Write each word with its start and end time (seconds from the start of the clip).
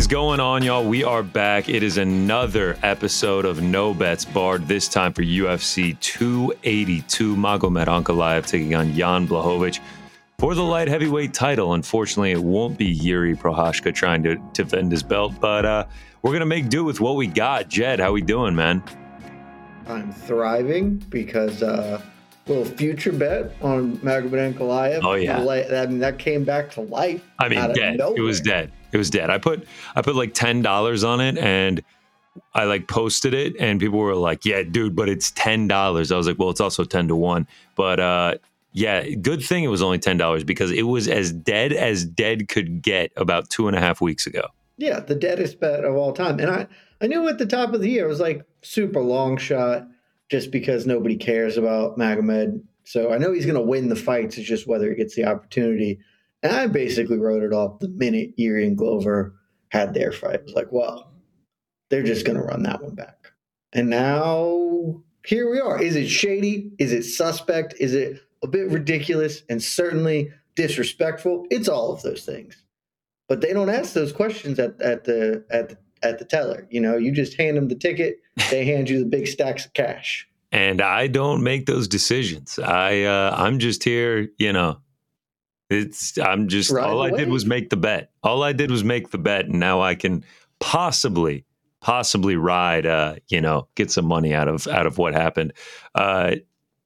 Is 0.00 0.06
going 0.06 0.40
on, 0.40 0.62
y'all? 0.62 0.88
We 0.88 1.04
are 1.04 1.22
back. 1.22 1.68
It 1.68 1.82
is 1.82 1.98
another 1.98 2.78
episode 2.82 3.44
of 3.44 3.60
No 3.60 3.92
Bets 3.92 4.24
Barred, 4.24 4.66
this 4.66 4.88
time 4.88 5.12
for 5.12 5.20
UFC 5.20 6.00
282. 6.00 7.36
Magomed 7.36 7.84
Ankalaev 7.84 8.46
taking 8.46 8.74
on 8.74 8.94
Jan 8.94 9.28
Blachowicz 9.28 9.78
for 10.38 10.54
the 10.54 10.62
light 10.62 10.88
heavyweight 10.88 11.34
title. 11.34 11.74
Unfortunately, 11.74 12.30
it 12.30 12.42
won't 12.42 12.78
be 12.78 12.98
Jiri 12.98 13.36
Prochazka 13.36 13.94
trying 13.94 14.22
to 14.22 14.36
defend 14.54 14.90
his 14.90 15.02
belt, 15.02 15.34
but 15.38 15.66
uh, 15.66 15.84
we're 16.22 16.30
going 16.30 16.40
to 16.40 16.46
make 16.46 16.70
do 16.70 16.82
with 16.82 16.98
what 16.98 17.16
we 17.16 17.26
got. 17.26 17.68
Jed, 17.68 18.00
how 18.00 18.10
we 18.10 18.22
doing, 18.22 18.54
man? 18.54 18.82
I'm 19.86 20.14
thriving 20.14 20.96
because 21.10 21.62
uh, 21.62 22.00
little 22.50 22.64
future 22.64 23.12
bet 23.12 23.52
on 23.62 23.96
Magomed 23.98 24.54
Ankalaev. 24.54 25.00
Oh 25.02 25.14
yeah, 25.14 25.38
I 25.38 25.86
mean 25.86 26.00
that 26.00 26.18
came 26.18 26.44
back 26.44 26.70
to 26.72 26.80
life. 26.82 27.24
I 27.38 27.48
mean, 27.48 27.72
dead. 27.72 28.00
It 28.16 28.20
was 28.20 28.40
dead. 28.40 28.72
It 28.92 28.98
was 28.98 29.08
dead. 29.08 29.30
I 29.30 29.38
put 29.38 29.66
I 29.94 30.02
put 30.02 30.16
like 30.16 30.34
ten 30.34 30.62
dollars 30.62 31.04
on 31.04 31.20
it, 31.20 31.38
and 31.38 31.82
I 32.54 32.64
like 32.64 32.88
posted 32.88 33.34
it, 33.34 33.56
and 33.58 33.80
people 33.80 33.98
were 33.98 34.14
like, 34.14 34.44
"Yeah, 34.44 34.62
dude, 34.62 34.96
but 34.96 35.08
it's 35.08 35.30
ten 35.30 35.68
dollars." 35.68 36.12
I 36.12 36.16
was 36.16 36.26
like, 36.26 36.38
"Well, 36.38 36.50
it's 36.50 36.60
also 36.60 36.84
ten 36.84 37.08
to 37.08 37.16
one." 37.16 37.46
But 37.76 38.00
uh, 38.00 38.34
yeah, 38.72 39.08
good 39.08 39.42
thing 39.42 39.64
it 39.64 39.68
was 39.68 39.82
only 39.82 39.98
ten 39.98 40.16
dollars 40.16 40.44
because 40.44 40.70
it 40.72 40.82
was 40.82 41.08
as 41.08 41.32
dead 41.32 41.72
as 41.72 42.04
dead 42.04 42.48
could 42.48 42.82
get 42.82 43.12
about 43.16 43.48
two 43.50 43.68
and 43.68 43.76
a 43.76 43.80
half 43.80 44.00
weeks 44.00 44.26
ago. 44.26 44.42
Yeah, 44.76 45.00
the 45.00 45.14
deadest 45.14 45.60
bet 45.60 45.84
of 45.84 45.94
all 45.94 46.12
time, 46.12 46.40
and 46.40 46.50
I 46.50 46.66
I 47.00 47.06
knew 47.06 47.28
at 47.28 47.38
the 47.38 47.46
top 47.46 47.72
of 47.72 47.80
the 47.80 47.88
year 47.88 48.04
it 48.04 48.08
was 48.08 48.20
like 48.20 48.44
super 48.62 49.00
long 49.00 49.36
shot, 49.36 49.86
just 50.30 50.50
because 50.50 50.86
nobody 50.86 51.16
cares 51.16 51.56
about 51.56 51.98
Magomed. 51.98 52.62
So 52.84 53.12
I 53.12 53.18
know 53.18 53.32
he's 53.32 53.46
going 53.46 53.56
to 53.56 53.60
win 53.60 53.88
the 53.88 53.96
fights. 53.96 54.38
It's 54.38 54.48
just 54.48 54.66
whether 54.66 54.88
he 54.88 54.96
gets 54.96 55.14
the 55.14 55.24
opportunity. 55.24 55.98
And 56.42 56.52
I 56.52 56.66
basically 56.68 57.18
wrote 57.18 57.42
it 57.42 57.52
off 57.52 57.80
the 57.80 57.88
minute 57.88 58.36
Jiri 58.38 58.66
and 58.66 58.78
Glover 58.78 59.34
had 59.68 59.92
their 59.92 60.12
fight. 60.12 60.36
It 60.36 60.44
was 60.44 60.54
like, 60.54 60.72
well, 60.72 61.12
they're 61.90 62.02
just 62.02 62.24
going 62.24 62.38
to 62.38 62.44
run 62.44 62.62
that 62.62 62.82
one 62.82 62.94
back. 62.94 63.32
And 63.72 63.90
now 63.90 65.02
here 65.26 65.50
we 65.50 65.60
are. 65.60 65.80
Is 65.80 65.96
it 65.96 66.08
shady? 66.08 66.72
Is 66.78 66.92
it 66.92 67.02
suspect? 67.02 67.74
Is 67.78 67.94
it 67.94 68.22
a 68.42 68.46
bit 68.46 68.70
ridiculous 68.70 69.42
and 69.48 69.62
certainly 69.62 70.32
disrespectful? 70.54 71.46
It's 71.50 71.68
all 71.68 71.92
of 71.92 72.02
those 72.02 72.24
things. 72.24 72.62
But 73.28 73.40
they 73.40 73.52
don't 73.52 73.70
ask 73.70 73.92
those 73.92 74.12
questions 74.12 74.58
at, 74.58 74.80
at 74.80 75.04
the 75.04 75.44
at 75.50 75.68
the 75.68 75.78
at 76.02 76.18
the 76.18 76.24
teller. 76.24 76.66
You 76.70 76.80
know, 76.80 76.96
you 76.96 77.12
just 77.12 77.36
hand 77.36 77.56
them 77.56 77.68
the 77.68 77.74
ticket, 77.74 78.20
they 78.50 78.64
hand 78.64 78.88
you 78.88 78.98
the 79.00 79.06
big 79.06 79.26
stacks 79.26 79.66
of 79.66 79.72
cash. 79.72 80.26
And 80.52 80.80
I 80.80 81.06
don't 81.06 81.42
make 81.42 81.66
those 81.66 81.86
decisions. 81.86 82.58
I 82.58 83.02
uh, 83.02 83.34
I'm 83.36 83.58
just 83.58 83.84
here, 83.84 84.28
you 84.38 84.52
know, 84.52 84.78
it's 85.68 86.18
I'm 86.18 86.48
just 86.48 86.70
right 86.70 86.84
all 86.84 87.00
away. 87.00 87.12
I 87.12 87.16
did 87.16 87.28
was 87.28 87.46
make 87.46 87.70
the 87.70 87.76
bet. 87.76 88.10
All 88.22 88.42
I 88.42 88.52
did 88.52 88.70
was 88.70 88.82
make 88.82 89.10
the 89.10 89.18
bet, 89.18 89.46
and 89.46 89.60
now 89.60 89.80
I 89.80 89.94
can 89.94 90.24
possibly 90.58 91.44
possibly 91.80 92.36
ride 92.36 92.86
uh 92.86 93.16
you 93.28 93.40
know 93.40 93.66
get 93.74 93.90
some 93.90 94.04
money 94.04 94.34
out 94.34 94.48
of 94.48 94.68
out 94.68 94.86
of 94.86 94.98
what 94.98 95.14
happened 95.14 95.52
uh 95.94 96.34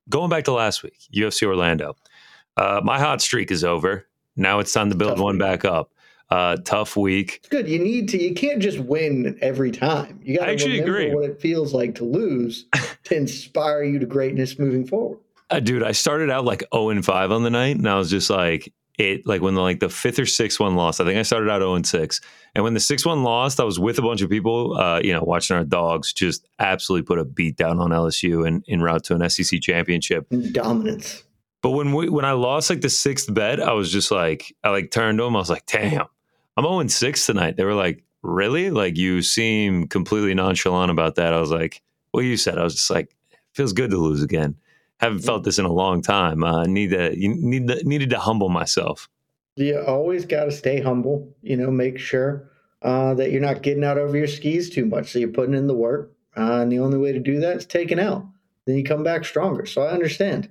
going 0.08 0.30
back 0.30 0.44
to 0.44 0.52
last 0.52 0.82
week 0.82 0.96
ufc 1.14 1.42
orlando 1.42 1.96
uh 2.56 2.80
my 2.84 2.98
hot 2.98 3.20
streak 3.20 3.50
is 3.50 3.64
over 3.64 4.06
now 4.36 4.60
it's 4.60 4.72
time 4.72 4.90
to 4.90 4.94
build 4.94 5.16
tough 5.16 5.20
one 5.20 5.34
week. 5.34 5.40
back 5.40 5.64
up 5.64 5.92
uh 6.30 6.56
tough 6.64 6.96
week 6.96 7.36
it's 7.40 7.48
good 7.48 7.68
you 7.68 7.78
need 7.78 8.08
to 8.08 8.20
you 8.20 8.34
can't 8.34 8.60
just 8.60 8.78
win 8.78 9.38
every 9.42 9.70
time 9.70 10.18
you 10.22 10.36
got 10.38 10.46
to 10.46 10.64
remember 10.64 10.98
agree. 10.98 11.14
what 11.14 11.24
it 11.24 11.40
feels 11.40 11.74
like 11.74 11.94
to 11.94 12.04
lose 12.04 12.66
to 13.04 13.14
inspire 13.14 13.82
you 13.82 13.98
to 13.98 14.06
greatness 14.06 14.58
moving 14.58 14.86
forward 14.86 15.18
uh, 15.50 15.60
dude, 15.60 15.82
I 15.82 15.92
started 15.92 16.30
out 16.30 16.44
like 16.44 16.64
0 16.74 16.90
and 16.90 17.04
5 17.04 17.30
on 17.30 17.42
the 17.42 17.50
night, 17.50 17.76
and 17.76 17.88
I 17.88 17.96
was 17.96 18.10
just 18.10 18.30
like, 18.30 18.72
it 18.98 19.26
like 19.26 19.42
when 19.42 19.54
the, 19.54 19.60
like 19.60 19.80
the 19.80 19.88
fifth 19.88 20.18
or 20.20 20.26
sixth 20.26 20.60
one 20.60 20.76
lost. 20.76 21.00
I 21.00 21.04
think 21.04 21.18
I 21.18 21.22
started 21.22 21.50
out 21.50 21.60
0 21.60 21.74
and 21.74 21.86
6. 21.86 22.20
And 22.54 22.62
when 22.62 22.74
the 22.74 22.80
sixth 22.80 23.04
one 23.04 23.24
lost, 23.24 23.58
I 23.58 23.64
was 23.64 23.78
with 23.78 23.98
a 23.98 24.02
bunch 24.02 24.22
of 24.22 24.30
people, 24.30 24.76
uh, 24.76 25.00
you 25.02 25.12
know, 25.12 25.22
watching 25.22 25.56
our 25.56 25.64
dogs 25.64 26.12
just 26.12 26.46
absolutely 26.60 27.04
put 27.04 27.18
a 27.18 27.24
beat 27.24 27.56
down 27.56 27.80
on 27.80 27.90
LSU 27.90 28.46
and 28.46 28.62
in 28.68 28.82
route 28.82 29.02
to 29.04 29.16
an 29.16 29.28
SEC 29.28 29.60
championship. 29.60 30.26
Dominance. 30.52 31.24
But 31.60 31.70
when 31.70 31.92
we 31.92 32.08
when 32.08 32.24
I 32.24 32.32
lost 32.32 32.70
like 32.70 32.82
the 32.82 32.90
sixth 32.90 33.32
bet, 33.32 33.60
I 33.60 33.72
was 33.72 33.90
just 33.90 34.10
like, 34.10 34.54
I 34.62 34.70
like 34.70 34.90
turned 34.90 35.18
to 35.18 35.24
them. 35.24 35.34
I 35.34 35.40
was 35.40 35.50
like, 35.50 35.66
damn, 35.66 36.06
I'm 36.56 36.64
0 36.64 36.86
6 36.86 37.26
tonight. 37.26 37.56
They 37.56 37.64
were 37.64 37.74
like, 37.74 38.04
really? 38.22 38.70
Like 38.70 38.96
you 38.96 39.22
seem 39.22 39.88
completely 39.88 40.34
nonchalant 40.34 40.90
about 40.90 41.16
that. 41.16 41.32
I 41.32 41.40
was 41.40 41.50
like, 41.50 41.82
well, 42.12 42.22
you 42.22 42.36
said. 42.36 42.58
I 42.58 42.64
was 42.64 42.74
just 42.74 42.90
like, 42.90 43.14
feels 43.52 43.72
good 43.72 43.90
to 43.90 43.98
lose 43.98 44.22
again 44.22 44.56
haven't 45.04 45.20
felt 45.20 45.44
this 45.44 45.58
in 45.58 45.64
a 45.64 45.72
long 45.72 46.02
time. 46.02 46.42
Uh, 46.42 46.64
need 46.64 46.90
to 46.90 47.18
you 47.18 47.34
need 47.34 47.68
to, 47.68 47.82
needed 47.84 48.10
to 48.10 48.18
humble 48.18 48.48
myself. 48.48 49.08
You 49.56 49.80
always 49.80 50.24
got 50.24 50.44
to 50.46 50.52
stay 50.52 50.80
humble. 50.80 51.34
You 51.42 51.56
know, 51.56 51.70
make 51.70 51.98
sure 51.98 52.50
uh, 52.82 53.14
that 53.14 53.30
you're 53.30 53.40
not 53.40 53.62
getting 53.62 53.84
out 53.84 53.98
over 53.98 54.16
your 54.16 54.26
skis 54.26 54.70
too 54.70 54.86
much. 54.86 55.12
So 55.12 55.18
you're 55.18 55.28
putting 55.28 55.54
in 55.54 55.66
the 55.66 55.74
work, 55.74 56.12
uh, 56.36 56.60
and 56.60 56.72
the 56.72 56.80
only 56.80 56.98
way 56.98 57.12
to 57.12 57.20
do 57.20 57.40
that 57.40 57.58
is 57.58 57.66
taking 57.66 58.00
out. 58.00 58.26
Then 58.66 58.76
you 58.76 58.84
come 58.84 59.04
back 59.04 59.24
stronger. 59.24 59.66
So 59.66 59.82
I 59.82 59.90
understand. 59.90 60.48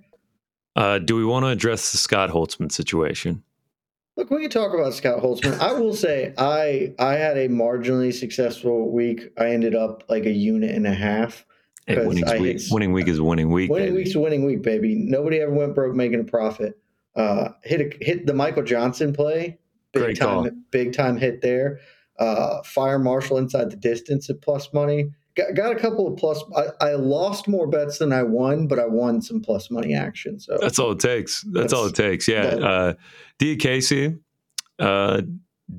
Uh, 0.75 0.99
do 0.99 1.15
we 1.15 1.25
want 1.25 1.45
to 1.45 1.49
address 1.49 1.91
the 1.91 1.97
Scott 1.97 2.29
Holtzman 2.29 2.71
situation? 2.71 3.43
Look, 4.15 4.29
we 4.29 4.41
can 4.41 4.49
talk 4.51 4.73
about 4.73 4.93
Scott 4.93 5.23
Holtzman. 5.23 5.59
I 5.59 5.73
will 5.73 5.95
say 5.95 6.33
I 6.37 6.93
I 6.99 7.13
had 7.13 7.37
a 7.37 7.49
marginally 7.49 8.13
successful 8.13 8.91
week. 8.91 9.31
I 9.37 9.49
ended 9.49 9.73
up 9.75 10.03
like 10.07 10.25
a 10.25 10.31
unit 10.31 10.75
and 10.75 10.85
a 10.85 10.93
half. 10.93 11.45
Hey, 11.87 12.05
winning, 12.05 12.23
week, 12.39 12.61
winning 12.71 12.93
week 12.93 13.07
is 13.07 13.19
winning 13.19 13.49
week. 13.49 13.69
Winning 13.69 13.89
baby. 13.89 13.97
week's 13.97 14.15
a 14.15 14.19
winning 14.19 14.45
week, 14.45 14.61
baby. 14.61 14.95
Nobody 14.95 15.39
ever 15.39 15.51
went 15.51 15.75
broke 15.75 15.95
making 15.95 16.21
a 16.21 16.23
profit. 16.23 16.79
Uh, 17.15 17.49
hit 17.63 17.81
a, 17.81 18.05
hit 18.05 18.25
the 18.25 18.33
Michael 18.33 18.63
Johnson 18.63 19.13
play, 19.13 19.57
big 19.91 20.03
Great 20.03 20.17
time, 20.17 20.27
call. 20.27 20.49
big 20.71 20.93
time 20.93 21.17
hit 21.17 21.41
there. 21.41 21.79
Uh, 22.17 22.61
fire 22.63 22.99
Marshall 22.99 23.37
inside 23.37 23.69
the 23.69 23.75
distance 23.75 24.29
at 24.29 24.41
plus 24.41 24.71
money. 24.73 25.11
Got, 25.35 25.55
got 25.55 25.71
a 25.75 25.79
couple 25.79 26.07
of 26.07 26.17
plus. 26.17 26.43
I, 26.55 26.89
I 26.89 26.93
lost 26.93 27.47
more 27.47 27.65
bets 27.67 27.97
than 27.97 28.11
I 28.13 28.21
won, 28.23 28.67
but 28.67 28.77
I 28.79 28.85
won 28.85 29.21
some 29.21 29.41
plus 29.41 29.71
money 29.71 29.95
action. 29.95 30.39
So 30.39 30.57
That's 30.61 30.77
all 30.77 30.91
it 30.91 30.99
takes. 30.99 31.41
That's, 31.43 31.53
That's- 31.71 31.73
all 31.73 31.85
it 31.87 31.95
takes. 31.95 32.27
Yeah. 32.27 32.41
Uh, 32.43 32.93
Diakiese 33.39 34.19
uh, 34.79 35.21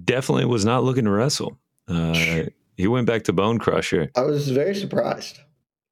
definitely 0.05 0.47
was 0.47 0.65
not 0.65 0.83
looking 0.85 1.05
to 1.05 1.11
wrestle. 1.11 1.59
Uh, 1.89 2.45
he 2.77 2.87
went 2.89 3.07
back 3.07 3.25
to 3.25 3.33
Bone 3.33 3.59
Crusher. 3.59 4.11
I 4.17 4.23
was 4.23 4.49
very 4.51 4.75
surprised. 4.75 5.39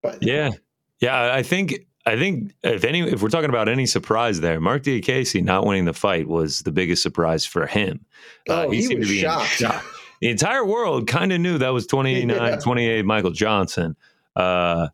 By 0.02 0.12
that. 0.12 0.22
Yeah. 0.22 0.50
Yeah. 1.00 1.32
I 1.34 1.42
think. 1.42 1.74
I 2.04 2.16
think 2.18 2.52
if 2.64 2.82
any, 2.82 3.02
if 3.02 3.22
we're 3.22 3.28
talking 3.28 3.48
about 3.48 3.68
any 3.68 3.86
surprise 3.86 4.40
there, 4.40 4.60
Marc 4.60 4.82
Diakiese 4.82 5.40
not 5.44 5.64
winning 5.64 5.84
the 5.84 5.92
fight 5.92 6.26
was 6.26 6.62
the 6.62 6.72
biggest 6.72 7.00
surprise 7.00 7.46
for 7.46 7.64
him. 7.64 8.04
Uh, 8.48 8.64
Oh, 8.66 8.70
he 8.72 8.82
seemed 8.82 8.98
was 8.98 9.06
to 9.06 9.14
be 9.14 9.18
in 9.20 9.24
shocked. 9.24 9.46
shock. 9.50 9.84
The 10.22 10.30
entire 10.30 10.64
world 10.64 11.08
kind 11.08 11.32
of 11.32 11.40
knew 11.40 11.58
that 11.58 11.70
was 11.70 11.84
29, 11.88 12.28
Yeah. 12.36 12.56
28 12.56 13.04
Michael 13.04 13.32
Johnson. 13.32 13.96
Uh, 14.36 14.86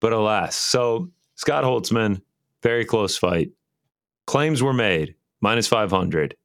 but 0.00 0.12
alas, 0.12 0.54
so 0.54 1.10
Scott 1.36 1.64
Holtzman, 1.64 2.20
very 2.62 2.84
close 2.84 3.16
fight. 3.16 3.52
Claims 4.26 4.62
were 4.62 4.74
made, 4.74 5.14
minus 5.40 5.66
500. 5.66 6.36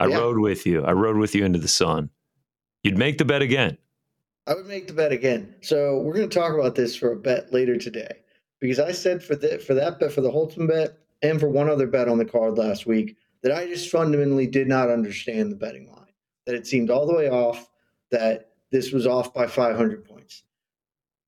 I 0.00 0.06
Yeah. 0.06 0.16
rode 0.16 0.38
with 0.38 0.64
you. 0.64 0.82
I 0.82 0.92
rode 0.92 1.18
with 1.18 1.34
you 1.34 1.44
into 1.44 1.58
the 1.58 1.68
sun. 1.68 2.08
You'd 2.82 2.96
make 2.96 3.18
the 3.18 3.26
bet 3.26 3.42
again. 3.42 3.76
I 4.46 4.54
would 4.54 4.66
make 4.66 4.86
the 4.86 4.94
bet 4.94 5.12
again. 5.12 5.54
So 5.60 5.98
we're 5.98 6.14
going 6.14 6.30
to 6.30 6.34
talk 6.34 6.54
about 6.54 6.76
this 6.76 6.96
for 6.96 7.12
a 7.12 7.16
bet 7.16 7.52
later 7.52 7.76
today 7.76 8.20
because 8.58 8.78
I 8.80 8.92
said 8.92 9.22
for 9.22 9.36
the, 9.36 9.58
for 9.58 9.74
that 9.74 10.00
bet 10.00 10.12
for 10.12 10.22
the 10.22 10.30
Holtzman 10.30 10.66
bet 10.68 10.96
and 11.20 11.38
for 11.38 11.50
one 11.50 11.68
other 11.68 11.86
bet 11.86 12.08
on 12.08 12.16
the 12.16 12.24
card 12.24 12.56
last 12.56 12.86
week 12.86 13.18
that 13.42 13.52
I 13.52 13.66
just 13.66 13.90
fundamentally 13.90 14.46
did 14.46 14.66
not 14.66 14.88
understand 14.88 15.52
the 15.52 15.56
betting 15.56 15.88
line. 15.92 16.06
That 16.48 16.56
it 16.56 16.66
seemed 16.66 16.88
all 16.90 17.06
the 17.06 17.12
way 17.14 17.28
off. 17.28 17.68
That 18.10 18.52
this 18.72 18.90
was 18.90 19.06
off 19.06 19.34
by 19.34 19.46
500 19.46 20.04
points. 20.06 20.44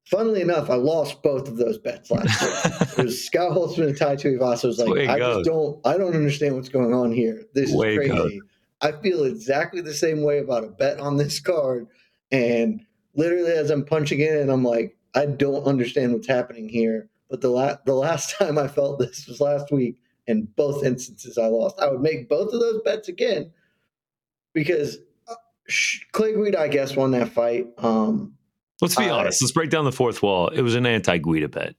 Funnily 0.07 0.41
enough, 0.41 0.71
I 0.71 0.77
lost 0.77 1.23
both 1.23 1.47
of 1.47 1.59
those 1.59 1.77
bets 1.77 2.11
last 2.11 2.41
year. 2.41 2.89
it 2.99 3.05
was 3.05 3.23
Scott 3.23 3.53
Holtzman 3.53 3.89
and 3.89 3.97
Tai 3.99 4.17
Tuivasa. 4.17 4.65
was 4.65 4.79
like, 4.79 5.09
I 5.09 5.19
goes. 5.19 5.37
just 5.37 5.45
don't, 5.51 5.87
I 5.87 5.99
don't 5.99 6.17
understand 6.17 6.57
what's 6.57 6.71
going 6.71 6.95
on 6.95 7.13
here. 7.13 7.45
This 7.55 7.69
is 7.69 7.77
Way 7.77 7.97
it 7.97 7.97
crazy. 7.99 8.13
goes. 8.17 8.33
I 8.81 8.93
feel 9.03 9.25
exactly 9.25 9.83
the 9.83 9.93
same 9.93 10.23
way 10.23 10.39
about 10.39 10.65
a 10.65 10.69
bet 10.69 10.99
on 11.01 11.19
this 11.19 11.39
card. 11.39 11.87
And 12.33 12.81
literally, 13.15 13.53
as 13.53 13.71
I'm 13.71 13.85
punching 13.85 14.21
in, 14.21 14.49
I'm 14.49 14.65
like, 14.65 14.97
I 15.15 15.27
don't 15.27 15.65
understand 15.67 16.15
what's 16.15 16.27
happening 16.29 16.67
here. 16.69 17.11
But 17.29 17.43
the 17.43 17.51
la- 17.51 17.77
the 17.85 17.95
last 17.95 18.35
time 18.39 18.57
I 18.57 18.69
felt 18.69 18.99
this 18.99 19.27
was 19.29 19.39
last 19.41 19.71
week, 19.71 19.97
and 20.27 20.55
both 20.57 20.83
instances 20.83 21.37
I 21.37 21.47
lost. 21.47 21.79
I 21.79 21.89
would 21.89 22.01
make 22.01 22.29
both 22.29 22.53
of 22.55 22.59
those 22.61 22.81
bets 22.85 23.09
again 23.09 23.53
because 24.55 24.99
Clay 26.13 26.35
Guida, 26.35 26.61
I 26.61 26.69
guess, 26.69 26.97
won 26.97 27.11
that 27.13 27.29
fight. 27.31 27.69
Um, 27.79 28.35
Let's 28.81 28.97
be 28.97 29.05
I- 29.05 29.11
honest. 29.11 29.43
Let's 29.43 29.53
break 29.53 29.71
down 29.71 29.85
the 29.85 29.93
fourth 29.93 30.23
wall. 30.23 30.49
It 30.49 30.63
was 30.63 30.75
an 30.75 30.87
anti 30.87 31.19
Guida 31.19 31.49
bet. 31.49 31.75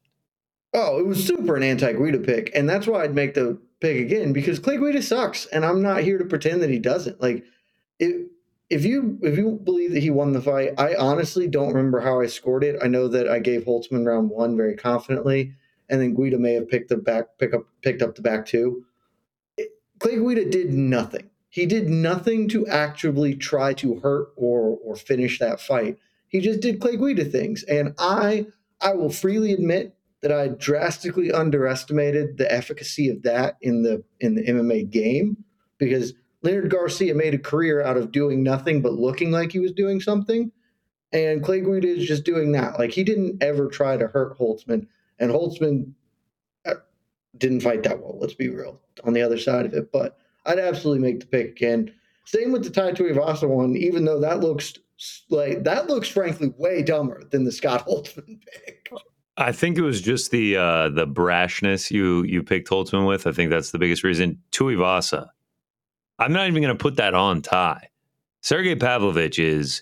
Oh, 0.73 0.99
it 0.99 1.05
was 1.05 1.23
super 1.25 1.55
an 1.57 1.63
anti 1.63 1.91
Guida 1.93 2.19
pick, 2.19 2.51
and 2.55 2.69
that's 2.69 2.87
why 2.87 3.03
I'd 3.03 3.15
make 3.15 3.33
the 3.33 3.57
pick 3.81 3.97
again 3.97 4.31
because 4.33 4.59
Clay 4.59 4.77
Guida 4.77 5.01
sucks, 5.01 5.45
and 5.47 5.65
I'm 5.65 5.81
not 5.81 6.01
here 6.03 6.17
to 6.17 6.23
pretend 6.25 6.61
that 6.61 6.69
he 6.69 6.79
doesn't. 6.79 7.19
Like, 7.19 7.43
if 7.99 8.27
if 8.69 8.85
you 8.85 9.19
if 9.21 9.37
you 9.37 9.59
believe 9.63 9.91
that 9.93 9.99
he 10.03 10.09
won 10.11 10.31
the 10.31 10.41
fight, 10.41 10.73
I 10.77 10.95
honestly 10.95 11.47
don't 11.47 11.73
remember 11.73 11.99
how 11.99 12.21
I 12.21 12.27
scored 12.27 12.63
it. 12.63 12.77
I 12.81 12.87
know 12.87 13.07
that 13.09 13.27
I 13.27 13.39
gave 13.39 13.63
Holtzman 13.65 14.05
round 14.05 14.29
one 14.29 14.55
very 14.55 14.77
confidently, 14.77 15.51
and 15.89 15.99
then 15.99 16.13
Guida 16.13 16.37
may 16.37 16.53
have 16.53 16.69
picked 16.69 16.87
the 16.89 16.95
back 16.97 17.25
pick 17.39 17.53
up 17.53 17.63
picked 17.81 18.01
up 18.01 18.15
the 18.15 18.21
back 18.21 18.45
two. 18.45 18.85
It- 19.57 19.71
Clay 19.99 20.15
Guida 20.17 20.45
did 20.49 20.71
nothing. 20.71 21.30
He 21.51 21.65
did 21.65 21.89
nothing 21.89 22.47
to 22.49 22.65
actively 22.67 23.35
try 23.35 23.73
to 23.75 23.99
hurt 23.99 24.29
or 24.37 24.79
or 24.83 24.95
finish 24.95 25.37
that 25.39 25.59
fight. 25.59 25.97
He 26.29 26.39
just 26.39 26.61
did 26.61 26.79
Clay 26.79 26.95
Guida 26.95 27.25
things, 27.25 27.63
and 27.63 27.93
I 27.99 28.47
I 28.79 28.93
will 28.93 29.11
freely 29.11 29.51
admit 29.51 29.93
that 30.21 30.31
I 30.31 30.47
drastically 30.47 31.29
underestimated 31.29 32.37
the 32.37 32.51
efficacy 32.51 33.09
of 33.09 33.23
that 33.23 33.57
in 33.61 33.83
the 33.83 34.01
in 34.21 34.35
the 34.35 34.43
MMA 34.43 34.89
game 34.89 35.43
because 35.77 36.13
Leonard 36.41 36.69
Garcia 36.69 37.13
made 37.13 37.33
a 37.33 37.37
career 37.39 37.83
out 37.83 37.97
of 37.97 38.13
doing 38.13 38.43
nothing 38.43 38.81
but 38.81 38.93
looking 38.93 39.31
like 39.31 39.51
he 39.51 39.59
was 39.59 39.73
doing 39.73 39.99
something, 39.99 40.53
and 41.11 41.43
Clay 41.43 41.59
Guida 41.59 41.87
is 41.89 42.07
just 42.07 42.23
doing 42.23 42.53
that. 42.53 42.79
Like 42.79 42.91
he 42.91 43.03
didn't 43.03 43.43
ever 43.43 43.67
try 43.67 43.97
to 43.97 44.07
hurt 44.07 44.37
Holtzman, 44.37 44.87
and 45.19 45.29
Holtzman 45.29 45.91
uh, 46.65 46.75
didn't 47.37 47.59
fight 47.59 47.83
that 47.83 47.99
well. 47.99 48.17
Let's 48.21 48.35
be 48.35 48.47
real 48.47 48.79
on 49.03 49.11
the 49.11 49.21
other 49.21 49.37
side 49.37 49.65
of 49.65 49.73
it, 49.73 49.91
but 49.91 50.17
I'd 50.45 50.59
absolutely 50.59 51.01
make 51.01 51.19
the 51.19 51.25
pick 51.27 51.51
again. 51.51 51.93
Same 52.25 52.51
with 52.51 52.63
the 52.63 52.69
Tai 52.69 52.93
Tuivasa 52.93 53.47
one, 53.47 53.75
even 53.75 54.05
though 54.05 54.19
that 54.19 54.39
looks 54.39 54.73
like 55.29 55.63
that 55.63 55.87
looks 55.87 56.07
frankly 56.07 56.53
way 56.57 56.83
dumber 56.83 57.23
than 57.31 57.43
the 57.43 57.51
Scott 57.51 57.85
Holtzman 57.87 58.39
pick. 58.65 58.89
I 59.37 59.51
think 59.51 59.77
it 59.77 59.81
was 59.81 60.01
just 60.01 60.31
the 60.31 60.57
uh, 60.57 60.89
the 60.89 61.07
brashness 61.07 61.89
you 61.91 62.23
you 62.23 62.43
picked 62.43 62.69
Holtzman 62.69 63.07
with. 63.07 63.25
I 63.27 63.31
think 63.31 63.49
that's 63.49 63.71
the 63.71 63.79
biggest 63.79 64.03
reason. 64.03 64.37
Tuivasa. 64.51 65.29
I'm 66.19 66.33
not 66.33 66.47
even 66.47 66.61
going 66.61 66.75
to 66.77 66.81
put 66.81 66.97
that 66.97 67.15
on 67.15 67.41
Tai. 67.41 67.87
Sergey 68.41 68.75
Pavlovich 68.75 69.39
is 69.39 69.81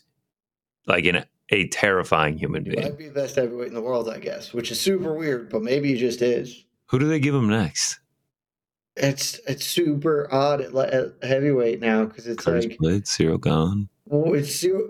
like 0.87 1.05
an, 1.05 1.25
a 1.49 1.67
terrifying 1.67 2.37
human 2.37 2.63
He 2.63 2.71
being. 2.71 2.83
might 2.83 2.97
be 2.97 3.07
the 3.07 3.13
best 3.13 3.35
heavyweight 3.35 3.67
in 3.67 3.73
the 3.73 3.81
world, 3.81 4.09
I 4.09 4.19
guess, 4.19 4.53
which 4.53 4.71
is 4.71 4.79
super 4.79 5.13
weird, 5.13 5.49
but 5.49 5.61
maybe 5.63 5.89
he 5.93 5.99
just 5.99 6.21
is. 6.21 6.63
Who 6.87 6.99
do 6.99 7.07
they 7.09 7.19
give 7.19 7.35
him 7.35 7.49
next? 7.49 7.99
It's 8.99 9.39
it's 9.47 9.65
super 9.65 10.27
odd 10.31 10.61
at, 10.61 10.75
at 10.75 11.13
heavyweight 11.23 11.79
now 11.79 12.05
because 12.05 12.27
it's 12.27 12.43
Curtis 12.43 12.65
like 12.65 12.77
Blaydes, 12.79 13.07
Cyril 13.07 13.37
Gane. 13.37 13.89
well, 14.05 14.33
it's 14.33 14.55
zero- 14.59 14.89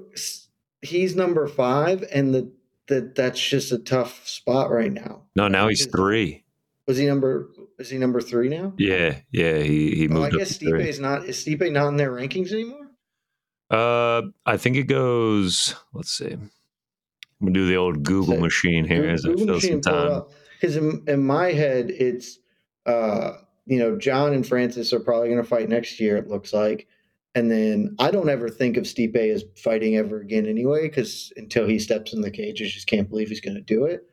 he's 0.82 1.16
number 1.16 1.48
five, 1.48 2.04
and 2.12 2.34
the 2.34 2.52
that 2.88 3.14
that's 3.16 3.40
just 3.40 3.72
a 3.72 3.78
tough 3.78 4.28
spot 4.28 4.72
right 4.72 4.92
now. 4.92 5.24
No, 5.36 5.48
now 5.48 5.68
he's 5.68 5.86
three. 5.86 6.44
Was 6.88 6.98
he 6.98 7.06
number? 7.06 7.50
Is 7.78 7.90
he 7.92 7.98
number 8.00 8.20
three 8.20 8.50
now? 8.50 8.74
Yeah, 8.78 9.18
yeah. 9.32 9.60
He 9.60 9.92
he 9.96 10.08
Oh, 10.08 10.14
moved 10.14 10.24
I 10.24 10.28
up 10.28 10.40
guess 10.40 10.58
three. 10.58 10.72
Stipe's 10.84 11.00
not. 11.00 11.26
Is 11.26 11.38
Stipe 11.46 11.72
not 11.72 11.90
in 11.90 11.98
their 11.98 12.12
rankings 12.12 12.52
anymore? 12.52 12.88
Uh, 13.70 14.24
I 14.46 14.58
think 14.58 14.76
it 14.76 14.86
goes. 14.86 15.76
Let's 15.94 16.12
see. 16.12 16.32
I'm 16.32 16.50
gonna 17.40 17.52
do 17.54 17.68
the 17.68 17.78
old 17.78 18.04
Google 18.04 18.40
machine 18.40 18.86
here 18.86 19.08
as 19.08 19.24
I 19.26 19.36
fill 19.36 19.62
some 19.62 19.82
time. 19.82 20.24
Because 20.60 20.76
in, 20.76 21.04
in 21.08 21.24
my 21.24 21.52
head, 21.54 21.90
it's 21.92 22.40
uh, 22.86 23.34
you 23.70 23.80
know 23.80 23.96
John 23.98 24.34
and 24.34 24.46
Francis 24.46 24.92
are 24.92 25.00
probably 25.00 25.30
going 25.30 25.42
to 25.42 25.48
fight 25.48 25.70
next 25.70 26.00
year. 26.00 26.18
It 26.18 26.28
looks 26.28 26.54
like, 26.54 26.88
and 27.36 27.52
then 27.52 27.96
I 28.00 28.12
don't 28.12 28.30
ever 28.30 28.50
think 28.50 28.78
of 28.78 28.84
Stipe 28.84 29.16
as 29.16 29.44
fighting 29.56 29.96
ever 29.96 30.20
again 30.20 30.46
anyway. 30.46 30.88
Because 30.88 31.32
until 31.38 31.68
he 31.68 31.80
steps 31.80 32.14
in 32.14 32.22
the 32.22 32.32
cage, 32.32 32.62
I 32.62 32.66
just 32.66 32.88
can't 32.88 33.10
believe 33.10 33.30
he's 33.30 33.42
going 33.42 33.56
to 33.56 33.62
do 33.62 33.86
it. 33.86 34.06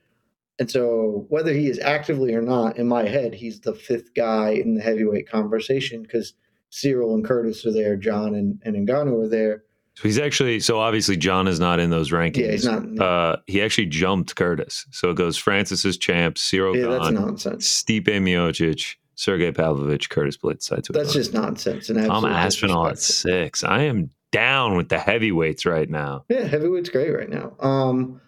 And 0.58 0.70
so, 0.70 1.26
whether 1.28 1.52
he 1.52 1.68
is 1.68 1.78
actively 1.80 2.34
or 2.34 2.42
not, 2.42 2.78
in 2.78 2.86
my 2.86 3.06
head, 3.08 3.34
he's 3.34 3.60
the 3.60 3.74
fifth 3.74 4.14
guy 4.14 4.50
in 4.50 4.74
the 4.74 4.82
heavyweight 4.82 5.28
conversation 5.28 6.02
because 6.02 6.34
Cyril 6.70 7.14
and 7.14 7.24
Curtis 7.24 7.64
are 7.66 7.72
there, 7.72 7.96
John 7.96 8.34
and, 8.34 8.60
and 8.64 8.88
Ngannou 8.88 9.24
are 9.24 9.28
there. 9.28 9.64
So 9.96 10.02
he's 10.02 10.18
actually 10.18 10.60
so 10.60 10.78
obviously 10.78 11.16
John 11.16 11.48
is 11.48 11.58
not 11.58 11.80
in 11.80 11.88
those 11.88 12.10
rankings. 12.10 12.36
Yeah, 12.36 12.50
he's 12.50 12.66
not. 12.66 12.98
Uh, 12.98 13.36
he 13.46 13.62
actually 13.62 13.86
jumped 13.86 14.36
Curtis. 14.36 14.86
So 14.90 15.10
it 15.10 15.16
goes 15.16 15.38
Francis' 15.38 15.86
is 15.86 15.96
champ, 15.96 16.36
Cyril 16.36 16.76
yeah, 16.76 16.88
that's 16.88 17.10
nonsense. 17.10 17.82
Stipe 17.82 18.04
Miocic, 18.04 18.96
Sergey 19.16 19.50
Pavlovich, 19.50 20.08
Curtis 20.10 20.36
Blitz. 20.36 20.68
That's, 20.68 20.88
That's 20.88 21.12
just 21.12 21.32
nonsense. 21.32 21.88
And 21.88 22.06
Tom 22.06 22.24
Aspinall 22.24 22.86
at 22.86 22.98
six. 22.98 23.64
I 23.64 23.82
am 23.82 24.10
down 24.30 24.76
with 24.76 24.90
the 24.90 24.98
heavyweights 24.98 25.64
right 25.66 25.88
now. 25.88 26.24
Yeah, 26.28 26.44
heavyweight's 26.44 26.90
great 26.90 27.10
right 27.10 27.28
now. 27.28 27.54
Um, 27.58 28.20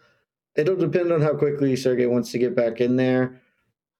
it'll 0.57 0.77
depend 0.77 1.13
on 1.13 1.21
how 1.21 1.35
quickly 1.35 1.77
Sergey 1.77 2.07
wants 2.07 2.33
to 2.33 2.39
get 2.39 2.57
back 2.57 2.81
in 2.81 2.97
there. 2.97 3.41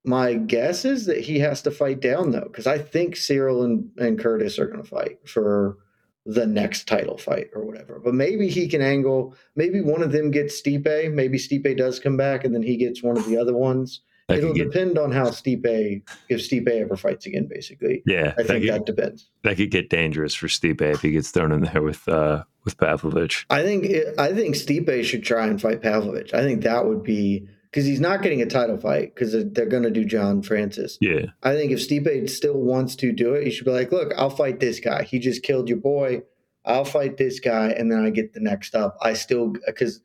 My 0.05 0.35
guess 0.35 0.87
is 0.87 1.07
that 1.07 1.21
he 1.21 1.39
has 1.41 1.61
to 1.63 1.71
fight 1.71 2.01
down 2.01 2.31
though, 2.31 2.47
because 2.47 2.67
I 2.67 2.79
think 2.79 3.17
Cyril 3.17 3.63
and, 3.65 3.91
and 3.99 4.19
Curtis 4.19 4.59
are 4.59 4.67
going 4.67 4.83
to 4.83 4.89
fight 4.89 5.29
for 5.29 5.77
the 6.25 6.47
next 6.47 6.89
title 6.89 7.19
fight 7.19 7.49
or 7.55 7.65
whatever. 7.67 8.01
But 8.03 8.15
maybe 8.15 8.49
he 8.49 8.69
can 8.69 8.81
angle. 8.81 9.35
Maybe 9.57 9.83
one 9.83 10.03
of 10.03 10.13
them 10.13 10.31
gets 10.31 10.61
Stipe. 10.61 11.13
Maybe 11.13 11.39
Stipe 11.39 11.77
does 11.77 12.01
come 12.01 12.17
back, 12.17 12.45
and 12.45 12.55
then 12.55 12.63
he 12.63 12.77
gets 12.77 13.03
one 13.03 13.19
of 13.19 13.27
the 13.27 13.37
other 13.37 13.55
ones. 13.55 14.01
That 14.29 14.39
It'll 14.39 14.53
get, 14.53 14.71
depend 14.71 14.99
on 14.99 15.11
how 15.11 15.29
Stipe, 15.29 16.03
if 16.29 16.41
Stipe 16.41 16.69
ever 16.69 16.97
fights 16.97 17.25
again. 17.25 17.49
Basically, 17.51 18.03
yeah, 18.05 18.35
I 18.37 18.43
that 18.43 18.47
think 18.47 18.65
could, 18.65 18.75
that 18.75 18.85
depends. 18.87 19.31
that 19.43 19.57
could 19.57 19.71
get 19.71 19.89
dangerous 19.89 20.35
for 20.35 20.49
Stipe 20.49 20.83
if 20.83 21.01
he 21.01 21.13
gets 21.13 21.31
thrown 21.31 21.51
in 21.51 21.63
there 21.63 21.81
with 21.81 22.07
uh, 22.07 22.45
with 22.65 22.77
Pavlovich. 22.77 23.47
I 23.49 23.63
think 23.63 23.85
it, 23.87 24.15
I 24.19 24.35
think 24.35 24.55
Stipe 24.55 25.03
should 25.05 25.25
try 25.25 25.47
and 25.47 25.59
fight 25.61 25.81
Pavlovich. 25.81 26.35
I 26.35 26.43
think 26.43 26.63
that 26.65 26.85
would 26.85 27.03
be 27.03 27.49
because 27.71 27.87
he's 27.87 28.01
not 28.01 28.21
getting 28.21 28.43
a 28.43 28.47
title 28.47 28.77
fight 28.77 29.15
because 29.15 29.33
they're 29.53 29.65
going 29.65 29.83
to 29.85 29.91
do 29.91 30.05
John 30.05 30.43
Francis. 30.43 30.99
Yeah, 31.01 31.27
I 31.43 31.55
think 31.55 31.73
if 31.73 31.79
Stipe 31.79 32.29
still 32.29 32.61
wants 32.61 32.97
to 32.97 33.13
do 33.13 33.33
it, 33.33 33.45
he 33.45 33.51
should 33.51 33.65
be 33.65 33.71
like, 33.71 33.93
"Look, 33.93 34.13
I'll 34.19 34.29
fight 34.29 34.61
this 34.61 34.79
guy. 34.79 35.05
He 35.05 35.19
just 35.21 35.43
killed 35.43 35.71
your 35.71 35.79
boy. 35.79 36.21
I'll 36.67 36.85
fight 36.85 37.17
this 37.17 37.41
guy, 37.41 37.71
and 37.71 37.91
then 37.91 38.05
I 38.05 38.11
get 38.11 38.35
the 38.35 38.41
next 38.41 38.75
up. 38.75 38.99
I 39.01 39.15
still 39.15 39.55
because 39.67 40.03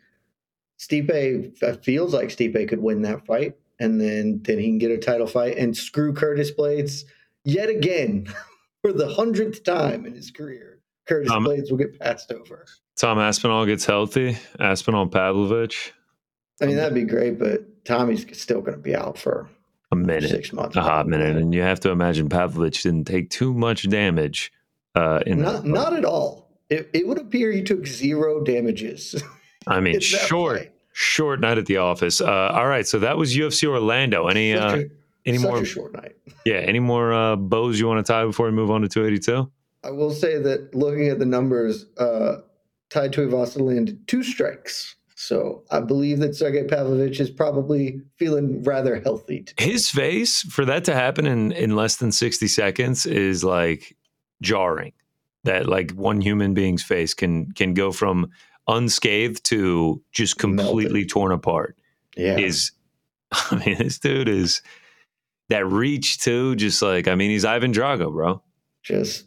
Stipe 0.79 1.83
feels 1.83 2.13
like 2.13 2.29
Stipe 2.29 2.69
could 2.69 2.81
win 2.81 3.01
that 3.01 3.25
fight, 3.25 3.55
and 3.79 3.99
then 3.99 4.41
then 4.43 4.59
he 4.59 4.65
can 4.67 4.77
get 4.77 4.91
a 4.91 4.97
title 4.97 5.27
fight 5.27 5.57
and 5.57 5.75
screw 5.75 6.13
Curtis 6.13 6.51
Blaydes. 6.51 7.03
yet 7.43 7.69
again 7.69 8.27
for 8.81 8.93
the 8.93 9.09
hundredth 9.09 9.63
time 9.63 10.05
in 10.05 10.13
his 10.13 10.31
career. 10.31 10.79
Curtis 11.07 11.31
um, 11.31 11.45
Blaydes 11.45 11.69
will 11.69 11.77
get 11.77 11.99
passed 11.99 12.31
over. 12.31 12.65
Tom 12.95 13.19
Aspinall 13.19 13.65
gets 13.65 13.85
healthy. 13.85 14.37
Aspinall 14.59 15.07
Pavlovich. 15.07 15.93
I 16.61 16.65
mean, 16.65 16.75
that'd 16.75 16.93
be 16.93 17.03
great, 17.03 17.39
but 17.39 17.83
Tommy's 17.83 18.25
still 18.39 18.61
going 18.61 18.73
to 18.73 18.81
be 18.81 18.95
out 18.95 19.17
for 19.17 19.49
a 19.91 19.95
minute, 19.95 20.29
six 20.29 20.53
months, 20.53 20.75
a 20.75 20.81
hot 20.81 21.07
minute, 21.07 21.35
and 21.35 21.53
you 21.53 21.61
have 21.61 21.79
to 21.81 21.89
imagine 21.89 22.29
Pavlovich 22.29 22.83
didn't 22.83 23.05
take 23.05 23.29
too 23.29 23.53
much 23.53 23.89
damage. 23.89 24.51
Uh, 24.95 25.21
in 25.25 25.41
not 25.41 25.65
not 25.65 25.93
at 25.93 26.05
all. 26.05 26.49
It, 26.69 26.89
it 26.93 27.07
would 27.07 27.19
appear 27.19 27.51
he 27.51 27.63
took 27.63 27.85
zero 27.85 28.43
damages. 28.43 29.21
I 29.67 29.79
mean, 29.79 29.99
short, 30.01 30.72
short 30.93 31.39
night 31.41 31.57
at 31.57 31.65
the 31.65 31.77
office. 31.77 32.21
Uh, 32.21 32.31
all 32.31 32.67
right, 32.67 32.87
so 32.87 32.99
that 32.99 33.17
was 33.17 33.35
UFC 33.35 33.67
Orlando. 33.67 34.27
Any 34.27 34.53
uh, 34.53 34.77
a, 34.77 34.85
any 35.25 35.37
more 35.37 35.65
short 35.65 35.93
night? 35.93 36.15
Yeah, 36.45 36.55
any 36.55 36.79
more 36.79 37.13
uh, 37.13 37.37
bows 37.37 37.79
you 37.79 37.87
want 37.87 38.05
to 38.05 38.11
tie 38.11 38.25
before 38.25 38.47
we 38.47 38.51
move 38.51 38.69
on 38.69 38.81
to 38.81 38.89
282? 38.89 39.49
I 39.85 39.91
will 39.91 40.11
say 40.11 40.39
that 40.39 40.75
looking 40.75 41.07
at 41.07 41.17
the 41.17 41.25
numbers, 41.25 41.85
uh, 41.97 42.41
Tai 42.89 43.07
Tuivasa 43.07 43.61
landed 43.61 44.05
two 44.09 44.23
strikes. 44.23 44.97
So 45.15 45.63
I 45.71 45.79
believe 45.79 46.19
that 46.19 46.35
Sergey 46.35 46.65
Pavlovich 46.65 47.21
is 47.21 47.29
probably 47.29 48.01
feeling 48.17 48.61
rather 48.63 48.99
healthy. 48.99 49.43
Today. 49.43 49.71
His 49.71 49.89
face 49.89 50.41
for 50.41 50.65
that 50.65 50.83
to 50.83 50.93
happen 50.93 51.25
in 51.25 51.53
in 51.53 51.77
less 51.77 51.95
than 51.95 52.11
60 52.11 52.45
seconds 52.49 53.05
is 53.05 53.41
like 53.41 53.95
jarring. 54.41 54.91
That 55.45 55.69
like 55.69 55.91
one 55.91 56.19
human 56.19 56.53
being's 56.53 56.83
face 56.83 57.13
can 57.13 57.53
can 57.53 57.73
go 57.73 57.93
from 57.93 58.31
unscathed 58.67 59.43
to 59.45 60.01
just 60.11 60.37
completely 60.37 61.01
Melted. 61.01 61.09
torn 61.09 61.31
apart. 61.31 61.77
Yeah. 62.15 62.37
Is 62.37 62.71
I 63.31 63.63
mean, 63.65 63.77
this 63.77 63.99
dude 63.99 64.29
is 64.29 64.61
that 65.49 65.65
reach 65.67 66.19
too, 66.19 66.55
just 66.55 66.81
like 66.81 67.07
I 67.07 67.15
mean, 67.15 67.31
he's 67.31 67.45
Ivan 67.45 67.73
Drago, 67.73 68.11
bro. 68.11 68.41
Just 68.83 69.25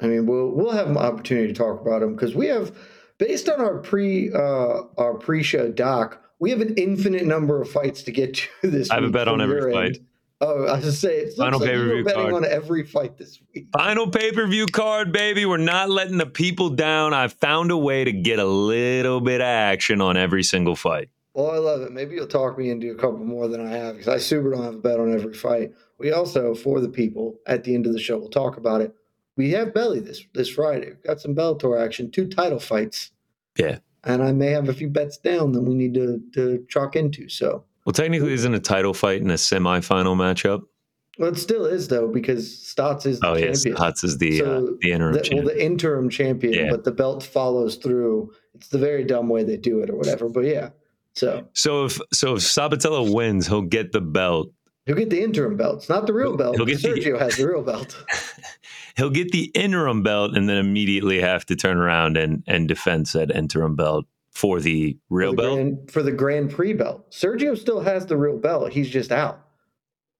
I 0.00 0.06
mean, 0.06 0.26
we'll 0.26 0.50
we'll 0.50 0.72
have 0.72 0.88
an 0.88 0.96
opportunity 0.96 1.48
to 1.48 1.54
talk 1.54 1.80
about 1.80 2.02
him 2.02 2.14
because 2.14 2.34
we 2.34 2.46
have 2.46 2.76
based 3.18 3.48
on 3.48 3.60
our 3.60 3.78
pre 3.78 4.32
uh 4.32 4.82
our 4.96 5.14
pre-show 5.14 5.70
doc, 5.70 6.22
we 6.38 6.50
have 6.50 6.60
an 6.60 6.74
infinite 6.76 7.24
number 7.24 7.60
of 7.60 7.70
fights 7.70 8.02
to 8.04 8.12
get 8.12 8.34
to 8.34 8.48
this. 8.70 8.90
I 8.90 8.96
have 8.96 9.04
a 9.04 9.10
bet 9.10 9.28
on 9.28 9.40
every 9.40 9.72
fight. 9.72 9.98
Oh, 10.40 10.66
I 10.66 10.76
was 10.76 10.84
just 10.84 11.00
say 11.00 11.18
it 11.18 11.34
final 11.36 11.58
like 11.58 11.68
pay 11.68 11.76
per 11.76 11.94
view 11.94 12.04
betting 12.04 12.30
card. 12.30 12.34
on 12.34 12.44
every 12.44 12.84
fight 12.84 13.18
this 13.18 13.40
week. 13.52 13.66
Final 13.72 14.08
pay 14.08 14.30
per 14.30 14.46
view 14.46 14.66
card, 14.66 15.12
baby. 15.12 15.44
We're 15.44 15.56
not 15.56 15.90
letting 15.90 16.18
the 16.18 16.26
people 16.26 16.70
down. 16.70 17.12
I 17.12 17.26
found 17.26 17.72
a 17.72 17.76
way 17.76 18.04
to 18.04 18.12
get 18.12 18.38
a 18.38 18.44
little 18.44 19.20
bit 19.20 19.40
of 19.40 19.46
action 19.46 20.00
on 20.00 20.16
every 20.16 20.44
single 20.44 20.76
fight. 20.76 21.08
Well, 21.34 21.50
I 21.50 21.58
love 21.58 21.82
it. 21.82 21.92
Maybe 21.92 22.14
you'll 22.14 22.28
talk 22.28 22.56
me 22.56 22.70
into 22.70 22.90
a 22.90 22.94
couple 22.94 23.24
more 23.24 23.48
than 23.48 23.64
I 23.64 23.70
have 23.70 23.96
because 23.96 24.08
I 24.08 24.18
super 24.18 24.50
don't 24.50 24.62
have 24.62 24.74
a 24.74 24.78
bet 24.78 25.00
on 25.00 25.12
every 25.12 25.34
fight. 25.34 25.72
We 25.98 26.12
also, 26.12 26.54
for 26.54 26.80
the 26.80 26.88
people, 26.88 27.38
at 27.46 27.64
the 27.64 27.74
end 27.74 27.86
of 27.86 27.92
the 27.92 28.00
show, 28.00 28.18
we'll 28.18 28.28
talk 28.28 28.56
about 28.56 28.80
it. 28.80 28.94
We 29.36 29.50
have 29.52 29.74
belly 29.74 30.00
this 30.00 30.24
this 30.34 30.48
Friday. 30.48 30.86
We've 30.86 31.02
got 31.02 31.20
some 31.20 31.34
Bellator 31.34 31.84
action, 31.84 32.10
two 32.10 32.28
title 32.28 32.60
fights. 32.60 33.10
Yeah, 33.56 33.78
and 34.04 34.22
I 34.22 34.32
may 34.32 34.50
have 34.50 34.68
a 34.68 34.74
few 34.74 34.88
bets 34.88 35.16
down 35.16 35.52
that 35.52 35.62
we 35.62 35.74
need 35.74 35.94
to 35.94 36.20
to 36.34 36.64
chalk 36.68 36.94
into. 36.94 37.28
So 37.28 37.64
well, 37.88 37.94
technically, 37.94 38.34
isn't 38.34 38.52
a 38.52 38.60
title 38.60 38.92
fight 38.92 39.22
in 39.22 39.30
a 39.30 39.36
semifinal 39.36 40.14
matchup? 40.14 40.60
Well, 41.18 41.30
it 41.32 41.38
still 41.38 41.64
is 41.64 41.88
though 41.88 42.06
because 42.06 42.46
Stots 42.46 43.06
is 43.06 43.18
the 43.20 43.28
oh 43.28 43.34
yes, 43.34 43.64
Stots 43.64 44.04
is 44.04 44.18
the 44.18 44.40
so 44.40 44.44
uh, 44.44 44.70
the 44.82 44.92
interim 44.92 45.14
the, 45.14 45.20
champion. 45.22 45.44
well 45.46 45.54
the 45.54 45.64
interim 45.64 46.10
champion, 46.10 46.52
yeah. 46.52 46.70
but 46.70 46.84
the 46.84 46.92
belt 46.92 47.22
follows 47.22 47.76
through. 47.76 48.30
It's 48.52 48.68
the 48.68 48.76
very 48.76 49.04
dumb 49.04 49.30
way 49.30 49.42
they 49.42 49.56
do 49.56 49.80
it 49.80 49.88
or 49.88 49.96
whatever. 49.96 50.28
But 50.28 50.44
yeah, 50.44 50.68
so 51.14 51.48
so 51.54 51.86
if 51.86 51.98
so 52.12 52.34
if 52.34 52.40
Sabatello 52.40 53.10
wins, 53.10 53.46
he'll 53.46 53.62
get 53.62 53.92
the 53.92 54.02
belt. 54.02 54.52
He'll 54.84 54.94
get 54.94 55.08
the 55.08 55.22
interim 55.22 55.56
belt. 55.56 55.78
It's 55.78 55.88
not 55.88 56.06
the 56.06 56.12
real 56.12 56.36
belt. 56.36 56.56
He'll 56.56 56.66
get 56.66 56.80
Sergio 56.80 57.18
the, 57.18 57.24
has 57.24 57.38
the 57.38 57.48
real 57.48 57.62
belt. 57.62 58.04
he'll 58.98 59.08
get 59.08 59.32
the 59.32 59.50
interim 59.54 60.02
belt 60.02 60.36
and 60.36 60.46
then 60.46 60.58
immediately 60.58 61.22
have 61.22 61.46
to 61.46 61.56
turn 61.56 61.78
around 61.78 62.18
and 62.18 62.44
and 62.46 62.68
defend 62.68 63.08
said 63.08 63.30
interim 63.30 63.76
belt 63.76 64.04
for 64.38 64.60
the 64.60 64.96
real 65.10 65.32
for 65.32 65.36
the 65.36 65.42
belt 65.42 65.54
grand, 65.56 65.90
for 65.90 66.02
the 66.04 66.12
Grand 66.12 66.50
Prix 66.52 66.72
belt. 66.72 67.10
Sergio 67.10 67.58
still 67.58 67.80
has 67.80 68.06
the 68.06 68.16
real 68.16 68.38
belt. 68.38 68.70
He's 68.70 68.88
just 68.88 69.10
out. 69.10 69.44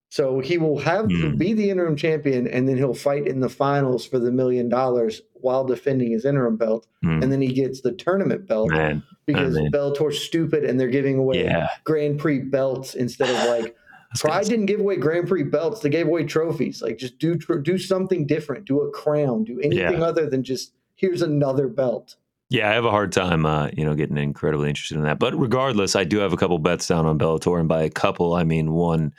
So 0.09 0.41
he 0.41 0.57
will 0.57 0.79
have 0.79 1.05
mm. 1.05 1.21
to 1.21 1.37
be 1.37 1.53
the 1.53 1.69
interim 1.69 1.95
champion, 1.95 2.45
and 2.45 2.67
then 2.67 2.75
he'll 2.75 2.93
fight 2.93 3.27
in 3.27 3.39
the 3.39 3.47
finals 3.47 4.05
for 4.05 4.19
the 4.19 4.29
million 4.29 4.67
dollars 4.67 5.21
while 5.35 5.63
defending 5.63 6.11
his 6.11 6.25
interim 6.25 6.57
belt, 6.57 6.85
mm. 7.01 7.23
and 7.23 7.31
then 7.31 7.39
he 7.39 7.53
gets 7.53 7.79
the 7.79 7.93
tournament 7.93 8.45
belt 8.45 8.71
Man. 8.71 9.03
because 9.25 9.55
I 9.55 9.61
mean, 9.61 9.71
Bellator's 9.71 10.21
stupid 10.21 10.65
and 10.65 10.77
they're 10.77 10.89
giving 10.89 11.17
away 11.17 11.45
yeah. 11.45 11.69
Grand 11.85 12.19
Prix 12.19 12.39
belts 12.39 12.95
instead 12.95 13.29
of 13.29 13.47
like 13.47 13.73
Pride 14.19 14.47
didn't 14.47 14.65
give 14.65 14.81
away 14.81 14.97
Grand 14.97 15.29
Prix 15.29 15.43
belts; 15.43 15.79
they 15.79 15.89
gave 15.89 16.07
away 16.07 16.25
trophies. 16.25 16.81
Like 16.81 16.97
just 16.97 17.19
do 17.19 17.37
do 17.37 17.77
something 17.77 18.27
different, 18.27 18.65
do 18.65 18.81
a 18.81 18.91
crown, 18.91 19.45
do 19.45 19.61
anything 19.61 19.99
yeah. 19.99 20.05
other 20.05 20.29
than 20.29 20.43
just 20.43 20.73
here's 20.95 21.21
another 21.21 21.69
belt. 21.69 22.17
Yeah, 22.49 22.69
I 22.69 22.73
have 22.73 22.85
a 22.85 22.89
hard 22.89 23.11
time, 23.11 23.45
uh, 23.45 23.69
you 23.73 23.85
know, 23.85 23.93
getting 23.93 24.17
incredibly 24.17 24.69
interested 24.69 24.97
in 24.97 25.03
that. 25.03 25.19
But 25.19 25.39
regardless, 25.39 25.95
I 25.95 26.03
do 26.03 26.17
have 26.17 26.33
a 26.33 26.37
couple 26.37 26.57
bets 26.57 26.87
down 26.87 27.05
on 27.05 27.19
Bellator, 27.19 27.59
and 27.59 27.69
by 27.69 27.83
a 27.83 27.89
couple, 27.91 28.33
I 28.33 28.43
mean 28.43 28.71
one, 28.71 29.13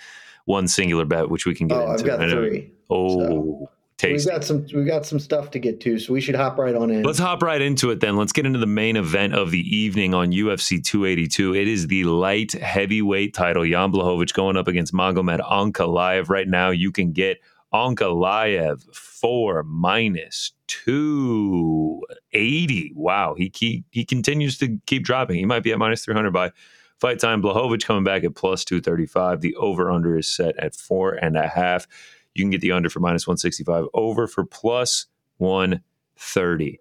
one 0.46 0.66
singular 0.66 1.04
bet, 1.04 1.30
which 1.30 1.46
we 1.46 1.54
can 1.54 1.68
get 1.68 1.78
oh, 1.78 1.92
into. 1.92 2.12
I've 2.12 2.18
got 2.18 2.28
three. 2.28 2.72
Oh, 2.90 3.20
so. 3.20 3.70
Tasty. 4.00 4.30
We've 4.30 4.34
got 4.34 4.44
some 4.44 4.66
we 4.74 4.84
got 4.84 5.04
some 5.04 5.18
stuff 5.18 5.50
to 5.50 5.58
get 5.58 5.78
to, 5.80 5.98
so 5.98 6.14
we 6.14 6.22
should 6.22 6.34
hop 6.34 6.56
right 6.56 6.74
on 6.74 6.90
in. 6.90 7.02
Let's 7.02 7.18
hop 7.18 7.42
right 7.42 7.60
into 7.60 7.90
it 7.90 8.00
then. 8.00 8.16
Let's 8.16 8.32
get 8.32 8.46
into 8.46 8.58
the 8.58 8.66
main 8.66 8.96
event 8.96 9.34
of 9.34 9.50
the 9.50 9.60
evening 9.76 10.14
on 10.14 10.32
UFC 10.32 10.82
282. 10.82 11.54
It 11.54 11.68
is 11.68 11.86
the 11.86 12.04
light 12.04 12.52
heavyweight 12.52 13.34
title. 13.34 13.62
Jan 13.62 13.92
Blachowicz 13.92 14.32
going 14.32 14.56
up 14.56 14.68
against 14.68 14.94
Magomed 14.94 15.40
Ankalaev. 15.40 16.30
Right 16.30 16.48
now, 16.48 16.70
you 16.70 16.90
can 16.90 17.12
get 17.12 17.40
Ankalaev 17.72 18.94
four 18.94 19.62
minus 19.62 20.52
280. 20.66 22.92
Wow. 22.94 23.34
He, 23.36 23.52
he, 23.54 23.84
he 23.90 24.04
continues 24.04 24.58
to 24.58 24.78
keep 24.86 25.04
dropping. 25.04 25.36
He 25.36 25.46
might 25.46 25.62
be 25.62 25.72
at 25.72 25.78
minus 25.78 26.04
300 26.04 26.32
by 26.32 26.52
fight 26.98 27.18
time. 27.18 27.42
Blachowicz 27.42 27.84
coming 27.84 28.04
back 28.04 28.24
at 28.24 28.34
plus 28.34 28.64
235. 28.64 29.40
The 29.40 29.54
over 29.56 29.90
under 29.90 30.18
is 30.18 30.30
set 30.30 30.56
at 30.58 30.74
four 30.74 31.14
and 31.14 31.36
a 31.36 31.48
half. 31.48 31.86
You 32.34 32.44
can 32.44 32.50
get 32.50 32.60
the 32.60 32.72
under 32.72 32.88
for 32.88 33.00
minus 33.00 33.26
165, 33.26 33.86
over 33.92 34.26
for 34.26 34.44
plus 34.44 35.06
130. 35.38 36.80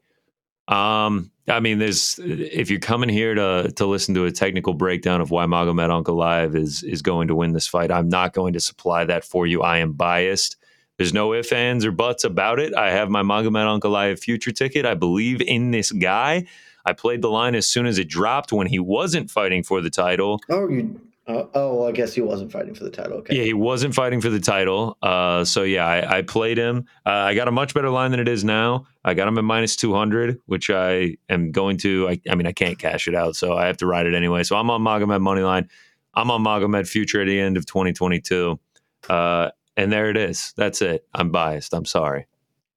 Um, 0.68 1.32
I 1.48 1.60
mean, 1.60 1.80
there's 1.80 2.20
if 2.20 2.70
you're 2.70 2.80
coming 2.80 3.10
here 3.10 3.34
to 3.34 3.72
to 3.76 3.88
listen 3.88 4.14
to 4.14 4.26
a 4.26 4.32
technical 4.32 4.76
breakdown 4.76 5.20
of 5.20 5.32
why 5.32 5.48
Magomed 5.48 5.90
Ankalaev 5.90 6.56
is 6.56 6.84
is 6.84 7.02
going 7.02 7.28
to 7.30 7.36
win 7.36 7.54
this 7.54 7.68
fight, 7.68 7.92
I'm 7.92 8.08
not 8.08 8.34
going 8.34 8.54
to 8.54 8.60
supply 8.60 9.04
that 9.06 9.24
for 9.24 9.48
you. 9.48 9.64
I 9.64 9.80
am 9.80 9.94
biased. 9.94 10.58
There's 11.00 11.14
no 11.14 11.34
ifs, 11.34 11.54
ands, 11.54 11.86
or 11.86 11.92
buts 11.92 12.26
about 12.26 12.60
it. 12.60 12.76
I 12.76 12.92
have 12.92 13.10
my 13.10 13.24
Magomed 13.24 13.80
Ankalaev 13.80 14.20
future 14.20 14.52
ticket. 14.52 14.86
I 14.86 14.96
believe 14.96 15.42
in 15.42 15.72
this 15.72 15.94
guy. 15.94 16.46
I 16.86 16.92
played 16.92 17.22
the 17.22 17.30
line 17.30 17.56
as 17.56 17.68
soon 17.68 17.86
as 17.86 17.98
it 17.98 18.10
dropped 18.10 18.52
when 18.52 18.68
he 18.68 18.80
wasn't 18.80 19.32
fighting 19.32 19.64
for 19.64 19.82
the 19.82 19.90
title. 19.90 20.42
Oh, 20.50 20.68
you. 20.68 21.00
Uh, 21.26 21.46
oh, 21.54 21.76
well, 21.76 21.88
I 21.88 21.94
guess 21.94 22.14
he 22.14 22.20
wasn't 22.20 22.52
fighting 22.52 22.74
for 22.74 22.84
the 22.84 22.90
title. 22.90 23.20
Okay. 23.20 23.38
Yeah, 23.38 23.44
he 23.44 23.54
wasn't 23.54 23.96
fighting 23.96 24.20
for 24.20 24.30
the 24.30 24.42
title. 24.42 24.98
Uh, 25.02 25.46
so 25.46 25.64
yeah, 25.64 25.88
I, 25.88 26.18
I 26.18 26.22
played 26.24 26.58
him. 26.58 26.86
Uh, 27.06 27.12
I 27.12 27.34
got 27.34 27.48
a 27.48 27.52
much 27.52 27.74
better 27.74 27.90
line 27.90 28.12
than 28.12 28.20
it 28.20 28.28
is 28.28 28.44
now. 28.44 28.88
I 29.06 29.14
got 29.14 29.28
him 29.28 29.38
at 29.38 29.44
minus 29.46 29.78
two 29.78 29.94
hundred, 29.94 30.42
which 30.48 30.70
I 30.70 31.16
am 31.30 31.54
going 31.54 31.78
to. 31.78 32.10
I, 32.10 32.20
I, 32.30 32.36
mean, 32.36 32.48
I 32.48 32.52
can't 32.52 32.78
cash 32.78 33.08
it 33.08 33.16
out, 33.16 33.38
so 33.38 33.56
I 33.56 33.68
have 33.68 33.78
to 33.78 33.86
ride 33.86 34.06
it 34.06 34.16
anyway. 34.16 34.44
So 34.44 34.58
I'm 34.58 34.70
on 34.70 34.82
Magomed 34.82 35.22
money 35.22 35.44
line. 35.44 35.70
I'm 36.14 36.30
on 36.30 36.44
Magomed 36.44 36.88
future 36.88 37.22
at 37.22 37.28
the 37.28 37.40
end 37.40 37.56
of 37.56 37.66
2022. 37.68 38.60
Uh, 39.08 39.52
and 39.80 39.92
there 39.92 40.10
it 40.10 40.18
is. 40.18 40.54
That's 40.58 40.82
it. 40.82 41.06
I'm 41.14 41.32
biased. 41.32 41.74
I'm 41.74 41.86
sorry. 41.86 42.28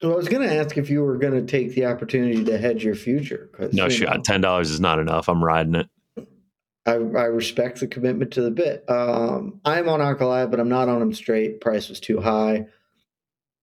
Well, 0.02 0.12
I 0.12 0.16
was 0.16 0.28
going 0.28 0.48
to 0.48 0.54
ask 0.54 0.76
if 0.76 0.90
you 0.90 1.02
were 1.02 1.16
going 1.16 1.34
to 1.34 1.44
take 1.44 1.74
the 1.74 1.86
opportunity 1.86 2.44
to 2.44 2.58
hedge 2.58 2.84
your 2.84 2.94
future. 2.94 3.50
No 3.72 3.88
shot. 3.88 4.24
Ten 4.24 4.40
dollars 4.40 4.70
is 4.70 4.80
not 4.80 4.98
enough. 4.98 5.28
I'm 5.28 5.42
riding 5.42 5.74
it. 5.74 5.88
I, 6.84 6.94
I 6.94 6.96
respect 7.26 7.78
the 7.78 7.86
commitment 7.86 8.32
to 8.32 8.42
the 8.42 8.50
bit. 8.50 8.84
Um, 8.90 9.60
I'm 9.64 9.88
on 9.88 10.00
Ankalaev, 10.00 10.50
but 10.50 10.58
I'm 10.58 10.68
not 10.68 10.88
on 10.88 11.00
him 11.00 11.12
straight. 11.12 11.60
Price 11.60 11.88
was 11.88 12.00
too 12.00 12.20
high. 12.20 12.66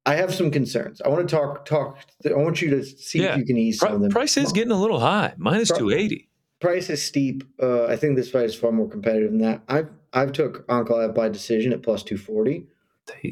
I 0.06 0.16
have 0.16 0.34
some 0.34 0.50
concerns. 0.50 1.02
I 1.02 1.10
want 1.10 1.28
to 1.28 1.36
talk. 1.36 1.66
Talk. 1.66 2.00
I 2.26 2.34
want 2.34 2.62
you 2.62 2.70
to 2.72 2.84
see 2.84 3.22
yeah. 3.22 3.34
if 3.34 3.40
you 3.40 3.46
can 3.46 3.58
ease 3.58 3.80
some 3.80 3.94
of 3.94 4.02
them. 4.02 4.10
Price 4.10 4.38
is 4.38 4.54
getting 4.54 4.72
a 4.72 4.80
little 4.80 5.00
high. 5.00 5.34
Minus 5.38 5.72
two 5.72 5.92
eighty. 5.92 6.30
Price 6.62 6.90
is 6.90 7.04
steep. 7.04 7.44
Uh, 7.62 7.86
I 7.86 7.98
think 7.98 8.16
this 8.16 8.32
fight 8.32 8.46
is 8.46 8.56
far 8.56 8.72
more 8.72 8.90
competitive 8.90 9.32
than 9.32 9.42
that. 9.42 9.62
I've 9.68 9.90
I've 10.14 10.32
took 10.32 10.66
Ankalaev 10.68 11.14
by 11.14 11.28
decision 11.28 11.74
at 11.74 11.84
plus 11.84 12.04
two 12.04 12.18
forty. 12.18 12.68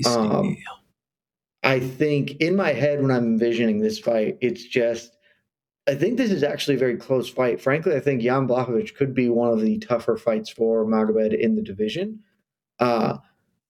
Um, 0.05 0.57
I 1.63 1.79
think 1.79 2.31
in 2.39 2.55
my 2.55 2.72
head 2.74 3.01
when 3.01 3.12
I'm 3.12 3.25
envisioning 3.25 3.79
this 3.79 4.00
fight, 4.00 4.38
it's 4.41 4.63
just 4.63 5.17
I 5.88 5.96
think 5.96 6.17
this 6.17 6.31
is 6.31 6.43
actually 6.43 6.75
a 6.75 6.79
very 6.79 6.98
close 6.98 7.29
fight. 7.29 7.62
Frankly, 7.62 7.96
I 7.96 8.01
think 8.01 8.22
Jan 8.22 8.48
Blachowicz 8.48 8.93
could 8.93 9.13
be 9.13 9.29
one 9.29 9.51
of 9.51 9.62
the 9.62 9.77
tougher 9.79 10.17
fights 10.17 10.50
for 10.50 10.86
Magomed 10.86 11.38
in 11.38 11.55
the 11.55 11.62
division, 11.62 12.19
uh, 12.79 13.17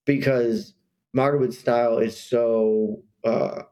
because 0.06 0.74
Magomed's 1.14 1.58
style 1.58 2.00
is 2.00 2.20
so 2.20 3.04
uh, 3.24 3.64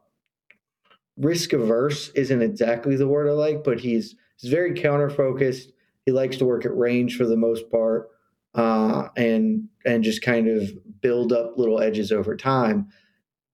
risk 1.16 1.52
averse. 1.52 2.10
Isn't 2.10 2.42
exactly 2.42 2.96
the 2.96 3.08
word 3.08 3.28
I 3.28 3.32
like, 3.32 3.64
but 3.64 3.80
he's 3.80 4.14
he's 4.36 4.50
very 4.50 4.74
counter 4.74 5.10
focused. 5.10 5.72
He 6.04 6.12
likes 6.12 6.36
to 6.36 6.44
work 6.44 6.64
at 6.64 6.76
range 6.76 7.16
for 7.16 7.26
the 7.26 7.36
most 7.36 7.68
part 7.70 8.08
uh, 8.56 9.08
and 9.16 9.68
and 9.84 10.02
just 10.02 10.22
kind 10.22 10.48
of 10.48 10.70
build 11.00 11.32
up 11.32 11.56
little 11.56 11.80
edges 11.80 12.10
over 12.10 12.34
time. 12.36 12.88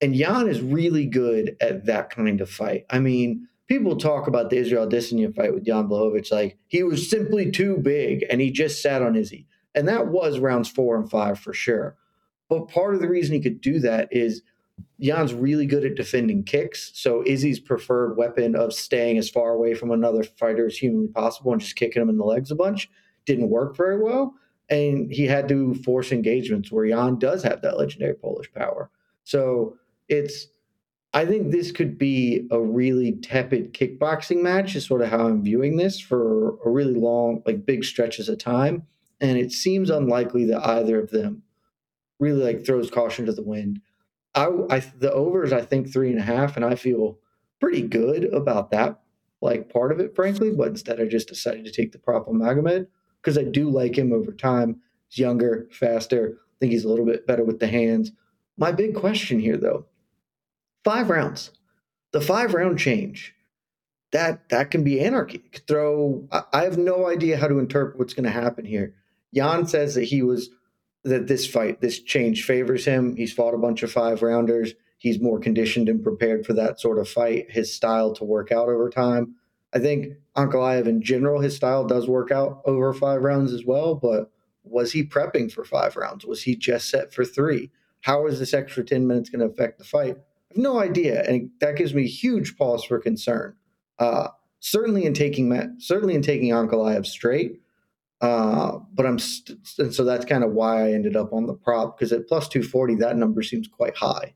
And 0.01 0.15
Jan 0.15 0.49
is 0.49 0.61
really 0.61 1.07
good 1.07 1.57
at 1.61 1.87
that 1.87 2.11
kind 2.11 2.41
of 2.41 2.49
fight. 2.51 2.87
I 2.91 2.99
mean, 2.99 3.47
people 3.69 3.97
talk 3.97 4.27
about 4.27 4.51
the 4.51 4.57
Israel 4.57 4.89
Adesanya 4.89 5.35
fight 5.35 5.53
with 5.53 5.67
Jan 5.67 5.89
Blachowicz 5.89 6.33
like 6.33 6.59
he 6.69 6.83
was 6.83 7.09
simply 7.09 7.51
too 7.51 7.77
big 7.79 8.25
and 8.31 8.41
he 8.41 8.51
just 8.51 8.81
sat 8.81 9.03
on 9.03 9.17
Izzy. 9.17 9.47
And 9.75 9.89
that 9.89 10.09
was 10.09 10.39
rounds 10.39 10.69
four 10.69 10.97
and 10.97 11.11
five 11.11 11.39
for 11.39 11.53
sure. 11.53 11.97
But 12.49 12.69
part 12.69 12.95
of 12.95 13.01
the 13.01 13.09
reason 13.09 13.35
he 13.35 13.41
could 13.41 13.61
do 13.61 13.79
that 13.81 14.09
is 14.11 14.43
Jan's 15.01 15.35
really 15.35 15.67
good 15.67 15.85
at 15.85 15.95
defending 15.95 16.45
kicks. 16.45 16.91
So 16.95 17.23
Izzy's 17.27 17.61
preferred 17.61 18.17
weapon 18.17 18.55
of 18.55 18.73
staying 18.73 19.19
as 19.19 19.31
far 19.31 19.51
away 19.51 19.75
from 19.75 19.91
another 19.91 20.23
fighter 20.23 20.67
as 20.67 20.77
humanly 20.77 21.09
possible 21.09 21.53
and 21.53 21.61
just 21.61 21.77
kicking 21.77 22.03
him 22.03 22.09
in 22.09 22.19
the 22.19 22.25
legs 22.25 22.51
a 22.51 22.55
bunch 22.55 22.91
didn't 23.25 23.51
work 23.51 23.77
very 23.77 24.03
well. 24.03 24.35
And 24.73 25.13
he 25.13 25.27
had 25.27 25.49
to 25.49 25.75
force 25.75 26.13
engagements 26.13 26.73
where 26.73 26.89
Jan 26.89 27.19
does 27.19 27.43
have 27.43 27.61
that 27.61 27.77
legendary 27.77 28.15
Polish 28.15 28.51
power. 28.55 28.91
So 29.23 29.77
it's 30.09 30.47
I 31.13 31.27
think 31.27 31.51
this 31.51 31.73
could 31.73 31.99
be 31.99 32.49
a 32.51 32.59
really 32.59 33.13
tepid 33.13 33.75
kickboxing 33.75 34.41
match, 34.41 34.75
is 34.75 34.87
sort 34.87 35.03
of 35.03 35.11
how 35.11 35.27
I'm 35.27 35.43
viewing 35.43 35.77
this 35.77 36.01
for 36.01 36.59
a 36.65 36.71
really 36.71 36.95
long, 36.95 37.43
like 37.45 37.67
big 37.67 37.85
stretches 37.85 38.31
of 38.31 38.39
time. 38.39 38.85
And 39.21 39.37
it 39.37 39.53
seems 39.53 39.91
unlikely 39.91 40.47
that 40.47 40.67
either 40.67 40.99
of 40.99 41.11
them 41.11 41.43
really 42.19 42.43
like 42.43 42.65
throws 42.65 42.91
caution 42.91 43.27
to 43.27 43.33
the 43.33 43.43
wind. 43.43 43.83
I, 44.35 44.49
I 44.71 44.79
the 44.81 45.13
overs, 45.13 45.53
I 45.53 45.61
think 45.61 45.93
three 45.93 46.11
and 46.11 46.19
a 46.19 46.23
half, 46.23 46.57
and 46.57 46.65
I 46.65 46.77
feel 46.77 47.19
pretty 47.61 47.83
good 47.83 48.25
about 48.33 48.71
that, 48.71 49.01
like 49.43 49.71
part 49.71 49.93
of 49.93 50.01
it, 50.01 50.17
frankly. 50.17 50.51
But 50.51 50.69
instead, 50.69 50.99
I 50.99 51.05
just 51.05 51.29
decided 51.29 51.67
to 51.67 51.73
take 51.73 51.93
the 51.93 51.99
prop 51.99 52.27
on 52.27 52.37
Magomed 52.37 52.87
because 53.23 53.39
I 53.39 53.45
do 53.45 53.71
like 53.71 53.97
him 53.97 54.13
over 54.13 54.33
time. 54.33 54.81
He's 55.09 55.19
younger, 55.19 55.69
faster. 55.71 56.39
I 56.39 56.55
think 56.61 56.73
he's 56.73 56.85
a 56.85 56.89
little 56.89 57.07
bit 57.07 57.27
better 57.27 57.45
with 57.45 57.61
the 57.61 57.67
hands. 57.69 58.13
My 58.57 58.73
big 58.73 58.95
question 58.95 59.41
here, 59.41 59.57
though, 59.57 59.87
five 60.85 61.11
rounds. 61.11 61.51
The 62.13 62.21
five 62.21 62.53
round 62.53 62.79
change 62.79 63.35
that 64.13 64.49
that 64.51 64.71
can 64.71 64.85
be 64.85 65.01
anarchy. 65.01 65.43
Throw. 65.67 66.29
I 66.53 66.65
have 66.65 66.79
no 66.79 67.09
idea 67.09 67.39
how 67.39 67.49
to 67.49 67.59
interpret 67.59 67.99
what's 67.99 68.15
going 68.15 68.25
to 68.25 68.31
happen 68.31 68.65
here. 68.65 68.95
Jan 69.35 69.67
says 69.67 69.95
that 69.97 70.05
he 70.05 70.23
was 70.23 70.51
that 71.05 71.27
this 71.27 71.47
fight, 71.47 71.81
this 71.81 71.99
change 72.01 72.45
favors 72.45 72.85
him. 72.85 73.17
He's 73.17 73.33
fought 73.33 73.55
a 73.55 73.59
bunch 73.59 73.83
of 73.83 73.91
five 73.91 74.23
rounders. 74.23 74.75
He's 74.99 75.21
more 75.21 75.41
conditioned 75.41 75.89
and 75.89 76.03
prepared 76.03 76.47
for 76.47 76.53
that 76.53 76.79
sort 76.79 76.99
of 76.99 77.09
fight. 77.09 77.51
His 77.51 77.75
style 77.75 78.13
to 78.15 78.25
work 78.25 78.53
out 78.53 78.69
over 78.69 78.89
time. 78.89 79.35
I 79.75 79.79
think 79.79 80.15
Ankalaev 80.37 80.87
in 80.87 81.03
general, 81.03 81.41
his 81.41 81.57
style 81.57 81.85
does 81.85 82.09
work 82.09 82.31
out 82.31 82.63
over 82.65 82.93
five 82.93 83.23
rounds 83.23 83.53
as 83.53 83.65
well. 83.65 83.95
But 83.95 84.31
was 84.65 84.93
he 84.93 85.05
prepping 85.05 85.51
for 85.51 85.65
five 85.65 85.97
rounds? 85.97 86.25
Was 86.25 86.43
he 86.43 86.57
just 86.57 86.89
set 86.89 87.13
for 87.13 87.25
three? 87.25 87.71
How 88.03 88.27
is 88.27 88.39
this 88.39 88.55
extra 88.55 88.85
10 88.85 89.07
minutes 89.07 89.31
going 89.31 89.41
to 89.41 89.53
affect 89.53 89.79
the 89.79 89.85
fight? 89.85 90.17
I 90.17 90.55
have 90.55 90.59
no 90.59 90.81
idea. 90.81 91.23
And 91.23 91.51
that 91.61 91.77
gives 91.77 91.95
me 91.95 92.07
huge 92.07 92.57
pause 92.57 92.85
for 92.85 92.99
concern. 92.99 93.55
Uh, 93.99 94.29
certainly 94.61 95.05
in 95.05 95.15
taking 95.15 95.77
certainly 95.79 96.15
in 96.15 96.23
taking 96.23 96.51
Ankalaev 96.51 97.07
straight. 97.07 97.61
Uh, 98.21 98.79
but 98.95 99.05
I'm 99.05 99.19
st- 99.19 99.59
and 99.79 99.93
so 99.93 100.05
that's 100.05 100.25
kind 100.25 100.45
of 100.45 100.53
why 100.53 100.87
I 100.87 100.93
ended 100.93 101.17
up 101.17 101.33
on 101.33 101.47
the 101.47 101.55
prop 101.55 101.99
because 101.99 102.13
at 102.13 102.29
plus 102.29 102.49
240 102.49 102.95
that 102.97 103.17
number 103.17 103.43
seems 103.43 103.67
quite 103.67 103.97
high. 103.97 104.35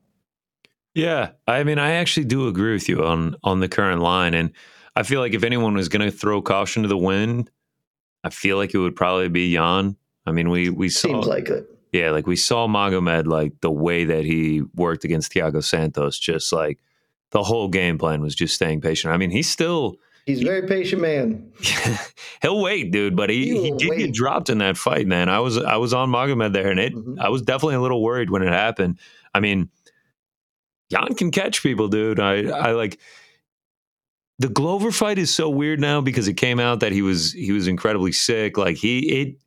Yeah, 0.93 1.31
I 1.47 1.63
mean 1.63 1.79
I 1.79 1.91
actually 1.91 2.25
do 2.25 2.49
agree 2.49 2.73
with 2.73 2.89
you 2.89 3.05
on 3.05 3.37
on 3.43 3.61
the 3.61 3.69
current 3.69 4.01
line 4.01 4.33
and 4.33 4.51
I 4.97 5.03
feel 5.03 5.19
like 5.19 5.35
if 5.35 5.43
anyone 5.43 5.75
was 5.75 5.89
going 5.89 6.01
to 6.01 6.09
throw 6.09 6.41
caution 6.41 6.81
to 6.81 6.89
the 6.89 6.97
wind, 6.97 7.51
I 8.23 8.31
feel 8.31 8.57
like 8.57 8.73
it 8.73 8.79
would 8.79 8.95
probably 8.95 9.29
be 9.29 9.53
Jan. 9.53 9.95
I 10.25 10.31
mean, 10.31 10.49
we 10.49 10.71
we 10.71 10.89
saw 10.89 11.09
seems 11.09 11.27
like 11.27 11.49
it. 11.49 11.69
Yeah, 11.93 12.09
like 12.09 12.25
we 12.25 12.35
saw 12.35 12.67
Magomed, 12.67 13.27
like 13.27 13.61
the 13.61 13.69
way 13.69 14.05
that 14.05 14.25
he 14.25 14.63
worked 14.73 15.03
against 15.03 15.31
Thiago 15.31 15.63
Santos, 15.63 16.17
just 16.17 16.51
like 16.51 16.79
the 17.29 17.43
whole 17.43 17.67
game 17.67 17.99
plan 17.99 18.21
was 18.21 18.33
just 18.33 18.55
staying 18.55 18.81
patient. 18.81 19.13
I 19.13 19.17
mean, 19.17 19.29
he's 19.29 19.47
still 19.47 19.97
he's 20.25 20.41
a 20.41 20.45
very 20.45 20.67
patient 20.67 21.03
man. 21.03 21.53
he'll 22.41 22.59
wait, 22.59 22.91
dude, 22.91 23.15
but 23.15 23.29
he, 23.29 23.49
he, 23.49 23.61
he 23.65 23.71
did 23.73 23.89
wait. 23.91 23.99
get 23.99 24.13
dropped 24.13 24.49
in 24.49 24.57
that 24.57 24.77
fight, 24.77 25.05
man. 25.05 25.29
I 25.29 25.41
was 25.41 25.59
I 25.59 25.75
was 25.77 25.93
on 25.93 26.09
Magomed 26.09 26.53
there, 26.53 26.71
and 26.71 26.79
it 26.79 26.95
mm-hmm. 26.95 27.21
I 27.21 27.29
was 27.29 27.43
definitely 27.43 27.75
a 27.75 27.81
little 27.81 28.01
worried 28.01 28.31
when 28.31 28.41
it 28.41 28.51
happened. 28.51 28.97
I 29.31 29.41
mean, 29.41 29.69
Jan 30.89 31.13
can 31.13 31.29
catch 31.29 31.61
people, 31.61 31.87
dude. 31.87 32.19
I 32.19 32.47
I 32.49 32.71
like 32.71 32.99
the 34.39 34.49
Glover 34.49 34.91
fight 34.91 35.17
is 35.17 35.33
so 35.33 35.49
weird 35.49 35.79
now 35.79 36.01
because 36.01 36.27
it 36.27 36.35
came 36.35 36.59
out 36.59 36.79
that 36.81 36.91
he 36.91 37.01
was 37.01 37.33
he 37.33 37.51
was 37.51 37.67
incredibly 37.67 38.11
sick. 38.11 38.57
Like 38.57 38.77
he 38.77 39.21
it 39.21 39.37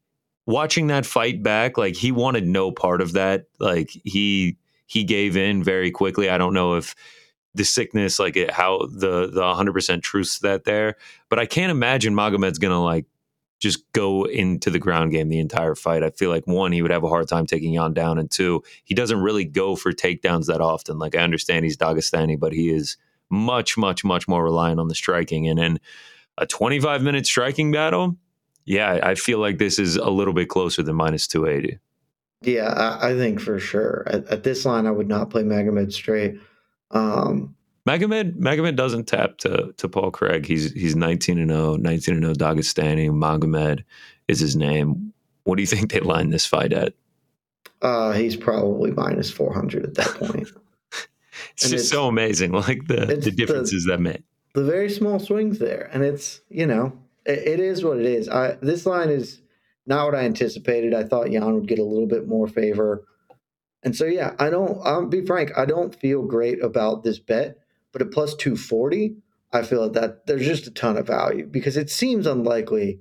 watching 0.47 0.89
that 0.89 1.07
fight 1.07 1.43
back, 1.43 1.79
like 1.79 1.95
he 1.95 2.13
wanted 2.13 2.47
no 2.47 2.73
part 2.73 3.01
of 3.01 3.13
that. 3.13 3.47
Like 3.59 3.91
he 4.05 4.57
he 4.87 5.05
gave 5.05 5.37
in 5.37 5.63
very 5.63 5.91
quickly. 5.91 6.29
I 6.29 6.39
don't 6.39 6.55
know 6.55 6.75
if 6.75 6.95
the 7.55 7.65
sickness, 7.65 8.19
like 8.19 8.37
it, 8.37 8.51
how 8.51 8.79
the 8.79 9.29
the 9.29 9.43
100% 9.43 10.03
truth 10.03 10.41
that 10.43 10.65
there, 10.65 10.97
but 11.29 11.39
I 11.39 11.47
can't 11.47 11.71
imagine 11.71 12.15
Magomed's 12.15 12.59
gonna 12.59 12.83
like 12.83 13.07
just 13.61 13.93
go 13.93 14.25
into 14.25 14.71
the 14.71 14.79
ground 14.79 15.13
game 15.13 15.29
the 15.29 15.39
entire 15.39 15.75
fight. 15.75 16.03
I 16.03 16.11
feel 16.11 16.31
like 16.31 16.47
one, 16.47 16.73
he 16.73 16.81
would 16.83 16.91
have 16.91 17.05
a 17.05 17.09
hard 17.09 17.29
time 17.29 17.47
taking 17.47 17.75
Jan 17.75 17.93
down, 17.93 18.19
and 18.19 18.31
two, 18.31 18.65
he 18.85 18.95
doesn't 18.95 19.21
really 19.21 19.45
go 19.45 19.77
for 19.77 19.93
takedowns 19.93 20.47
that 20.47 20.61
often. 20.61 20.99
Like 20.99 21.15
I 21.15 21.21
understand 21.21 21.65
he's 21.65 21.77
Dagestani, 21.77 22.39
but 22.39 22.53
he 22.53 22.71
is 22.71 22.97
much, 23.31 23.79
much, 23.79 24.05
much 24.05 24.29
more 24.29 24.45
reliant 24.45 24.81
on 24.81 24.89
the 24.89 24.95
striking. 24.95 25.49
And 25.49 25.59
in 25.59 25.81
a 26.39 26.47
25 26.47 27.03
minute 27.03 27.27
striking 27.27 27.73
battle, 27.73 28.17
yeah, 28.65 29.01
I 29.03 29.15
feel 29.15 29.39
like 29.39 29.59
this 29.59 29.79
is 29.79 29.97
a 29.97 30.11
little 30.11 30.35
bit 30.35 30.49
closer 30.49 30.83
than 30.83 30.97
minus 30.97 31.27
280. 31.27 31.79
Yeah, 32.43 32.69
I, 32.69 33.11
I 33.11 33.17
think 33.17 33.41
for 33.41 33.59
sure. 33.59 34.05
At, 34.07 34.27
at, 34.29 34.43
this 34.45 34.65
line, 34.65 34.87
I 34.87 34.91
would 34.91 35.09
not 35.09 35.31
play 35.31 35.43
Magomed 35.43 35.93
straight. 35.93 36.37
Um, 36.91 37.55
Magomed 37.87 38.37
Magomed 38.39 38.77
doesn't 38.77 39.07
tap 39.07 39.39
to 39.39 39.75
to 39.77 39.89
Paul 39.89 40.11
Craig. 40.11 40.47
He's 40.47 40.73
he's 40.73 40.97
19 40.97 41.39
and 41.39 41.51
0, 41.51 41.77
19 41.77 42.15
and 42.15 42.25
0 42.25 42.35
Dagestani. 42.35 43.11
Magomed 43.11 43.85
is 44.29 44.41
his 44.41 44.57
name. 44.57 45.13
What 45.45 45.57
do 45.57 45.63
you 45.63 45.67
think 45.67 45.91
they 45.91 46.01
line 46.01 46.31
this 46.31 46.47
fight 46.47 46.73
at? 46.73 46.95
Uh, 47.83 48.13
he's 48.13 48.37
probably 48.37 48.91
minus 48.91 49.31
400 49.31 49.85
at 49.85 49.95
that 49.95 50.15
point. 50.15 50.49
it's 51.53 51.65
and 51.65 51.73
just 51.73 51.85
it's, 51.85 51.91
so 51.91 52.07
amazing, 52.07 52.53
like 52.69 52.87
the 52.87 53.07
the 53.07 53.31
differences 53.31 53.85
the, 53.85 53.93
that 53.93 54.01
made. 54.01 54.23
The 54.55 54.65
very 54.65 54.91
small 54.91 55.19
swings 55.19 55.59
there, 55.59 55.89
and 55.93 56.03
it's 56.03 56.41
you 56.49 56.67
know 56.67 56.93
it, 57.25 57.39
it 57.39 57.61
is 57.61 57.85
what 57.85 57.99
it 57.99 58.07
is. 58.07 58.29
I 58.29 58.57
this 58.61 58.87
line 58.87 59.11
is 59.11 59.41
not 59.87 60.07
what 60.07 60.15
I 60.15 60.25
anticipated. 60.25 60.95
I 60.95 61.05
thought 61.05 61.31
Jan 61.31 61.55
would 61.55 61.69
get 61.69 61.79
a 61.79 61.85
little 61.85 62.07
bit 62.07 62.29
more 62.29 62.47
favor, 62.47 63.05
and 63.83 63.95
so 63.95 64.05
yeah, 64.05 64.35
I 64.39 64.51
don't. 64.51 64.79
I'll 64.85 65.07
be 65.07 65.25
frank. 65.25 65.53
I 65.57 65.65
don't 65.65 65.95
feel 65.95 66.23
great 66.23 66.63
about 66.63 67.03
this 67.03 67.19
bet, 67.19 67.59
but 67.93 68.03
at 68.03 68.11
plus 68.11 68.35
two 68.35 68.57
forty, 68.57 69.17
I 69.53 69.63
feel 69.63 69.89
that 69.91 70.27
there's 70.27 70.47
just 70.47 70.67
a 70.67 70.71
ton 70.71 70.97
of 70.97 71.07
value 71.07 71.47
because 71.47 71.77
it 71.77 71.91
seems 71.91 72.27
unlikely 72.27 73.01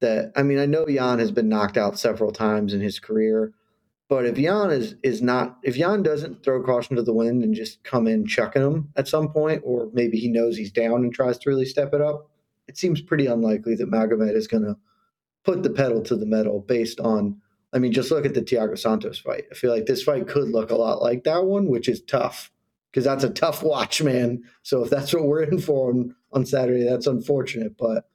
that. 0.00 0.32
I 0.36 0.42
mean, 0.42 0.58
I 0.58 0.66
know 0.66 0.86
Jan 0.86 1.18
has 1.18 1.30
been 1.30 1.48
knocked 1.48 1.76
out 1.76 1.98
several 1.98 2.32
times 2.32 2.72
in 2.72 2.80
his 2.80 2.98
career. 2.98 3.52
But 4.14 4.26
if 4.26 4.36
Jan 4.36 4.70
is 4.70 4.94
is 5.02 5.22
not 5.22 5.58
if 5.64 5.74
Jan 5.74 6.04
doesn't 6.04 6.44
throw 6.44 6.62
caution 6.62 6.94
to 6.94 7.02
the 7.02 7.12
wind 7.12 7.42
and 7.42 7.52
just 7.52 7.82
come 7.82 8.06
in 8.06 8.28
chucking 8.28 8.62
him 8.62 8.92
at 8.94 9.08
some 9.08 9.32
point, 9.32 9.60
or 9.64 9.90
maybe 9.92 10.18
he 10.18 10.28
knows 10.28 10.56
he's 10.56 10.70
down 10.70 11.02
and 11.02 11.12
tries 11.12 11.36
to 11.38 11.50
really 11.50 11.64
step 11.64 11.92
it 11.92 12.00
up, 12.00 12.30
it 12.68 12.78
seems 12.78 13.02
pretty 13.02 13.26
unlikely 13.26 13.74
that 13.74 13.90
Magomed 13.90 14.36
is 14.36 14.46
going 14.46 14.62
to 14.62 14.76
put 15.42 15.64
the 15.64 15.70
pedal 15.70 16.00
to 16.02 16.14
the 16.14 16.26
metal 16.26 16.60
based 16.60 17.00
on. 17.00 17.40
I 17.72 17.80
mean, 17.80 17.90
just 17.90 18.12
look 18.12 18.24
at 18.24 18.34
the 18.34 18.42
Thiago 18.42 18.78
Santos 18.78 19.18
fight. 19.18 19.46
I 19.50 19.56
feel 19.56 19.72
like 19.72 19.86
this 19.86 20.04
fight 20.04 20.28
could 20.28 20.48
look 20.48 20.70
a 20.70 20.76
lot 20.76 21.02
like 21.02 21.24
that 21.24 21.46
one, 21.46 21.66
which 21.66 21.88
is 21.88 22.00
tough 22.00 22.52
because 22.92 23.02
that's 23.02 23.24
a 23.24 23.30
tough 23.30 23.64
watch, 23.64 24.00
man. 24.00 24.44
So 24.62 24.84
if 24.84 24.90
that's 24.90 25.12
what 25.12 25.24
we're 25.24 25.42
in 25.42 25.58
for 25.58 25.90
on, 25.90 26.14
on 26.32 26.46
Saturday, 26.46 26.84
that's 26.84 27.08
unfortunate. 27.08 27.76
But 27.76 28.08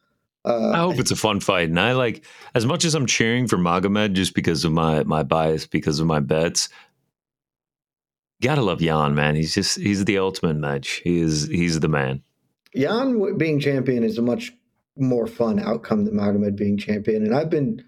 uh, 0.46 0.72
I 0.72 0.78
hope 0.78 1.00
it's 1.00 1.12
a 1.12 1.16
fun 1.16 1.40
fight, 1.40 1.70
and 1.70 1.80
I 1.80 1.94
like 1.94 2.26
as 2.56 2.66
much 2.66 2.86
as 2.86 2.96
I'm 2.96 3.06
cheering 3.06 3.48
for 3.48 3.58
Magomed 3.58 4.14
just 4.14 4.34
because 4.34 4.64
of 4.64 4.72
my 4.72 5.04
my 5.04 5.24
bias, 5.24 5.68
because 5.68 6.00
of 6.00 6.08
my 6.08 6.20
bets. 6.20 6.70
Gotta 8.42 8.62
love 8.62 8.80
Jan, 8.80 9.16
man. 9.16 9.36
He's 9.36 9.54
just 9.54 9.78
he's 9.78 10.06
the 10.06 10.18
ultimate 10.18 10.56
match. 10.56 11.02
He 11.04 11.20
is 11.20 11.48
he's 11.48 11.82
the 11.82 11.90
man. 11.90 12.24
Jan 12.76 13.38
being 13.38 13.60
champion 13.60 14.04
is 14.04 14.18
a 14.18 14.22
much 14.22 14.54
more 14.98 15.28
fun 15.28 15.60
outcome 15.60 16.06
than 16.06 16.16
Magomed 16.16 16.56
being 16.56 16.78
champion, 16.78 17.26
and 17.26 17.36
I've 17.36 17.50
been 17.50 17.84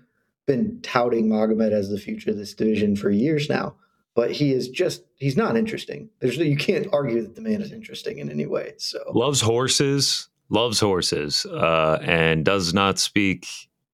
been 0.46 0.82
touting 0.82 1.30
Magomed 1.30 1.72
as 1.72 1.90
the 1.90 2.00
future 2.00 2.32
of 2.32 2.38
this 2.38 2.54
division 2.54 2.98
for 2.98 3.10
years 3.10 3.50
now. 3.50 3.76
But 4.14 4.32
he 4.32 4.52
is 4.52 4.68
just 4.68 5.04
he's 5.16 5.38
not 5.38 5.56
interesting. 5.56 6.10
There's 6.20 6.38
no 6.38 6.44
you 6.44 6.58
can't 6.58 6.88
argue 6.92 7.22
that 7.22 7.36
the 7.36 7.42
man 7.42 7.62
is 7.62 7.72
interesting 7.72 8.18
in 8.18 8.30
any 8.30 8.46
way. 8.46 8.74
So 8.78 9.00
loves 9.14 9.40
horses 9.40 10.28
loves 10.52 10.80
horses, 10.80 11.46
uh, 11.46 11.98
and 12.02 12.46
does 12.46 12.74
not 12.74 13.00
speak 13.00 13.48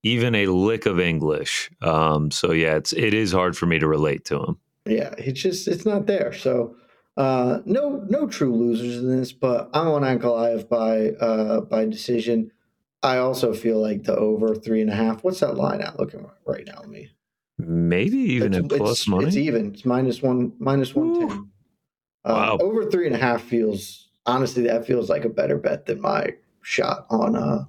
even 0.04 0.36
a 0.36 0.48
lick 0.48 0.86
of 0.86 1.00
English. 1.00 1.72
Um, 1.82 2.32
so 2.32 2.52
yeah, 2.52 2.76
it's 2.76 2.92
it 2.94 3.14
is 3.14 3.32
hard 3.32 3.56
for 3.56 3.66
me 3.66 3.80
to 3.80 3.88
relate 3.88 4.26
to 4.26 4.44
him. 4.44 4.58
Yeah, 4.86 5.14
it's 5.18 5.42
just 5.42 5.68
it's 5.68 5.86
not 5.86 6.08
there. 6.08 6.34
So 6.34 6.76
uh, 7.16 7.60
no 7.66 8.04
no 8.10 8.28
true 8.28 8.54
losers 8.54 8.98
in 8.98 9.16
this, 9.16 9.32
but 9.32 9.70
I'm 9.74 9.88
on 9.88 10.02
Ankalaev 10.02 10.68
by 10.68 11.12
uh, 11.12 11.62
by 11.62 11.86
decision. 11.86 12.52
I 13.04 13.18
also 13.18 13.54
feel 13.54 13.80
like 13.80 14.04
the 14.04 14.16
over 14.16 14.56
three 14.56 14.82
and 14.82 14.90
a 14.90 14.96
half. 14.96 15.24
What's 15.24 15.40
that 15.42 15.56
line 15.56 15.82
out 15.82 16.00
looking 16.00 16.28
right 16.46 16.66
now? 16.66 16.82
Me 16.88 17.10
maybe 17.58 18.18
even 18.18 18.54
it's, 18.54 18.74
at 18.74 18.80
plus 18.80 19.00
it's, 19.00 19.08
money. 19.08 19.28
It's 19.28 19.36
even. 19.36 19.74
It's 19.74 19.86
minus 19.86 20.22
one 20.22 20.54
minus 20.60 20.96
one 20.96 21.20
ten. 21.20 21.50
Uh, 22.26 22.34
wow. 22.34 22.58
Over 22.60 22.90
three 22.90 23.06
and 23.06 23.16
a 23.16 23.20
half 23.20 23.42
feels 23.42 24.10
honestly 24.26 24.64
that 24.64 24.86
feels 24.86 25.10
like 25.10 25.26
a 25.26 25.30
better 25.30 25.58
bet 25.58 25.86
than 25.86 26.02
my 26.02 26.34
shot 26.68 27.06
on 27.10 27.34
uh 27.34 27.64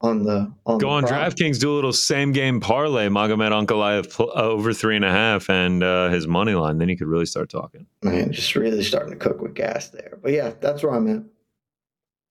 on 0.00 0.22
the 0.22 0.52
on 0.64 0.78
go 0.78 0.88
on 0.88 1.02
DraftKings 1.02 1.58
do 1.58 1.72
a 1.72 1.74
little 1.74 1.92
same 1.92 2.30
game 2.30 2.60
parlay 2.60 3.08
Magomed 3.08 3.50
Ankalaev 3.50 4.20
uh, 4.20 4.24
over 4.32 4.72
three 4.72 4.94
and 4.94 5.04
a 5.04 5.10
half 5.10 5.50
and 5.50 5.82
uh, 5.82 6.08
his 6.10 6.28
money 6.28 6.54
line. 6.54 6.78
Then 6.78 6.88
you 6.88 6.96
could 6.96 7.08
really 7.08 7.26
start 7.26 7.50
talking. 7.50 7.86
Man, 8.02 8.30
just 8.30 8.54
really 8.54 8.84
starting 8.84 9.10
to 9.12 9.18
cook 9.18 9.40
with 9.40 9.54
gas 9.54 9.88
there. 9.88 10.18
But 10.22 10.32
yeah, 10.32 10.52
that's 10.60 10.82
where 10.82 10.94
I'm 10.94 11.08
at. 11.08 11.24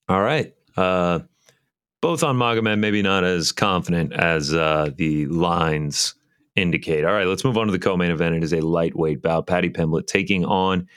All 0.08 0.22
right. 0.22 0.54
Uh, 0.78 1.20
both 2.02 2.24
on 2.24 2.38
Magomed, 2.38 2.80
maybe 2.80 3.02
not 3.02 3.24
as 3.24 3.52
confident 3.52 4.14
as 4.14 4.54
uh, 4.54 4.92
the 4.96 5.26
lines 5.26 6.16
indicate. 6.56 7.06
All 7.06 7.14
right, 7.14 7.28
let's 7.28 7.44
move 7.44 7.58
on 7.58 7.66
to 7.66 7.72
the 7.72 7.80
co-main 7.80 8.12
event. 8.12 8.36
It 8.36 8.44
is 8.44 8.54
a 8.54 8.62
lightweight 8.62 9.22
bout. 9.22 9.48
Paddy 9.48 9.70
Pimblett 9.70 10.08
taking 10.08 10.46
on 10.46 10.88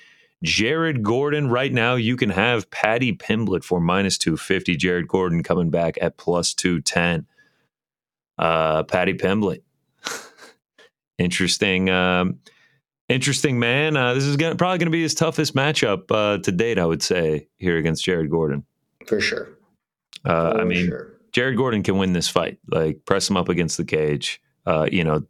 Jared 0.42 1.03
Gordon. 1.03 1.49
Right 1.49 1.72
now, 1.72 1.94
you 1.94 2.16
can 2.16 2.31
have 2.31 2.70
Paddy 2.70 3.12
Pimblett 3.12 3.64
for 3.64 3.81
minus 3.81 4.18
250. 4.18 4.77
Jared 4.77 5.09
Gordon 5.09 5.42
coming 5.42 5.70
back 5.70 5.96
at 6.01 6.16
plus 6.16 6.55
210. 6.55 7.27
Uh, 8.38 8.83
Paddy 8.85 9.14
Pimblett. 9.14 9.62
interesting. 11.18 11.88
Um, 11.90 12.40
interesting 13.09 13.59
man. 13.59 13.96
Uh, 13.96 14.14
this 14.14 14.25
is 14.25 14.37
gonna, 14.37 14.57
probably 14.57 14.79
going 14.79 14.87
to 14.87 14.96
be 14.96 15.03
his 15.03 15.14
toughest 15.14 15.55
matchup 15.55 16.05
uh, 16.11 16.42
to 16.42 16.53
date, 16.53 16.79
I 16.79 16.87
would 16.87 17.03
say, 17.03 17.49
here 17.57 17.79
against 17.79 18.05
Jared 18.05 18.31
Gordon. 18.31 18.64
For 19.07 19.20
sure. 19.20 19.49
Uh, 20.25 20.53
For 20.53 20.61
I 20.61 20.64
mean, 20.64 20.87
sure. 20.87 21.12
Jared 21.33 21.57
Gordon 21.57 21.83
can 21.83 21.99
win 21.99 22.12
this 22.12 22.29
fight. 22.29 22.59
Like, 22.70 23.05
press 23.05 23.29
him 23.29 23.37
up 23.37 23.49
against 23.49 23.77
the 23.77 23.85
cage. 23.85 24.40
Uh, 24.66 24.88
you 24.90 25.05
know, 25.05 25.22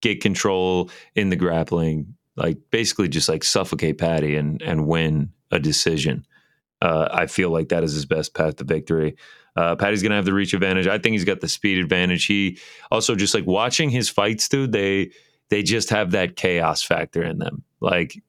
get 0.00 0.20
control 0.20 0.90
in 1.14 1.28
the 1.28 1.36
grappling, 1.36 2.14
like 2.36 2.58
basically 2.70 3.08
just 3.08 3.28
like 3.28 3.44
suffocate 3.44 3.98
Paddy 3.98 4.36
and 4.36 4.60
and 4.62 4.86
win 4.86 5.32
a 5.50 5.58
decision. 5.58 6.26
Uh, 6.82 7.08
I 7.12 7.26
feel 7.26 7.50
like 7.50 7.68
that 7.68 7.84
is 7.84 7.92
his 7.92 8.06
best 8.06 8.34
path 8.34 8.56
to 8.56 8.64
victory. 8.64 9.16
Uh, 9.56 9.76
Paddy's 9.76 10.02
gonna 10.02 10.14
have 10.14 10.24
the 10.24 10.32
reach 10.32 10.54
advantage. 10.54 10.86
I 10.86 10.98
think 10.98 11.12
he's 11.12 11.24
got 11.24 11.40
the 11.40 11.48
speed 11.48 11.78
advantage. 11.78 12.26
He 12.26 12.58
also 12.90 13.14
just 13.14 13.34
like 13.34 13.46
watching 13.46 13.90
his 13.90 14.08
fights, 14.08 14.48
dude. 14.48 14.72
They 14.72 15.10
they 15.50 15.62
just 15.62 15.90
have 15.90 16.12
that 16.12 16.36
chaos 16.36 16.82
factor 16.82 17.22
in 17.22 17.38
them. 17.38 17.64
Like 17.80 18.20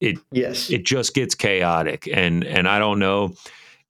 it, 0.00 0.18
yes, 0.30 0.70
it 0.70 0.84
just 0.84 1.14
gets 1.14 1.34
chaotic, 1.34 2.08
and 2.12 2.44
and 2.44 2.68
I 2.68 2.78
don't 2.78 2.98
know 2.98 3.34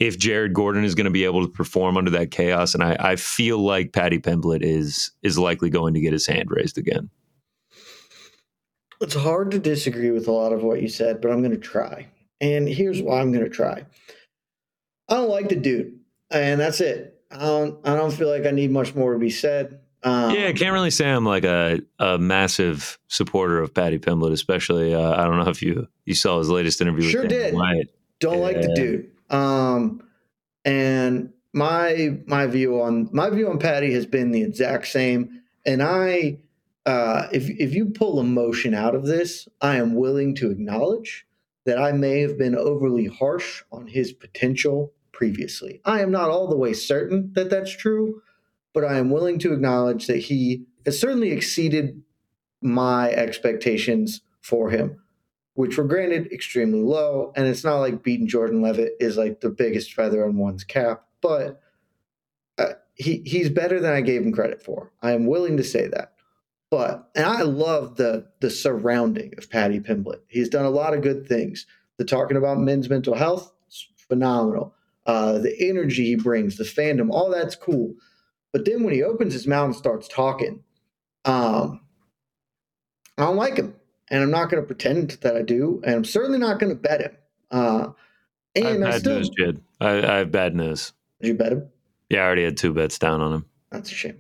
if 0.00 0.18
Jared 0.18 0.54
Gordon 0.54 0.85
is 0.85 0.94
going 0.94 1.04
to 1.04 1.11
be 1.11 1.24
able 1.24 1.42
to 1.46 1.50
perform 1.50 1.96
under 1.96 2.11
that 2.11 2.30
chaos. 2.30 2.74
And 2.74 2.83
I, 2.83 2.96
I 2.98 3.16
feel 3.16 3.59
like 3.59 3.92
Paddy 3.92 4.18
Pimblett 4.18 4.62
is 4.62 5.11
is 5.22 5.38
likely 5.38 5.70
going 5.70 5.94
to 5.94 6.00
get 6.00 6.12
his 6.12 6.26
hand 6.26 6.48
raised 6.50 6.78
again. 6.78 7.11
It's 9.04 9.14
hard 9.14 9.50
to 9.52 9.58
disagree 9.58 10.10
with 10.10 10.28
a 10.28 10.32
lot 10.32 10.52
of 10.52 10.62
what 10.62 10.80
you 10.82 10.88
said, 10.88 11.20
but 11.20 11.30
I'm 11.30 11.40
going 11.40 11.52
to 11.52 11.58
try. 11.58 12.08
And 12.40 12.68
here's 12.68 13.02
why 13.02 13.20
I'm 13.20 13.32
going 13.32 13.44
to 13.44 13.50
try. 13.50 13.86
I 15.08 15.14
don't 15.14 15.28
like 15.28 15.48
the 15.48 15.56
dude, 15.56 16.00
and 16.30 16.58
that's 16.58 16.80
it. 16.80 17.22
I 17.30 17.38
don't. 17.38 17.86
I 17.86 17.94
don't 17.94 18.12
feel 18.12 18.30
like 18.30 18.46
I 18.46 18.50
need 18.50 18.70
much 18.70 18.94
more 18.94 19.12
to 19.12 19.18
be 19.18 19.30
said. 19.30 19.80
Um, 20.02 20.34
yeah, 20.34 20.48
I 20.48 20.52
can't 20.52 20.72
really 20.72 20.90
say 20.90 21.10
I'm 21.10 21.24
like 21.24 21.44
a, 21.44 21.80
a 21.98 22.18
massive 22.18 22.98
supporter 23.08 23.60
of 23.60 23.74
Paddy 23.74 23.98
Pimblett, 23.98 24.32
especially. 24.32 24.94
Uh, 24.94 25.12
I 25.12 25.24
don't 25.24 25.38
know 25.38 25.50
if 25.50 25.62
you 25.62 25.88
you 26.04 26.14
saw 26.14 26.38
his 26.38 26.48
latest 26.48 26.80
interview. 26.80 27.08
Sure 27.08 27.26
did. 27.26 27.54
Wyatt. 27.54 27.94
Don't 28.20 28.38
yeah. 28.38 28.42
like 28.42 28.60
the 28.62 28.74
dude. 28.74 29.10
Um, 29.30 30.02
and 30.64 31.32
my 31.52 32.18
my 32.26 32.46
view 32.46 32.80
on 32.80 33.08
my 33.12 33.30
view 33.30 33.48
on 33.48 33.58
Paddy 33.58 33.92
has 33.92 34.06
been 34.06 34.30
the 34.30 34.42
exact 34.42 34.88
same. 34.88 35.42
And 35.66 35.82
I, 35.82 36.38
uh, 36.87 37.29
if 37.33 37.49
if 37.51 37.75
you 37.75 37.87
pull 37.87 38.20
emotion 38.20 38.75
out 38.75 38.94
of 38.94 39.07
this, 39.07 39.49
I 39.61 39.77
am 39.77 39.94
willing 39.94 40.35
to 40.37 40.51
acknowledge 40.51 41.27
that 41.64 41.79
I 41.79 41.92
may 41.92 42.20
have 42.20 42.38
been 42.38 42.55
overly 42.55 43.07
harsh 43.07 43.62
on 43.73 43.87
his 43.87 44.12
potential 44.12 44.92
previously. 45.12 45.81
I 45.85 46.03
am 46.03 46.11
not 46.11 46.31
all 46.31 46.49
the 46.49 46.57
way 46.57 46.75
certain 46.75 47.33
that 47.35 47.49
that's 47.49 47.75
true, 47.75 48.20
but 48.75 48.85
I 48.85 48.99
am 48.99 49.11
willing 49.11 49.38
to 49.40 49.53
acknowledge 49.53 50.07
that 50.09 50.18
he 50.18 50.66
has 50.85 50.99
certainly 50.99 51.31
exceeded 51.31 52.03
my 52.61 53.11
expectations 53.11 54.20
for 54.42 54.70
him 54.70 55.01
which 55.55 55.79
were 55.79 55.85
granted 55.85 56.31
extremely 56.33 56.81
low. 56.81 57.33
And 57.35 57.47
it's 57.47 57.64
not 57.64 57.79
like 57.79 58.03
beating 58.03 58.29
Jordan 58.29 58.61
Leavitt 58.61 58.97
is 59.01 59.16
like 59.16 59.40
the 59.40 59.51
biggest 59.51 59.94
feather 59.94 60.25
on 60.25 60.37
one's 60.37 60.64
cap, 60.64 61.05
but 61.20 61.61
uh, 62.59 62.75
he 62.94 63.23
he's 63.25 63.49
better 63.49 63.81
than 63.81 63.92
I 63.92 64.01
gave 64.01 64.23
him 64.23 64.33
credit 64.33 64.62
for. 64.62 64.92
I 65.01 65.12
am 65.12 65.27
willing 65.27 65.57
to 65.57 65.64
say 65.64 65.87
that. 65.88 66.13
But 66.70 67.11
and 67.14 67.27
I 67.27 67.42
love 67.42 67.96
the 67.96 68.27
the 68.40 68.50
surrounding 68.50 69.35
of 69.38 69.50
Paddy 69.50 69.81
Pimblett. 69.81 70.20
He's 70.29 70.48
done 70.48 70.64
a 70.64 70.70
lot 70.70 70.94
of 70.94 71.03
good 71.03 71.27
things. 71.27 71.66
The 71.98 72.05
talking 72.05 72.37
about 72.37 72.59
men's 72.59 72.88
mental 72.88 73.14
health, 73.14 73.53
phenomenal. 74.09 74.74
Uh, 75.07 75.38
the 75.38 75.55
energy 75.68 76.07
he 76.07 76.16
brings, 76.16 76.57
the 76.57 76.64
fandom, 76.64 77.11
all 77.11 77.31
that's 77.31 77.55
cool. 77.55 77.94
But 78.53 78.64
then 78.64 78.83
when 78.83 78.94
he 78.94 79.03
opens 79.03 79.35
his 79.35 79.46
mouth 79.46 79.66
and 79.66 79.77
starts 79.77 80.09
talking, 80.09 80.64
um, 81.27 81.83
I 83.18 83.24
don't 83.24 83.37
like 83.37 83.57
him 83.57 83.74
and 84.11 84.22
I'm 84.22 84.31
not 84.31 84.50
going 84.50 84.62
to 84.62 84.66
pretend 84.66 85.11
that 85.22 85.37
I 85.37 85.42
do, 85.42 85.81
and 85.85 85.94
I'm 85.94 86.05
certainly 86.05 86.38
not 86.38 86.59
going 86.59 86.70
to 86.70 86.81
bet 86.81 87.00
him. 87.00 87.16
Uh, 87.50 87.88
and 88.55 88.66
I 88.66 88.70
have 88.70 88.81
bad 88.81 89.00
still, 89.00 89.16
news, 89.16 89.31
Jed. 89.31 89.61
I, 89.81 89.90
I, 89.90 90.16
have 90.18 90.31
bad 90.31 90.55
news. 90.55 90.92
Did 91.20 91.29
you 91.29 91.35
bet 91.35 91.53
him? 91.53 91.68
Yeah, 92.11 92.20
I 92.20 92.27
already 92.27 92.44
had 92.44 92.57
two 92.57 92.72
bets 92.72 92.98
down 92.98 93.20
on 93.20 93.33
him. 93.33 93.46
That's 93.70 93.90
a 93.90 93.94
shame. 93.94 94.18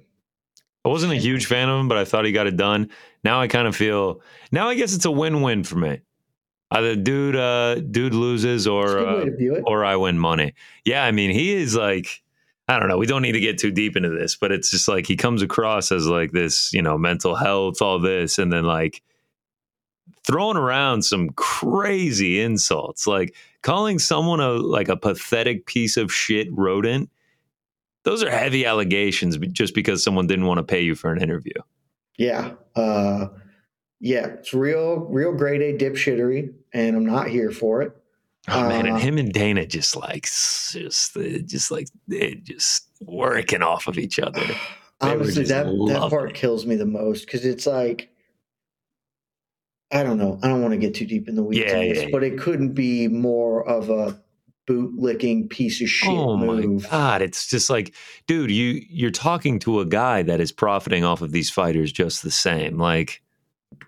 I 0.84 0.88
wasn't 0.88 1.12
a 1.12 1.16
huge 1.16 1.46
fan 1.46 1.68
of 1.68 1.80
him, 1.80 1.88
but 1.88 1.96
I 1.96 2.04
thought 2.04 2.24
he 2.24 2.32
got 2.32 2.46
it 2.46 2.56
done. 2.56 2.90
Now 3.22 3.40
I 3.40 3.48
kind 3.48 3.66
of 3.66 3.74
feel. 3.74 4.20
Now 4.52 4.68
I 4.68 4.74
guess 4.74 4.94
it's 4.94 5.04
a 5.04 5.10
win-win 5.10 5.64
for 5.64 5.76
me. 5.76 6.00
Either 6.70 6.96
dude, 6.96 7.36
uh, 7.36 7.76
dude 7.76 8.14
loses, 8.14 8.66
or 8.66 8.98
uh, 8.98 9.26
or 9.66 9.84
I 9.84 9.96
win 9.96 10.18
money. 10.18 10.54
Yeah, 10.84 11.04
I 11.04 11.12
mean 11.12 11.30
he 11.30 11.54
is 11.54 11.74
like. 11.74 12.22
I 12.66 12.78
don't 12.78 12.88
know. 12.88 12.96
We 12.96 13.04
don't 13.04 13.20
need 13.20 13.32
to 13.32 13.40
get 13.40 13.58
too 13.58 13.70
deep 13.70 13.94
into 13.94 14.08
this, 14.08 14.36
but 14.36 14.50
it's 14.50 14.70
just 14.70 14.88
like 14.88 15.06
he 15.06 15.16
comes 15.16 15.42
across 15.42 15.92
as 15.92 16.06
like 16.06 16.32
this, 16.32 16.72
you 16.72 16.80
know, 16.80 16.96
mental 16.96 17.34
health, 17.34 17.82
all 17.82 17.98
this, 17.98 18.38
and 18.38 18.50
then 18.50 18.64
like 18.64 19.02
throwing 20.26 20.56
around 20.56 21.02
some 21.02 21.28
crazy 21.36 22.40
insults, 22.40 23.06
like 23.06 23.34
calling 23.60 23.98
someone 23.98 24.40
a 24.40 24.52
like 24.52 24.88
a 24.88 24.96
pathetic 24.96 25.66
piece 25.66 25.98
of 25.98 26.10
shit 26.10 26.48
rodent. 26.52 27.10
Those 28.04 28.22
are 28.22 28.30
heavy 28.30 28.66
allegations 28.66 29.36
just 29.52 29.74
because 29.74 30.04
someone 30.04 30.26
didn't 30.26 30.46
want 30.46 30.58
to 30.58 30.64
pay 30.64 30.82
you 30.82 30.94
for 30.94 31.12
an 31.12 31.22
interview. 31.22 31.54
Yeah. 32.18 32.52
Uh, 32.76 33.28
yeah, 34.00 34.26
it's 34.26 34.52
real, 34.52 35.00
real 35.00 35.32
grade 35.32 35.62
A 35.62 35.76
dipshittery, 35.76 36.52
and 36.72 36.96
I'm 36.96 37.06
not 37.06 37.28
here 37.28 37.50
for 37.50 37.82
it. 37.82 37.96
Oh 38.48 38.68
man, 38.68 38.86
and 38.86 38.96
uh, 38.96 38.98
him 38.98 39.16
and 39.16 39.32
Dana 39.32 39.64
just 39.64 39.96
like 39.96 40.24
just 40.24 41.16
just 41.46 41.70
like 41.70 41.88
just 42.42 42.90
working 43.00 43.62
off 43.62 43.86
of 43.86 43.96
each 43.96 44.18
other. 44.18 44.42
Honestly, 45.00 45.44
that 45.44 45.64
that 45.64 46.10
part 46.10 46.34
kills 46.34 46.66
me 46.66 46.76
the 46.76 46.84
most 46.84 47.24
because 47.24 47.46
it's 47.46 47.66
like 47.66 48.10
I 49.90 50.02
don't 50.02 50.18
know. 50.18 50.38
I 50.42 50.48
don't 50.48 50.60
want 50.60 50.72
to 50.72 50.78
get 50.78 50.94
too 50.94 51.06
deep 51.06 51.28
in 51.28 51.36
the 51.36 51.42
weeds 51.42 51.62
yeah, 51.66 51.78
this, 51.78 52.02
yeah, 52.02 52.08
but 52.12 52.22
it 52.22 52.38
couldn't 52.38 52.74
be 52.74 53.08
more 53.08 53.66
of 53.66 53.88
a 53.88 54.20
bootlicking 54.66 55.50
piece 55.50 55.80
of 55.80 55.88
shit. 55.88 56.10
Oh 56.10 56.36
move. 56.36 56.82
my 56.82 56.88
god! 56.88 57.22
It's 57.22 57.46
just 57.46 57.70
like, 57.70 57.94
dude, 58.26 58.50
you 58.50 58.82
you're 58.88 59.10
talking 59.10 59.58
to 59.60 59.80
a 59.80 59.86
guy 59.86 60.22
that 60.22 60.40
is 60.40 60.52
profiting 60.52 61.04
off 61.04 61.22
of 61.22 61.32
these 61.32 61.50
fighters 61.50 61.92
just 61.92 62.22
the 62.22 62.30
same. 62.30 62.78
Like 62.78 63.22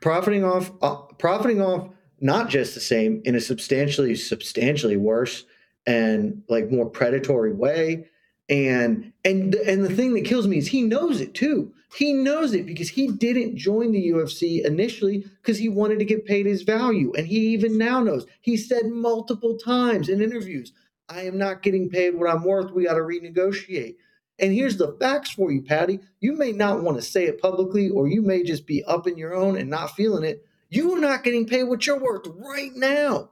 profiting 0.01 0.45
off, 0.45 0.71
uh, 0.83 0.97
profiting 1.19 1.61
off, 1.63 1.89
not 2.21 2.49
just 2.49 2.75
the 2.75 2.81
same 2.81 3.23
in 3.25 3.35
a 3.35 3.41
substantially, 3.41 4.15
substantially 4.15 4.97
worse 4.97 5.45
and 5.87 6.43
like 6.49 6.71
more 6.71 6.89
predatory 6.89 7.53
way. 7.53 8.09
And 8.49 9.13
and 9.25 9.55
and 9.55 9.85
the 9.85 9.95
thing 9.95 10.15
that 10.15 10.25
kills 10.25 10.47
me 10.47 10.59
is 10.59 10.69
he 10.69 10.83
knows 10.83 11.21
it 11.21 11.35
too. 11.35 11.73
He 11.97 12.13
knows 12.13 12.53
it 12.53 12.67
because 12.67 12.91
he 12.91 13.09
didn't 13.09 13.57
join 13.57 13.93
the 13.93 14.11
UFC 14.11 14.65
initially 14.65 15.25
because 15.41 15.59
he 15.59 15.69
wanted 15.69 15.99
to 15.99 16.05
get 16.05 16.27
paid 16.27 16.47
his 16.47 16.63
value. 16.63 17.13
And 17.17 17.27
he 17.27 17.49
even 17.49 17.79
now 17.79 18.01
knows. 18.01 18.27
He 18.43 18.57
said 18.57 18.87
multiple 18.87 19.57
times 19.57 20.09
in 20.09 20.21
interviews, 20.21 20.73
I 21.09 21.23
am 21.23 21.39
not 21.39 21.63
getting 21.63 21.89
paid 21.89 22.15
what 22.15 22.31
I'm 22.31 22.45
worth. 22.45 22.73
We 22.73 22.85
got 22.85 22.95
to 22.95 23.01
renegotiate. 23.01 23.97
And 24.39 24.53
here's 24.53 24.77
the 24.77 24.97
facts 25.01 25.31
for 25.31 25.51
you, 25.51 25.63
Paddy. 25.63 26.01
You 26.21 26.37
may 26.37 26.53
not 26.53 26.83
want 26.83 26.99
to 26.99 27.03
say 27.03 27.25
it 27.25 27.41
publicly, 27.41 27.89
or 27.89 28.07
you 28.07 28.21
may 28.21 28.43
just 28.43 28.67
be 28.67 28.85
up 28.85 29.07
in 29.07 29.17
your 29.17 29.35
own 29.35 29.57
and 29.57 29.71
not 29.71 29.93
feeling 29.93 30.25
it. 30.25 30.45
You 30.69 30.95
are 30.95 31.01
not 31.01 31.25
getting 31.25 31.47
paid 31.47 31.65
what 31.65 31.87
you're 31.87 31.99
worth 31.99 32.27
right 32.27 32.73
now. 32.75 33.31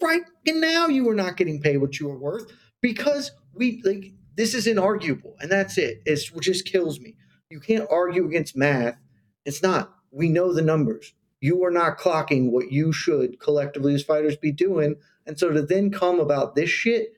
Right 0.00 0.22
now, 0.46 0.86
you 0.86 1.08
are 1.10 1.14
not 1.14 1.36
getting 1.36 1.60
paid 1.60 1.78
what 1.78 1.98
you 2.00 2.10
are 2.10 2.18
worth 2.18 2.50
because 2.80 3.32
we 3.54 3.82
like 3.84 4.12
this 4.36 4.54
is 4.54 4.66
inarguable, 4.66 5.34
and 5.40 5.50
that's 5.50 5.78
it. 5.78 6.02
It's, 6.06 6.30
it 6.30 6.40
just 6.40 6.66
kills 6.66 7.00
me. 7.00 7.16
You 7.50 7.60
can't 7.60 7.88
argue 7.90 8.26
against 8.26 8.56
math. 8.56 8.98
It's 9.44 9.62
not. 9.62 9.94
We 10.10 10.28
know 10.28 10.52
the 10.52 10.62
numbers. 10.62 11.14
You 11.40 11.64
are 11.64 11.70
not 11.70 11.98
clocking 11.98 12.50
what 12.50 12.72
you 12.72 12.92
should 12.92 13.38
collectively 13.40 13.94
as 13.94 14.02
fighters 14.02 14.36
be 14.36 14.52
doing. 14.52 14.96
And 15.26 15.38
so 15.38 15.50
to 15.50 15.62
then 15.62 15.90
come 15.90 16.20
about 16.20 16.54
this 16.54 16.70
shit, 16.70 17.12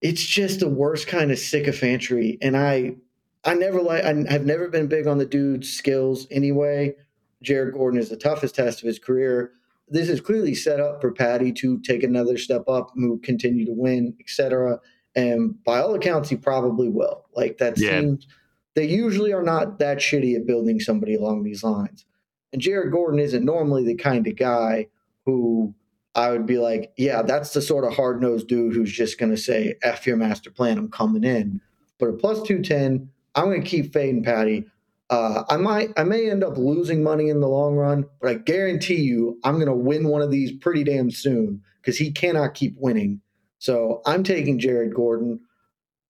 it's 0.00 0.24
just 0.24 0.60
the 0.60 0.68
worst 0.68 1.06
kind 1.06 1.30
of 1.30 1.38
sycophantry. 1.38 2.38
And 2.42 2.56
I 2.56 2.96
I 3.44 3.54
never 3.54 3.80
like 3.80 4.04
I 4.04 4.14
have 4.30 4.44
never 4.44 4.68
been 4.68 4.88
big 4.88 5.06
on 5.06 5.18
the 5.18 5.26
dude's 5.26 5.70
skills 5.72 6.26
anyway. 6.30 6.94
Jared 7.42 7.74
Gordon 7.74 7.98
is 7.98 8.08
the 8.08 8.16
toughest 8.16 8.54
test 8.54 8.82
of 8.82 8.86
his 8.86 8.98
career. 8.98 9.52
this 9.88 10.08
is 10.08 10.20
clearly 10.20 10.54
set 10.54 10.80
up 10.80 11.00
for 11.00 11.12
Paddy 11.12 11.52
to 11.52 11.78
take 11.80 12.02
another 12.02 12.38
step 12.38 12.68
up, 12.68 12.92
move, 12.94 13.22
continue 13.22 13.66
to 13.66 13.72
win, 13.74 14.16
etc. 14.20 14.78
And 15.14 15.62
by 15.64 15.80
all 15.80 15.94
accounts, 15.94 16.28
he 16.28 16.36
probably 16.36 16.88
will. 16.88 17.24
Like 17.34 17.58
that 17.58 17.78
yeah. 17.78 18.00
seems 18.00 18.26
they 18.74 18.86
usually 18.86 19.32
are 19.32 19.42
not 19.42 19.78
that 19.78 19.98
shitty 19.98 20.34
at 20.36 20.46
building 20.46 20.80
somebody 20.80 21.14
along 21.14 21.42
these 21.42 21.62
lines. 21.62 22.06
And 22.52 22.62
Jared 22.62 22.92
Gordon 22.92 23.18
isn't 23.18 23.44
normally 23.44 23.84
the 23.84 23.94
kind 23.94 24.26
of 24.26 24.36
guy 24.36 24.88
who 25.24 25.74
I 26.14 26.30
would 26.30 26.46
be 26.46 26.58
like, 26.58 26.92
yeah, 26.96 27.22
that's 27.22 27.52
the 27.52 27.62
sort 27.62 27.84
of 27.84 27.94
hard 27.94 28.20
nosed 28.20 28.48
dude 28.48 28.74
who's 28.74 28.92
just 28.92 29.18
going 29.18 29.30
to 29.30 29.38
say, 29.38 29.76
F 29.82 30.06
your 30.06 30.16
master 30.16 30.50
plan, 30.50 30.78
I'm 30.78 30.90
coming 30.90 31.24
in. 31.24 31.60
But 31.98 32.08
a 32.08 32.12
plus 32.12 32.42
210, 32.42 33.08
I'm 33.34 33.44
going 33.44 33.62
to 33.62 33.68
keep 33.68 33.92
fading 33.92 34.22
Paddy. 34.22 34.66
Uh, 35.08 35.44
I 35.48 35.56
might, 35.56 35.90
I 35.96 36.04
may 36.04 36.30
end 36.30 36.42
up 36.42 36.56
losing 36.56 37.02
money 37.02 37.28
in 37.28 37.40
the 37.40 37.48
long 37.48 37.76
run, 37.76 38.06
but 38.20 38.30
I 38.30 38.34
guarantee 38.34 39.00
you, 39.02 39.38
I'm 39.44 39.54
going 39.54 39.66
to 39.66 39.74
win 39.74 40.08
one 40.08 40.22
of 40.22 40.30
these 40.30 40.52
pretty 40.52 40.84
damn 40.84 41.10
soon 41.10 41.62
because 41.80 41.98
he 41.98 42.10
cannot 42.10 42.54
keep 42.54 42.74
winning. 42.78 43.20
So 43.62 44.02
I'm 44.04 44.24
taking 44.24 44.58
Jared 44.58 44.92
Gordon 44.92 45.38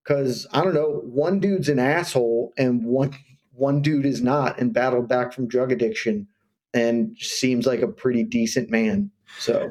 because 0.02 0.46
I 0.54 0.64
don't 0.64 0.72
know, 0.72 1.02
one 1.04 1.38
dude's 1.38 1.68
an 1.68 1.78
asshole 1.78 2.50
and 2.56 2.82
one 2.82 3.14
one 3.52 3.82
dude 3.82 4.06
is 4.06 4.22
not, 4.22 4.58
and 4.58 4.72
battled 4.72 5.06
back 5.06 5.34
from 5.34 5.48
drug 5.48 5.70
addiction, 5.70 6.28
and 6.72 7.14
seems 7.18 7.66
like 7.66 7.82
a 7.82 7.88
pretty 7.88 8.24
decent 8.24 8.70
man. 8.70 9.10
So 9.38 9.68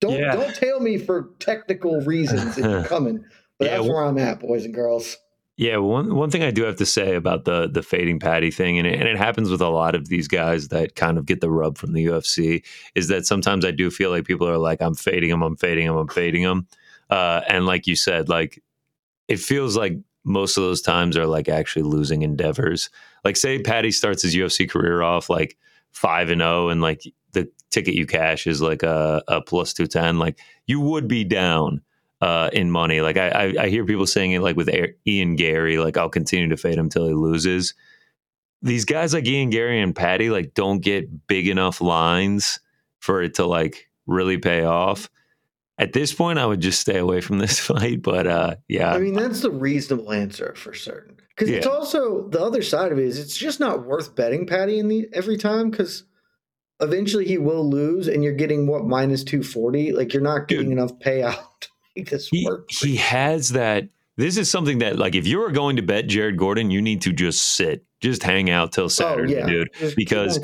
don't 0.00 0.20
yeah. 0.20 0.34
don't 0.34 0.54
tell 0.54 0.80
me 0.80 0.96
for 0.96 1.28
technical 1.38 2.00
reasons 2.00 2.56
if 2.56 2.64
you're 2.64 2.84
coming, 2.84 3.26
but 3.58 3.66
yeah, 3.66 3.76
that's 3.76 3.86
where 3.86 4.02
I'm 4.02 4.16
at, 4.16 4.40
boys 4.40 4.64
and 4.64 4.72
girls. 4.72 5.18
Yeah, 5.60 5.76
one 5.76 6.14
one 6.14 6.30
thing 6.30 6.42
I 6.42 6.50
do 6.50 6.62
have 6.62 6.76
to 6.76 6.86
say 6.86 7.14
about 7.14 7.44
the 7.44 7.68
the 7.68 7.82
fading 7.82 8.18
Paddy 8.18 8.50
thing, 8.50 8.78
and 8.78 8.86
it, 8.86 8.98
and 8.98 9.06
it 9.06 9.18
happens 9.18 9.50
with 9.50 9.60
a 9.60 9.68
lot 9.68 9.94
of 9.94 10.08
these 10.08 10.26
guys 10.26 10.68
that 10.68 10.94
kind 10.96 11.18
of 11.18 11.26
get 11.26 11.42
the 11.42 11.50
rub 11.50 11.76
from 11.76 11.92
the 11.92 12.06
UFC, 12.06 12.64
is 12.94 13.08
that 13.08 13.26
sometimes 13.26 13.66
I 13.66 13.70
do 13.70 13.90
feel 13.90 14.08
like 14.08 14.24
people 14.24 14.48
are 14.48 14.56
like, 14.56 14.80
"I'm 14.80 14.94
fading 14.94 15.28
him, 15.28 15.42
I'm 15.42 15.56
fading 15.56 15.84
him, 15.86 15.96
I'm 15.96 16.08
fading 16.08 16.40
him," 16.40 16.66
uh, 17.10 17.42
and 17.46 17.66
like 17.66 17.86
you 17.86 17.94
said, 17.94 18.30
like 18.30 18.62
it 19.28 19.38
feels 19.38 19.76
like 19.76 19.98
most 20.24 20.56
of 20.56 20.62
those 20.62 20.80
times 20.80 21.14
are 21.18 21.26
like 21.26 21.50
actually 21.50 21.82
losing 21.82 22.22
endeavors. 22.22 22.88
Like, 23.26 23.36
say 23.36 23.58
Paddy 23.60 23.90
starts 23.90 24.22
his 24.22 24.34
UFC 24.34 24.66
career 24.68 25.02
off 25.02 25.28
like 25.28 25.58
five 25.92 26.30
and 26.30 26.40
zero, 26.40 26.66
oh, 26.66 26.68
and 26.70 26.80
like 26.80 27.02
the 27.32 27.50
ticket 27.70 27.94
you 27.94 28.06
cash 28.06 28.46
is 28.46 28.62
like 28.62 28.82
a, 28.82 29.22
a 29.28 29.42
plus 29.42 29.74
210 29.74 30.18
like 30.18 30.40
you 30.66 30.80
would 30.80 31.06
be 31.06 31.22
down 31.22 31.82
uh, 32.20 32.50
in 32.52 32.70
money. 32.70 33.00
Like 33.00 33.16
I, 33.16 33.28
I, 33.28 33.54
I 33.64 33.68
hear 33.68 33.84
people 33.84 34.06
saying 34.06 34.32
it 34.32 34.40
like 34.40 34.56
with 34.56 34.70
ian 35.06 35.36
Garry, 35.36 35.78
like 35.78 35.96
i'll 35.96 36.10
continue 36.10 36.48
to 36.48 36.56
fade 36.56 36.74
him 36.74 36.86
until 36.86 37.06
he 37.06 37.14
loses. 37.14 37.74
These 38.62 38.84
guys 38.84 39.14
like 39.14 39.26
ian 39.26 39.50
Garry 39.50 39.80
and 39.80 39.96
Paddy 39.96 40.30
like 40.30 40.54
don't 40.54 40.80
get 40.80 41.26
big 41.26 41.48
enough 41.48 41.80
lines 41.80 42.60
for 42.98 43.22
it 43.22 43.34
to 43.34 43.46
like 43.46 43.88
really 44.06 44.38
pay 44.38 44.64
off. 44.64 45.08
At 45.78 45.94
this 45.94 46.12
point 46.12 46.38
i 46.38 46.44
would 46.44 46.60
just 46.60 46.80
stay 46.80 46.98
away 46.98 47.22
from 47.22 47.38
this 47.38 47.58
fight 47.66 48.02
but 48.02 48.26
uh 48.26 48.56
yeah. 48.68 48.92
I 48.92 48.98
mean 48.98 49.14
that's 49.14 49.40
the 49.40 49.50
reasonable 49.50 50.12
answer 50.12 50.54
for 50.56 50.74
certain. 50.74 51.16
Because 51.30 51.48
yeah. 51.48 51.58
it's 51.58 51.66
also 51.66 52.28
the 52.28 52.42
other 52.42 52.60
side 52.60 52.92
of 52.92 52.98
it 52.98 53.04
is 53.04 53.18
it's 53.18 53.36
just 53.36 53.60
not 53.60 53.86
worth 53.86 54.14
betting 54.14 54.46
Paddy 54.46 54.78
in 54.78 54.88
the 54.88 55.08
every 55.14 55.38
time 55.38 55.70
because 55.70 56.04
eventually 56.80 57.24
he 57.24 57.38
will 57.38 57.68
lose 57.68 58.08
and 58.08 58.22
you're 58.22 58.34
getting 58.34 58.66
what 58.66 58.84
minus 58.84 59.24
240 59.24 59.92
like 59.92 60.12
you're 60.12 60.22
not 60.22 60.48
getting 60.48 60.70
Dude, 60.70 60.78
enough 60.78 60.98
payout 60.98 61.68
make 62.00 62.10
this 62.10 62.28
he, 62.28 62.44
work 62.44 62.68
he 62.70 62.96
has 62.96 63.50
that 63.50 63.88
this 64.16 64.36
is 64.36 64.50
something 64.50 64.78
that 64.78 64.98
like 64.98 65.14
if 65.14 65.26
you 65.26 65.42
are 65.42 65.50
going 65.50 65.76
to 65.76 65.82
bet 65.82 66.06
jared 66.06 66.36
gordon 66.36 66.70
you 66.70 66.82
need 66.82 67.02
to 67.02 67.12
just 67.12 67.56
sit 67.56 67.84
just 68.00 68.22
hang 68.22 68.50
out 68.50 68.72
till 68.72 68.84
oh, 68.84 68.88
saturday 68.88 69.36
oh, 69.36 69.38
yeah. 69.40 69.46
dude 69.46 69.68
just 69.78 69.96
because 69.96 70.38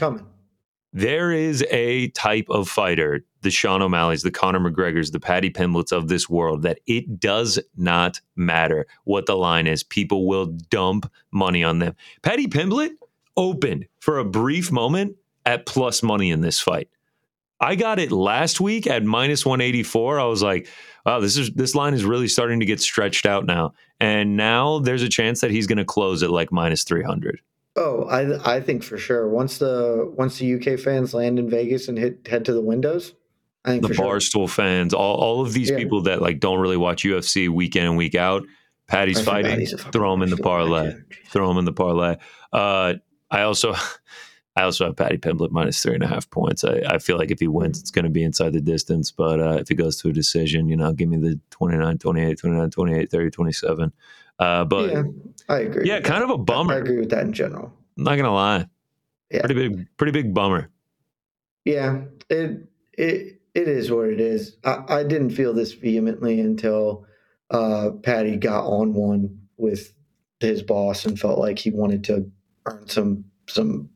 there 0.93 1.31
is 1.31 1.63
a 1.71 2.09
type 2.11 2.47
of 2.49 2.69
fighter 2.69 3.25
the 3.43 3.51
sean 3.51 3.83
o'malley's 3.83 4.23
the 4.23 4.31
conor 4.31 4.61
mcgregor's 4.61 5.11
the 5.11 5.21
paddy 5.21 5.51
pimbletts 5.51 5.93
of 5.93 6.09
this 6.09 6.29
world 6.29 6.63
that 6.63 6.79
it 6.87 7.21
does 7.21 7.59
not 7.77 8.21
matter 8.35 8.87
what 9.05 9.27
the 9.27 9.37
line 9.37 9.67
is 9.67 9.83
people 9.83 10.27
will 10.27 10.47
dump 10.71 11.11
money 11.31 11.63
on 11.63 11.79
them 11.79 11.95
paddy 12.23 12.47
pimblett 12.47 12.91
opened 13.37 13.87
for 14.01 14.19
a 14.19 14.25
brief 14.25 14.73
moment 14.73 15.17
at 15.45 15.67
plus 15.67 16.03
money 16.03 16.31
in 16.31 16.41
this 16.41 16.61
fight. 16.61 16.89
I 17.61 17.75
got 17.75 17.99
it 17.99 18.13
last 18.13 18.61
week 18.61 18.87
at 18.87 19.05
minus 19.05 19.47
184. 19.47 20.21
I 20.21 20.25
was 20.25 20.43
like, 20.43 20.69
wow, 21.05 21.21
this 21.21 21.37
is 21.37 21.51
this 21.53 21.75
line 21.75 21.95
is 21.95 22.05
really 22.05 22.29
starting 22.29 22.61
to 22.61 22.67
get 22.67 22.81
stretched 22.81 23.27
out 23.27 23.47
now. 23.47 23.73
And 24.01 24.37
now 24.37 24.81
there's 24.81 25.03
a 25.03 25.09
chance 25.09 25.41
that 25.41 25.51
he's 25.51 25.67
going 25.67 25.79
to 25.79 25.85
close 25.85 26.23
at 26.23 26.31
like 26.31 26.53
minus 26.53 26.85
300. 26.85 27.41
Oh, 27.77 28.05
I 28.05 28.57
I 28.57 28.61
think 28.61 28.83
for 28.83 28.99
sure. 28.99 29.29
Once 29.29 29.59
the 29.59 30.13
once 30.17 30.39
the 30.39 30.55
UK 30.55 30.79
fans 30.79 31.15
land 31.15 31.39
in 31.39 31.49
Vegas 31.49 31.89
and 31.89 31.99
hit 31.99 32.27
head 32.27 32.45
to 32.47 32.53
the 32.53 32.61
windows, 32.61 33.15
I 33.65 33.71
think 33.71 33.83
the 33.83 33.95
Barstool 33.95 34.31
sure. 34.31 34.49
fans, 34.49 34.95
all, 34.95 35.17
all 35.17 35.41
of 35.41 35.53
these 35.53 35.71
yeah. 35.71 35.77
people 35.77 36.03
that 36.03 36.23
like 36.23 36.41
don't 36.41 36.59
really 36.59 36.77
watch 36.77 37.05
UFC 37.05 37.49
week 37.49 37.77
in 37.77 37.85
and 37.85 37.97
week 37.97 38.15
out. 38.15 38.45
Paddy's 38.87 39.21
fighting, 39.21 39.67
throw 39.67 40.15
him 40.15 40.23
in 40.23 40.31
the 40.31 40.37
parlay. 40.37 40.95
Throw 41.27 41.51
him 41.51 41.59
in 41.59 41.65
the 41.65 41.73
parlay. 41.73 42.17
Uh, 42.53 42.95
I 43.31 43.43
also 43.43 43.75
I 44.57 44.63
also 44.63 44.87
have 44.87 44.97
Paddy 44.97 45.19
Pimblett 45.19 45.51
minus 45.51 45.83
three 45.83 45.95
and 45.95 46.03
a 46.03 46.07
half 46.07 46.29
points. 46.31 46.65
I, 46.65 46.81
I 46.89 46.99
feel 46.99 47.19
like 47.19 47.31
if 47.31 47.41
he 47.41 47.47
wins, 47.47 47.79
it's 47.79 47.91
going 47.91 48.05
to 48.07 48.11
be 48.11 48.23
inside 48.23 48.55
the 48.55 48.61
distance. 48.61 49.11
But 49.11 49.39
uh, 49.39 49.59
if 49.61 49.69
he 49.69 49.75
goes 49.75 49.99
to 49.99 50.09
a 50.09 50.13
decision, 50.13 50.69
you 50.69 50.77
know, 50.77 50.93
give 50.93 51.11
me 51.11 51.19
the 51.19 51.39
29, 51.51 51.99
28, 51.99 52.39
29, 52.39 52.71
28, 52.71 53.11
30, 53.11 53.31
27. 53.31 53.93
Uh, 54.39 54.65
but 54.65 54.91
yeah, 54.91 55.03
I 55.51 55.59
agree. 55.59 55.87
Yeah, 55.87 56.01
kind 56.01 56.23
that. 56.23 56.31
of 56.31 56.31
a 56.31 56.39
bummer. 56.39 56.75
I 56.75 56.79
agree 56.79 56.99
with 56.99 57.11
that 57.11 57.25
in 57.25 57.35
general. 57.35 57.73
I'm 57.99 58.05
not 58.05 58.15
going 58.15 58.25
to 58.25 58.31
lie. 58.31 58.67
Yeah. 59.31 59.41
Pretty 59.41 59.69
big, 59.69 59.87
pretty 59.99 60.13
big 60.13 60.33
bummer. 60.33 60.71
Yeah, 61.65 62.03
it, 62.31 62.67
it, 62.93 63.41
it 63.55 63.69
is 63.69 63.91
what 63.91 64.09
it 64.09 64.21
is. 64.21 64.57
I, 64.65 64.85
I 64.89 65.03
didn't 65.03 65.31
feel 65.31 65.53
this 65.53 65.73
vehemently 65.73 66.41
until 66.41 67.07
uh, 67.51 67.91
Paddy 68.03 68.37
got 68.37 68.65
on 68.65 68.95
one 68.95 69.39
with 69.59 69.93
his 70.41 70.63
boss 70.63 71.05
and 71.05 71.19
felt 71.19 71.39
like 71.39 71.59
he 71.59 71.71
wanted 71.71 72.05
to 72.05 72.31
earn 72.67 72.89
some 72.89 73.25
some 73.49 73.89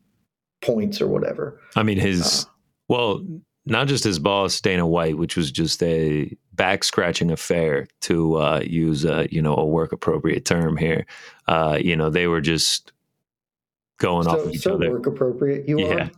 points 0.62 1.00
or 1.00 1.08
whatever. 1.08 1.60
I 1.76 1.82
mean, 1.82 1.98
his 1.98 2.44
uh, 2.44 2.48
well, 2.88 3.24
not 3.66 3.88
just 3.88 4.04
his 4.04 4.18
boss 4.18 4.60
Dana 4.60 4.86
White, 4.86 5.16
which 5.16 5.36
was 5.36 5.50
just 5.50 5.82
a 5.82 6.36
back 6.52 6.84
scratching 6.84 7.30
affair 7.30 7.86
to 8.02 8.36
uh, 8.36 8.60
use 8.60 9.04
a 9.04 9.28
you 9.30 9.40
know 9.40 9.54
a 9.56 9.64
work 9.64 9.92
appropriate 9.92 10.44
term 10.44 10.76
here. 10.76 11.06
Uh, 11.46 11.78
you 11.80 11.96
know, 11.96 12.10
they 12.10 12.26
were 12.26 12.40
just 12.40 12.92
going 13.98 14.24
so, 14.24 14.30
off 14.30 14.46
of 14.46 14.52
each 14.52 14.62
so 14.62 14.74
other. 14.74 14.90
Work 14.90 15.06
appropriate, 15.06 15.68
you 15.68 15.80
yeah. 15.80 15.94
are. 15.94 16.10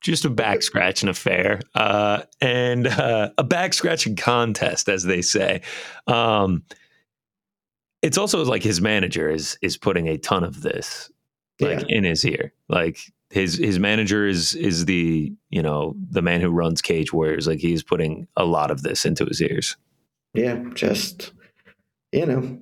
Just 0.00 0.24
a 0.24 0.30
back 0.30 0.62
scratching 0.62 1.08
affair 1.08 1.60
uh, 1.76 2.22
and 2.40 2.88
uh, 2.88 3.30
a 3.38 3.44
back 3.44 3.72
scratching 3.72 4.16
contest, 4.16 4.88
as 4.88 5.04
they 5.04 5.22
say. 5.22 5.60
Um, 6.08 6.64
it's 8.02 8.18
also 8.18 8.44
like 8.44 8.64
his 8.64 8.80
manager 8.80 9.30
is 9.30 9.56
is 9.62 9.76
putting 9.76 10.08
a 10.08 10.18
ton 10.18 10.42
of 10.42 10.62
this 10.62 11.08
like 11.60 11.80
yeah. 11.80 11.96
in 11.96 12.04
his 12.04 12.24
ear. 12.24 12.52
Like 12.68 12.98
his 13.32 13.56
his 13.56 13.78
manager 13.78 14.26
is 14.26 14.54
is 14.54 14.84
the 14.84 15.32
you 15.48 15.62
know 15.62 15.96
the 16.10 16.20
man 16.20 16.42
who 16.42 16.50
runs 16.50 16.82
Cage 16.82 17.14
Warriors. 17.14 17.46
Like 17.46 17.60
he's 17.60 17.82
putting 17.82 18.28
a 18.36 18.44
lot 18.44 18.70
of 18.70 18.82
this 18.82 19.06
into 19.06 19.24
his 19.24 19.40
ears. 19.40 19.76
Yeah, 20.34 20.62
just 20.74 21.32
you 22.12 22.26
know, 22.26 22.58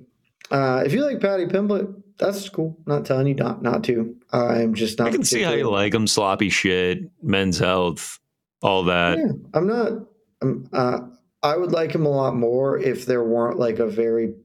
uh, 0.49 0.83
if 0.85 0.93
you 0.93 1.03
like 1.03 1.19
Paddy 1.19 1.45
Pimblett, 1.45 1.93
that's 2.17 2.47
cool. 2.47 2.77
not 2.85 3.05
telling 3.05 3.27
you 3.27 3.35
not 3.35 3.61
not 3.61 3.83
to. 3.83 4.15
I'm 4.31 4.73
just 4.73 4.97
not. 4.97 5.09
I 5.09 5.11
can 5.11 5.25
see 5.25 5.41
how 5.41 5.51
you 5.51 5.69
like 5.69 5.93
him. 5.93 6.07
Sloppy 6.07 6.49
shit, 6.49 6.99
men's 7.21 7.59
health, 7.59 8.17
all 8.61 8.85
that. 8.85 9.17
Yeah, 9.17 9.31
I'm 9.53 9.67
not. 9.67 9.91
I'm, 10.41 10.69
uh, 10.71 10.99
I 11.43 11.57
would 11.57 11.73
like 11.73 11.93
him 11.93 12.05
a 12.05 12.09
lot 12.09 12.33
more 12.33 12.79
if 12.79 13.05
there 13.05 13.25
weren't 13.25 13.59
like 13.59 13.79
a 13.79 13.87
very, 13.87 14.35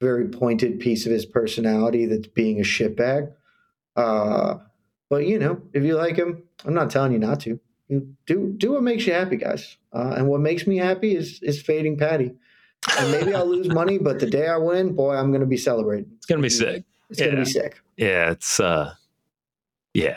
very 0.00 0.28
pointed 0.28 0.78
piece 0.78 1.06
of 1.06 1.12
his 1.12 1.24
personality 1.24 2.04
that's 2.04 2.26
being 2.26 2.60
a 2.60 2.64
shitbag. 2.64 3.32
Uh, 3.96 4.56
but 5.14 5.28
you 5.28 5.38
know, 5.38 5.62
if 5.72 5.84
you 5.84 5.94
like 5.94 6.16
him, 6.16 6.42
I'm 6.64 6.74
not 6.74 6.90
telling 6.90 7.12
you 7.12 7.20
not 7.20 7.38
to. 7.42 7.60
You 7.86 8.16
do 8.26 8.52
do 8.58 8.72
what 8.72 8.82
makes 8.82 9.06
you 9.06 9.12
happy, 9.12 9.36
guys. 9.36 9.76
Uh, 9.92 10.14
and 10.16 10.26
what 10.26 10.40
makes 10.40 10.66
me 10.66 10.76
happy 10.76 11.14
is 11.14 11.38
is 11.40 11.62
fading 11.62 11.96
Paddy. 11.96 12.34
And 12.98 13.12
maybe 13.12 13.32
I'll 13.32 13.46
lose 13.46 13.68
money, 13.68 13.96
but 13.96 14.18
the 14.18 14.26
day 14.28 14.48
I 14.48 14.56
win, 14.56 14.96
boy, 14.96 15.14
I'm 15.14 15.30
going 15.30 15.40
to 15.40 15.46
be 15.46 15.56
celebrating. 15.56 16.10
It's 16.16 16.26
going 16.26 16.40
to 16.40 16.42
be 16.42 16.50
sick. 16.50 16.82
It's 17.10 17.20
yeah. 17.20 17.26
going 17.26 17.36
to 17.36 17.44
be 17.44 17.50
sick. 17.50 17.80
Yeah, 17.96 18.32
it's 18.32 18.58
uh, 18.58 18.94
yeah. 19.92 20.16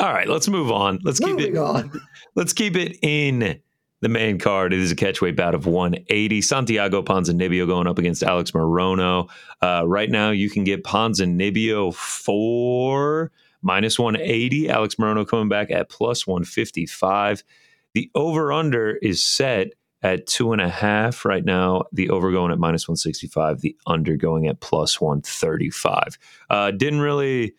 All 0.00 0.12
right, 0.12 0.28
let's 0.28 0.48
move 0.48 0.72
on. 0.72 0.98
Let's 1.04 1.20
Moving 1.20 1.38
keep 1.38 1.54
it 1.54 1.58
on. 1.58 1.92
Let's 2.34 2.52
keep 2.52 2.74
it 2.74 2.98
in 3.02 3.60
the 4.00 4.08
main 4.08 4.40
card. 4.40 4.72
It 4.72 4.80
is 4.80 4.90
a 4.90 4.96
catchweight 4.96 5.36
bout 5.36 5.54
of 5.54 5.66
180. 5.66 6.42
Santiago 6.42 7.02
Ponzinibbio 7.02 7.68
going 7.68 7.86
up 7.86 7.98
against 7.98 8.24
Alex 8.24 8.50
Morono. 8.50 9.30
Uh, 9.62 9.84
right 9.86 10.10
now, 10.10 10.32
you 10.32 10.50
can 10.50 10.64
get 10.64 10.82
Ponzinibbio 10.82 11.94
for 11.94 13.30
minus 13.66 13.98
180. 13.98 14.70
Alex 14.70 14.94
Morono 14.94 15.26
coming 15.26 15.48
back 15.48 15.70
at 15.70 15.90
plus 15.90 16.26
155. 16.26 17.42
The 17.94 18.10
over 18.14 18.52
under 18.52 18.96
is 18.96 19.22
set 19.22 19.72
at 20.02 20.26
two 20.26 20.52
and 20.52 20.62
a 20.62 20.68
half 20.68 21.24
right 21.24 21.44
now. 21.44 21.84
The 21.92 22.08
over 22.10 22.30
going 22.30 22.52
at 22.52 22.58
minus 22.58 22.86
165. 22.86 23.60
The 23.60 23.76
under 23.86 24.16
going 24.16 24.46
at 24.46 24.60
plus 24.60 25.00
135. 25.00 26.16
Uh, 26.48 26.70
didn't 26.70 27.00
really 27.00 27.54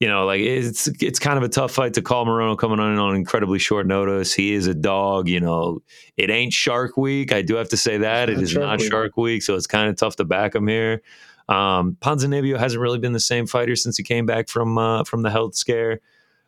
you 0.00 0.08
know, 0.08 0.24
like 0.24 0.40
it's 0.40 0.88
it's 1.02 1.18
kind 1.18 1.36
of 1.36 1.42
a 1.42 1.48
tough 1.48 1.72
fight 1.72 1.92
to 1.94 2.02
call 2.02 2.24
Morono 2.24 2.56
coming 2.56 2.80
on 2.80 2.98
on 2.98 3.14
incredibly 3.14 3.58
short 3.58 3.86
notice. 3.86 4.32
He 4.32 4.54
is 4.54 4.66
a 4.66 4.72
dog, 4.72 5.28
you 5.28 5.40
know. 5.40 5.82
It 6.16 6.30
ain't 6.30 6.54
Shark 6.54 6.96
Week. 6.96 7.32
I 7.32 7.42
do 7.42 7.56
have 7.56 7.68
to 7.68 7.76
say 7.76 7.98
that 7.98 8.30
it 8.30 8.40
is 8.40 8.52
Shark 8.52 8.64
not 8.64 8.80
Week. 8.80 8.90
Shark 8.90 9.16
Week, 9.18 9.42
so 9.42 9.56
it's 9.56 9.66
kind 9.66 9.90
of 9.90 9.96
tough 9.96 10.16
to 10.16 10.24
back 10.24 10.54
him 10.54 10.68
here. 10.68 11.02
Um, 11.50 11.96
Ponzinibbio 12.00 12.56
hasn't 12.56 12.80
really 12.80 13.00
been 13.00 13.12
the 13.12 13.20
same 13.20 13.46
fighter 13.46 13.74
since 13.74 13.96
he 13.96 14.04
came 14.04 14.24
back 14.24 14.48
from 14.48 14.78
uh, 14.78 15.04
from 15.04 15.22
the 15.22 15.30
health 15.30 15.56
scare. 15.56 16.00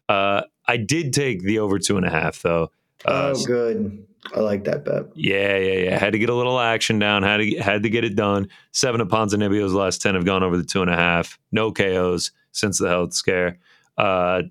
Uh, 0.08 0.42
I 0.66 0.76
did 0.76 1.12
take 1.12 1.42
the 1.42 1.58
over 1.58 1.78
two 1.78 1.96
and 1.96 2.06
a 2.06 2.10
half 2.10 2.40
though. 2.40 2.70
Uh, 3.04 3.34
oh, 3.36 3.44
good. 3.44 4.06
I 4.32 4.38
like 4.38 4.64
that 4.64 4.84
bet. 4.84 5.06
Yeah, 5.16 5.56
yeah, 5.56 5.90
yeah. 5.90 5.98
Had 5.98 6.12
to 6.12 6.18
get 6.20 6.30
a 6.30 6.34
little 6.34 6.60
action 6.60 7.00
down. 7.00 7.24
Had 7.24 7.38
to 7.38 7.58
had 7.58 7.82
to 7.82 7.90
get 7.90 8.04
it 8.04 8.14
done. 8.14 8.48
Seven 8.70 9.00
of 9.00 9.08
Ponzinibbio's 9.08 9.74
last 9.74 10.00
ten 10.00 10.14
have 10.14 10.24
gone 10.24 10.44
over 10.44 10.56
the 10.56 10.64
two 10.64 10.80
and 10.80 10.90
a 10.90 10.96
half. 10.96 11.38
No 11.50 11.72
KOs 11.72 12.30
since 12.52 12.78
the 12.78 12.88
health 12.88 13.12
scare. 13.12 13.58
Uh, 13.98 14.42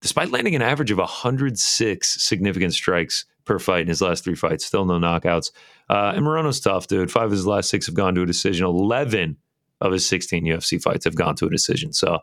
despite 0.00 0.30
landing 0.30 0.56
an 0.56 0.62
average 0.62 0.90
of 0.90 0.98
106 0.98 2.22
significant 2.22 2.74
strikes 2.74 3.24
per 3.44 3.58
fight 3.58 3.82
in 3.82 3.88
his 3.88 4.02
last 4.02 4.24
three 4.24 4.34
fights, 4.34 4.64
still 4.64 4.84
no 4.84 4.98
knockouts. 4.98 5.52
Uh, 5.88 6.12
and 6.14 6.24
Morono's 6.24 6.60
tough, 6.60 6.86
dude. 6.88 7.10
Five 7.10 7.26
of 7.26 7.30
his 7.32 7.46
last 7.46 7.70
six 7.70 7.86
have 7.86 7.94
gone 7.94 8.14
to 8.14 8.22
a 8.22 8.26
decision. 8.26 8.66
11 8.66 9.36
of 9.80 9.92
his 9.92 10.06
16 10.06 10.44
UFC 10.44 10.82
fights 10.82 11.04
have 11.04 11.14
gone 11.14 11.36
to 11.36 11.46
a 11.46 11.50
decision. 11.50 11.92
So 11.92 12.18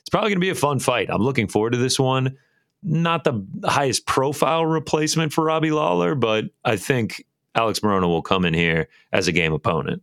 it's 0.00 0.08
probably 0.08 0.30
going 0.30 0.40
to 0.40 0.44
be 0.44 0.50
a 0.50 0.54
fun 0.54 0.78
fight. 0.78 1.08
I'm 1.10 1.22
looking 1.22 1.48
forward 1.48 1.72
to 1.72 1.78
this 1.78 1.98
one. 1.98 2.36
Not 2.82 3.24
the 3.24 3.46
highest 3.64 4.06
profile 4.06 4.64
replacement 4.64 5.32
for 5.32 5.44
Robbie 5.44 5.70
Lawler, 5.70 6.14
but 6.14 6.46
I 6.64 6.76
think 6.76 7.26
Alex 7.54 7.80
Morono 7.80 8.08
will 8.08 8.22
come 8.22 8.44
in 8.44 8.54
here 8.54 8.88
as 9.12 9.28
a 9.28 9.32
game 9.32 9.52
opponent. 9.52 10.02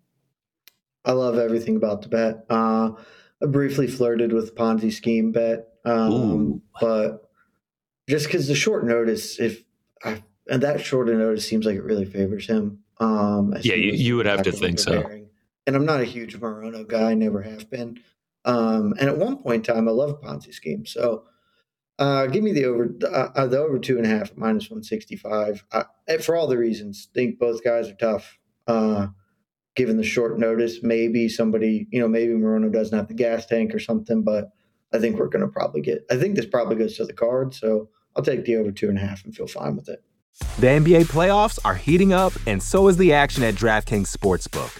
I 1.04 1.14
love 1.14 1.38
everything 1.38 1.78
about 1.78 2.02
the 2.02 2.10
bet. 2.10 2.46
Uh, 2.50 2.92
I 3.42 3.46
briefly 3.48 3.88
flirted 3.88 4.34
with 4.34 4.56
Ponzi 4.56 4.92
scheme 4.92 5.32
bet, 5.32 5.68
um, 5.86 6.62
but 6.80 7.30
just 8.10 8.26
because 8.26 8.48
the 8.48 8.56
short 8.56 8.86
notice, 8.86 9.40
if 9.40 9.64
I, 10.04 10.24
and 10.50 10.62
that 10.64 10.82
short 10.82 11.08
notice 11.08 11.48
seems 11.48 11.66
like 11.66 11.76
it 11.76 11.84
really 11.84 12.06
favors 12.06 12.48
him. 12.48 12.80
Um, 13.00 13.54
yeah, 13.62 13.76
you, 13.76 13.92
you 13.92 14.18
would 14.18 14.26
have 14.26 14.44
to 14.44 14.52
think 14.52 14.80
so. 14.80 15.27
And 15.68 15.76
I'm 15.76 15.86
not 15.86 16.02
a 16.02 16.06
huge 16.06 16.40
Morono 16.40 16.88
guy, 16.88 17.14
never 17.14 17.44
have 17.44 17.70
been. 17.70 18.00
Um, 18.46 18.94
and 19.00 19.10
at 19.10 19.18
one 19.18 19.38
point 19.38 19.68
in 19.68 19.76
time, 19.76 19.88
I 19.88 19.92
loved 19.92 20.24
Ponzi 20.24 20.54
scheme. 20.54 20.86
So 20.86 21.26
uh, 22.00 22.28
give 22.28 22.44
me 22.44 22.54
the 22.54 22.66
over 22.66 22.90
uh, 23.06 23.48
the 23.48 23.60
over 23.60 23.78
two 23.78 23.98
and 23.98 24.06
a 24.06 24.10
half 24.10 24.36
minus 24.36 24.70
165. 24.70 25.66
I, 25.72 26.18
for 26.18 26.36
all 26.36 26.48
the 26.48 26.58
reasons, 26.58 27.10
think 27.14 27.38
both 27.38 27.64
guys 27.64 27.90
are 27.90 27.96
tough. 27.96 28.40
Uh, 28.66 29.08
given 29.76 29.98
the 29.98 30.04
short 30.04 30.40
notice, 30.40 30.80
maybe 30.82 31.30
somebody, 31.30 31.88
you 31.92 32.00
know, 32.00 32.08
maybe 32.08 32.34
Morono 32.34 32.72
doesn't 32.72 32.98
have 32.98 33.08
the 33.08 33.14
gas 33.14 33.46
tank 33.46 33.76
or 33.76 33.80
something, 33.80 34.24
but 34.24 34.50
I 34.92 35.00
think 35.00 35.18
we're 35.18 35.28
going 35.28 35.46
to 35.46 35.52
probably 35.52 35.82
get, 35.82 36.04
I 36.10 36.18
think 36.18 36.36
this 36.36 36.48
probably 36.48 36.78
goes 36.78 36.98
to 36.98 37.06
the 37.06 37.14
card. 37.14 37.54
So 37.54 37.90
I'll 38.16 38.24
take 38.24 38.46
the 38.46 38.56
over 38.56 38.72
two 38.72 38.90
and 38.90 38.98
a 38.98 39.02
half 39.02 39.24
and 39.24 39.36
feel 39.36 39.48
fine 39.48 39.76
with 39.76 39.88
it. 39.88 40.04
The 40.60 40.68
NBA 40.68 41.06
playoffs 41.06 41.60
are 41.66 41.76
heating 41.76 42.14
up, 42.14 42.34
and 42.46 42.62
so 42.62 42.88
is 42.88 42.98
the 42.98 43.14
action 43.14 43.44
at 43.44 43.56
DraftKings 43.56 44.16
Sportsbook, 44.16 44.80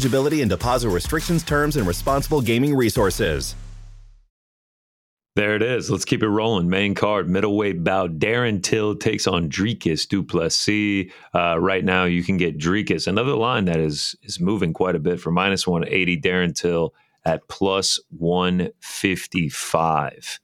eligibility 0.01 0.41
and 0.41 0.49
deposit 0.49 0.89
restrictions, 0.89 1.43
terms, 1.43 1.77
and 1.77 1.87
responsible 1.87 2.41
gaming 2.41 2.75
resources. 2.75 3.55
There 5.35 5.55
it 5.55 5.61
is. 5.61 5.89
Let's 5.89 6.03
keep 6.03 6.23
it 6.23 6.27
rolling. 6.27 6.69
Main 6.69 6.93
card, 6.93 7.29
middleweight 7.29 7.85
bout. 7.85 8.19
Darren 8.19 8.61
Till 8.61 8.95
takes 8.95 9.27
on 9.27 9.49
Dricus 9.49 10.05
Du 10.07 10.23
Plessis. 10.23 11.09
Uh, 11.33 11.57
right 11.57 11.85
now, 11.85 12.03
you 12.03 12.21
can 12.21 12.35
get 12.35 12.57
Dricus, 12.57 13.07
another 13.07 13.35
line 13.35 13.63
that 13.65 13.79
is 13.79 14.13
is 14.23 14.41
moving 14.41 14.73
quite 14.73 14.95
a 14.95 14.99
bit 14.99 15.21
for 15.21 15.31
minus 15.31 15.65
180. 15.65 16.19
Darren 16.19 16.53
Till 16.53 16.93
at 17.23 17.47
plus 17.47 17.97
155. 18.09 20.39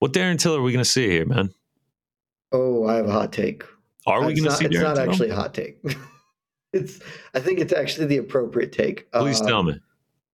What 0.00 0.12
Darren 0.12 0.38
Till 0.38 0.54
are 0.56 0.62
we 0.62 0.72
going 0.72 0.84
to 0.84 0.90
see 0.90 1.08
here, 1.08 1.24
man? 1.24 1.54
Oh, 2.52 2.86
I 2.86 2.96
have 2.96 3.06
a 3.06 3.12
hot 3.12 3.32
take. 3.32 3.64
Are 4.06 4.20
we 4.20 4.34
going 4.34 4.44
to 4.44 4.50
see 4.50 4.66
Darren 4.66 4.72
It's 4.72 4.82
not 4.82 4.96
Till? 4.96 5.10
actually 5.10 5.30
a 5.30 5.34
hot 5.34 5.54
take. 5.54 5.78
it's 6.74 7.00
I 7.34 7.40
think 7.40 7.60
it's 7.60 7.72
actually 7.72 8.06
the 8.06 8.18
appropriate 8.18 8.72
take. 8.72 9.10
Please 9.12 9.40
tell 9.40 9.62
me. 9.62 9.80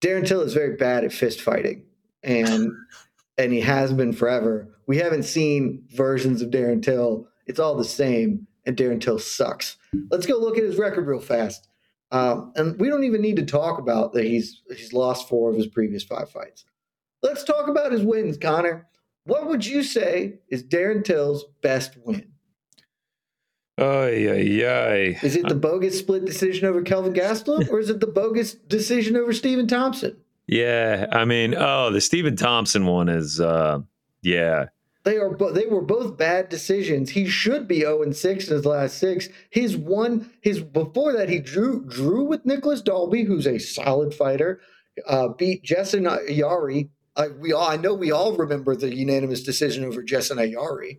Darren 0.01 0.27
Till 0.27 0.41
is 0.41 0.55
very 0.55 0.77
bad 0.77 1.05
at 1.05 1.13
fist 1.13 1.41
fighting, 1.41 1.85
and 2.23 2.73
and 3.39 3.53
he 3.53 3.61
has 3.61 3.93
been 3.93 4.13
forever. 4.13 4.69
We 4.87 4.99
haven't 4.99 5.25
seen 5.25 5.85
versions 5.91 6.43
of 6.43 6.51
Darren 6.51 6.83
Till. 6.83 7.29
It's 7.47 7.61
all 7.61 7.77
the 7.77 7.85
same, 7.85 8.47
and 8.65 8.77
Darren 8.77 9.01
Till 9.01 9.19
sucks. 9.19 9.77
Let's 10.11 10.27
go 10.27 10.39
look 10.39 10.57
at 10.57 10.65
his 10.65 10.79
record 10.79 11.07
real 11.07 11.21
fast. 11.21 11.69
Um, 12.13 12.53
and 12.57 12.79
we 12.81 12.89
don't 12.89 13.05
even 13.05 13.23
need 13.23 13.37
to 13.37 13.47
talk 13.47 13.79
about 13.79 14.13
that 14.15 14.25
he's 14.25 14.63
he's 14.69 14.93
lost 14.93 15.29
four 15.29 15.51
of 15.51 15.57
his 15.57 15.67
previous 15.67 16.03
five 16.03 16.31
fights. 16.31 16.65
Let's 17.23 17.45
talk 17.45 17.69
about 17.69 17.93
his 17.93 18.03
wins, 18.03 18.39
Conner. 18.39 18.89
What 19.25 19.47
would 19.47 19.65
you 19.65 19.83
say 19.83 20.39
is 20.49 20.65
Darren 20.65 21.05
Till's 21.05 21.45
best 21.63 21.97
win? 22.05 22.30
Ay, 23.81 24.29
ay, 24.29 24.67
ay. 24.67 25.19
Is 25.23 25.37
it 25.37 25.49
the 25.49 25.55
bogus 25.55 25.99
split 25.99 26.27
decision 26.27 26.69
over 26.69 26.83
Kelvin 26.83 27.15
Gastelum, 27.15 27.67
or 27.71 27.81
is 27.81 27.89
it 27.89 28.01
the 28.01 28.07
bogus 28.07 28.53
decision 28.53 29.17
over 29.17 29.33
Stephen 29.33 29.67
Thompson? 29.67 30.19
Yeah, 30.47 31.07
I 31.13 31.25
mean, 31.25 31.55
oh, 31.57 31.91
the 31.91 32.03
Stephen 32.03 32.37
Thompson 32.37 32.85
one 32.85 33.09
is, 33.09 33.41
uh, 33.41 33.81
yeah. 34.21 34.67
They 35.05 35.17
are, 35.17 35.31
bo- 35.31 35.53
they 35.53 35.65
were 35.65 35.81
both 35.81 36.19
bad 36.19 36.51
decisions. 36.51 37.11
He 37.11 37.27
should 37.27 37.67
be 37.67 37.81
zero 37.81 38.01
oh 38.01 38.03
and 38.03 38.15
six 38.15 38.49
in 38.49 38.57
his 38.57 38.67
last 38.67 38.99
six. 38.99 39.31
His 39.49 39.79
one, 39.79 40.31
his 40.43 40.61
before 40.61 41.15
that, 41.15 41.31
he 41.31 41.39
drew 41.39 41.87
drew 41.87 42.25
with 42.25 42.45
Nicholas 42.45 42.83
Dalby, 42.83 43.25
who's 43.25 43.47
a 43.47 43.59
solid 43.59 44.13
fighter. 44.13 44.61
Uh, 45.07 45.29
beat 45.29 45.65
Jessin 45.65 46.05
Ayari. 46.05 46.91
I, 47.17 47.29
we 47.29 47.55
all, 47.55 47.67
I 47.67 47.77
know 47.77 47.95
we 47.95 48.13
all 48.13 48.37
remember 48.37 48.77
the 48.77 48.95
unanimous 48.95 49.43
decision 49.43 49.85
over 49.85 50.03
Jessin 50.03 50.37
Ayari. 50.37 50.99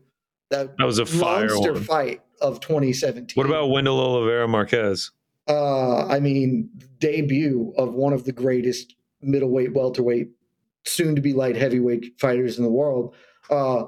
That, 0.50 0.76
that 0.78 0.86
was 0.86 0.98
a 0.98 1.06
fire 1.06 1.48
monster 1.48 1.74
one. 1.74 1.84
fight 1.84 2.22
of 2.42 2.60
2017. 2.60 3.34
What 3.36 3.46
about 3.46 3.70
Wendell 3.70 4.00
Oliveira 4.00 4.48
Marquez? 4.48 5.12
Uh, 5.48 6.06
I 6.08 6.20
mean, 6.20 6.70
debut 7.00 7.74
of 7.78 7.94
one 7.94 8.14
of 8.14 8.26
the 8.26 8.32
greatest 8.32 8.96
middleweight, 9.22 9.74
welterweight, 9.74 10.30
soon 10.86 11.16
to 11.16 11.22
be 11.22 11.34
light 11.34 11.56
heavyweight 11.56 12.20
fighters 12.20 12.58
in 12.58 12.64
the 12.64 12.72
world. 12.72 13.16
Uh, 13.50 13.86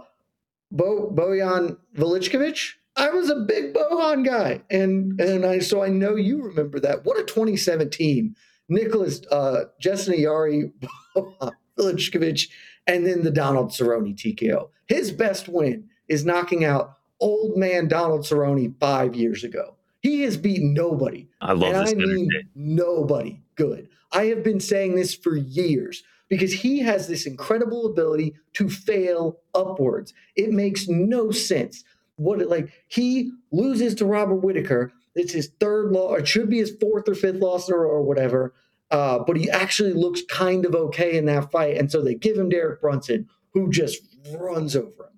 Bo 0.72 1.12
Bojan 1.12 1.78
Velickovic. 1.96 2.74
I 2.96 3.10
was 3.10 3.30
a 3.30 3.36
big 3.36 3.74
Bohan 3.74 4.26
guy, 4.26 4.62
and 4.70 5.20
and 5.20 5.46
I 5.46 5.60
so 5.60 5.84
I 5.84 5.90
know 5.90 6.16
you 6.16 6.42
remember 6.44 6.80
that. 6.80 7.06
What 7.06 7.20
a 7.20 7.24
2017 7.24 8.36
Nicholas 8.70 9.22
uh, 9.32 9.66
Jessin 9.82 10.18
Ayari 10.18 10.72
Velickovic, 11.78 12.50
and 12.88 13.06
then 13.06 13.24
the 13.24 13.32
Donald 13.32 13.70
Cerrone 13.70 14.16
TKO. 14.16 14.70
His 14.88 15.12
best 15.12 15.48
win 15.48 15.90
is 16.08 16.26
knocking 16.26 16.66
out 16.66 16.98
old 17.24 17.58
man 17.58 17.88
Donald 17.88 18.22
Cerrone 18.22 18.76
five 18.80 19.16
years 19.16 19.44
ago. 19.44 19.76
He 20.02 20.22
has 20.24 20.36
beaten 20.38 20.74
nobody. 20.74 21.30
I 21.40 21.54
love 21.54 21.74
and 21.74 21.88
this. 21.88 21.94
I 21.94 21.96
mean, 21.96 22.30
nobody 22.54 23.42
good. 23.56 23.88
I 24.12 24.26
have 24.26 24.44
been 24.44 24.60
saying 24.60 24.96
this 24.96 25.16
for 25.16 25.36
years 25.36 26.04
because 26.28 26.52
he 26.52 26.80
has 26.80 27.08
this 27.08 27.26
incredible 27.26 27.86
ability 27.86 28.36
to 28.54 28.70
fail 28.70 29.40
upwards. 29.56 30.14
It 30.36 30.52
makes 30.52 30.88
no 30.88 31.32
sense. 31.32 31.84
What 32.18 32.42
it 32.42 32.50
like 32.50 32.70
he 32.88 33.32
loses 33.52 33.96
to 33.96 34.06
Robert 34.06 34.44
Whitaker. 34.44 34.92
It's 35.16 35.34
his 35.34 35.50
third 35.60 35.92
loss, 35.92 36.20
it 36.20 36.28
should 36.28 36.50
be 36.50 36.58
his 36.58 36.76
fourth 36.82 37.08
or 37.08 37.16
fifth 37.16 37.42
loss 37.42 37.70
or, 37.70 37.86
or 37.86 38.02
whatever. 38.04 38.54
uh, 38.94 39.20
but 39.26 39.38
he 39.38 39.50
actually 39.50 39.94
looks 39.94 40.22
kind 40.30 40.66
of 40.66 40.76
okay 40.76 41.18
in 41.18 41.26
that 41.26 41.52
fight. 41.52 41.78
And 41.78 41.92
so 41.92 42.02
they 42.02 42.14
give 42.16 42.38
him 42.38 42.50
Derek 42.50 42.80
Brunson, 42.82 43.28
who 43.54 43.72
just 43.72 44.00
runs 44.40 44.76
over 44.76 44.86
him. 45.06 45.13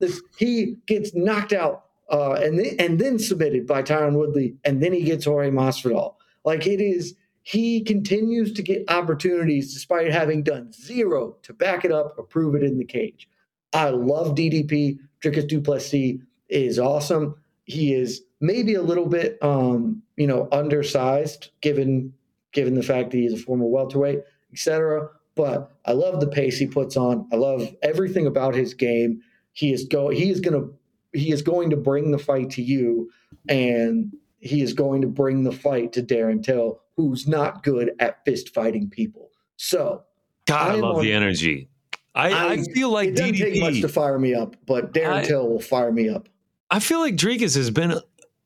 This, 0.00 0.20
he 0.38 0.76
gets 0.86 1.14
knocked 1.14 1.52
out 1.52 1.84
uh, 2.10 2.32
and 2.32 2.58
then, 2.58 2.74
and 2.78 2.98
then 2.98 3.18
submitted 3.18 3.66
by 3.66 3.82
Tyron 3.82 4.16
Woodley, 4.16 4.56
and 4.64 4.82
then 4.82 4.92
he 4.92 5.02
gets 5.02 5.24
Jorge 5.24 5.50
Masvidal. 5.50 6.16
Like 6.44 6.66
it 6.66 6.80
is, 6.80 7.14
he 7.42 7.82
continues 7.82 8.52
to 8.54 8.62
get 8.62 8.90
opportunities 8.90 9.72
despite 9.72 10.10
having 10.12 10.42
done 10.42 10.72
zero 10.72 11.36
to 11.42 11.54
back 11.54 11.84
it 11.84 11.92
up 11.92 12.14
or 12.18 12.24
prove 12.24 12.54
it 12.54 12.62
in 12.62 12.78
the 12.78 12.84
cage. 12.84 13.28
I 13.72 13.90
love 13.90 14.34
DDP. 14.34 14.98
Dricus 15.22 15.46
Du 15.46 15.60
Plessis 15.60 16.20
is 16.48 16.78
awesome. 16.78 17.36
He 17.64 17.94
is 17.94 18.22
maybe 18.40 18.74
a 18.74 18.82
little 18.82 19.06
bit, 19.06 19.38
um, 19.42 20.02
you 20.16 20.26
know, 20.26 20.48
undersized 20.50 21.50
given 21.60 22.12
given 22.52 22.74
the 22.74 22.82
fact 22.82 23.12
that 23.12 23.18
he's 23.18 23.32
a 23.32 23.36
former 23.36 23.66
welterweight, 23.66 24.20
etc. 24.52 25.08
But 25.36 25.70
I 25.84 25.92
love 25.92 26.18
the 26.18 26.26
pace 26.26 26.58
he 26.58 26.66
puts 26.66 26.96
on. 26.96 27.28
I 27.32 27.36
love 27.36 27.74
everything 27.82 28.26
about 28.26 28.56
his 28.56 28.74
game. 28.74 29.22
He 29.52 29.72
is 29.72 29.84
go. 29.84 30.08
He 30.08 30.30
is 30.30 30.40
going 30.40 30.60
to. 30.60 30.74
He 31.12 31.32
is 31.32 31.42
going 31.42 31.70
to 31.70 31.76
bring 31.76 32.12
the 32.12 32.18
fight 32.18 32.50
to 32.50 32.62
you, 32.62 33.10
and 33.48 34.12
he 34.38 34.62
is 34.62 34.72
going 34.72 35.00
to 35.02 35.08
bring 35.08 35.42
the 35.44 35.52
fight 35.52 35.92
to 35.94 36.02
Darren 36.02 36.42
Till, 36.42 36.80
who's 36.96 37.26
not 37.26 37.62
good 37.62 37.92
at 37.98 38.24
fist 38.24 38.54
fighting 38.54 38.88
people. 38.88 39.30
So, 39.56 40.04
God, 40.46 40.70
I, 40.70 40.72
I 40.72 40.76
love 40.76 40.96
on, 40.96 41.02
the 41.02 41.12
energy. 41.12 41.68
I, 42.14 42.30
I, 42.30 42.52
I, 42.52 42.62
feel 42.74 42.90
like 42.90 43.10
it 43.10 43.16
doesn't 43.16 43.34
DDP, 43.34 43.38
take 43.38 43.60
much 43.60 43.80
to 43.82 43.88
fire 43.88 44.18
me 44.18 44.34
up, 44.34 44.56
but 44.66 44.92
Darren 44.92 45.26
Till 45.26 45.48
will 45.48 45.60
fire 45.60 45.92
me 45.92 46.08
up. 46.08 46.28
I 46.70 46.78
feel 46.78 47.00
like 47.00 47.16
Dricus 47.16 47.56
has 47.56 47.70
been 47.70 48.00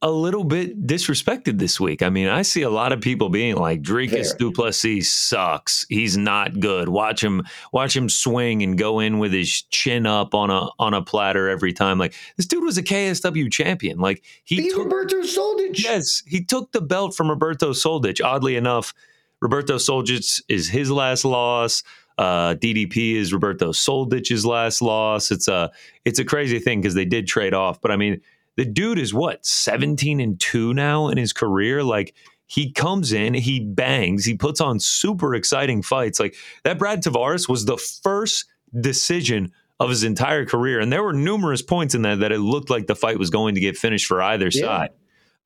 a 0.05 0.11
little 0.11 0.44
bit 0.44 0.86
disrespected 0.86 1.59
this 1.59 1.80
week. 1.80 2.02
I 2.02 2.11
mean, 2.11 2.28
I 2.28 2.42
see 2.42 2.61
a 2.61 2.68
lot 2.68 2.92
of 2.92 3.00
people 3.00 3.30
being 3.30 3.57
like, 3.57 3.80
Dricus 3.80 4.36
Du 4.36 4.52
Plessis 4.52 5.11
sucks. 5.11 5.86
He's 5.88 6.14
not 6.14 6.61
good. 6.61 6.90
Watch 6.90 7.24
him, 7.24 7.42
watch 7.72 7.96
him 7.96 8.11
swing 8.11 8.62
and 8.62 8.76
go 8.76 9.00
in 9.00 9.18
with 9.18 9.32
his 9.32 9.62
chin 9.70 10.05
up 10.05 10.34
on 10.34 10.50
a 10.50 10.68
on 10.78 10.92
a 10.92 11.00
platter 11.00 11.48
every 11.48 11.72
time. 11.72 11.98
Like 11.98 12.12
this 12.36 12.44
dude 12.44 12.62
was 12.62 12.76
a 12.76 12.82
KSW 12.82 13.50
champion. 13.50 13.98
Like 13.98 14.22
he 14.44 14.59
Beat 14.59 14.72
took, 14.72 14.84
Roberto 14.84 15.22
Soldic. 15.22 15.82
Yes, 15.82 16.22
he 16.26 16.44
took 16.44 16.72
the 16.72 16.82
belt 16.82 17.16
from 17.16 17.30
Roberto 17.30 17.70
Soldic. 17.70 18.22
Oddly 18.22 18.57
enough, 18.57 18.92
Roberto 19.40 19.76
Soldic 19.76 20.42
is 20.50 20.68
his 20.68 20.90
last 20.90 21.24
loss. 21.24 21.82
Uh, 22.18 22.55
DDP 22.57 23.14
is 23.14 23.32
Roberto 23.32 23.70
Soldic's 23.70 24.44
last 24.44 24.82
loss. 24.82 25.30
It's 25.30 25.48
a 25.48 25.72
it's 26.05 26.18
a 26.18 26.26
crazy 26.26 26.59
thing 26.59 26.82
because 26.82 26.94
they 26.94 27.07
did 27.07 27.26
trade 27.26 27.55
off, 27.55 27.80
but 27.80 27.90
I 27.90 27.96
mean 27.96 28.20
the 28.57 28.64
dude 28.64 28.98
is 28.98 29.12
what 29.12 29.44
17 29.44 30.20
and 30.20 30.38
2 30.40 30.74
now 30.74 31.09
in 31.09 31.18
his 31.18 31.32
career? 31.32 31.82
Like 31.82 32.14
he 32.46 32.72
comes 32.72 33.12
in 33.12 33.34
he 33.34 33.61
bangs 33.61 34.24
he 34.24 34.36
puts 34.36 34.61
on 34.61 34.78
super 34.78 35.34
exciting 35.34 35.82
fights. 35.82 36.20
Like 36.20 36.36
that 36.62 36.78
brad 36.78 37.02
tavares 37.02 37.48
was 37.48 37.64
the 37.64 37.78
first 37.78 38.46
decision 38.80 39.52
of 39.80 39.90
his 39.90 40.05
entire 40.05 40.44
career 40.44 40.80
and 40.80 40.92
there 40.92 41.02
were 41.02 41.12
numerous 41.12 41.62
points 41.62 41.94
in 41.94 42.02
that 42.02 42.20
that 42.20 42.32
it 42.32 42.38
looked 42.38 42.70
like 42.70 42.86
the 42.86 42.94
fight 42.94 43.18
was 43.18 43.30
going 43.30 43.55
to 43.55 43.61
get 43.61 43.76
finished 43.76 44.07
for 44.07 44.22
either 44.22 44.48
yeah. 44.52 44.61
side. 44.61 44.90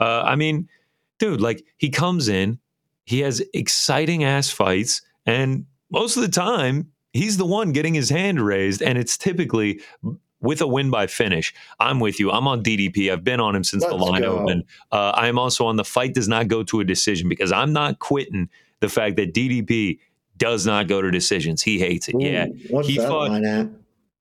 Uh, 0.00 0.22
i 0.24 0.36
mean 0.36 0.68
dude 1.18 1.40
like 1.40 1.64
he 1.78 1.88
comes 1.88 2.28
in 2.28 2.58
he 3.04 3.20
has 3.20 3.42
exciting 3.54 4.24
ass 4.24 4.50
fights 4.50 5.02
and 5.26 5.64
most 5.90 6.16
of 6.16 6.22
the 6.22 6.28
time 6.28 6.90
he's 7.12 7.36
the 7.38 7.46
one 7.46 7.72
getting 7.72 7.94
his 7.94 8.10
hand 8.10 8.40
raised 8.40 8.82
and 8.82 8.98
it's 8.98 9.16
typically 9.16 9.80
with 10.40 10.60
a 10.60 10.66
win 10.66 10.90
by 10.90 11.06
finish. 11.06 11.54
I'm 11.80 12.00
with 12.00 12.20
you. 12.20 12.30
I'm 12.30 12.46
on 12.46 12.62
DDP. 12.62 13.12
I've 13.12 13.24
been 13.24 13.40
on 13.40 13.54
him 13.54 13.64
since 13.64 13.82
Let's 13.82 13.94
the 13.94 13.98
line 13.98 14.22
go. 14.22 14.38
opened. 14.38 14.64
Uh, 14.92 15.10
I 15.10 15.28
am 15.28 15.38
also 15.38 15.66
on 15.66 15.76
the 15.76 15.84
fight 15.84 16.14
does 16.14 16.28
not 16.28 16.48
go 16.48 16.62
to 16.64 16.80
a 16.80 16.84
decision 16.84 17.28
because 17.28 17.52
I'm 17.52 17.72
not 17.72 17.98
quitting 17.98 18.48
the 18.80 18.88
fact 18.88 19.16
that 19.16 19.34
DDP 19.34 19.98
does 20.36 20.66
not 20.66 20.86
go 20.86 21.02
to 21.02 21.10
decisions. 21.10 21.62
He 21.62 21.78
hates 21.78 22.08
it. 22.08 22.14
Ooh, 22.14 22.22
yeah. 22.22 22.46
What's 22.70 22.88
he 22.88 22.96
that 22.98 23.08
fought, 23.08 23.30
line 23.30 23.44
at? 23.44 23.68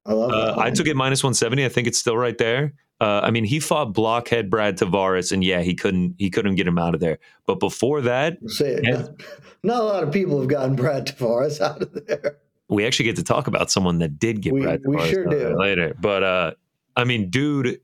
I 0.06 0.14
love 0.14 0.32
uh, 0.32 0.56
I 0.60 0.72
took 0.72 0.88
it 0.88 0.96
minus 0.96 1.24
170. 1.24 1.66
I 1.66 1.70
think 1.70 1.88
it's 1.88 2.00
still 2.00 2.18
right 2.18 2.38
there. 2.38 2.74
Uh, 3.00 3.20
I 3.24 3.30
mean, 3.30 3.44
he 3.44 3.60
fought 3.60 3.94
blockhead 3.94 4.50
Brad 4.50 4.78
Tavares, 4.78 5.32
and 5.32 5.44
yeah, 5.44 5.62
he 5.62 5.76
couldn't 5.76 6.16
he 6.18 6.32
couldn't 6.32 6.56
get 6.56 6.68
him 6.68 6.80
out 6.80 6.96
of 6.96 7.00
there. 7.00 7.20
But 7.46 7.60
before 7.60 8.02
that, 8.02 8.38
Say 8.48 8.80
not, 8.82 9.12
not 9.64 9.82
a 9.82 9.84
lot 9.84 10.04
of 10.04 10.12
people 10.12 10.40
have 10.40 10.50
gotten 10.50 10.76
Brad 10.76 11.06
Tavares 11.06 11.62
out 11.62 11.84
of 11.84 11.94
there 12.08 12.38
we 12.70 12.86
actually 12.86 13.06
get 13.06 13.16
to 13.18 13.24
talk 13.24 13.48
about 13.48 13.72
someone 13.72 14.00
that 14.00 14.20
did 14.20 14.42
get 14.42 14.54
we, 14.54 14.62
Brad 14.62 14.82
we 14.86 15.00
sure 15.08 15.26
do. 15.26 15.58
later. 15.58 15.96
But 16.00 16.24
uh, 16.24 16.52
I 16.96 17.04
mean, 17.04 17.30
dude 17.30 17.80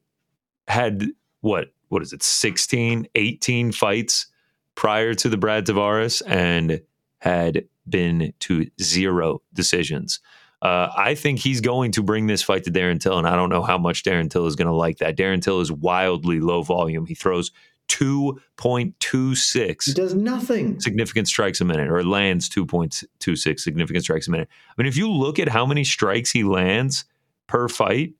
had 0.67 1.07
what 1.41 1.73
what 1.89 2.01
is 2.01 2.13
it 2.13 2.23
16 2.23 3.07
18 3.15 3.71
fights 3.71 4.27
prior 4.75 5.13
to 5.13 5.29
the 5.29 5.37
Brad 5.37 5.65
Tavares 5.65 6.21
and 6.27 6.81
had 7.19 7.65
been 7.87 8.33
to 8.39 8.69
zero 8.81 9.41
decisions. 9.53 10.19
Uh, 10.61 10.89
I 10.95 11.15
think 11.15 11.39
he's 11.39 11.59
going 11.59 11.91
to 11.91 12.03
bring 12.03 12.27
this 12.27 12.41
fight 12.41 12.63
to 12.63 12.71
Darren 12.71 12.99
Till, 12.99 13.17
and 13.17 13.27
I 13.27 13.35
don't 13.35 13.49
know 13.49 13.63
how 13.63 13.77
much 13.77 14.03
Darren 14.03 14.29
Till 14.29 14.47
is 14.47 14.55
going 14.55 14.67
to 14.67 14.73
like 14.73 14.99
that. 14.99 15.17
Darren 15.17 15.41
Till 15.41 15.59
is 15.59 15.71
wildly 15.71 16.39
low 16.39 16.63
volume. 16.63 17.05
He 17.05 17.15
throws 17.15 17.51
2.26. 17.89 19.85
He 19.85 19.93
does 19.93 20.13
nothing. 20.13 20.79
Significant 20.79 21.27
strikes 21.27 21.61
a 21.61 21.65
minute, 21.65 21.89
or 21.89 22.03
lands 22.03 22.49
2.26 22.49 23.59
significant 23.59 24.03
strikes 24.03 24.27
a 24.27 24.31
minute. 24.31 24.49
I 24.69 24.81
mean, 24.81 24.87
if 24.87 24.97
you 24.97 25.11
look 25.11 25.39
at 25.39 25.49
how 25.49 25.65
many 25.65 25.83
strikes 25.83 26.31
he 26.31 26.43
lands 26.43 27.05
per 27.47 27.67
fight, 27.67 28.13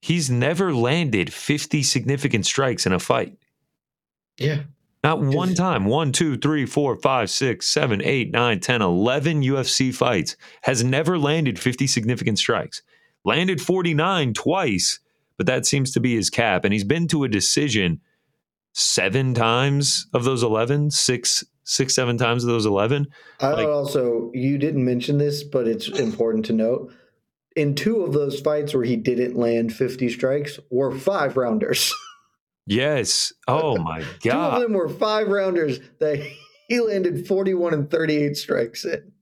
he's 0.00 0.30
never 0.30 0.74
landed 0.74 1.32
50 1.32 1.82
significant 1.82 2.46
strikes 2.46 2.86
in 2.86 2.92
a 2.92 2.98
fight. 2.98 3.36
Yeah. 4.38 4.64
Not 5.02 5.20
one 5.20 5.54
time. 5.54 5.84
One, 5.84 6.12
two, 6.12 6.38
three, 6.38 6.64
four, 6.64 6.96
five, 6.96 7.28
six, 7.28 7.66
seven, 7.66 8.00
eight, 8.02 8.30
nine, 8.30 8.60
10, 8.60 8.80
11 8.80 9.42
UFC 9.42 9.94
fights. 9.94 10.36
Has 10.62 10.82
never 10.82 11.18
landed 11.18 11.58
50 11.58 11.86
significant 11.86 12.38
strikes. 12.38 12.82
Landed 13.22 13.60
49 13.60 14.32
twice 14.32 15.00
but 15.36 15.46
that 15.46 15.66
seems 15.66 15.92
to 15.92 16.00
be 16.00 16.14
his 16.14 16.30
cap. 16.30 16.64
And 16.64 16.72
he's 16.72 16.84
been 16.84 17.08
to 17.08 17.24
a 17.24 17.28
decision 17.28 18.00
seven 18.72 19.34
times 19.34 20.06
of 20.12 20.24
those 20.24 20.42
11, 20.42 20.90
six, 20.90 21.44
six, 21.64 21.94
seven 21.94 22.18
times 22.18 22.44
of 22.44 22.48
those 22.48 22.66
11. 22.66 23.06
I 23.40 23.50
like, 23.52 23.66
also, 23.66 24.30
you 24.34 24.58
didn't 24.58 24.84
mention 24.84 25.18
this, 25.18 25.42
but 25.44 25.66
it's 25.66 25.88
important 25.88 26.44
to 26.46 26.52
note. 26.52 26.92
In 27.56 27.74
two 27.74 28.02
of 28.02 28.12
those 28.12 28.40
fights 28.40 28.74
where 28.74 28.84
he 28.84 28.96
didn't 28.96 29.36
land 29.36 29.72
50 29.72 30.08
strikes 30.10 30.58
were 30.70 30.96
five 30.96 31.36
rounders. 31.36 31.94
Yes. 32.66 33.32
Oh 33.46 33.76
my 33.76 34.00
God. 34.22 34.22
two 34.22 34.30
of 34.56 34.62
them 34.62 34.72
were 34.72 34.88
five 34.88 35.28
rounders 35.28 35.80
that 36.00 36.26
he 36.68 36.80
landed 36.80 37.26
41 37.26 37.74
and 37.74 37.90
38 37.90 38.36
strikes 38.36 38.84
in. 38.84 39.12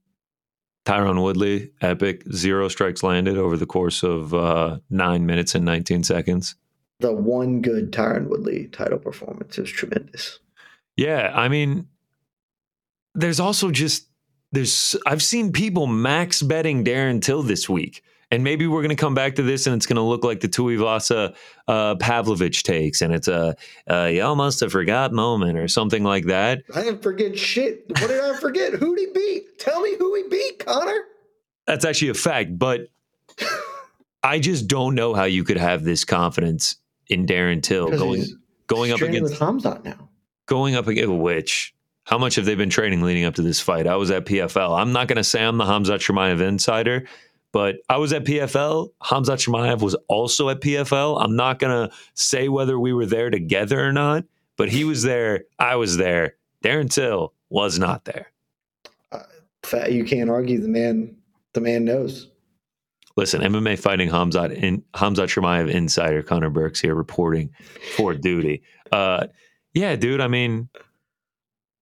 Tyron 0.85 1.21
Woodley, 1.21 1.71
epic, 1.81 2.23
zero 2.31 2.67
strikes 2.67 3.03
landed 3.03 3.37
over 3.37 3.55
the 3.55 3.65
course 3.65 4.03
of 4.03 4.33
uh, 4.33 4.79
nine 4.89 5.25
minutes 5.25 5.55
and 5.55 5.63
19 5.63 6.03
seconds. 6.03 6.55
The 6.99 7.13
one 7.13 7.61
good 7.61 7.91
Tyron 7.91 8.27
Woodley 8.27 8.67
title 8.67 8.99
performance 8.99 9.57
is 9.57 9.69
tremendous. 9.69 10.39
Yeah, 10.95 11.31
I 11.33 11.47
mean, 11.47 11.87
there's 13.15 13.39
also 13.39 13.71
just 13.71 14.07
there's 14.51 14.95
I've 15.05 15.23
seen 15.23 15.51
people 15.51 15.87
max 15.87 16.41
betting 16.41 16.83
Darren 16.83 17.21
Till 17.21 17.43
this 17.43 17.67
week. 17.67 18.03
And 18.33 18.43
maybe 18.43 18.65
we're 18.65 18.81
going 18.81 18.89
to 18.89 18.95
come 18.95 19.13
back 19.13 19.35
to 19.35 19.43
this 19.43 19.67
and 19.67 19.75
it's 19.75 19.85
going 19.85 19.97
to 19.97 20.01
look 20.01 20.23
like 20.23 20.39
the 20.39 20.49
Tuivasa 20.49 21.35
uh, 21.67 21.93
Pavlovich 21.97 22.63
takes. 22.63 23.03
And 23.03 23.13
it's 23.13 23.27
a, 23.27 23.55
uh, 23.87 24.05
y'all 24.05 24.33
must 24.33 24.59
have 24.61 24.71
forgot 24.71 25.13
moment 25.13 25.55
or 25.55 25.67
something 25.67 26.03
like 26.03 26.25
that. 26.25 26.63
I 26.73 26.81
didn't 26.81 27.03
forget 27.03 27.37
shit. 27.37 27.85
What 27.89 28.07
did 28.07 28.19
I 28.19 28.35
forget? 28.37 28.73
Who'd 28.73 28.97
he 28.97 29.05
beat? 29.13 29.59
Tell 29.59 29.81
me 29.81 29.95
who 29.99 30.15
he 30.15 30.23
beat, 30.29 30.65
Conner. 30.65 31.03
That's 31.67 31.85
actually 31.85 32.09
a 32.09 32.15
fact. 32.15 32.57
But 32.57 32.87
I 34.23 34.39
just 34.39 34.67
don't 34.67 34.95
know 34.95 35.13
how 35.13 35.25
you 35.25 35.43
could 35.43 35.57
have 35.57 35.83
this 35.83 36.03
confidence 36.03 36.77
in 37.05 37.27
Darren 37.27 37.61
Till 37.61 37.91
going, 37.91 38.25
going 38.65 38.91
up 38.91 39.01
against 39.01 39.33
with 39.33 39.39
Hamzat 39.39 39.83
now. 39.83 40.09
Going 40.47 40.73
up 40.73 40.87
against 40.87 41.13
which 41.13 41.75
how 42.05 42.17
much 42.17 42.35
have 42.35 42.45
they 42.45 42.55
been 42.55 42.71
training 42.71 43.01
leading 43.01 43.25
up 43.25 43.35
to 43.35 43.43
this 43.43 43.59
fight? 43.59 43.85
I 43.85 43.95
was 43.95 44.09
at 44.09 44.25
PFL. 44.25 44.77
I'm 44.77 44.91
not 44.91 45.07
going 45.07 45.17
to 45.17 45.23
say 45.23 45.43
I'm 45.43 45.57
the 45.57 45.65
Hamzat 45.65 45.99
Chimaev 45.99 46.41
insider 46.41 47.05
but 47.53 47.77
I 47.87 47.97
was 47.97 48.11
at 48.11 48.25
PFL. 48.25 48.89
Hamzat 49.03 49.47
Chimaev 49.47 49.81
was 49.81 49.95
also 50.09 50.49
at 50.49 50.59
PFL. 50.59 51.23
I'm 51.23 51.35
not 51.37 51.59
going 51.59 51.87
to 51.87 51.95
say 52.15 52.49
whether 52.49 52.77
we 52.77 52.91
were 52.91 53.05
there 53.05 53.29
together 53.29 53.87
or 53.87 53.93
not, 53.93 54.25
but 54.57 54.69
he 54.69 54.83
was 54.83 55.03
there. 55.03 55.45
I 55.59 55.77
was 55.77 55.95
there. 55.95 56.35
Darren 56.63 56.89
Till 56.89 57.33
was 57.49 57.77
not 57.77 58.05
there. 58.05 58.31
Uh, 59.11 59.85
you 59.87 60.03
can't 60.03 60.31
argue. 60.31 60.59
The 60.59 60.67
man, 60.67 61.15
the 61.53 61.61
man 61.61 61.85
knows. 61.85 62.29
Listen, 63.15 63.41
MMA 63.41 63.77
fighting 63.77 64.09
Hamzat 64.09 64.51
in 64.51 64.83
Hamzat 64.95 65.27
Chimaev 65.27 65.69
insider 65.69 66.23
Conner 66.23 66.49
Burks 66.49 66.81
here 66.81 66.95
reporting 66.95 67.51
for 67.95 68.15
duty. 68.15 68.63
Uh, 68.91 69.27
yeah, 69.75 69.95
dude. 69.95 70.21
I 70.21 70.27
mean, 70.27 70.69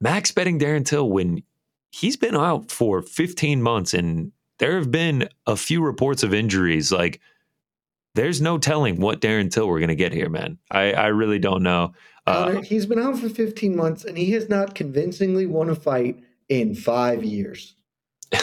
max 0.02 0.32
betting 0.32 0.60
Darren 0.60 0.86
Till 0.86 1.10
when 1.10 1.44
he's 1.92 2.18
been 2.18 2.36
out 2.36 2.70
for 2.70 3.02
15 3.02 3.62
months 3.62 3.94
and 3.94 4.34
there 4.62 4.78
have 4.78 4.92
been 4.92 5.28
a 5.48 5.58
few 5.58 5.84
reports 5.84 6.22
of 6.22 6.36
injuries. 6.36 6.92
Like, 6.92 7.20
there's 8.14 8.42
no 8.42 8.60
telling 8.60 9.02
what 9.02 9.20
Darren 9.20 9.52
Till 9.52 9.68
we're 9.68 9.80
going 9.80 9.90
to 9.90 9.96
get 9.96 10.14
here, 10.14 10.30
man. 10.30 10.60
I, 10.70 10.94
I 10.94 11.08
really 11.08 11.40
don't 11.40 11.64
know. 11.64 11.94
Uh, 12.28 12.62
he's 12.62 12.86
been 12.86 13.00
out 13.00 13.18
for 13.18 13.28
15 13.28 13.76
months 13.76 14.06
and 14.06 14.16
he 14.16 14.32
has 14.34 14.50
not 14.50 14.76
convincingly 14.76 15.48
won 15.48 15.68
a 15.68 15.76
fight 15.76 16.24
in 16.48 16.76
five 16.76 17.24
years. 17.24 17.74
Uh, 18.32 18.40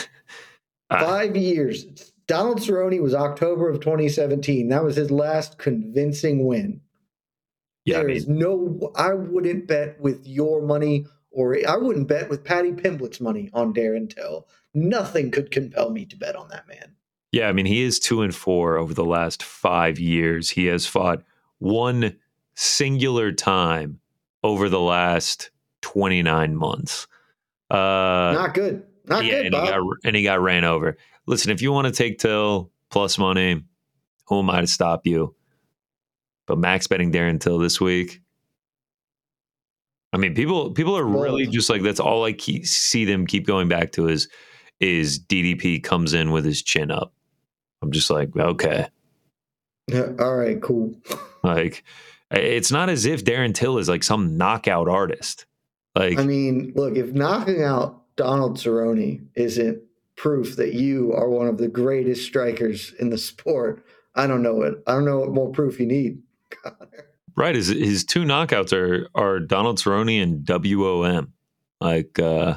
five 0.90 1.36
years. 1.36 1.84
Donald 2.26 2.58
Cerrone 2.58 3.00
was 3.00 3.14
October 3.14 3.68
of 3.70 3.78
2017. 3.78 4.68
That 4.70 4.82
was 4.82 4.96
his 4.96 5.12
last 5.12 5.56
convincing 5.56 6.46
win. 6.46 6.80
Yeah, 7.84 7.98
there 7.98 8.04
I 8.04 8.06
mean, 8.08 8.16
is 8.16 8.26
no. 8.28 8.92
I 8.96 9.14
wouldn't 9.14 9.68
bet 9.68 9.98
with 10.00 10.26
your 10.26 10.60
money, 10.60 11.06
or 11.30 11.56
I 11.66 11.76
wouldn't 11.76 12.08
bet 12.08 12.28
with 12.28 12.44
Paddy 12.44 12.72
Pimblett's 12.72 13.20
money 13.20 13.48
on 13.54 13.72
Darren 13.72 14.14
Till. 14.14 14.46
Nothing 14.74 15.30
could 15.30 15.50
compel 15.50 15.90
me 15.90 16.04
to 16.06 16.16
bet 16.16 16.36
on 16.36 16.48
that 16.48 16.68
man. 16.68 16.94
Yeah, 17.32 17.48
I 17.48 17.52
mean, 17.52 17.66
he 17.66 17.82
is 17.82 17.98
two 17.98 18.22
and 18.22 18.34
four 18.34 18.78
over 18.78 18.94
the 18.94 19.04
last 19.04 19.42
five 19.42 19.98
years. 19.98 20.50
He 20.50 20.66
has 20.66 20.86
fought 20.86 21.22
one 21.58 22.16
singular 22.54 23.32
time 23.32 24.00
over 24.42 24.68
the 24.68 24.80
last 24.80 25.50
29 25.82 26.56
months. 26.56 27.06
Uh, 27.70 27.76
Not 28.34 28.54
good. 28.54 28.84
Not 29.04 29.24
yeah, 29.24 29.42
good. 29.42 29.46
And, 29.46 29.52
Bob. 29.52 29.64
He 29.66 29.70
got, 29.70 29.82
and 30.04 30.16
he 30.16 30.22
got 30.22 30.40
ran 30.40 30.64
over. 30.64 30.96
Listen, 31.26 31.50
if 31.50 31.60
you 31.60 31.72
want 31.72 31.86
to 31.86 31.92
take 31.92 32.18
Till 32.18 32.70
plus 32.90 33.18
money, 33.18 33.62
who 34.26 34.38
am 34.38 34.50
I 34.50 34.62
to 34.62 34.66
stop 34.66 35.06
you? 35.06 35.34
But 36.46 36.58
max 36.58 36.86
betting 36.86 37.12
Darren 37.12 37.40
Till 37.40 37.58
this 37.58 37.80
week. 37.80 38.20
I 40.12 40.16
mean, 40.16 40.34
people 40.34 40.72
people 40.72 40.96
are 40.96 41.04
really 41.04 41.46
just 41.46 41.68
like 41.68 41.82
that's 41.82 42.00
all 42.00 42.24
I 42.24 42.32
keep, 42.32 42.66
see 42.66 43.04
them 43.04 43.26
keep 43.26 43.46
going 43.46 43.68
back 43.68 43.92
to 43.92 44.08
is 44.08 44.28
is 44.80 45.18
DDP 45.18 45.82
comes 45.82 46.14
in 46.14 46.30
with 46.30 46.44
his 46.44 46.62
chin 46.62 46.90
up. 46.90 47.12
I'm 47.82 47.90
just 47.90 48.10
like, 48.10 48.36
okay. 48.36 48.88
Yeah, 49.88 50.08
all 50.18 50.36
right, 50.36 50.60
cool. 50.60 50.94
Like 51.42 51.84
it's 52.30 52.70
not 52.70 52.90
as 52.90 53.06
if 53.06 53.24
Darren 53.24 53.54
Till 53.54 53.78
is 53.78 53.88
like 53.88 54.02
some 54.02 54.36
knockout 54.36 54.88
artist. 54.88 55.46
Like 55.94 56.18
I 56.18 56.24
mean, 56.24 56.72
look, 56.76 56.96
if 56.96 57.12
knocking 57.12 57.62
out 57.62 58.02
Donald 58.16 58.58
Cerrone 58.58 59.26
isn't 59.34 59.82
proof 60.16 60.56
that 60.56 60.74
you 60.74 61.12
are 61.12 61.28
one 61.28 61.46
of 61.46 61.58
the 61.58 61.68
greatest 61.68 62.24
strikers 62.26 62.92
in 62.98 63.10
the 63.10 63.18
sport, 63.18 63.84
I 64.14 64.26
don't 64.26 64.42
know 64.42 64.62
it. 64.62 64.82
I 64.86 64.92
don't 64.92 65.04
know 65.04 65.20
what 65.20 65.32
more 65.32 65.50
proof 65.50 65.80
you 65.80 65.86
need. 65.86 66.22
Right, 67.36 67.54
his 67.54 67.68
his 67.68 68.04
two 68.04 68.24
knockouts 68.24 68.72
are 68.72 69.08
are 69.14 69.38
Donald 69.38 69.78
Cerrone 69.78 70.20
and 70.20 70.44
WOM. 70.44 71.32
Like 71.80 72.18
uh 72.18 72.56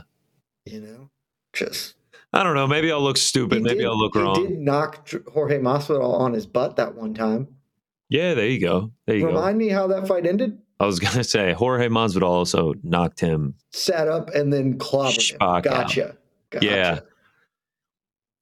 you 0.66 0.82
know, 0.82 1.12
just 1.54 1.94
I 2.34 2.44
don't 2.44 2.56
know. 2.56 2.68
Maybe 2.68 2.92
I'll 2.92 3.02
look 3.02 3.18
stupid. 3.18 3.62
Maybe 3.62 3.80
did, 3.80 3.88
I'll 3.88 3.98
look 3.98 4.16
he 4.16 4.22
wrong. 4.22 4.36
He 4.36 4.48
did 4.48 4.60
knock 4.60 5.10
Jorge 5.34 5.60
Masvidal 5.60 6.20
on 6.20 6.34
his 6.34 6.46
butt 6.46 6.78
that 6.78 6.96
one 6.96 7.14
time. 7.14 7.48
Yeah, 8.10 8.34
there 8.34 8.48
you 8.48 8.60
go. 8.60 8.92
There 9.06 9.16
you 9.16 9.28
Remind 9.28 9.60
go. 9.60 9.66
me 9.66 9.70
how 9.70 9.88
that 9.88 10.08
fight 10.08 10.26
ended. 10.26 10.58
I 10.80 10.86
was 10.86 11.00
gonna 11.00 11.24
say 11.24 11.54
Jorge 11.54 11.88
Masvidal 11.88 12.24
also 12.24 12.74
knocked 12.84 13.20
him, 13.20 13.56
sat 13.72 14.08
up, 14.08 14.30
and 14.32 14.52
then 14.52 14.78
clobbered 14.78 15.32
him. 15.32 15.38
Gotcha. 15.40 16.18
gotcha. 16.50 16.66
Yeah. 16.66 17.00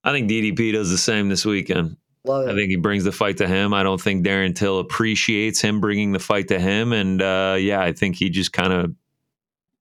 I 0.03 0.11
think 0.13 0.29
DDP 0.29 0.71
does 0.71 0.89
the 0.89 0.97
same 0.97 1.27
this 1.27 1.45
weekend. 1.45 1.97
Love 2.23 2.47
it. 2.47 2.51
I 2.51 2.55
think 2.55 2.69
he 2.69 2.77
brings 2.77 3.03
the 3.03 3.11
fight 3.11 3.37
to 3.37 3.47
him. 3.47 3.73
I 3.73 3.83
don't 3.83 3.99
think 3.99 4.25
Darren 4.25 4.55
Till 4.55 4.79
appreciates 4.79 5.61
him 5.61 5.81
bringing 5.81 6.11
the 6.11 6.19
fight 6.19 6.47
to 6.49 6.59
him, 6.59 6.93
and 6.93 7.21
uh, 7.21 7.57
yeah, 7.59 7.81
I 7.81 7.91
think 7.91 8.15
he 8.15 8.29
just 8.29 8.53
kind 8.53 8.71
of 8.71 8.93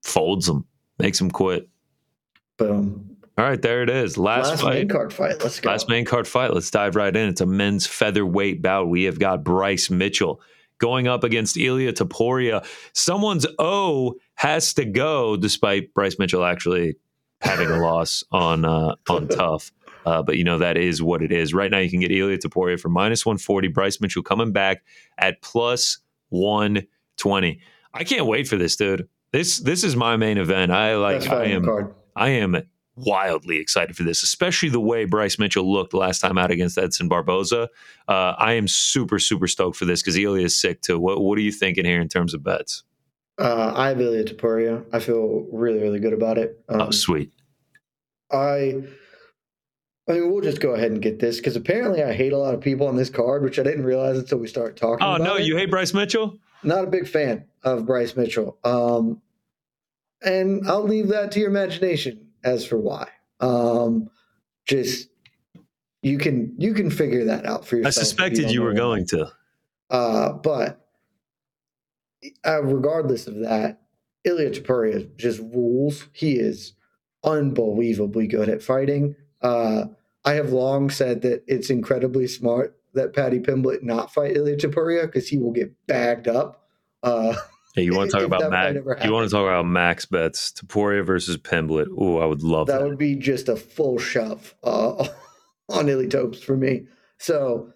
folds 0.03 0.49
him, 0.49 0.65
makes 0.99 1.21
him 1.21 1.31
quit. 1.31 1.69
Boom. 2.57 3.18
All 3.39 3.45
right, 3.45 3.63
there 3.63 3.85
it 3.85 3.89
is. 3.89 4.19
Last, 4.19 4.49
last 4.49 4.63
fight. 4.63 4.75
main 4.75 4.89
card 4.89 5.13
fight. 5.13 5.41
Let's 5.41 5.61
go. 5.61 5.71
Last 5.71 5.89
main 5.89 6.05
card 6.05 6.27
fight. 6.27 6.53
Let's 6.53 6.73
dive 6.73 6.97
right 6.97 7.15
in. 7.15 7.29
It's 7.29 7.41
a 7.41 7.47
men's 7.47 7.87
featherweight 7.87 8.63
bout. 8.63 8.89
We 8.89 9.05
have 9.05 9.21
got 9.21 9.45
Bryce 9.45 9.91
Mitchell 9.91 10.41
going 10.79 11.07
up 11.07 11.23
against 11.23 11.57
Ilia 11.57 11.93
Topuria. 11.93 12.67
Someone's 12.95 13.47
O 13.61 14.17
has 14.35 14.75
to 14.75 14.85
go, 14.85 15.37
despite 15.37 15.95
Bryce 15.95 16.19
Mitchell 16.19 16.45
actually 16.45 16.97
having 17.41 17.71
a 17.71 17.79
loss 17.81 18.25
on 18.33 18.65
uh, 18.65 18.97
on 19.09 19.29
TUF. 19.29 19.71
Uh, 20.05 20.21
but 20.21 20.37
you 20.37 20.43
know 20.43 20.59
that 20.59 20.77
is 20.77 21.01
what 21.01 21.23
it 21.23 21.31
is. 21.31 21.55
Right 21.55 21.71
now, 21.71 21.79
you 21.79 21.91
can 21.91 22.01
get 22.01 22.11
Ilia 22.11 22.39
Topuria 22.39 22.81
for 22.81 22.89
minus 22.89 23.25
one 23.25 23.39
forty. 23.39 23.69
Bryce 23.69 24.01
Mitchell 24.01 24.25
coming 24.25 24.51
back 24.51 24.83
at 25.17 25.43
plus 25.43 25.99
one 26.31 26.89
twenty. 27.17 27.61
I 27.95 28.03
can't 28.03 28.27
wait 28.27 28.49
for 28.49 28.57
this, 28.57 28.75
dude. 28.75 29.09
This 29.31 29.59
this 29.59 29.85
is 29.85 29.95
my 29.95 30.17
main 30.17 30.39
event. 30.39 30.73
I 30.73 30.97
like. 30.97 31.29
I 31.29 31.45
am. 31.45 31.65
Card. 31.65 31.95
I 32.17 32.31
am 32.31 32.57
wildly 33.05 33.59
excited 33.59 33.97
for 33.97 34.03
this, 34.03 34.23
especially 34.23 34.69
the 34.69 34.81
way 34.81 35.05
Bryce 35.05 35.39
Mitchell 35.39 35.71
looked 35.71 35.95
last 35.95 36.21
time 36.21 36.39
out 36.39 36.51
against 36.51 36.79
Edson 36.79 37.09
Barboza. 37.09 37.69
Uh, 38.07 38.35
I 38.39 38.55
am 38.55 38.69
super, 38.69 39.19
super 39.19 39.47
stoked 39.47 39.77
for 39.77 39.85
this 39.85 40.03
because 40.03 40.17
Ilia 40.17 40.47
is 40.47 40.59
sick 40.59 40.81
too. 40.81 40.99
What 40.99 41.21
What 41.21 41.39
are 41.39 41.43
you 41.43 41.53
thinking 41.53 41.85
here 41.85 42.01
in 42.01 42.09
terms 42.09 42.35
of 42.35 42.43
bets? 42.43 42.83
Uh, 43.39 43.73
I 43.75 43.89
have 43.89 44.01
Ilia 44.01 44.25
Topuria. 44.25 44.85
I 44.93 44.99
feel 44.99 45.47
really, 45.53 45.81
really 45.81 46.01
good 46.01 46.13
about 46.13 46.39
it. 46.39 46.61
Um, 46.69 46.83
oh, 46.83 46.91
sweet. 46.91 47.33
I. 48.33 48.83
I 50.09 50.13
mean, 50.13 50.33
we'll 50.33 50.41
just 50.41 50.63
go 50.63 50.71
ahead 50.71 50.91
and 50.91 51.03
get 51.03 51.19
this 51.19 51.37
because 51.37 51.55
apparently 51.55 52.03
I 52.03 52.15
hate 52.15 52.33
a 52.33 52.39
lot 52.39 52.55
of 52.55 52.63
people 52.63 52.87
on 52.87 52.97
this 52.97 53.11
card, 53.11 53.43
which 53.43 53.59
I 53.59 53.63
didn't 53.63 53.85
realize 53.85 54.17
until 54.17 54.39
we 54.39 54.49
start 54.49 54.75
talking. 54.75 55.07
Oh 55.07 55.19
no, 55.19 55.37
it. 55.37 55.45
you 55.45 55.55
hate 55.55 55.71
Bryce 55.71 55.93
Mitchell? 55.93 56.39
Not 56.63 56.85
a 56.85 56.87
big 56.87 57.07
fan 57.07 57.45
of 57.63 57.85
Bryce 57.85 58.17
Mitchell. 58.17 58.57
Um, 58.65 59.21
and 60.23 60.67
I'll 60.67 60.83
leave 60.83 61.09
that 61.09 61.31
to 61.33 61.41
your 61.41 61.51
imagination 61.51 62.28
as 62.45 62.67
for 62.67 62.79
why. 62.79 63.09
Um, 63.41 64.11
just 64.67 65.09
you 66.03 66.19
can 66.19 66.55
you 66.59 66.75
can 66.75 66.91
figure 66.91 67.25
that 67.25 67.47
out 67.47 67.67
for 67.67 67.77
yourself. 67.77 67.97
I 67.97 67.99
suspected 67.99 68.51
you, 68.51 68.61
you 68.61 68.63
were 68.63 68.75
going 68.75 69.07
to. 69.09 69.31
Uh, 69.91 70.33
but 70.33 70.87
uh, 72.47 72.63
regardless 72.63 73.27
of 73.27 73.41
that, 73.41 73.81
Ilia 74.25 74.51
Topuria 74.51 75.09
just 75.17 75.41
rules. 75.41 76.07
He 76.13 76.33
is 76.35 76.75
unbelievably 77.25 78.27
good 78.29 78.49
at 78.49 78.63
fighting. 78.63 79.17
Uh, 79.41 79.87
I 80.25 80.35
have 80.35 80.53
long 80.53 80.91
said 80.91 81.23
that 81.23 81.45
it's 81.47 81.71
incredibly 81.71 82.27
smart 82.27 82.77
that 82.95 83.15
Paddy 83.15 83.39
Pimblett 83.39 83.83
not 83.83 84.13
fight 84.13 84.37
Ilia 84.37 84.57
Topuria 84.57 85.07
because 85.07 85.29
he 85.29 85.39
will 85.39 85.53
get 85.53 85.73
bagged 85.87 86.29
up. 86.29 86.65
Uh, 87.03 87.35
Hey, 87.79 87.85
you 87.85 87.95
want 87.95 88.11
to 88.11 88.17
talk 88.17 88.27
about 88.27 88.51
Max? 88.51 89.05
You 89.05 89.13
want 89.13 89.29
to 89.29 89.31
talk 89.31 89.47
about 89.47 89.67
max 89.67 90.05
bets? 90.05 90.53
Topuria 90.53 91.05
versus 91.05 91.37
Pimblett. 91.37 91.87
Oh, 91.97 92.19
I 92.19 92.27
would 92.27 92.43
love 92.43 92.67
that. 92.67 92.81
That 92.81 92.89
would 92.89 92.99
be 92.99 93.15
just 93.15 93.49
a 93.49 93.57
full 93.57 93.99
shove 93.99 94.55
uh, 94.65 95.07
on 95.69 95.89
Illy 95.89 96.09
Topes 96.09 96.41
for 96.41 96.57
me. 96.57 96.87
So, 97.19 97.73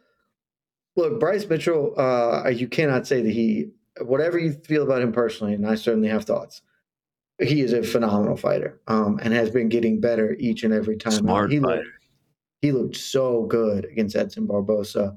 look, 0.96 1.20
Bryce 1.20 1.46
Mitchell. 1.48 1.94
Uh, 1.96 2.48
you 2.48 2.68
cannot 2.68 3.06
say 3.06 3.22
that 3.22 3.30
he. 3.30 3.70
Whatever 4.00 4.38
you 4.38 4.52
feel 4.52 4.82
about 4.82 5.02
him 5.02 5.12
personally, 5.12 5.52
and 5.52 5.66
I 5.66 5.74
certainly 5.74 6.08
have 6.08 6.24
thoughts. 6.24 6.62
He 7.38 7.60
is 7.60 7.72
a 7.72 7.82
phenomenal 7.82 8.36
fighter, 8.36 8.80
um, 8.88 9.20
and 9.22 9.34
has 9.34 9.50
been 9.50 9.68
getting 9.68 10.00
better 10.00 10.34
each 10.38 10.64
and 10.64 10.72
every 10.72 10.96
time. 10.96 11.12
Smart 11.12 11.52
he 11.52 11.60
fighter. 11.60 11.82
Looked, 11.82 11.88
he 12.60 12.72
looked 12.72 12.96
so 12.96 13.44
good 13.44 13.84
against 13.84 14.16
Edson 14.16 14.46
Barboza 14.46 15.16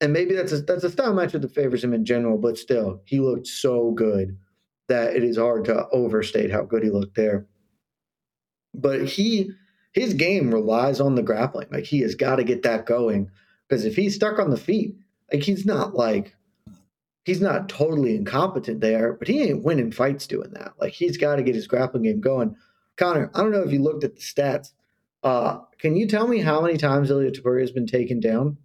and 0.00 0.12
maybe 0.12 0.34
that's 0.34 0.52
a 0.52 0.60
that's 0.62 0.84
a 0.84 0.90
style 0.90 1.12
match 1.12 1.32
that 1.32 1.54
favors 1.54 1.84
him 1.84 1.92
in 1.92 2.04
general, 2.04 2.38
but 2.38 2.58
still, 2.58 3.02
he 3.04 3.20
looked 3.20 3.46
so 3.46 3.90
good 3.92 4.38
that 4.88 5.14
it 5.14 5.22
is 5.22 5.36
hard 5.36 5.64
to 5.66 5.86
overstate 5.90 6.50
how 6.50 6.62
good 6.62 6.82
he 6.82 6.90
looked 6.90 7.16
there. 7.16 7.46
But 8.74 9.06
he 9.06 9.50
his 9.92 10.14
game 10.14 10.52
relies 10.52 11.00
on 11.00 11.14
the 11.14 11.22
grappling. 11.22 11.68
Like 11.70 11.84
he 11.84 12.00
has 12.00 12.14
got 12.14 12.36
to 12.36 12.44
get 12.44 12.62
that 12.62 12.86
going 12.86 13.30
because 13.68 13.84
if 13.84 13.96
he's 13.96 14.14
stuck 14.14 14.38
on 14.38 14.50
the 14.50 14.56
feet, 14.56 14.96
like 15.32 15.42
he's 15.42 15.66
not 15.66 15.94
like 15.94 16.34
he's 17.24 17.40
not 17.40 17.68
totally 17.68 18.16
incompetent 18.16 18.80
there, 18.80 19.12
but 19.14 19.28
he 19.28 19.42
ain't 19.42 19.64
winning 19.64 19.92
fights 19.92 20.26
doing 20.26 20.50
that. 20.52 20.72
Like 20.80 20.92
he's 20.92 21.18
got 21.18 21.36
to 21.36 21.42
get 21.42 21.54
his 21.54 21.66
grappling 21.66 22.04
game 22.04 22.20
going. 22.20 22.56
Conner, 22.96 23.30
I 23.34 23.42
don't 23.42 23.52
know 23.52 23.62
if 23.62 23.72
you 23.72 23.82
looked 23.82 24.04
at 24.04 24.16
the 24.16 24.20
stats. 24.20 24.72
Uh, 25.22 25.58
can 25.78 25.96
you 25.96 26.08
tell 26.08 26.26
me 26.26 26.38
how 26.38 26.62
many 26.62 26.78
times 26.78 27.10
Ilia 27.10 27.30
Topuria 27.30 27.60
has 27.60 27.72
been 27.72 27.86
taken 27.86 28.20
down? 28.20 28.56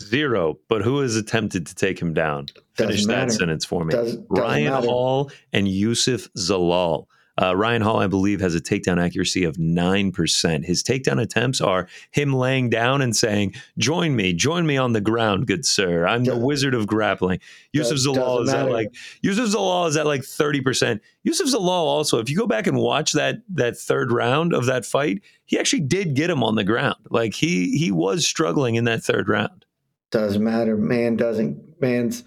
Zero. 0.00 0.58
But 0.68 0.82
who 0.82 1.00
has 1.00 1.16
attempted 1.16 1.66
to 1.66 1.74
take 1.74 2.00
him 2.00 2.14
down? 2.14 2.46
Finish 2.74 3.06
that 3.06 3.30
sentence 3.30 3.64
for 3.64 3.84
me. 3.84 3.94
Ryan 4.28 4.72
matter. 4.72 4.86
Hall 4.86 5.30
and 5.52 5.68
Youssef 5.68 6.32
Zalal. 6.34 7.06
Uh, 7.40 7.56
Ryan 7.56 7.80
Hall, 7.80 7.98
I 7.98 8.08
believe, 8.08 8.40
has 8.40 8.54
a 8.54 8.60
takedown 8.60 9.02
accuracy 9.02 9.44
of 9.44 9.56
9%. 9.56 10.64
His 10.64 10.82
takedown 10.82 11.20
attempts 11.20 11.62
are 11.62 11.88
him 12.10 12.34
laying 12.34 12.68
down 12.68 13.00
and 13.00 13.16
saying, 13.16 13.54
Join 13.78 14.14
me, 14.14 14.34
join 14.34 14.66
me 14.66 14.76
on 14.76 14.92
the 14.92 15.00
ground, 15.00 15.46
good 15.46 15.64
sir. 15.64 16.06
I'm 16.06 16.24
the 16.24 16.36
wizard 16.36 16.74
of 16.74 16.86
grappling. 16.86 17.40
Youssef 17.72 17.98
Zalal 17.98 18.42
is 18.42 18.52
matter. 18.52 18.68
at 18.68 18.72
like 18.72 18.94
Youssef 19.22 19.48
Zalal 19.48 19.88
is 19.88 19.96
at 19.96 20.04
like 20.06 20.20
30%. 20.20 21.00
Youssef 21.22 21.46
Zalal 21.48 21.68
also, 21.68 22.18
if 22.18 22.28
you 22.28 22.36
go 22.36 22.46
back 22.46 22.66
and 22.66 22.76
watch 22.76 23.12
that 23.12 23.36
that 23.54 23.78
third 23.78 24.12
round 24.12 24.52
of 24.52 24.66
that 24.66 24.84
fight, 24.84 25.22
he 25.46 25.58
actually 25.58 25.80
did 25.80 26.14
get 26.14 26.28
him 26.28 26.44
on 26.44 26.54
the 26.54 26.64
ground. 26.64 26.96
Like 27.08 27.32
he 27.32 27.78
he 27.78 27.90
was 27.90 28.26
struggling 28.26 28.74
in 28.74 28.84
that 28.84 29.02
third 29.02 29.28
round. 29.28 29.64
Doesn't 30.12 30.44
matter. 30.44 30.76
Man 30.76 31.16
doesn't. 31.16 31.80
Man's 31.80 32.22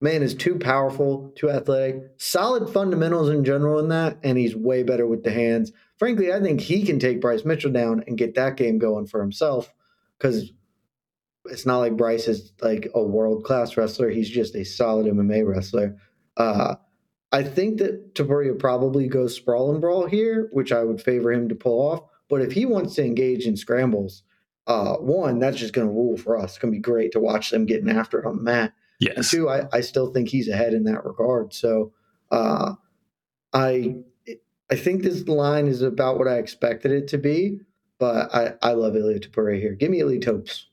man 0.00 0.22
is 0.22 0.34
too 0.34 0.56
powerful, 0.56 1.32
too 1.36 1.50
athletic, 1.50 2.02
solid 2.18 2.68
fundamentals 2.68 3.30
in 3.30 3.44
general 3.44 3.78
in 3.78 3.88
that, 3.88 4.18
and 4.22 4.36
he's 4.36 4.54
way 4.54 4.82
better 4.82 5.06
with 5.06 5.24
the 5.24 5.30
hands. 5.30 5.72
Frankly, 5.98 6.32
I 6.32 6.40
think 6.40 6.60
he 6.60 6.84
can 6.84 6.98
take 6.98 7.20
Bryce 7.20 7.44
Mitchell 7.44 7.72
down 7.72 8.04
and 8.06 8.18
get 8.18 8.34
that 8.34 8.56
game 8.56 8.78
going 8.78 9.06
for 9.06 9.20
himself 9.20 9.72
because 10.18 10.52
it's 11.46 11.64
not 11.64 11.78
like 11.78 11.96
Bryce 11.96 12.28
is 12.28 12.52
like 12.60 12.88
a 12.94 13.02
world 13.02 13.44
class 13.44 13.76
wrestler. 13.76 14.10
He's 14.10 14.28
just 14.28 14.54
a 14.54 14.64
solid 14.64 15.06
MMA 15.06 15.46
wrestler. 15.46 15.96
Uh, 16.36 16.74
I 17.30 17.42
think 17.42 17.78
that 17.78 18.14
Topuria 18.14 18.58
probably 18.58 19.06
goes 19.06 19.34
sprawl 19.34 19.70
and 19.70 19.80
brawl 19.80 20.06
here, 20.06 20.48
which 20.52 20.72
I 20.72 20.82
would 20.82 21.00
favor 21.00 21.32
him 21.32 21.48
to 21.48 21.54
pull 21.54 21.80
off. 21.80 22.02
But 22.28 22.42
if 22.42 22.52
he 22.52 22.66
wants 22.66 22.94
to 22.96 23.04
engage 23.04 23.46
in 23.46 23.56
scrambles, 23.56 24.22
uh, 24.68 24.96
one, 24.96 25.38
that's 25.38 25.56
just 25.56 25.72
going 25.72 25.86
to 25.86 25.92
rule 25.92 26.16
for 26.16 26.38
us. 26.38 26.52
It's 26.52 26.58
going 26.58 26.72
to 26.72 26.76
be 26.76 26.82
great 26.82 27.12
to 27.12 27.20
watch 27.20 27.50
them 27.50 27.66
getting 27.66 27.88
after 27.88 28.20
it 28.20 28.26
on 28.26 28.36
the 28.36 28.42
mat. 28.42 28.74
Yes. 29.00 29.16
And 29.16 29.24
two, 29.24 29.48
I, 29.48 29.66
I 29.72 29.80
still 29.80 30.12
think 30.12 30.28
he's 30.28 30.48
ahead 30.48 30.74
in 30.74 30.84
that 30.84 31.04
regard. 31.04 31.54
So 31.54 31.92
uh, 32.30 32.74
I 33.52 33.96
I 34.70 34.76
think 34.76 35.02
this 35.02 35.26
line 35.26 35.66
is 35.66 35.80
about 35.80 36.18
what 36.18 36.28
I 36.28 36.36
expected 36.36 36.92
it 36.92 37.08
to 37.08 37.18
be, 37.18 37.60
but 37.98 38.34
I, 38.34 38.54
I 38.60 38.72
love 38.72 38.94
Ilia 38.94 39.20
Topuria 39.20 39.58
here. 39.58 39.72
Give 39.72 39.90
me 39.90 40.00
Ilia 40.00 40.20
Topes. 40.20 40.66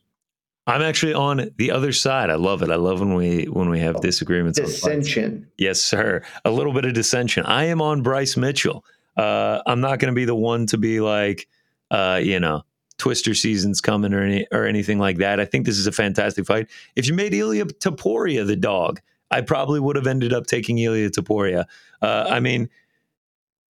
I'm 0.67 0.81
actually 0.81 1.13
on 1.13 1.51
the 1.57 1.71
other 1.71 1.91
side. 1.91 2.29
I 2.29 2.35
love 2.35 2.63
it. 2.63 2.71
I 2.71 2.75
love 2.75 2.99
when 2.99 3.13
we 3.13 3.45
when 3.45 3.69
we 3.69 3.79
have 3.79 4.01
disagreements. 4.01 4.59
Dissension. 4.59 5.47
Yes, 5.57 5.79
sir. 5.79 6.23
A 6.43 6.51
little 6.51 6.73
bit 6.73 6.85
of 6.85 6.93
dissension. 6.93 7.45
I 7.45 7.65
am 7.65 7.81
on 7.81 8.01
Bryce 8.01 8.35
Mitchell. 8.35 8.83
Uh, 9.15 9.61
I'm 9.67 9.79
not 9.79 9.99
going 9.99 10.11
to 10.11 10.15
be 10.15 10.25
the 10.25 10.35
one 10.35 10.65
to 10.67 10.77
be 10.77 10.99
like, 10.99 11.47
uh, 11.91 12.19
you 12.21 12.39
know, 12.39 12.63
Twister 12.97 13.33
season's 13.33 13.81
coming 13.81 14.13
or 14.13 14.21
any 14.21 14.47
or 14.51 14.65
anything 14.65 14.99
like 14.99 15.17
that. 15.17 15.39
I 15.39 15.45
think 15.45 15.65
this 15.65 15.77
is 15.77 15.87
a 15.87 15.91
fantastic 15.91 16.45
fight. 16.45 16.69
If 16.95 17.07
you 17.07 17.13
made 17.13 17.33
Ilia 17.33 17.65
Topuria 17.65 18.45
the 18.45 18.55
dog, 18.55 19.01
I 19.31 19.41
probably 19.41 19.79
would 19.79 19.95
have 19.95 20.07
ended 20.07 20.33
up 20.33 20.47
taking 20.47 20.77
Ilia 20.77 21.09
Topuria. 21.09 21.65
Uh, 22.01 22.27
I 22.29 22.39
mean, 22.39 22.69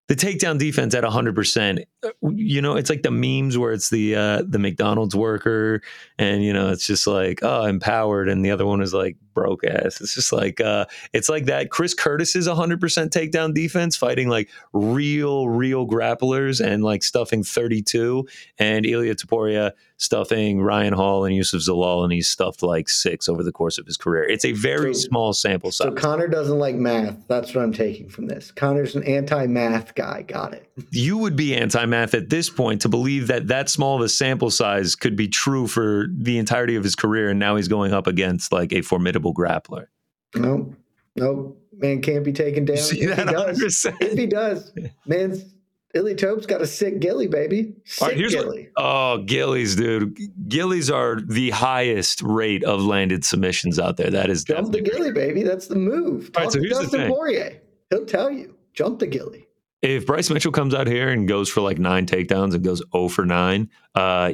the 0.08 0.14
takedown 0.14 0.58
defense 0.58 0.94
at 0.94 1.04
100% 1.04 1.84
uh, 2.04 2.10
you 2.30 2.60
know 2.60 2.76
it's 2.76 2.90
like 2.90 3.02
the 3.02 3.10
memes 3.10 3.56
where 3.56 3.72
it's 3.72 3.90
the 3.90 4.14
uh, 4.14 4.42
the 4.46 4.58
mcdonald's 4.58 5.16
worker 5.16 5.80
and 6.18 6.44
you 6.44 6.52
know 6.52 6.70
it's 6.70 6.86
just 6.86 7.06
like 7.06 7.40
oh 7.42 7.64
empowered 7.64 8.28
and 8.28 8.44
the 8.44 8.50
other 8.50 8.66
one 8.66 8.82
is 8.82 8.92
like 8.92 9.16
broke 9.34 9.64
ass 9.64 10.00
it's 10.00 10.14
just 10.14 10.32
like 10.32 10.60
uh, 10.60 10.86
it's 11.12 11.28
like 11.28 11.46
that 11.46 11.70
chris 11.70 11.94
curtis 11.94 12.36
is 12.36 12.48
100% 12.48 12.78
takedown 12.78 13.52
defense 13.52 13.96
fighting 13.96 14.28
like 14.28 14.48
real 14.72 15.48
real 15.48 15.86
grapplers 15.86 16.64
and 16.64 16.82
like 16.82 17.02
stuffing 17.02 17.42
32 17.42 18.26
and 18.58 18.86
ilia 18.86 19.14
topuria 19.14 19.72
stuffing 19.96 20.60
Ryan 20.60 20.92
Hall 20.92 21.24
and 21.24 21.34
Youssef 21.34 21.62
Zalal, 21.62 22.04
and 22.04 22.12
he's 22.12 22.28
stuffed 22.28 22.62
like 22.62 22.88
six 22.88 23.28
over 23.28 23.42
the 23.42 23.52
course 23.52 23.78
of 23.78 23.86
his 23.86 23.96
career. 23.96 24.24
It's 24.24 24.44
a 24.44 24.52
very 24.52 24.94
so, 24.94 25.08
small 25.08 25.32
sample 25.32 25.70
size. 25.70 25.88
So 25.88 25.92
Conner 25.92 26.28
doesn't 26.28 26.58
like 26.58 26.74
math. 26.74 27.16
That's 27.28 27.54
what 27.54 27.62
I'm 27.62 27.72
taking 27.72 28.08
from 28.08 28.26
this. 28.26 28.50
Conner's 28.50 28.94
an 28.96 29.04
anti-math 29.04 29.94
guy. 29.94 30.22
Got 30.22 30.54
it. 30.54 30.68
You 30.90 31.18
would 31.18 31.36
be 31.36 31.54
anti-math 31.54 32.14
at 32.14 32.30
this 32.30 32.50
point 32.50 32.82
to 32.82 32.88
believe 32.88 33.28
that 33.28 33.48
that 33.48 33.68
small 33.68 33.96
of 33.96 34.02
a 34.02 34.08
sample 34.08 34.50
size 34.50 34.94
could 34.96 35.16
be 35.16 35.28
true 35.28 35.66
for 35.66 36.06
the 36.12 36.38
entirety 36.38 36.76
of 36.76 36.84
his 36.84 36.94
career, 36.94 37.30
and 37.30 37.38
now 37.38 37.56
he's 37.56 37.68
going 37.68 37.92
up 37.92 38.06
against 38.06 38.52
like 38.52 38.72
a 38.72 38.82
formidable 38.82 39.23
grappler. 39.32 39.86
No, 40.34 40.74
no, 41.16 41.56
man 41.72 42.02
can't 42.02 42.24
be 42.24 42.32
taken 42.32 42.64
down. 42.64 42.76
See 42.78 43.02
if 43.02 43.16
that 43.16 43.28
he 43.28 43.32
does, 43.32 43.86
if 44.00 44.18
he 44.18 44.26
does, 44.26 44.72
man's 45.06 45.54
Billy 45.94 46.16
Tope's 46.16 46.44
got 46.44 46.60
a 46.60 46.66
sick 46.66 46.98
gilly, 46.98 47.28
baby. 47.28 47.72
Sick 47.84 48.08
right, 48.08 48.18
gilly. 48.28 48.68
oh, 48.76 49.18
gillies, 49.18 49.76
dude. 49.76 50.18
Gillies 50.48 50.90
are 50.90 51.20
the 51.20 51.50
highest 51.50 52.20
rate 52.20 52.64
of 52.64 52.82
landed 52.82 53.24
submissions 53.24 53.78
out 53.78 53.96
there. 53.96 54.10
That 54.10 54.28
is 54.28 54.42
jump 54.42 54.72
the 54.72 54.80
gilly, 54.80 55.12
baby. 55.12 55.44
That's 55.44 55.68
the 55.68 55.76
move. 55.76 56.32
Talk 56.32 56.42
right, 56.42 56.52
so 56.52 56.60
to 56.60 56.68
Dustin 56.68 57.12
Poirier. 57.12 57.60
He'll 57.90 58.06
tell 58.06 58.28
you. 58.28 58.56
Jump 58.72 58.98
the 58.98 59.06
gilly. 59.06 59.46
If 59.82 60.04
Bryce 60.06 60.30
Mitchell 60.30 60.50
comes 60.50 60.74
out 60.74 60.88
here 60.88 61.10
and 61.10 61.28
goes 61.28 61.48
for 61.48 61.60
like 61.60 61.78
nine 61.78 62.06
takedowns 62.06 62.54
and 62.54 62.64
goes 62.64 62.82
0 62.92 63.08
for 63.08 63.24
9, 63.24 63.70
uh, 63.94 64.32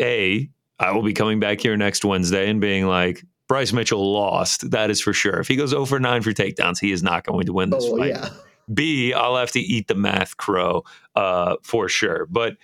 A, 0.00 0.48
I 0.78 0.90
will 0.92 1.02
be 1.02 1.12
coming 1.12 1.40
back 1.40 1.60
here 1.60 1.76
next 1.76 2.04
Wednesday 2.04 2.48
and 2.48 2.60
being 2.60 2.86
like, 2.86 3.24
Bryce 3.50 3.72
Mitchell 3.72 4.12
lost. 4.12 4.70
That 4.70 4.90
is 4.90 5.00
for 5.00 5.12
sure. 5.12 5.40
If 5.40 5.48
he 5.48 5.56
goes 5.56 5.74
over 5.74 5.98
9 5.98 6.22
for 6.22 6.30
takedowns, 6.30 6.78
he 6.78 6.92
is 6.92 7.02
not 7.02 7.24
going 7.24 7.46
to 7.46 7.52
win 7.52 7.70
this 7.70 7.82
oh, 7.84 7.98
fight. 7.98 8.10
Yeah. 8.10 8.28
B, 8.72 9.12
I'll 9.12 9.34
have 9.34 9.50
to 9.50 9.60
eat 9.60 9.88
the 9.88 9.96
math 9.96 10.36
crow 10.36 10.84
uh, 11.16 11.56
for 11.64 11.88
sure. 11.88 12.26
But 12.30 12.58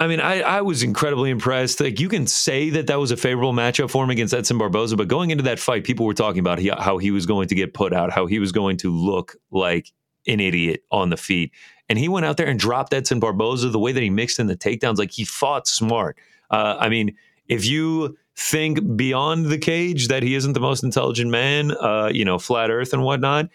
I 0.00 0.08
mean, 0.08 0.18
I, 0.18 0.40
I 0.40 0.60
was 0.62 0.82
incredibly 0.82 1.30
impressed. 1.30 1.78
Like 1.78 2.00
you 2.00 2.08
can 2.08 2.26
say 2.26 2.68
that 2.70 2.88
that 2.88 2.98
was 2.98 3.12
a 3.12 3.16
favorable 3.16 3.52
matchup 3.52 3.90
for 3.90 4.02
him 4.02 4.10
against 4.10 4.34
Edson 4.34 4.58
Barboza, 4.58 4.96
but 4.96 5.06
going 5.06 5.30
into 5.30 5.44
that 5.44 5.60
fight, 5.60 5.84
people 5.84 6.04
were 6.04 6.12
talking 6.12 6.40
about 6.40 6.58
he, 6.58 6.70
how 6.76 6.98
he 6.98 7.12
was 7.12 7.26
going 7.26 7.46
to 7.46 7.54
get 7.54 7.74
put 7.74 7.92
out, 7.92 8.10
how 8.10 8.26
he 8.26 8.40
was 8.40 8.50
going 8.50 8.76
to 8.78 8.90
look 8.90 9.36
like 9.52 9.92
an 10.26 10.40
idiot 10.40 10.82
on 10.90 11.10
the 11.10 11.16
feet. 11.16 11.52
And 11.88 11.96
he 11.96 12.08
went 12.08 12.26
out 12.26 12.38
there 12.38 12.48
and 12.48 12.58
dropped 12.58 12.92
Edson 12.92 13.20
Barboza 13.20 13.68
the 13.68 13.78
way 13.78 13.92
that 13.92 14.02
he 14.02 14.10
mixed 14.10 14.40
in 14.40 14.48
the 14.48 14.56
takedowns. 14.56 14.98
Like 14.98 15.12
he 15.12 15.24
fought 15.24 15.68
smart. 15.68 16.18
Uh, 16.50 16.76
I 16.80 16.88
mean, 16.88 17.14
if 17.46 17.64
you 17.64 18.16
think 18.36 18.96
beyond 18.96 19.46
the 19.46 19.58
cage 19.58 20.08
that 20.08 20.22
he 20.22 20.34
isn't 20.34 20.52
the 20.52 20.60
most 20.60 20.84
intelligent 20.84 21.30
man, 21.30 21.72
uh, 21.72 22.10
you 22.12 22.24
know, 22.24 22.38
flat 22.38 22.70
earth 22.70 22.92
and 22.92 23.02
whatnot, 23.02 23.48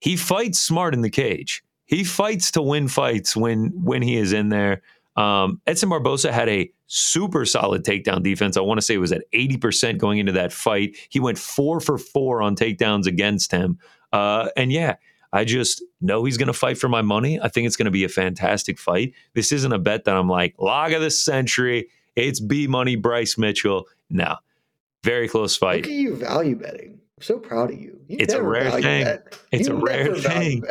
he 0.00 0.16
fights 0.16 0.58
smart 0.58 0.92
in 0.92 1.02
the 1.02 1.10
cage. 1.10 1.62
He 1.86 2.04
fights 2.04 2.50
to 2.52 2.62
win 2.62 2.88
fights 2.88 3.36
when 3.36 3.68
when 3.82 4.02
he 4.02 4.16
is 4.16 4.32
in 4.32 4.48
there. 4.48 4.82
Um, 5.16 5.60
Edson 5.66 5.88
Barboza 5.88 6.32
had 6.32 6.48
a 6.48 6.70
super 6.86 7.44
solid 7.44 7.84
takedown 7.84 8.22
defense. 8.22 8.56
I 8.56 8.60
want 8.60 8.78
to 8.78 8.82
say 8.82 8.94
it 8.94 8.98
was 8.98 9.12
at 9.12 9.22
80% 9.32 9.98
going 9.98 10.18
into 10.18 10.32
that 10.32 10.52
fight. 10.52 10.96
He 11.08 11.20
went 11.20 11.38
four 11.38 11.80
for 11.80 11.98
four 11.98 12.42
on 12.42 12.56
takedowns 12.56 13.06
against 13.06 13.52
him. 13.52 13.78
Uh, 14.12 14.48
and 14.56 14.72
yeah, 14.72 14.96
I 15.32 15.44
just 15.44 15.82
know 16.00 16.24
he's 16.24 16.36
going 16.36 16.48
to 16.48 16.52
fight 16.52 16.78
for 16.78 16.88
my 16.88 17.02
money. 17.02 17.40
I 17.40 17.48
think 17.48 17.66
it's 17.66 17.76
going 17.76 17.86
to 17.86 17.92
be 17.92 18.04
a 18.04 18.08
fantastic 18.08 18.78
fight. 18.78 19.14
This 19.34 19.52
isn't 19.52 19.72
a 19.72 19.78
bet 19.78 20.04
that 20.04 20.16
I'm 20.16 20.28
like, 20.28 20.54
log 20.58 20.92
of 20.92 21.02
the 21.02 21.10
century. 21.10 21.88
It's 22.16 22.40
B 22.40 22.66
money, 22.66 22.96
Bryce 22.96 23.36
Mitchell. 23.38 23.86
No, 24.10 24.36
very 25.02 25.28
close 25.28 25.56
fight. 25.56 25.82
Look 25.82 25.86
at 25.86 25.92
you 25.92 26.16
value 26.16 26.56
betting 26.56 27.00
so 27.24 27.38
proud 27.38 27.70
of 27.70 27.80
you. 27.80 28.00
you 28.08 28.18
it's 28.20 28.34
a 28.34 28.42
rare 28.42 28.70
thing. 28.70 29.04
Bet. 29.04 29.38
It's 29.52 29.68
you 29.68 29.76
a 29.76 29.80
rare 29.80 30.14
thing. 30.14 30.64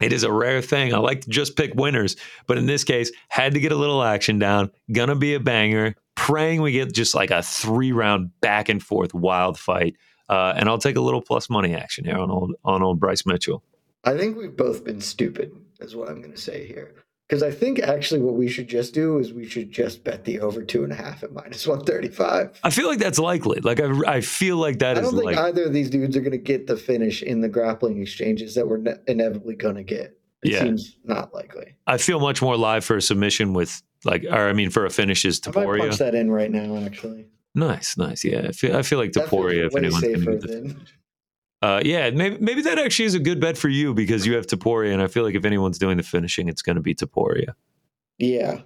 It 0.00 0.12
is 0.12 0.22
a 0.22 0.32
rare 0.32 0.62
thing. 0.62 0.94
I 0.94 0.98
like 0.98 1.22
to 1.22 1.30
just 1.30 1.56
pick 1.56 1.74
winners, 1.74 2.16
but 2.46 2.56
in 2.56 2.66
this 2.66 2.84
case, 2.84 3.10
had 3.28 3.54
to 3.54 3.60
get 3.60 3.72
a 3.72 3.76
little 3.76 4.02
action 4.02 4.38
down. 4.38 4.70
Gonna 4.92 5.16
be 5.16 5.34
a 5.34 5.40
banger. 5.40 5.94
Praying 6.14 6.62
we 6.62 6.72
get 6.72 6.92
just 6.92 7.14
like 7.14 7.30
a 7.30 7.42
three 7.42 7.92
round 7.92 8.30
back 8.40 8.68
and 8.68 8.82
forth 8.82 9.14
wild 9.14 9.58
fight. 9.58 9.96
Uh, 10.28 10.52
and 10.56 10.68
I'll 10.68 10.78
take 10.78 10.96
a 10.96 11.00
little 11.00 11.22
plus 11.22 11.48
money 11.48 11.74
action 11.74 12.04
here 12.04 12.18
on 12.18 12.30
old 12.30 12.54
on 12.64 12.82
old 12.82 13.00
Bryce 13.00 13.24
Mitchell. 13.24 13.62
I 14.04 14.16
think 14.16 14.36
we've 14.36 14.56
both 14.56 14.84
been 14.84 15.00
stupid, 15.00 15.52
is 15.80 15.96
what 15.96 16.08
I'm 16.08 16.20
going 16.20 16.32
to 16.32 16.40
say 16.40 16.66
here. 16.66 16.94
Because 17.28 17.42
I 17.42 17.50
think 17.50 17.78
actually 17.80 18.20
what 18.20 18.34
we 18.34 18.48
should 18.48 18.68
just 18.68 18.94
do 18.94 19.18
is 19.18 19.34
we 19.34 19.46
should 19.46 19.70
just 19.70 20.02
bet 20.02 20.24
the 20.24 20.40
over 20.40 20.62
two 20.62 20.82
and 20.82 20.92
a 20.92 20.96
half 20.96 21.22
at 21.22 21.32
minus 21.32 21.66
135. 21.66 22.58
I 22.64 22.70
feel 22.70 22.88
like 22.88 22.98
that's 22.98 23.18
likely. 23.18 23.60
Like, 23.60 23.80
I, 23.80 23.90
I 24.06 24.20
feel 24.22 24.56
like 24.56 24.78
that 24.78 24.96
I 24.96 25.02
don't 25.02 25.14
think 25.14 25.36
either 25.36 25.64
of 25.64 25.74
these 25.74 25.90
dudes 25.90 26.16
are 26.16 26.20
going 26.20 26.32
to 26.32 26.38
get 26.38 26.66
the 26.66 26.76
finish 26.76 27.22
in 27.22 27.42
the 27.42 27.48
grappling 27.48 28.00
exchanges 28.00 28.54
that 28.54 28.66
we're 28.66 28.78
ne- 28.78 28.96
inevitably 29.06 29.56
going 29.56 29.74
to 29.74 29.82
get. 29.82 30.18
It 30.42 30.52
yeah. 30.52 30.60
seems 30.60 30.96
not 31.04 31.34
likely. 31.34 31.74
I 31.86 31.98
feel 31.98 32.18
much 32.18 32.40
more 32.40 32.56
live 32.56 32.84
for 32.84 32.96
a 32.96 33.02
submission 33.02 33.52
with, 33.52 33.82
like, 34.04 34.24
or 34.24 34.48
I 34.48 34.54
mean, 34.54 34.70
for 34.70 34.86
a 34.86 34.90
finish 34.90 35.26
is 35.26 35.38
Topuria. 35.38 35.82
I 35.82 35.88
punch 35.88 35.98
that 35.98 36.14
in 36.14 36.30
right 36.30 36.50
now, 36.50 36.78
actually. 36.78 37.26
Nice, 37.54 37.98
nice. 37.98 38.24
Yeah. 38.24 38.46
I 38.48 38.52
feel, 38.52 38.76
I 38.76 38.82
feel 38.82 38.98
like 38.98 39.10
Topuria, 39.10 39.66
if 39.66 39.76
anyone's 39.76 40.00
going 40.00 40.20
to 40.20 40.30
get 40.30 40.40
the 40.40 40.76
uh, 41.60 41.80
yeah, 41.84 42.10
maybe 42.10 42.38
maybe 42.38 42.62
that 42.62 42.78
actually 42.78 43.06
is 43.06 43.14
a 43.14 43.20
good 43.20 43.40
bet 43.40 43.58
for 43.58 43.68
you 43.68 43.92
because 43.92 44.24
you 44.24 44.34
have 44.34 44.46
Topuria, 44.46 44.92
and 44.92 45.02
I 45.02 45.08
feel 45.08 45.24
like 45.24 45.34
if 45.34 45.44
anyone's 45.44 45.78
doing 45.78 45.96
the 45.96 46.02
finishing, 46.02 46.48
it's 46.48 46.62
going 46.62 46.76
to 46.76 46.82
be 46.82 46.94
Topuria. 46.94 47.54
Yeah. 48.18 48.60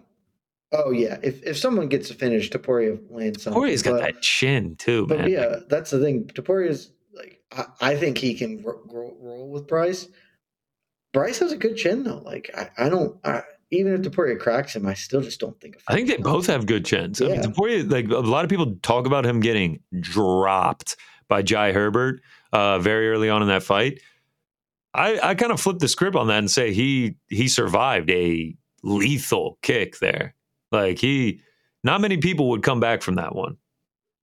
Oh 0.73 0.91
yeah. 0.91 1.19
If 1.23 1.43
if 1.43 1.57
someone 1.57 1.89
gets 1.89 2.11
a 2.11 2.15
finish, 2.15 2.51
Topuria 2.51 2.99
lands 3.11 3.43
something. 3.43 3.63
Topuria's 3.63 3.83
got 3.83 4.01
that 4.01 4.21
chin 4.21 4.77
too, 4.77 5.07
but 5.07 5.21
man. 5.21 5.31
yeah, 5.31 5.57
that's 5.69 5.91
the 5.91 6.01
thing. 6.01 6.25
Topuria's 6.25 6.91
like 7.15 7.41
I, 7.53 7.65
I 7.81 7.97
think 7.97 8.19
he 8.19 8.35
can 8.35 8.63
ro- 8.63 8.81
ro- 8.87 9.17
roll 9.21 9.51
with 9.51 9.67
Bryce. 9.67 10.09
Bryce 11.13 11.39
has 11.41 11.53
a 11.53 11.59
good 11.59 11.77
chin 11.77 12.05
though. 12.05 12.23
Like 12.25 12.51
I, 12.57 12.87
I 12.87 12.89
don't. 12.89 13.19
I, 13.25 13.43
even 13.71 13.95
if 13.95 14.03
Topuria 14.03 14.39
cracks 14.39 14.77
him, 14.77 14.87
I 14.87 14.93
still 14.93 15.23
just 15.23 15.41
don't 15.41 15.59
think. 15.61 15.79
I 15.89 15.95
think 15.95 16.09
they 16.09 16.19
both 16.19 16.47
have 16.47 16.67
good 16.67 16.85
chins. 16.85 17.21
Yeah. 17.21 17.29
I 17.29 17.31
mean, 17.33 17.43
Topuria, 17.43 17.91
like 17.91 18.09
a 18.09 18.19
lot 18.19 18.45
of 18.45 18.51
people 18.51 18.77
talk 18.83 19.07
about 19.07 19.25
him 19.25 19.41
getting 19.41 19.81
dropped 20.01 20.97
by 21.29 21.41
Jai 21.41 21.73
Herbert 21.73 22.21
uh, 22.53 22.79
very 22.79 23.09
early 23.09 23.29
on 23.29 23.43
in 23.43 23.49
that 23.49 23.63
fight. 23.63 24.01
I, 24.95 25.31
I 25.31 25.35
kind 25.35 25.53
of 25.53 25.61
flipped 25.61 25.81
the 25.81 25.89
script 25.89 26.17
on 26.17 26.27
that 26.29 26.39
and 26.39 26.51
say 26.51 26.73
he 26.73 27.17
he 27.29 27.49
survived 27.49 28.11
a 28.11 28.55
lethal 28.83 29.59
kick 29.63 29.99
there. 29.99 30.35
Like 30.71 30.99
he, 30.99 31.41
not 31.83 32.01
many 32.01 32.19
people 32.19 32.51
would 32.51 32.63
come 32.63 32.81
back 32.81 33.03
from 33.03 33.15
that 33.15 33.35
one. 33.35 33.57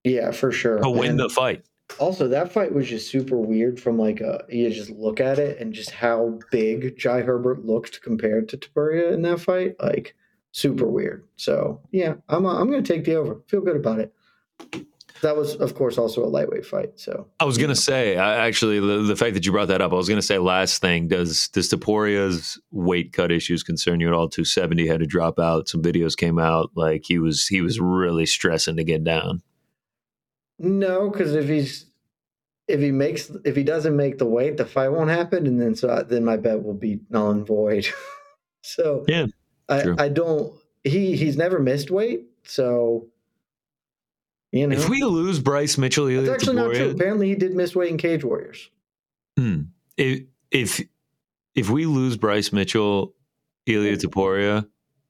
Yeah, 0.04 0.32
for 0.32 0.52
sure. 0.52 0.80
To 0.80 0.90
win 0.90 1.12
and 1.12 1.20
the 1.20 1.30
fight. 1.30 1.66
Also, 1.98 2.28
that 2.28 2.52
fight 2.52 2.72
was 2.72 2.88
just 2.88 3.10
super 3.10 3.36
weird 3.36 3.80
from 3.80 3.98
like 3.98 4.22
a 4.22 4.46
you 4.48 4.70
just 4.70 4.92
look 4.92 5.20
at 5.20 5.40
it 5.40 5.60
and 5.60 5.74
just 5.74 5.90
how 5.90 6.40
big 6.52 6.98
Jai 6.98 7.22
Herbert 7.22 7.66
looked 7.66 8.02
compared 8.04 8.48
to 8.50 8.58
Topuria 8.58 9.12
in 9.12 9.24
that 9.24 9.40
fight. 9.40 9.76
Like 9.82 10.16
super 10.52 10.88
weird. 10.88 11.28
So 11.36 11.82
yeah, 11.92 12.16
I'm 12.30 12.46
uh, 12.46 12.60
I'm 12.60 12.70
gonna 12.70 12.84
take 12.84 13.06
the 13.06 13.16
over. 13.16 13.42
Feel 13.48 13.62
good 13.62 13.76
about 13.76 14.00
it 14.00 14.14
that 15.22 15.36
was 15.36 15.56
of 15.56 15.76
course 15.76 15.98
also 15.98 16.24
a 16.24 16.28
lightweight 16.28 16.66
fight 16.66 17.00
so 17.00 17.28
i 17.40 17.46
was 17.46 17.58
going 17.58 17.70
to 17.70 17.76
say 17.76 18.18
I, 18.18 18.48
actually 18.48 18.80
the, 18.80 19.04
the, 19.04 19.16
fact 19.16 19.34
that 19.34 19.46
you 19.46 19.52
brought 19.52 19.68
that 19.68 19.82
up 19.82 19.92
i 19.92 19.96
was 19.96 20.08
going 20.08 20.20
to 20.20 20.26
say 20.26 20.38
last 20.38 20.82
thing 20.82 21.08
does 21.08 21.48
does 21.50 21.70
Topuria's 21.70 22.60
weight 22.72 23.14
cut 23.14 23.32
issues 23.32 23.64
concern 23.64 24.00
you 24.00 24.08
at 24.08 24.14
all 24.14 24.30
270 24.30 24.88
had 24.88 25.00
to 25.00 25.06
drop 25.06 25.40
out 25.40 25.68
some 25.68 25.82
videos 25.82 26.16
came 26.16 26.40
out 26.40 26.72
like 26.76 27.04
he 27.06 27.20
was 27.20 27.48
he 27.48 27.62
was 27.62 27.80
really 27.80 28.26
stressing 28.26 28.78
to 28.78 28.84
get 28.84 29.04
down 29.04 29.42
no 30.58 31.10
because 31.10 31.34
if 31.34 31.48
he's 31.48 31.90
if 32.70 32.80
he 32.80 32.92
makes 32.92 33.32
if 33.44 33.56
he 33.56 33.64
doesn't 33.64 33.96
make 33.96 34.20
the 34.20 34.28
weight, 34.28 34.58
the 34.58 34.66
fight 34.66 34.90
won't 34.90 35.10
happen, 35.10 35.48
and 35.48 35.60
then 35.60 35.76
so 35.76 35.90
I, 35.90 36.04
then 36.04 36.24
my 36.24 36.38
bet 36.38 36.64
will 36.64 36.76
be 36.76 37.00
null 37.10 37.32
and 37.32 37.46
void. 37.46 37.88
so 38.62 39.04
yeah, 39.08 39.26
I, 39.68 39.96
I 39.98 40.08
don't. 40.08 40.54
He 40.84 41.18
he's 41.18 41.36
never 41.36 41.60
missed 41.60 41.90
weight, 41.90 42.28
so 42.44 43.08
you 44.52 44.68
know. 44.68 44.76
If 44.76 44.90
we 44.90 45.04
lose 45.04 45.40
Bryce 45.40 45.78
Mitchell, 45.78 46.08
it's 46.08 46.30
actually 46.30 46.56
not 46.56 46.74
true. 46.74 46.92
Apparently, 46.92 47.30
he 47.30 47.36
did 47.36 47.54
miss 47.56 47.76
weight 47.76 47.92
in 47.92 47.98
Cage 47.98 48.24
Warriors. 48.24 48.70
Hmm. 49.38 49.62
If 49.98 50.24
if 50.52 50.82
if 51.56 51.70
we 51.70 51.86
lose 51.86 52.18
Bryce 52.18 52.52
Mitchell, 52.52 53.14
Ilia 53.66 53.98
Topuria, 53.98 54.68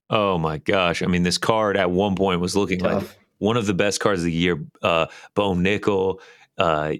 oh 0.10 0.38
my 0.38 0.58
gosh! 0.58 1.02
I 1.02 1.08
mean, 1.08 1.24
this 1.24 1.38
card 1.38 1.78
at 1.78 1.92
one 1.92 2.16
point 2.16 2.42
was 2.42 2.56
looking 2.56 2.80
Tough. 2.80 3.04
like 3.04 3.20
one 3.38 3.58
of 3.58 3.66
the 3.66 3.74
best 3.74 4.00
cards 4.00 4.22
of 4.22 4.26
the 4.26 4.32
year. 4.32 4.64
Uh, 4.82 5.08
Bo 5.34 5.54
Nickal, 5.54 6.20
uh, 6.58 6.94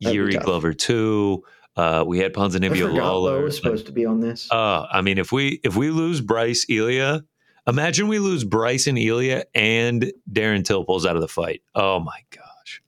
Yuri 0.00 0.36
Glover 0.36 0.74
too. 0.74 1.44
Uh, 1.76 2.04
we 2.06 2.18
had 2.18 2.32
Ponzinibbio 2.32 2.96
Lawler. 2.96 3.42
was 3.42 3.56
supposed 3.56 3.86
to 3.86 3.92
be 3.92 4.06
on 4.06 4.20
this. 4.20 4.48
Uh, 4.50 4.86
I 4.90 5.00
mean, 5.00 5.18
if 5.18 5.32
we 5.32 5.60
if 5.64 5.76
we 5.76 5.90
lose 5.90 6.20
Bryce 6.20 6.66
Ilia, 6.68 7.24
imagine 7.66 8.08
we 8.08 8.18
lose 8.18 8.44
Bryce 8.44 8.86
and 8.86 8.98
Ilia 8.98 9.44
and 9.54 10.12
Darren 10.30 10.64
Till 10.64 10.84
pulls 10.84 11.06
out 11.06 11.16
of 11.16 11.22
the 11.22 11.28
fight. 11.28 11.62
Oh 11.74 12.00
my 12.00 12.20
gosh! 12.30 12.82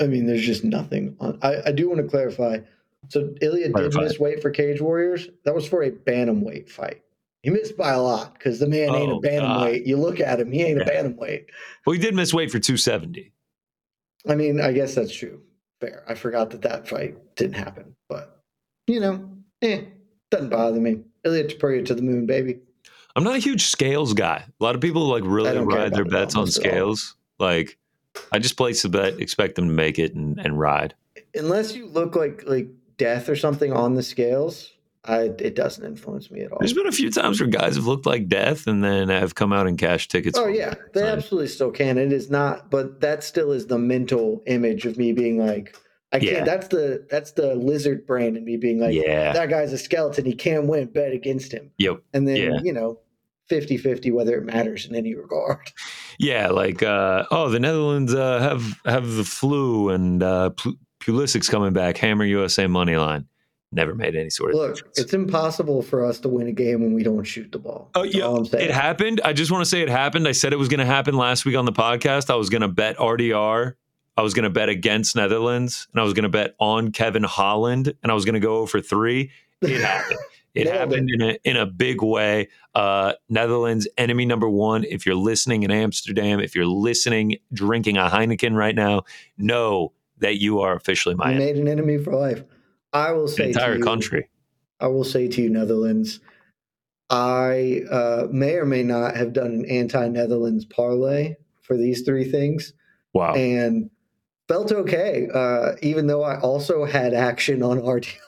I 0.00 0.06
mean, 0.06 0.26
there's 0.26 0.44
just 0.44 0.64
nothing. 0.64 1.16
On, 1.20 1.38
I, 1.42 1.62
I 1.66 1.72
do 1.72 1.88
want 1.88 2.00
to 2.00 2.08
clarify. 2.08 2.58
So 3.08 3.34
Ilia 3.40 3.70
did 3.70 3.94
miss 3.96 4.18
weight 4.18 4.40
for 4.40 4.50
Cage 4.50 4.80
Warriors. 4.80 5.28
That 5.44 5.54
was 5.54 5.66
for 5.66 5.82
a 5.82 5.90
bantamweight 5.90 6.70
fight. 6.70 7.02
He 7.42 7.50
missed 7.50 7.76
by 7.76 7.90
a 7.90 8.00
lot 8.00 8.34
because 8.34 8.60
the 8.60 8.68
man 8.68 8.90
oh, 8.90 8.96
ain't 8.96 9.12
a 9.12 9.14
oh, 9.16 9.20
bantamweight. 9.20 9.86
You 9.86 9.96
look 9.96 10.20
at 10.20 10.38
him, 10.38 10.52
he 10.52 10.62
ain't 10.62 10.78
yeah. 10.78 10.84
a 10.84 10.86
bantamweight. 10.86 11.46
Well, 11.84 11.94
he 11.94 11.98
did 11.98 12.14
miss 12.14 12.32
weight 12.32 12.52
for 12.52 12.60
270. 12.60 13.32
I 14.28 14.36
mean, 14.36 14.60
I 14.60 14.72
guess 14.72 14.94
that's 14.94 15.12
true 15.12 15.42
fair. 15.82 16.04
I 16.08 16.14
forgot 16.14 16.50
that 16.50 16.62
that 16.62 16.88
fight 16.88 17.16
didn't 17.34 17.56
happen, 17.56 17.94
but 18.08 18.42
you 18.86 19.00
know, 19.00 19.28
eh, 19.60 19.82
doesn't 20.30 20.48
bother 20.48 20.80
me. 20.80 21.00
Ilia 21.24 21.44
Topuria 21.44 21.84
to 21.86 21.94
the 21.94 22.02
moon, 22.02 22.24
baby. 22.24 22.60
I'm 23.14 23.24
not 23.24 23.34
a 23.34 23.38
huge 23.38 23.66
scales 23.66 24.14
guy. 24.14 24.44
A 24.60 24.64
lot 24.64 24.74
of 24.74 24.80
people 24.80 25.06
like 25.06 25.22
really 25.26 25.58
ride 25.58 25.92
their 25.92 26.04
bets 26.04 26.34
on 26.34 26.46
scales. 26.46 27.16
Like, 27.38 27.78
I 28.30 28.38
just 28.38 28.56
place 28.56 28.82
the 28.82 28.88
bet, 28.88 29.20
expect 29.20 29.56
them 29.56 29.68
to 29.68 29.72
make 29.72 29.98
it, 29.98 30.14
and, 30.14 30.38
and 30.38 30.58
ride. 30.58 30.94
Unless 31.34 31.74
you 31.74 31.86
look 31.86 32.16
like 32.16 32.44
like 32.46 32.68
death 32.96 33.28
or 33.28 33.36
something 33.36 33.72
on 33.72 33.94
the 33.94 34.02
scales, 34.02 34.72
I, 35.04 35.32
it 35.38 35.56
doesn't 35.56 35.84
influence 35.84 36.30
me 36.30 36.42
at 36.42 36.52
all. 36.52 36.58
There's 36.60 36.74
been 36.74 36.86
a 36.86 36.92
few 36.92 37.10
times 37.10 37.40
where 37.40 37.48
guys 37.48 37.74
have 37.74 37.86
looked 37.86 38.06
like 38.06 38.28
death 38.28 38.66
and 38.66 38.84
then 38.84 39.08
have 39.08 39.34
come 39.34 39.52
out 39.52 39.66
and 39.66 39.76
cashed 39.76 40.10
tickets. 40.10 40.38
Oh 40.38 40.46
yeah, 40.46 40.74
they 40.94 41.02
absolutely 41.02 41.48
still 41.48 41.72
can. 41.72 41.98
It 41.98 42.12
is 42.12 42.30
not, 42.30 42.70
but 42.70 43.00
that 43.00 43.24
still 43.24 43.50
is 43.50 43.66
the 43.66 43.78
mental 43.78 44.42
image 44.46 44.86
of 44.86 44.96
me 44.96 45.12
being 45.12 45.38
like, 45.38 45.76
I 46.12 46.18
can't. 46.18 46.32
Yeah. 46.32 46.44
That's 46.44 46.68
the 46.68 47.06
that's 47.10 47.32
the 47.32 47.54
lizard 47.54 48.06
brain 48.06 48.36
in 48.36 48.44
me 48.44 48.56
being 48.56 48.80
like, 48.80 48.94
yeah, 48.94 49.32
that 49.32 49.48
guy's 49.48 49.72
a 49.72 49.78
skeleton. 49.78 50.24
He 50.24 50.34
can't 50.34 50.66
win. 50.66 50.88
Bet 50.88 51.12
against 51.12 51.52
him. 51.52 51.70
Yep. 51.78 52.02
And 52.12 52.28
then 52.28 52.36
yeah. 52.36 52.60
you 52.62 52.72
know, 52.72 52.98
50-50 53.50 54.12
whether 54.12 54.36
it 54.36 54.44
matters 54.44 54.86
in 54.86 54.94
any 54.94 55.14
regard. 55.14 55.72
Yeah, 56.18 56.50
like 56.50 56.82
uh, 56.82 57.24
oh, 57.32 57.48
the 57.48 57.58
Netherlands 57.58 58.14
uh, 58.14 58.38
have 58.38 58.80
have 58.84 59.12
the 59.12 59.24
flu 59.24 59.88
and 59.88 60.22
uh, 60.22 60.50
Pulisic's 61.00 61.48
coming 61.48 61.72
back. 61.72 61.96
Hammer 61.96 62.24
USA 62.24 62.68
money 62.68 62.96
line 62.96 63.26
never 63.72 63.94
made 63.94 64.14
any 64.14 64.30
sort 64.30 64.50
of 64.50 64.56
look. 64.56 64.74
Difference. 64.76 64.98
It's 64.98 65.14
impossible 65.14 65.82
for 65.82 66.04
us 66.04 66.20
to 66.20 66.28
win 66.28 66.46
a 66.46 66.52
game 66.52 66.82
when 66.82 66.92
we 66.92 67.02
don't 67.02 67.24
shoot 67.24 67.50
the 67.50 67.58
ball. 67.58 67.90
Oh 67.94 68.02
yeah, 68.02 68.36
it 68.60 68.70
happened. 68.70 69.20
I 69.24 69.32
just 69.32 69.50
want 69.50 69.62
to 69.62 69.68
say 69.68 69.80
it 69.80 69.88
happened. 69.88 70.28
I 70.28 70.32
said 70.32 70.52
it 70.52 70.58
was 70.58 70.68
going 70.68 70.80
to 70.80 70.86
happen 70.86 71.16
last 71.16 71.44
week 71.44 71.56
on 71.56 71.64
the 71.64 71.72
podcast. 71.72 72.30
I 72.30 72.36
was 72.36 72.50
going 72.50 72.62
to 72.62 72.68
bet 72.68 72.98
RDR. 72.98 73.74
I 74.16 74.22
was 74.22 74.34
going 74.34 74.44
to 74.44 74.50
bet 74.50 74.68
against 74.68 75.16
Netherlands, 75.16 75.88
and 75.92 76.00
I 76.00 76.04
was 76.04 76.12
going 76.12 76.24
to 76.24 76.28
bet 76.28 76.54
on 76.58 76.92
Kevin 76.92 77.22
Holland, 77.22 77.94
and 78.02 78.12
I 78.12 78.14
was 78.14 78.24
going 78.24 78.34
to 78.34 78.40
go 78.40 78.66
for 78.66 78.80
three. 78.80 79.30
It 79.60 79.80
happened. 79.80 80.18
It 80.54 80.66
happened 80.66 81.08
in 81.10 81.22
a 81.22 81.38
in 81.44 81.56
a 81.56 81.64
big 81.64 82.02
way. 82.02 82.48
Uh, 82.74 83.14
Netherlands 83.30 83.88
enemy 83.96 84.26
number 84.26 84.50
one. 84.50 84.84
If 84.84 85.06
you're 85.06 85.14
listening 85.14 85.62
in 85.62 85.70
Amsterdam, 85.70 86.40
if 86.40 86.54
you're 86.54 86.66
listening 86.66 87.38
drinking 87.54 87.96
a 87.96 88.10
Heineken 88.10 88.54
right 88.54 88.74
now, 88.74 89.04
know 89.38 89.94
that 90.18 90.42
you 90.42 90.60
are 90.60 90.74
officially 90.74 91.14
my. 91.14 91.32
Made 91.32 91.56
an 91.56 91.68
enemy 91.68 91.96
for 91.96 92.14
life. 92.14 92.44
I 92.92 93.12
will 93.12 93.28
say 93.28 93.44
the 93.44 93.48
entire 93.48 93.76
you, 93.76 93.82
country. 93.82 94.28
I 94.78 94.88
will 94.88 95.04
say 95.04 95.26
to 95.28 95.42
you, 95.42 95.48
Netherlands. 95.48 96.20
I 97.08 97.82
uh, 97.90 98.26
may 98.30 98.56
or 98.56 98.66
may 98.66 98.82
not 98.82 99.16
have 99.16 99.32
done 99.32 99.52
an 99.52 99.64
anti-Netherlands 99.66 100.64
parlay 100.66 101.36
for 101.62 101.78
these 101.78 102.02
three 102.02 102.24
things. 102.24 102.74
Wow! 103.14 103.34
And 103.34 103.90
felt 104.52 104.70
okay, 104.70 105.28
uh, 105.32 105.72
even 105.80 106.06
though 106.06 106.22
I 106.22 106.38
also 106.38 106.84
had 106.84 107.14
action 107.14 107.62
on 107.62 107.80
RDR. 107.80 108.18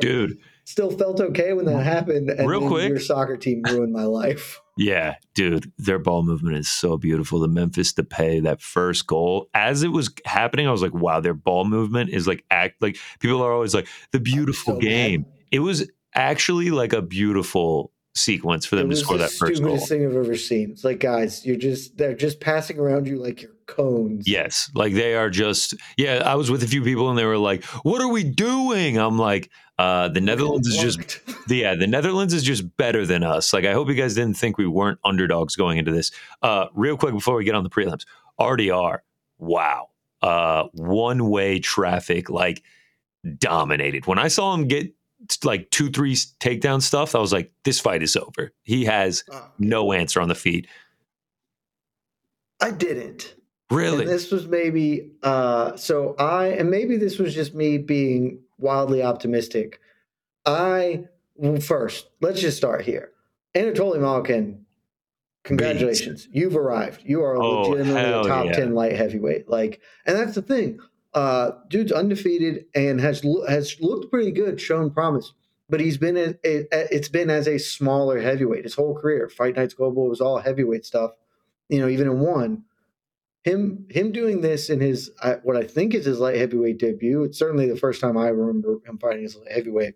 Dude, 0.00 0.38
still 0.64 0.90
felt 0.90 1.20
okay 1.20 1.52
when 1.52 1.66
that 1.66 1.84
happened. 1.84 2.30
And 2.30 2.48
Real 2.48 2.66
quick, 2.66 2.88
your 2.88 2.98
soccer 2.98 3.36
team 3.36 3.62
ruined 3.62 3.92
my 3.92 4.04
life. 4.04 4.60
Yeah, 4.76 5.14
dude, 5.36 5.70
their 5.78 6.00
ball 6.00 6.24
movement 6.24 6.56
is 6.56 6.68
so 6.68 6.96
beautiful. 6.96 7.38
The 7.38 7.46
Memphis 7.46 7.92
Depay, 7.92 8.42
that 8.42 8.60
first 8.60 9.06
goal, 9.06 9.48
as 9.54 9.84
it 9.84 9.92
was 9.92 10.12
happening, 10.24 10.66
I 10.66 10.72
was 10.72 10.82
like, 10.82 10.92
wow, 10.92 11.20
their 11.20 11.32
ball 11.32 11.64
movement 11.64 12.10
is 12.10 12.26
like 12.26 12.44
act 12.50 12.82
like 12.82 12.98
people 13.20 13.40
are 13.40 13.52
always 13.52 13.72
like 13.72 13.86
the 14.10 14.18
beautiful 14.18 14.74
so 14.74 14.80
game. 14.80 15.20
Mad. 15.20 15.32
It 15.52 15.58
was 15.60 15.88
actually 16.16 16.72
like 16.72 16.92
a 16.92 17.02
beautiful 17.02 17.92
sequence 18.14 18.64
for 18.64 18.76
them 18.76 18.88
to 18.90 18.96
score 18.96 19.18
that 19.18 19.30
first 19.30 19.62
goal. 19.62 19.76
Stupidest 19.76 19.88
thing 19.88 20.06
I've 20.06 20.16
ever 20.16 20.36
seen. 20.36 20.70
It's 20.70 20.84
like 20.84 21.00
guys, 21.00 21.44
you're 21.44 21.56
just 21.56 21.96
they're 21.96 22.14
just 22.14 22.40
passing 22.40 22.78
around 22.78 23.08
you 23.08 23.16
like 23.16 23.42
you're 23.42 23.54
cones. 23.66 24.28
Yes, 24.28 24.70
like 24.74 24.94
they 24.94 25.14
are 25.14 25.30
just. 25.30 25.74
Yeah, 25.96 26.22
I 26.24 26.34
was 26.34 26.50
with 26.50 26.62
a 26.62 26.66
few 26.66 26.82
people 26.82 27.10
and 27.10 27.18
they 27.18 27.24
were 27.24 27.38
like, 27.38 27.64
"What 27.82 28.00
are 28.00 28.08
we 28.08 28.24
doing?" 28.24 28.98
I'm 28.98 29.18
like, 29.18 29.50
uh, 29.78 30.08
"The 30.08 30.20
Netherlands 30.20 30.68
is 30.68 30.76
just 30.76 31.20
yeah, 31.48 31.74
the 31.74 31.86
Netherlands 31.86 32.34
is 32.34 32.42
just 32.42 32.76
better 32.76 33.06
than 33.06 33.22
us." 33.22 33.52
Like 33.52 33.64
I 33.64 33.72
hope 33.72 33.88
you 33.88 33.94
guys 33.94 34.14
didn't 34.14 34.36
think 34.36 34.58
we 34.58 34.66
weren't 34.66 34.98
underdogs 35.04 35.56
going 35.56 35.78
into 35.78 35.92
this. 35.92 36.10
Uh, 36.42 36.66
real 36.74 36.96
quick 36.96 37.14
before 37.14 37.36
we 37.36 37.44
get 37.44 37.54
on 37.54 37.64
the 37.64 37.70
prelims, 37.70 38.04
RDR, 38.40 38.98
wow, 39.38 39.88
uh, 40.22 40.64
one 40.72 41.28
way 41.28 41.58
traffic 41.58 42.30
like 42.30 42.62
dominated. 43.38 44.06
When 44.06 44.18
I 44.18 44.28
saw 44.28 44.54
him 44.54 44.68
get 44.68 44.92
like 45.42 45.70
two, 45.70 45.90
three 45.90 46.14
takedown 46.14 46.82
stuff, 46.82 47.14
I 47.14 47.18
was 47.18 47.32
like, 47.32 47.52
this 47.64 47.80
fight 47.80 48.02
is 48.02 48.16
over. 48.16 48.52
He 48.62 48.84
has 48.84 49.24
oh, 49.30 49.50
no 49.58 49.92
answer 49.92 50.20
on 50.20 50.28
the 50.28 50.34
feet. 50.34 50.66
I 52.60 52.70
didn't. 52.70 53.34
Really? 53.70 54.02
And 54.02 54.10
this 54.10 54.30
was 54.30 54.46
maybe 54.46 55.12
uh 55.22 55.76
so 55.76 56.14
I 56.18 56.48
and 56.48 56.70
maybe 56.70 56.96
this 56.96 57.18
was 57.18 57.34
just 57.34 57.54
me 57.54 57.78
being 57.78 58.40
wildly 58.58 59.02
optimistic. 59.02 59.80
I 60.44 61.04
well, 61.36 61.60
first, 61.60 62.08
let's 62.20 62.40
just 62.40 62.56
start 62.56 62.82
here. 62.82 63.10
Anatoly 63.54 63.98
Malykhin, 63.98 64.60
congratulations. 65.42 66.26
Beast. 66.26 66.36
You've 66.36 66.56
arrived. 66.56 67.02
You 67.04 67.22
are 67.22 67.36
oh, 67.36 67.62
legitimately 67.62 68.12
a 68.12 68.22
top 68.22 68.46
yeah. 68.46 68.52
10 68.52 68.74
light 68.74 68.96
heavyweight. 68.96 69.48
Like 69.48 69.80
and 70.06 70.16
that's 70.16 70.34
the 70.34 70.42
thing. 70.42 70.78
Uh, 71.14 71.52
dude's 71.68 71.92
undefeated 71.92 72.64
and 72.74 73.00
has 73.00 73.22
has 73.48 73.76
looked 73.80 74.10
pretty 74.10 74.32
good, 74.32 74.60
shown 74.60 74.90
promise. 74.90 75.32
But 75.68 75.80
he's 75.80 75.96
been 75.96 76.16
a, 76.16 76.34
a, 76.44 76.66
it's 76.94 77.08
been 77.08 77.30
as 77.30 77.46
a 77.46 77.58
smaller 77.58 78.20
heavyweight 78.20 78.64
his 78.64 78.74
whole 78.74 78.94
career. 78.94 79.28
Fight 79.28 79.56
Nights 79.56 79.74
Global 79.74 80.08
was 80.08 80.20
all 80.20 80.38
heavyweight 80.38 80.84
stuff. 80.84 81.12
You 81.68 81.80
know, 81.80 81.88
even 81.88 82.08
in 82.08 82.20
one, 82.20 82.64
him 83.44 83.86
him 83.90 84.10
doing 84.10 84.40
this 84.40 84.68
in 84.70 84.80
his 84.80 85.10
what 85.42 85.56
I 85.56 85.64
think 85.64 85.94
is 85.94 86.04
his 86.04 86.18
light 86.18 86.36
heavyweight 86.36 86.78
debut. 86.78 87.22
It's 87.22 87.38
certainly 87.38 87.68
the 87.68 87.76
first 87.76 88.00
time 88.00 88.16
I 88.18 88.28
remember 88.28 88.80
him 88.84 88.98
fighting 88.98 89.24
as 89.24 89.36
a 89.36 89.52
heavyweight. 89.52 89.94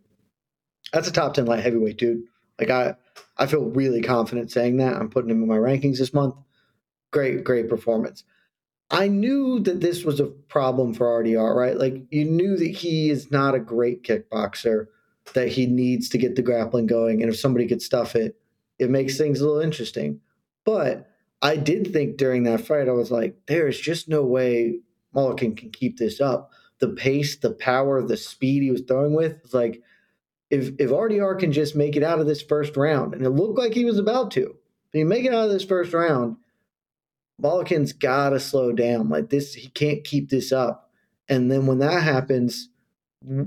That's 0.92 1.08
a 1.08 1.12
top 1.12 1.34
ten 1.34 1.46
light 1.46 1.64
heavyweight 1.64 1.98
dude. 1.98 2.22
Like 2.58 2.70
I 2.70 2.94
I 3.36 3.46
feel 3.46 3.64
really 3.64 4.02
confident 4.02 4.50
saying 4.50 4.76
that. 4.78 4.96
I'm 4.96 5.10
putting 5.10 5.30
him 5.30 5.42
in 5.42 5.48
my 5.48 5.56
rankings 5.56 5.98
this 5.98 6.14
month. 6.14 6.34
Great, 7.10 7.42
great 7.42 7.68
performance. 7.68 8.24
I 8.90 9.08
knew 9.08 9.60
that 9.60 9.80
this 9.80 10.04
was 10.04 10.18
a 10.18 10.26
problem 10.26 10.94
for 10.94 11.22
RDR, 11.22 11.54
right? 11.54 11.76
Like 11.76 12.04
you 12.10 12.24
knew 12.24 12.56
that 12.56 12.70
he 12.70 13.10
is 13.10 13.30
not 13.30 13.54
a 13.54 13.60
great 13.60 14.02
kickboxer, 14.02 14.86
that 15.34 15.48
he 15.48 15.66
needs 15.66 16.08
to 16.10 16.18
get 16.18 16.36
the 16.36 16.42
grappling 16.42 16.86
going. 16.86 17.22
And 17.22 17.30
if 17.30 17.38
somebody 17.38 17.66
could 17.66 17.82
stuff 17.82 18.16
it, 18.16 18.36
it 18.78 18.88
makes 18.88 19.18
things 19.18 19.40
a 19.40 19.46
little 19.46 19.60
interesting. 19.60 20.20
But 20.64 21.10
I 21.42 21.56
did 21.56 21.92
think 21.92 22.16
during 22.16 22.44
that 22.44 22.66
fight, 22.66 22.88
I 22.88 22.92
was 22.92 23.10
like, 23.10 23.36
there's 23.46 23.78
just 23.78 24.08
no 24.08 24.22
way 24.22 24.80
Malykhin 25.14 25.56
can 25.56 25.70
keep 25.70 25.98
this 25.98 26.20
up. 26.20 26.50
The 26.78 26.88
pace, 26.88 27.36
the 27.36 27.50
power, 27.50 28.02
the 28.02 28.16
speed 28.16 28.62
he 28.62 28.70
was 28.70 28.82
throwing 28.82 29.14
with, 29.14 29.40
it's 29.44 29.54
like 29.54 29.82
if 30.50 30.68
if 30.78 30.90
RDR 30.90 31.38
can 31.38 31.52
just 31.52 31.76
make 31.76 31.96
it 31.96 32.02
out 32.02 32.20
of 32.20 32.26
this 32.26 32.40
first 32.40 32.76
round, 32.76 33.14
and 33.14 33.24
it 33.24 33.30
looked 33.30 33.58
like 33.58 33.74
he 33.74 33.84
was 33.84 33.98
about 33.98 34.30
to, 34.32 34.42
if 34.42 34.92
he 34.92 35.04
make 35.04 35.24
it 35.24 35.34
out 35.34 35.44
of 35.44 35.50
this 35.50 35.64
first 35.64 35.92
round, 35.92 36.36
Malykhin's 37.42 37.92
got 37.92 38.30
to 38.30 38.40
slow 38.40 38.72
down. 38.72 39.08
Like 39.08 39.30
this, 39.30 39.54
he 39.54 39.68
can't 39.68 40.04
keep 40.04 40.28
this 40.30 40.52
up. 40.52 40.90
And 41.28 41.50
then 41.50 41.66
when 41.66 41.78
that 41.78 42.02
happens, 42.02 42.68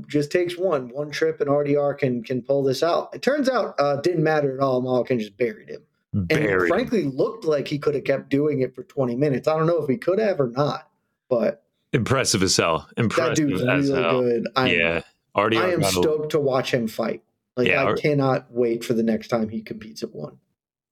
just 0.07 0.31
takes 0.31 0.57
one, 0.57 0.89
one 0.89 1.11
trip, 1.11 1.39
and 1.39 1.49
RDR 1.49 1.97
can 1.97 2.23
can 2.23 2.41
pull 2.41 2.63
this 2.63 2.83
out. 2.83 3.09
It 3.13 3.21
turns 3.21 3.49
out 3.49 3.75
uh, 3.79 3.97
didn't 3.97 4.23
matter 4.23 4.53
at 4.53 4.61
all. 4.61 4.81
Mulligan 4.81 5.19
just 5.19 5.37
buried 5.37 5.69
him, 5.69 5.81
buried. 6.13 6.45
and 6.45 6.67
frankly 6.67 7.03
looked 7.03 7.45
like 7.45 7.67
he 7.67 7.79
could 7.79 7.95
have 7.95 8.03
kept 8.03 8.29
doing 8.29 8.61
it 8.61 8.75
for 8.75 8.83
20 8.83 9.15
minutes. 9.15 9.47
I 9.47 9.57
don't 9.57 9.67
know 9.67 9.81
if 9.81 9.89
he 9.89 9.97
could 9.97 10.19
have 10.19 10.39
or 10.39 10.49
not, 10.49 10.89
but 11.29 11.63
Impressive 11.93 12.41
as 12.43 12.55
hell. 12.55 12.87
Impressive 12.97 13.35
that 13.35 13.35
dude's 13.35 13.61
as 13.63 13.89
really 13.89 14.03
hell. 14.03 14.21
good. 14.21 14.47
I'm, 14.55 14.67
yeah. 14.73 15.01
Already 15.35 15.57
I 15.57 15.71
am 15.71 15.83
stoked 15.83 16.31
to 16.31 16.39
watch 16.39 16.73
him 16.73 16.87
fight. 16.87 17.23
Like 17.57 17.67
yeah, 17.67 17.85
I 17.85 17.93
cannot 17.95 18.51
wait 18.51 18.83
for 18.83 18.93
the 18.93 19.03
next 19.03 19.27
time 19.27 19.49
he 19.49 19.61
competes 19.61 20.03
at 20.03 20.13
one. 20.13 20.37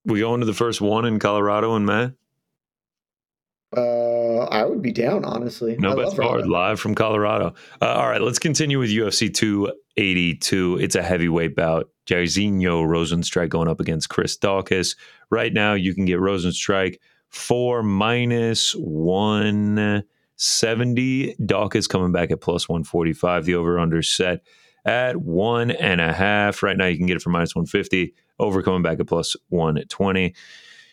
We 0.06 0.20
go 0.20 0.34
into 0.34 0.46
the 0.46 0.54
first 0.54 0.82
one 0.82 1.06
in 1.06 1.20
Colorado 1.20 1.76
in 1.76 1.86
May. 1.86 2.12
Uh, 4.40 4.46
I 4.46 4.66
would 4.66 4.82
be 4.82 4.92
down 4.92 5.26
honestly. 5.26 5.76
No 5.78 5.96
bets 5.96 6.14
barred 6.14 6.48
live 6.48 6.80
from 6.80 6.96
Colorado. 6.96 7.54
Uh, 7.82 7.86
all 7.86 8.10
right, 8.10 8.22
let's 8.22 8.40
continue 8.40 8.80
with 8.80 8.90
UFC 8.90 9.34
282. 9.34 10.80
It's 10.82 10.96
a 10.96 11.04
heavyweight 11.04 11.56
bout. 11.56 11.90
Jairzinho 12.08 12.86
Rozenstruik 12.86 13.50
going 13.50 13.68
up 13.68 13.80
against 13.80 14.10
Chris 14.10 14.38
Daukaus. 14.38 14.96
Right 15.30 15.54
now, 15.54 15.74
you 15.74 15.94
can 15.94 16.06
get 16.06 16.20
Rozenstruik 16.20 16.98
for 17.28 17.84
minus 17.84 18.74
one 18.74 20.04
seventy. 20.38 21.36
Daukaus 21.36 21.88
coming 21.88 22.12
back 22.12 22.32
at 22.32 22.42
plus 22.42 22.68
one 22.68 22.84
forty 22.84 23.14
five. 23.14 23.46
The 23.46 23.56
over 23.56 23.78
under 23.78 24.02
set 24.02 24.42
at 24.86 25.18
one 25.18 25.70
and 25.72 26.02
a 26.02 26.14
half. 26.14 26.64
Right 26.64 26.78
now, 26.78 26.86
you 26.86 26.98
can 26.98 27.06
get 27.06 27.18
it 27.18 27.22
for 27.22 27.30
minus 27.30 27.56
one 27.56 27.66
fifty. 27.66 28.14
Over 28.40 28.64
coming 28.64 28.82
back 28.82 29.00
at 29.00 29.08
plus 29.08 29.36
one 29.50 29.84
twenty. 29.90 30.34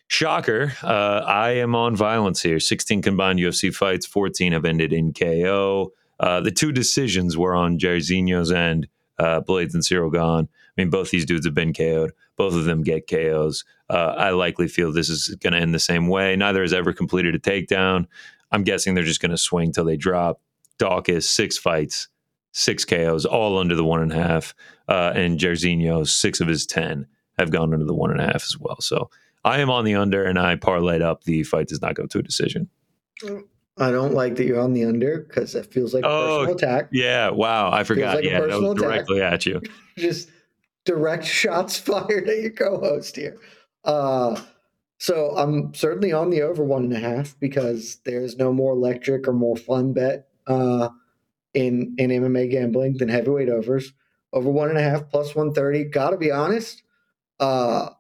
Shocker. 0.09 0.73
Uh, 0.83 1.23
I 1.27 1.51
am 1.53 1.75
on 1.75 1.97
violence 1.97 2.43
here. 2.43 2.61
16 2.61 3.03
combined 3.03 3.39
UFC 3.39 3.75
fights, 3.75 4.07
14 4.07 4.53
have 4.53 4.65
ended 4.65 4.93
in 4.93 5.13
KO. 5.13 5.93
Uh, 6.19 6.41
the 6.41 6.51
two 6.51 6.73
decisions 6.73 7.37
were 7.37 7.55
on 7.55 7.79
Jairzinho's 7.79 8.53
end, 8.53 8.89
uh, 9.19 9.41
Blaydes 9.41 9.75
and 9.75 9.83
Ciryl 9.83 10.13
Gane. 10.13 10.49
I 10.49 10.81
mean, 10.81 10.91
both 10.91 11.11
these 11.11 11.27
dudes 11.27 11.47
have 11.47 11.55
been 11.55 11.73
KO'd. 11.73 12.13
Both 12.37 12.55
of 12.55 12.65
them 12.65 12.83
get 12.83 13.09
KOs. 13.09 13.65
Uh, 13.91 14.15
I 14.17 14.31
likely 14.31 14.69
feel 14.69 14.93
this 14.93 15.09
is 15.09 15.35
going 15.41 15.53
to 15.53 15.59
end 15.59 15.75
the 15.75 15.79
same 15.79 16.09
way. 16.09 16.37
Neither 16.37 16.63
has 16.63 16.73
ever 16.73 16.93
completed 16.93 17.35
a 17.35 17.39
takedown. 17.39 18.07
I'm 18.53 18.63
guessing 18.63 18.95
they're 18.95 19.05
just 19.05 19.21
going 19.21 19.31
to 19.31 19.39
swing 19.39 19.73
till 19.73 19.85
they 19.85 19.97
drop. 19.97 20.41
Daukaus 20.79 21.25
six 21.25 21.59
fights, 21.59 22.09
six 22.53 22.85
KOs, 22.85 23.25
all 23.25 23.59
under 23.59 23.75
the 23.75 23.85
one 23.85 24.03
and 24.03 24.13
a 24.13 24.23
half. 24.23 24.55
Uh, 24.89 25.13
and 25.15 25.39
Jairzinho, 25.39 26.07
six 26.07 26.41
of 26.41 26.49
his 26.49 26.67
10 26.67 27.07
have 27.39 27.51
gone 27.51 27.73
under 27.73 27.85
the 27.85 27.95
one 27.95 28.11
and 28.11 28.21
a 28.21 28.25
half 28.25 28.45
as 28.45 28.57
well. 28.59 28.81
So 28.81 29.11
I 29.47 29.61
am 29.61 29.71
on 29.71 29.85
the 29.85 29.95
under, 29.95 30.25
and 30.25 30.41
I 30.41 30.57
parlayed 30.57 31.03
up 31.03 31.23
the 31.23 31.45
fight 31.45 31.69
does 31.69 31.81
not 31.81 31.95
go 31.95 32.05
to 32.07 32.19
a 32.19 32.23
decision. 32.23 32.69
I 33.79 33.93
don't 33.93 34.13
like 34.13 34.35
that 34.37 34.45
you're 34.45 34.61
on 34.61 34.73
the 34.73 34.85
under 34.85 35.21
because 35.21 35.53
that 35.53 35.73
feels 35.73 35.95
like 35.95 36.03
a 36.03 36.09
oh, 36.09 36.39
personal 36.39 36.57
attack. 36.57 36.89
Yeah, 36.93 37.31
wow, 37.31 37.71
I 37.71 37.85
forgot. 37.85 38.17
Like 38.17 38.25
yeah, 38.25 38.41
that 38.41 38.61
was 38.61 38.75
directly 38.75 39.21
attack. 39.21 39.33
at 39.33 39.47
you. 39.47 39.63
Just 39.99 40.31
direct 40.85 41.25
shots 41.25 41.79
fired 41.79 42.29
at 42.29 42.41
your 42.41 42.51
co-host 42.51 43.15
here. 43.15 43.39
Uh, 43.85 44.41
so 44.99 45.37
I'm 45.37 45.73
certainly 45.75 46.13
on 46.13 46.31
the 46.31 46.43
over 46.43 46.65
one 46.65 46.83
and 46.83 46.93
a 46.93 46.99
half 46.99 47.39
because 47.39 48.01
there's 48.05 48.37
no 48.37 48.53
more 48.53 48.73
electric 48.73 49.29
or 49.29 49.33
more 49.33 49.57
fun 49.57 49.93
bet 49.93 50.27
uh, 50.49 50.89
in 51.55 51.95
in 51.99 52.11
MMA 52.11 52.51
gambling 52.51 52.97
than 52.97 53.09
heavyweight 53.09 53.49
overs. 53.49 53.93
Over 54.33 54.51
one 54.51 54.71
and 54.71 54.79
a 54.79 54.83
half 54.83 55.09
plus 55.09 55.37
one 55.37 55.53
thirty. 55.53 55.85
Got 55.85 56.11
to 56.11 56.17
be 56.17 56.33
honest. 56.33 56.83
Uh, 57.39 57.91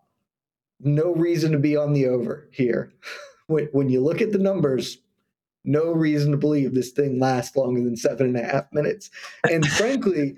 no 0.80 1.14
reason 1.14 1.52
to 1.52 1.58
be 1.58 1.76
on 1.76 1.92
the 1.92 2.06
over 2.06 2.48
here. 2.52 2.92
when, 3.46 3.68
when 3.72 3.88
you 3.88 4.00
look 4.00 4.20
at 4.20 4.32
the 4.32 4.38
numbers, 4.38 4.98
no 5.64 5.92
reason 5.92 6.30
to 6.30 6.36
believe 6.36 6.74
this 6.74 6.90
thing 6.90 7.18
lasts 7.18 7.56
longer 7.56 7.82
than 7.82 7.96
seven 7.96 8.26
and 8.26 8.36
a 8.36 8.44
half 8.44 8.72
minutes. 8.72 9.10
And 9.50 9.66
frankly, 9.72 10.36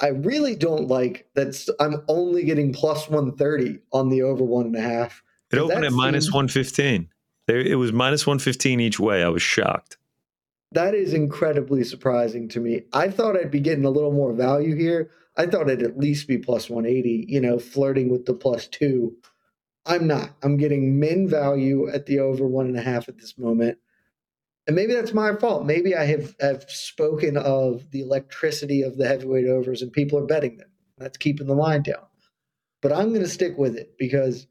I 0.00 0.08
really 0.08 0.56
don't 0.56 0.88
like 0.88 1.28
that 1.34 1.68
I'm 1.78 2.02
only 2.08 2.44
getting 2.44 2.72
plus 2.72 3.08
130 3.08 3.78
on 3.92 4.08
the 4.08 4.22
over 4.22 4.42
one 4.42 4.66
and 4.66 4.76
a 4.76 4.80
half. 4.80 5.22
It 5.52 5.58
opened 5.58 5.84
at 5.84 5.92
minus 5.92 6.26
115. 6.26 7.08
It 7.48 7.76
was 7.76 7.92
minus 7.92 8.26
115 8.26 8.80
each 8.80 9.00
way. 9.00 9.22
I 9.22 9.28
was 9.28 9.42
shocked. 9.42 9.96
That 10.72 10.94
is 10.94 11.12
incredibly 11.12 11.82
surprising 11.82 12.48
to 12.50 12.60
me. 12.60 12.82
I 12.92 13.10
thought 13.10 13.36
I'd 13.36 13.50
be 13.50 13.60
getting 13.60 13.84
a 13.84 13.90
little 13.90 14.12
more 14.12 14.32
value 14.32 14.76
here. 14.76 15.10
I 15.36 15.46
thought 15.46 15.68
it'd 15.68 15.82
at 15.82 15.98
least 15.98 16.28
be 16.28 16.38
plus 16.38 16.70
180, 16.70 17.26
you 17.28 17.40
know, 17.40 17.58
flirting 17.58 18.08
with 18.08 18.26
the 18.26 18.34
plus 18.34 18.68
two. 18.68 19.16
I'm 19.86 20.06
not. 20.06 20.30
I'm 20.42 20.56
getting 20.56 21.00
min 21.00 21.28
value 21.28 21.88
at 21.88 22.06
the 22.06 22.20
over 22.20 22.46
one 22.46 22.66
and 22.66 22.76
a 22.76 22.82
half 22.82 23.08
at 23.08 23.18
this 23.18 23.38
moment. 23.38 23.78
And 24.66 24.76
maybe 24.76 24.92
that's 24.92 25.14
my 25.14 25.34
fault. 25.34 25.64
Maybe 25.64 25.96
I 25.96 26.04
have, 26.04 26.36
have 26.40 26.64
spoken 26.68 27.36
of 27.36 27.90
the 27.90 28.02
electricity 28.02 28.82
of 28.82 28.96
the 28.96 29.08
heavyweight 29.08 29.46
overs 29.46 29.82
and 29.82 29.92
people 29.92 30.18
are 30.18 30.26
betting 30.26 30.58
them. 30.58 30.68
That's 30.98 31.16
keeping 31.16 31.46
the 31.46 31.54
line 31.54 31.82
down. 31.82 32.06
But 32.82 32.92
I'm 32.92 33.08
going 33.08 33.22
to 33.22 33.28
stick 33.28 33.58
with 33.58 33.76
it 33.76 33.96
because 33.98 34.46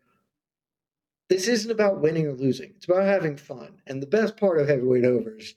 this 1.29 1.47
isn't 1.47 1.71
about 1.71 2.01
winning 2.01 2.27
or 2.27 2.33
losing. 2.33 2.73
It's 2.75 2.85
about 2.85 3.03
having 3.03 3.37
fun. 3.37 3.81
And 3.87 4.01
the 4.01 4.07
best 4.07 4.35
part 4.35 4.59
of 4.59 4.67
heavyweight 4.67 5.05
overs, 5.05 5.55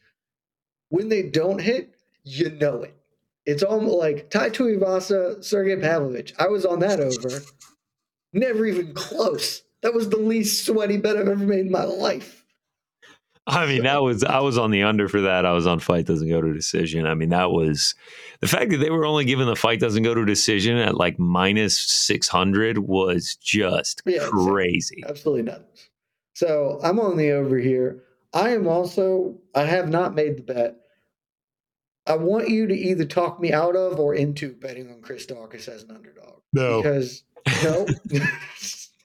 when 0.90 1.08
they 1.08 1.22
don't 1.22 1.60
hit, 1.60 1.96
you 2.24 2.50
know 2.50 2.82
it. 2.82 2.94
It's 3.44 3.62
almost 3.62 3.96
like 3.96 4.30
Tai 4.30 4.50
Tuivasa, 4.50 5.42
Sergey 5.42 5.76
Pavlovich. 5.76 6.34
I 6.38 6.46
was 6.46 6.64
on 6.64 6.78
that 6.80 7.00
over. 7.00 7.42
Never 8.32 8.66
even 8.66 8.94
close. 8.94 9.62
That 9.82 9.94
was 9.94 10.08
the 10.08 10.16
least 10.16 10.64
sweaty 10.64 10.96
bet 10.96 11.16
I've 11.16 11.28
ever 11.28 11.44
made 11.44 11.66
in 11.66 11.72
my 11.72 11.84
life. 11.84 12.42
I 13.46 13.66
mean, 13.66 13.82
that 13.82 14.02
was 14.02 14.22
I 14.22 14.38
was 14.38 14.56
on 14.56 14.70
the 14.70 14.84
under 14.84 15.08
for 15.08 15.22
that. 15.22 15.44
I 15.44 15.52
was 15.52 15.66
on 15.66 15.80
fight 15.80 16.06
doesn't 16.06 16.28
go 16.28 16.40
to 16.40 16.52
decision. 16.52 17.06
I 17.06 17.14
mean, 17.14 17.30
that 17.30 17.50
was 17.50 17.96
the 18.40 18.46
fact 18.46 18.70
that 18.70 18.76
they 18.76 18.90
were 18.90 19.04
only 19.04 19.24
given 19.24 19.46
the 19.46 19.56
fight 19.56 19.80
doesn't 19.80 20.04
go 20.04 20.14
to 20.14 20.24
decision 20.24 20.76
at 20.76 20.96
like 20.96 21.18
minus 21.18 21.76
six 21.76 22.28
hundred 22.28 22.78
was 22.78 23.34
just 23.36 24.02
yeah, 24.06 24.28
crazy. 24.30 25.02
Absolutely 25.06 25.42
nuts. 25.42 25.88
So 26.34 26.78
I'm 26.84 27.00
on 27.00 27.16
the 27.16 27.32
over 27.32 27.58
here. 27.58 28.04
I 28.32 28.50
am 28.50 28.68
also 28.68 29.38
I 29.56 29.64
have 29.64 29.88
not 29.88 30.14
made 30.14 30.36
the 30.38 30.42
bet. 30.42 30.76
I 32.06 32.16
want 32.16 32.48
you 32.48 32.68
to 32.68 32.74
either 32.74 33.04
talk 33.04 33.40
me 33.40 33.52
out 33.52 33.74
of 33.74 33.98
or 33.98 34.14
into 34.14 34.54
betting 34.54 34.88
on 34.90 35.02
Chris 35.02 35.26
Daukaus 35.26 35.68
as 35.68 35.82
an 35.82 35.90
underdog. 35.90 36.40
No, 36.52 36.80
because 36.80 37.24
no. 37.62 37.86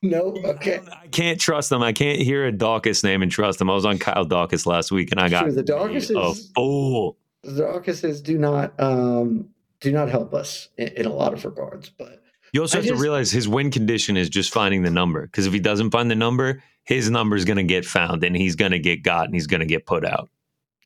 No, 0.04 0.36
okay. 0.46 0.80
I 0.92 1.08
can't 1.08 1.40
trust 1.40 1.70
them. 1.70 1.82
I 1.82 1.92
can't 1.92 2.20
hear 2.20 2.46
a 2.46 2.52
Daukaus 2.52 3.04
name 3.04 3.24
and 3.24 3.32
trust 3.32 3.60
them. 3.60 3.70
I 3.70 3.74
was 3.74 3.86
on 3.86 3.98
Kyle 3.98 4.26
Daukaus 4.26 4.66
last 4.66 4.92
week, 4.92 5.12
and 5.12 5.20
I 5.20 5.28
got 5.28 5.46
sure, 5.46 5.52
the 5.52 6.20
a 6.20 6.34
fool. 6.56 7.18
The 7.44 7.64
Daukauses 7.64 8.22
do 8.22 8.38
not 8.38 8.80
um, 8.80 9.50
do 9.80 9.92
not 9.92 10.10
help 10.10 10.34
us 10.34 10.70
in, 10.78 10.90
in, 10.90 11.06
a 11.06 11.14
lot 11.14 11.34
of 11.34 11.44
regards. 11.46 11.90
But 11.90 12.22
you 12.54 12.62
also 12.62 12.78
I 12.78 12.82
have 12.82 12.86
just, 12.86 12.98
to 12.98 13.02
realize 13.02 13.32
his 13.32 13.48
win 13.48 13.72
condition 13.72 14.18
is 14.18 14.30
just 14.30 14.54
finding 14.54 14.84
the 14.84 14.92
number. 14.92 15.24
Because 15.24 15.48
if 15.48 15.54
he 15.54 15.60
doesn't 15.60 15.90
find 15.90 16.12
the 16.12 16.16
number, 16.16 16.62
his 16.84 17.10
number 17.10 17.36
is 17.36 17.46
going 17.46 17.58
to 17.58 17.64
get 17.64 17.84
found, 17.84 18.24
and 18.24 18.36
he's 18.36 18.56
going 18.56 18.72
to 18.74 18.80
get 18.80 19.02
got, 19.02 19.26
and 19.26 19.34
he's 19.34 19.48
going 19.48 19.62
to 19.62 19.66
get 19.66 19.88
put 19.88 20.06
out. 20.06 20.30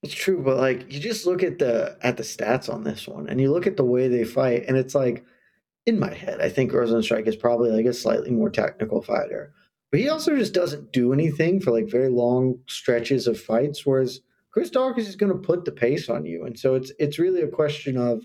It's 0.03 0.13
true, 0.13 0.41
but 0.41 0.57
like 0.57 0.91
you 0.91 0.99
just 0.99 1.25
look 1.25 1.43
at 1.43 1.59
the 1.59 1.97
at 2.01 2.15
the 2.15 2.23
stats 2.23 2.73
on 2.73 2.85
this 2.85 3.07
one, 3.07 3.27
and 3.27 3.41
you 3.41 3.51
look 3.51 3.67
at 3.67 3.75
the 3.75 3.85
way 3.85 4.07
they 4.07 4.23
fight, 4.23 4.65
and 4.67 4.77
it's 4.77 4.95
like 4.95 5.25
in 5.85 5.99
my 5.99 6.13
head, 6.13 6.41
I 6.41 6.49
think 6.49 6.71
Rozenstruik 6.71 7.27
is 7.27 7.35
probably 7.35 7.71
like 7.71 7.85
a 7.85 7.93
slightly 7.93 8.31
more 8.31 8.49
technical 8.49 9.01
fighter. 9.01 9.53
But 9.91 9.99
he 9.99 10.09
also 10.09 10.35
just 10.37 10.53
doesn't 10.53 10.93
do 10.93 11.11
anything 11.11 11.59
for 11.59 11.71
like 11.71 11.89
very 11.89 12.09
long 12.09 12.59
stretches 12.67 13.27
of 13.27 13.39
fights, 13.39 13.85
whereas 13.85 14.21
Chris 14.51 14.69
Daukaus 14.69 14.99
is 14.99 15.15
going 15.15 15.31
to 15.31 15.37
put 15.37 15.65
the 15.65 15.71
pace 15.71 16.09
on 16.09 16.25
you. 16.25 16.45
And 16.45 16.57
so 16.57 16.75
it's 16.75 16.91
it's 16.99 17.19
really 17.19 17.41
a 17.41 17.47
question 17.47 17.97
of 17.97 18.23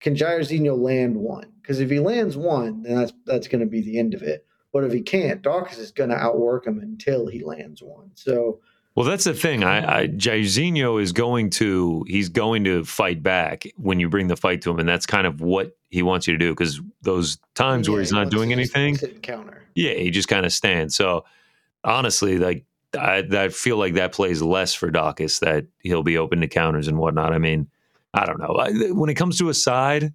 can 0.00 0.14
Jairzinho 0.14 0.76
land 0.76 1.16
one? 1.16 1.52
Because 1.62 1.80
if 1.80 1.88
he 1.88 2.00
lands 2.00 2.36
one, 2.36 2.82
then 2.82 2.96
that's 2.96 3.12
that's 3.24 3.48
going 3.48 3.60
to 3.60 3.66
be 3.66 3.80
the 3.80 3.98
end 3.98 4.14
of 4.14 4.22
it. 4.22 4.46
But 4.72 4.84
if 4.84 4.92
he 4.92 5.00
can't, 5.00 5.42
Daukaus 5.42 5.78
is 5.78 5.92
going 5.92 6.10
to 6.10 6.16
outwork 6.16 6.66
him 6.66 6.78
until 6.78 7.26
he 7.26 7.44
lands 7.44 7.82
one. 7.82 8.10
So 8.14 8.60
well, 8.94 9.06
that's 9.06 9.24
the 9.24 9.34
thing. 9.34 9.64
I, 9.64 10.00
I 10.00 10.08
Jairzinho 10.08 11.00
is 11.00 11.12
going 11.12 11.50
to 11.50 12.04
he's 12.08 12.28
going 12.28 12.64
to 12.64 12.84
fight 12.84 13.22
back 13.22 13.64
when 13.76 14.00
you 14.00 14.10
bring 14.10 14.26
the 14.26 14.36
fight 14.36 14.60
to 14.62 14.70
him, 14.70 14.78
and 14.78 14.88
that's 14.88 15.06
kind 15.06 15.26
of 15.26 15.40
what 15.40 15.76
he 15.92 16.02
wants 16.02 16.26
you 16.26 16.32
to 16.32 16.38
do. 16.38 16.50
Because 16.50 16.80
those 17.02 17.38
times 17.54 17.86
yeah, 17.86 17.92
where 17.92 18.00
he's 18.00 18.10
he 18.10 18.16
not 18.16 18.30
doing 18.30 18.52
anything, 18.52 18.96
counter. 19.22 19.62
Yeah, 19.74 19.94
he 19.94 20.10
just 20.10 20.26
kind 20.26 20.44
of 20.44 20.52
stands. 20.52 20.96
So 20.96 21.24
honestly, 21.84 22.38
like 22.38 22.64
I, 22.98 23.24
I 23.30 23.48
feel 23.50 23.76
like 23.76 23.94
that 23.94 24.12
plays 24.12 24.42
less 24.42 24.74
for 24.74 24.90
Daukaus 24.90 25.40
that 25.40 25.66
he'll 25.80 26.02
be 26.02 26.18
open 26.18 26.40
to 26.40 26.48
counters 26.48 26.88
and 26.88 26.98
whatnot. 26.98 27.32
I 27.32 27.38
mean, 27.38 27.68
I 28.14 28.26
don't 28.26 28.40
know. 28.40 28.56
I, 28.56 28.90
when 28.92 29.10
it 29.10 29.14
comes 29.14 29.38
to 29.38 29.48
a 29.50 29.54
side, 29.54 30.12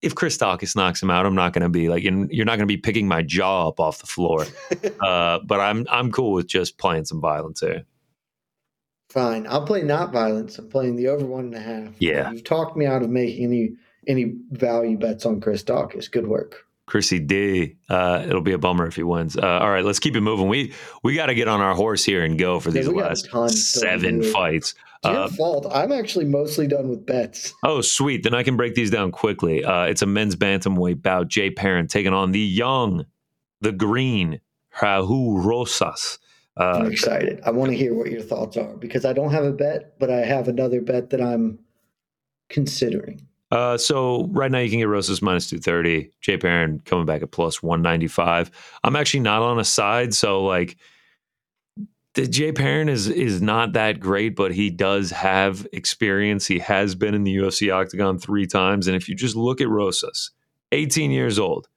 if 0.00 0.14
Chris 0.14 0.38
Daukaus 0.38 0.74
knocks 0.74 1.02
him 1.02 1.10
out, 1.10 1.26
I'm 1.26 1.34
not 1.34 1.52
going 1.52 1.62
to 1.62 1.68
be 1.68 1.88
like, 1.88 2.02
you're 2.02 2.12
not 2.12 2.56
going 2.56 2.60
to 2.60 2.66
be 2.66 2.76
picking 2.76 3.08
my 3.08 3.22
jaw 3.22 3.68
up 3.68 3.80
off 3.80 3.98
the 3.98 4.06
floor. 4.06 4.46
uh, 5.00 5.40
but 5.44 5.60
I'm 5.60 5.86
I'm 5.90 6.10
cool 6.10 6.32
with 6.32 6.46
just 6.46 6.78
playing 6.78 7.04
some 7.04 7.20
violence 7.20 7.60
here. 7.60 7.84
Fine. 9.10 9.46
I'll 9.46 9.64
play 9.64 9.82
not 9.82 10.12
violence. 10.12 10.58
I'm 10.58 10.68
playing 10.68 10.96
the 10.96 11.08
over 11.08 11.24
one 11.24 11.46
and 11.46 11.54
a 11.54 11.60
half. 11.60 11.94
Yeah. 11.98 12.30
You've 12.30 12.44
talked 12.44 12.76
me 12.76 12.84
out 12.84 13.02
of 13.02 13.08
making 13.08 13.44
any 13.44 13.72
any 14.08 14.34
value 14.50 14.98
bets 14.98 15.24
on 15.26 15.40
Chris 15.40 15.62
Daukaus. 15.62 16.10
Good 16.10 16.26
work. 16.26 16.64
Chrissy 16.86 17.20
D. 17.20 17.76
Uh, 17.88 18.24
it'll 18.26 18.40
be 18.40 18.52
a 18.52 18.58
bummer 18.58 18.86
if 18.86 18.96
he 18.96 19.02
wins. 19.02 19.36
Uh, 19.36 19.46
all 19.46 19.70
right, 19.70 19.84
let's 19.84 19.98
keep 19.98 20.16
it 20.16 20.22
moving. 20.22 20.48
We 20.48 20.72
we 21.04 21.14
got 21.14 21.26
to 21.26 21.34
get 21.34 21.46
on 21.46 21.60
our 21.60 21.74
horse 21.74 22.04
here 22.04 22.24
and 22.24 22.38
go 22.38 22.58
for 22.58 22.70
these 22.70 22.86
yeah, 22.86 22.92
last 22.92 23.28
seven 23.72 24.22
fights. 24.22 24.74
It's 25.04 25.12
your 25.12 25.24
uh, 25.24 25.28
fault. 25.28 25.66
I'm 25.70 25.92
actually 25.92 26.24
mostly 26.24 26.66
done 26.66 26.88
with 26.88 27.06
bets. 27.06 27.54
Oh, 27.62 27.82
sweet. 27.82 28.24
Then 28.24 28.34
I 28.34 28.42
can 28.42 28.56
break 28.56 28.74
these 28.74 28.90
down 28.90 29.12
quickly. 29.12 29.62
Uh, 29.64 29.84
it's 29.84 30.02
a 30.02 30.06
men's 30.06 30.34
bantamweight 30.34 31.02
bout. 31.02 31.28
Jay 31.28 31.50
Perrin 31.50 31.86
taking 31.86 32.12
on 32.12 32.32
the 32.32 32.40
young, 32.40 33.06
the 33.60 33.70
green, 33.70 34.40
Raul 34.80 35.44
Rosas. 35.44 36.18
Uh, 36.58 36.80
I'm 36.80 36.90
excited. 36.90 37.40
I 37.44 37.52
want 37.52 37.70
to 37.70 37.76
hear 37.76 37.94
what 37.94 38.10
your 38.10 38.22
thoughts 38.22 38.56
are 38.56 38.76
because 38.76 39.04
I 39.04 39.12
don't 39.12 39.30
have 39.30 39.44
a 39.44 39.52
bet, 39.52 39.98
but 40.00 40.10
I 40.10 40.24
have 40.24 40.48
another 40.48 40.80
bet 40.80 41.10
that 41.10 41.20
I'm 41.20 41.60
considering. 42.48 43.27
Uh, 43.50 43.78
so 43.78 44.26
right 44.30 44.50
now 44.50 44.58
you 44.58 44.68
can 44.68 44.78
get 44.78 44.88
Rosas 44.88 45.22
minus 45.22 45.48
230. 45.48 46.10
Jay 46.20 46.36
Perrin 46.36 46.80
coming 46.84 47.06
back 47.06 47.22
at 47.22 47.30
plus 47.30 47.62
195. 47.62 48.50
I'm 48.84 48.96
actually 48.96 49.20
not 49.20 49.42
on 49.42 49.58
a 49.58 49.64
side, 49.64 50.12
so 50.12 50.44
like 50.44 50.76
the 52.14 52.26
Jay 52.26 52.52
Perrin 52.52 52.88
is 52.88 53.08
is 53.08 53.40
not 53.40 53.72
that 53.74 54.00
great, 54.00 54.36
but 54.36 54.52
he 54.52 54.70
does 54.70 55.10
have 55.12 55.66
experience. 55.72 56.46
He 56.46 56.58
has 56.58 56.94
been 56.94 57.14
in 57.14 57.24
the 57.24 57.36
UFC 57.36 57.72
octagon 57.72 58.18
three 58.18 58.46
times, 58.46 58.86
and 58.86 58.96
if 58.96 59.08
you 59.08 59.14
just 59.14 59.36
look 59.36 59.60
at 59.60 59.68
Rosas, 59.68 60.32
18 60.72 61.10
years 61.10 61.38
old, 61.38 61.68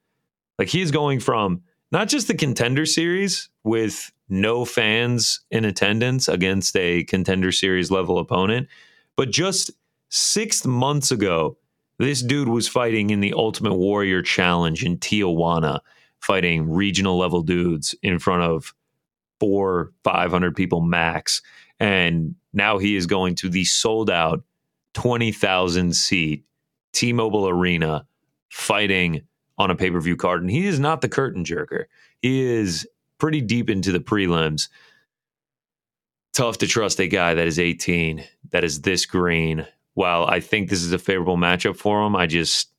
like 0.60 0.68
he's 0.68 0.92
going 0.92 1.20
from 1.20 1.62
not 1.92 2.08
just 2.08 2.28
the 2.28 2.34
contender 2.34 2.86
series 2.86 3.50
with 3.64 4.12
no 4.30 4.66
fans 4.66 5.42
in 5.52 5.64
attendance 5.64 6.28
against 6.28 6.76
a 6.76 7.04
contender 7.04 7.52
series 7.52 7.92
level 7.92 8.18
opponent, 8.18 8.68
but 9.16 9.30
just 9.30 9.72
six 10.10 10.66
months 10.66 11.12
ago, 11.12 11.58
this 12.02 12.22
dude 12.22 12.48
was 12.48 12.68
fighting 12.68 13.10
in 13.10 13.20
the 13.20 13.34
Ultimate 13.34 13.76
Warrior 13.76 14.22
Challenge 14.22 14.84
in 14.84 14.98
Tijuana, 14.98 15.82
fighting 16.20 16.70
regional 16.70 17.18
level 17.18 17.42
dudes 17.42 17.96
in 18.02 18.20
front 18.20 18.44
of 18.44 18.74
four, 19.40 19.92
500 20.04 20.56
people 20.56 20.82
max. 20.82 21.42
And 21.80 22.36
now 22.54 22.78
he 22.78 22.96
is 22.96 23.08
going 23.08 23.36
to 23.36 23.50
the 23.50 23.66
sold 23.66 24.10
out 24.10 24.44
20,000 24.94 25.96
seat 25.96 26.46
T 26.94 27.14
Mobile 27.14 27.48
Arena 27.48 28.06
fighting 28.50 29.22
on 29.58 29.72
a 29.72 29.76
pay 29.76 29.90
per 29.90 30.00
view 30.00 30.16
card. 30.16 30.42
And 30.42 30.52
he 30.52 30.68
is 30.68 30.80
not 30.80 31.02
the 31.02 31.10
curtain 31.10 31.44
jerker, 31.44 31.86
he 32.22 32.42
is 32.42 32.88
pretty 33.18 33.42
deep 33.42 33.70
into 33.70 33.92
the 33.92 34.00
prelims. 34.00 34.70
Tough 36.34 36.60
to 36.60 36.68
trust 36.68 37.00
a 37.00 37.08
guy 37.08 37.34
that 37.34 37.46
is 37.46 37.60
18, 37.60 38.24
that 38.52 38.64
is 38.64 38.82
this 38.82 39.06
green. 39.06 39.68
While 39.94 40.26
I 40.26 40.40
think 40.40 40.70
this 40.70 40.84
is 40.84 40.94
a 40.94 40.98
favorable 40.98 41.38
matchup 41.38 41.76
for 41.76 42.06
him, 42.06 42.16
I 42.16 42.28
just, 42.28 42.72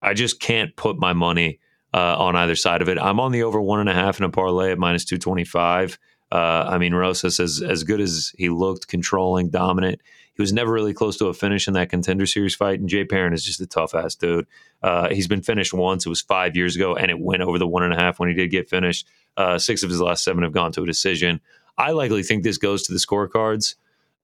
I 0.00 0.14
just 0.14 0.40
can't 0.40 0.74
put 0.76 0.98
my 0.98 1.12
money 1.12 1.58
uh, 1.92 2.16
on 2.18 2.36
either 2.36 2.56
side 2.56 2.82
of 2.82 2.88
it. 2.88 2.98
I'm 2.98 3.20
on 3.20 3.32
the 3.32 3.42
over 3.42 3.60
one 3.60 3.80
and 3.80 3.88
a 3.88 3.94
half 3.94 4.18
in 4.18 4.24
a 4.24 4.30
parlay 4.30 4.72
at 4.72 4.78
minus 4.78 5.04
225. 5.04 5.98
Uh, 6.32 6.64
I 6.68 6.78
mean, 6.78 6.94
Rosas, 6.94 7.40
as, 7.40 7.60
as 7.60 7.82
good 7.82 8.00
as 8.00 8.32
he 8.38 8.48
looked, 8.48 8.86
controlling, 8.86 9.50
dominant, 9.50 10.00
he 10.34 10.42
was 10.42 10.52
never 10.52 10.72
really 10.72 10.94
close 10.94 11.16
to 11.18 11.26
a 11.26 11.34
finish 11.34 11.66
in 11.66 11.74
that 11.74 11.90
contender 11.90 12.24
series 12.24 12.54
fight. 12.54 12.78
And 12.78 12.88
Jay 12.88 13.04
Perrin 13.04 13.32
is 13.32 13.44
just 13.44 13.60
a 13.60 13.66
tough 13.66 13.94
ass 13.94 14.14
dude. 14.14 14.46
Uh, 14.82 15.08
he's 15.10 15.26
been 15.26 15.42
finished 15.42 15.74
once. 15.74 16.06
It 16.06 16.08
was 16.08 16.20
five 16.20 16.56
years 16.56 16.76
ago, 16.76 16.94
and 16.94 17.10
it 17.10 17.18
went 17.18 17.42
over 17.42 17.58
the 17.58 17.66
one 17.66 17.82
and 17.82 17.92
a 17.92 17.96
half 17.96 18.20
when 18.20 18.28
he 18.28 18.34
did 18.34 18.50
get 18.50 18.70
finished. 18.70 19.06
Uh, 19.36 19.58
six 19.58 19.82
of 19.82 19.90
his 19.90 20.00
last 20.00 20.22
seven 20.22 20.44
have 20.44 20.52
gone 20.52 20.70
to 20.72 20.82
a 20.82 20.86
decision. 20.86 21.40
I 21.76 21.90
likely 21.90 22.22
think 22.22 22.44
this 22.44 22.58
goes 22.58 22.84
to 22.84 22.92
the 22.92 22.98
scorecards, 22.98 23.74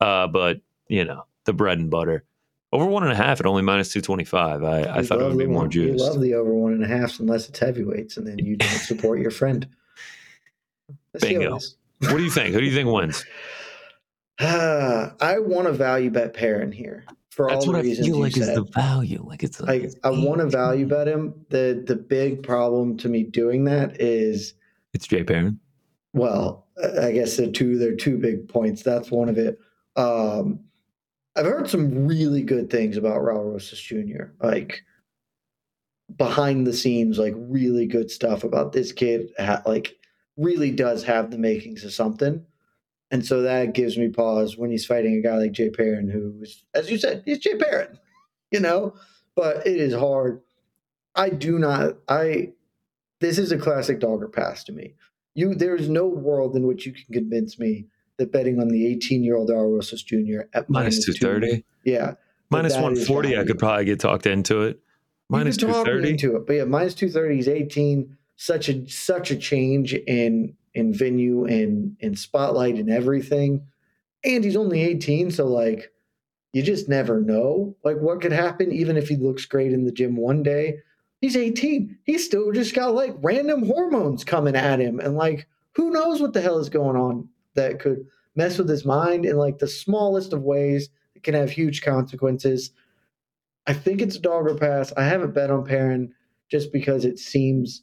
uh, 0.00 0.28
but, 0.28 0.60
you 0.88 1.04
know, 1.04 1.24
the 1.46 1.52
bread 1.52 1.78
and 1.78 1.90
butter. 1.90 2.24
Over 2.72 2.86
one 2.86 3.04
and 3.04 3.12
a 3.12 3.16
half 3.16 3.40
at 3.40 3.46
only 3.46 3.62
minus 3.62 3.92
two 3.92 4.00
twenty 4.00 4.24
five. 4.24 4.62
I, 4.62 4.98
I 4.98 5.02
thought 5.02 5.20
it 5.20 5.28
would 5.28 5.38
be 5.38 5.46
more 5.46 5.68
juice. 5.68 6.00
You 6.00 6.06
love 6.06 6.20
the 6.20 6.34
over 6.34 6.52
one 6.52 6.72
and 6.72 6.84
a 6.84 6.88
half 6.88 7.18
unless 7.20 7.48
it's 7.48 7.58
heavyweights, 7.58 8.16
and 8.16 8.26
then 8.26 8.38
you 8.38 8.56
don't 8.56 8.68
support 8.68 9.20
your 9.20 9.30
friend. 9.30 9.66
Let's 11.14 11.24
Bingo. 11.24 11.58
What 12.00 12.18
do 12.18 12.22
you 12.22 12.30
think? 12.30 12.54
Who 12.54 12.60
do 12.60 12.66
you 12.66 12.74
think 12.74 12.90
wins? 12.90 13.24
Uh, 14.38 15.10
I 15.20 15.38
want 15.38 15.68
a 15.68 15.72
value 15.72 16.10
bet 16.10 16.34
Perrin 16.34 16.72
here 16.72 17.04
for 17.30 17.48
That's 17.48 17.66
all 17.66 17.74
the 17.74 17.82
reasons 17.82 18.08
I 18.08 18.10
feel 18.10 18.18
like 18.18 18.32
said. 18.32 18.48
is 18.48 18.54
the 18.54 18.64
value. 18.64 19.22
Like 19.26 19.42
it's 19.42 19.60
like 19.60 19.92
I 20.02 20.10
want 20.10 20.40
to 20.40 20.46
value 20.46 20.86
bet 20.86 21.06
him. 21.06 21.34
The 21.50 21.82
the 21.86 21.96
big 21.96 22.42
problem 22.42 22.96
to 22.98 23.08
me 23.08 23.22
doing 23.22 23.64
that 23.64 24.00
is 24.00 24.54
it's 24.92 25.06
Jay 25.06 25.22
Perrin. 25.22 25.60
Well, 26.14 26.66
I 27.00 27.12
guess 27.12 27.36
the 27.36 27.50
two 27.50 27.78
they're 27.78 27.94
two 27.94 28.16
big 28.18 28.48
points. 28.48 28.82
That's 28.82 29.10
one 29.10 29.28
of 29.28 29.38
it. 29.38 29.60
Um, 29.96 30.60
I've 31.36 31.44
heard 31.44 31.68
some 31.68 32.06
really 32.06 32.42
good 32.42 32.70
things 32.70 32.96
about 32.96 33.20
Raul 33.20 33.52
Rosas 33.52 33.80
Jr. 33.80 34.32
Like 34.40 34.82
behind 36.16 36.66
the 36.66 36.72
scenes, 36.72 37.18
like 37.18 37.34
really 37.36 37.86
good 37.86 38.10
stuff 38.10 38.42
about 38.42 38.72
this 38.72 38.90
kid. 38.90 39.28
Like 39.66 39.96
really 40.36 40.70
does 40.70 41.04
have 41.04 41.30
the 41.30 41.38
makings 41.38 41.84
of 41.84 41.92
something, 41.92 42.44
and 43.10 43.24
so 43.24 43.42
that 43.42 43.74
gives 43.74 43.98
me 43.98 44.08
pause 44.08 44.56
when 44.56 44.70
he's 44.70 44.86
fighting 44.86 45.16
a 45.16 45.20
guy 45.20 45.36
like 45.36 45.52
Jay 45.52 45.70
Perrin, 45.70 46.08
who 46.08 46.34
is, 46.42 46.64
as 46.74 46.90
you 46.90 46.98
said, 46.98 47.22
he's 47.24 47.38
Jay 47.38 47.56
Perrin. 47.56 47.98
You 48.52 48.60
know, 48.60 48.94
but 49.34 49.66
it 49.66 49.76
is 49.76 49.92
hard. 49.92 50.40
I 51.16 51.30
do 51.30 51.58
not. 51.58 51.96
I. 52.08 52.52
This 53.20 53.38
is 53.38 53.50
a 53.50 53.58
classic 53.58 53.98
dogger 53.98 54.28
pass 54.28 54.62
to 54.64 54.72
me. 54.72 54.94
You, 55.34 55.56
there's 55.56 55.88
no 55.88 56.06
world 56.06 56.54
in 56.54 56.64
which 56.64 56.86
you 56.86 56.92
can 56.92 57.12
convince 57.12 57.58
me 57.58 57.88
that 58.18 58.32
betting 58.32 58.60
on 58.60 58.68
the 58.68 58.86
18 58.86 59.22
year 59.22 59.36
old 59.36 59.50
Raul 59.50 59.74
Rosas 59.74 60.02
Jr. 60.02 60.42
at 60.54 60.68
minus 60.70 61.04
230. 61.04 61.64
Yeah. 61.84 62.14
Minus 62.50 62.74
140, 62.74 63.36
I 63.36 63.44
could 63.44 63.58
probably 63.58 63.84
get 63.84 64.00
talked 64.00 64.26
into 64.26 64.62
it. 64.62 64.80
Minus 65.28 65.56
230. 65.56 66.10
Into 66.10 66.36
it. 66.36 66.46
But 66.46 66.52
yeah, 66.54 66.64
minus 66.64 66.94
230 66.94 67.38
is 67.38 67.48
18. 67.48 68.16
Such 68.36 68.68
a 68.68 68.88
such 68.88 69.30
a 69.30 69.36
change 69.36 69.94
in 69.94 70.54
in 70.74 70.92
venue 70.92 71.46
and 71.46 71.96
in 72.00 72.14
spotlight 72.16 72.76
and 72.76 72.90
everything. 72.90 73.66
And 74.24 74.44
he's 74.44 74.56
only 74.56 74.82
18, 74.82 75.30
so 75.30 75.46
like 75.46 75.90
you 76.52 76.62
just 76.62 76.88
never 76.88 77.20
know 77.20 77.76
like 77.82 77.96
what 77.98 78.20
could 78.20 78.32
happen 78.32 78.72
even 78.72 78.96
if 78.96 79.08
he 79.08 79.16
looks 79.16 79.46
great 79.46 79.72
in 79.72 79.84
the 79.84 79.92
gym 79.92 80.16
one 80.16 80.42
day. 80.42 80.78
He's 81.20 81.36
18. 81.36 81.98
He's 82.04 82.24
still 82.24 82.52
just 82.52 82.74
got 82.74 82.94
like 82.94 83.14
random 83.22 83.66
hormones 83.66 84.22
coming 84.22 84.54
at 84.54 84.80
him 84.80 85.00
and 85.00 85.16
like 85.16 85.48
who 85.72 85.90
knows 85.90 86.20
what 86.20 86.34
the 86.34 86.40
hell 86.40 86.58
is 86.58 86.68
going 86.68 86.96
on 86.96 87.28
that 87.56 87.80
could 87.80 88.06
mess 88.34 88.58
with 88.58 88.68
his 88.68 88.84
mind 88.84 89.24
in 89.24 89.36
like 89.36 89.58
the 89.58 89.68
smallest 89.68 90.32
of 90.32 90.42
ways 90.42 90.88
that 91.14 91.22
can 91.22 91.34
have 91.34 91.50
huge 91.50 91.82
consequences. 91.82 92.70
I 93.66 93.72
think 93.72 94.00
it's 94.00 94.16
a 94.16 94.20
dog 94.20 94.46
or 94.46 94.54
pass. 94.54 94.92
I 94.96 95.04
haven't 95.04 95.34
bet 95.34 95.50
on 95.50 95.64
Perrin 95.64 96.12
just 96.50 96.72
because 96.72 97.04
it 97.04 97.18
seems 97.18 97.82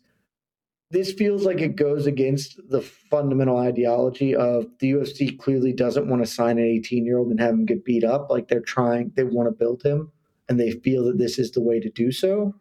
this 0.93 1.11
feels 1.11 1.43
like 1.43 1.59
it 1.59 1.75
goes 1.75 2.05
against 2.05 2.59
the 2.69 2.81
fundamental 2.81 3.57
ideology 3.57 4.35
of 4.35 4.67
the 4.77 4.91
UFC 4.91 5.37
clearly 5.39 5.73
doesn't 5.73 6.07
want 6.07 6.23
to 6.23 6.31
sign 6.31 6.59
an 6.59 6.65
18 6.65 7.03
year 7.03 7.17
old 7.17 7.31
and 7.31 7.39
have 7.39 7.55
him 7.55 7.65
get 7.65 7.83
beat 7.83 8.03
up. 8.03 8.29
Like 8.29 8.47
they're 8.47 8.61
trying, 8.61 9.11
they 9.15 9.23
want 9.23 9.47
to 9.47 9.51
build 9.51 9.81
him 9.81 10.11
and 10.47 10.59
they 10.59 10.71
feel 10.71 11.05
that 11.05 11.17
this 11.17 11.39
is 11.39 11.49
the 11.51 11.61
way 11.61 11.79
to 11.79 11.89
do 11.89 12.11
so. 12.11 12.53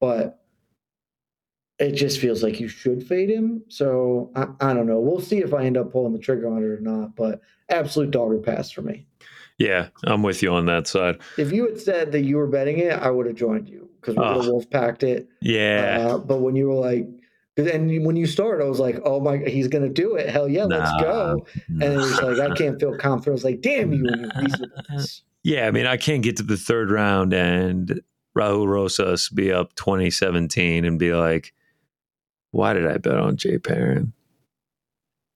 But 0.00 0.40
it 1.78 1.92
just 1.92 2.20
feels 2.20 2.42
like 2.42 2.58
you 2.58 2.68
should 2.68 3.06
fade 3.06 3.30
him. 3.30 3.62
So 3.68 4.30
I, 4.34 4.46
I, 4.60 4.72
don't 4.72 4.86
know. 4.86 4.98
We'll 4.98 5.20
see 5.20 5.38
if 5.38 5.52
I 5.52 5.64
end 5.64 5.76
up 5.76 5.92
pulling 5.92 6.12
the 6.12 6.18
trigger 6.18 6.48
on 6.48 6.58
it 6.58 6.66
or 6.66 6.80
not. 6.80 7.14
But 7.14 7.40
absolute 7.68 8.10
dogger 8.10 8.38
pass 8.38 8.70
for 8.70 8.82
me. 8.82 9.06
Yeah, 9.58 9.88
I'm 10.04 10.22
with 10.22 10.42
you 10.42 10.52
on 10.52 10.66
that 10.66 10.86
side. 10.86 11.18
If 11.38 11.50
you 11.50 11.66
had 11.66 11.80
said 11.80 12.12
that 12.12 12.22
you 12.22 12.36
were 12.36 12.46
betting 12.46 12.78
it, 12.78 12.92
I 12.92 13.10
would 13.10 13.26
have 13.26 13.36
joined 13.36 13.68
you 13.68 13.88
because 14.00 14.16
we 14.16 14.22
would 14.22 14.52
wolf 14.52 14.68
packed 14.70 15.02
it. 15.02 15.28
Yeah. 15.40 16.06
Uh, 16.08 16.18
but 16.18 16.40
when 16.40 16.56
you 16.56 16.68
were 16.68 16.74
like, 16.74 17.06
and 17.56 18.04
when 18.04 18.16
you 18.16 18.26
started, 18.26 18.62
I 18.62 18.68
was 18.68 18.80
like, 18.80 19.00
"Oh 19.02 19.18
my, 19.18 19.38
he's 19.38 19.66
gonna 19.66 19.88
do 19.88 20.14
it! 20.14 20.28
Hell 20.28 20.46
yeah, 20.46 20.66
nah, 20.66 20.76
let's 20.76 21.02
go!" 21.02 21.46
And 21.68 21.82
it 21.82 21.96
was 21.96 22.20
like, 22.20 22.38
I 22.38 22.54
can't 22.54 22.78
feel 22.78 22.98
confident. 22.98 23.28
I 23.28 23.32
was 23.32 23.44
like, 23.44 23.62
"Damn 23.62 23.94
you!" 23.94 24.04
Yeah, 25.42 25.66
I 25.66 25.70
mean, 25.70 25.86
I 25.86 25.96
can't 25.96 26.22
get 26.22 26.36
to 26.36 26.42
the 26.42 26.58
third 26.58 26.90
round 26.90 27.32
and 27.32 28.02
Raul 28.36 28.66
Rosas 28.66 29.28
be 29.30 29.52
up 29.52 29.74
2017 29.76 30.84
and 30.84 30.98
be 30.98 31.14
like, 31.14 31.54
why 32.56 32.72
did 32.72 32.86
I 32.86 32.96
bet 32.96 33.18
on 33.18 33.36
Jay 33.36 33.58
Perrin? 33.58 34.12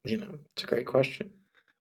You 0.05 0.17
know, 0.19 0.39
it's 0.55 0.65
a 0.65 0.67
great 0.67 0.87
question. 0.87 1.31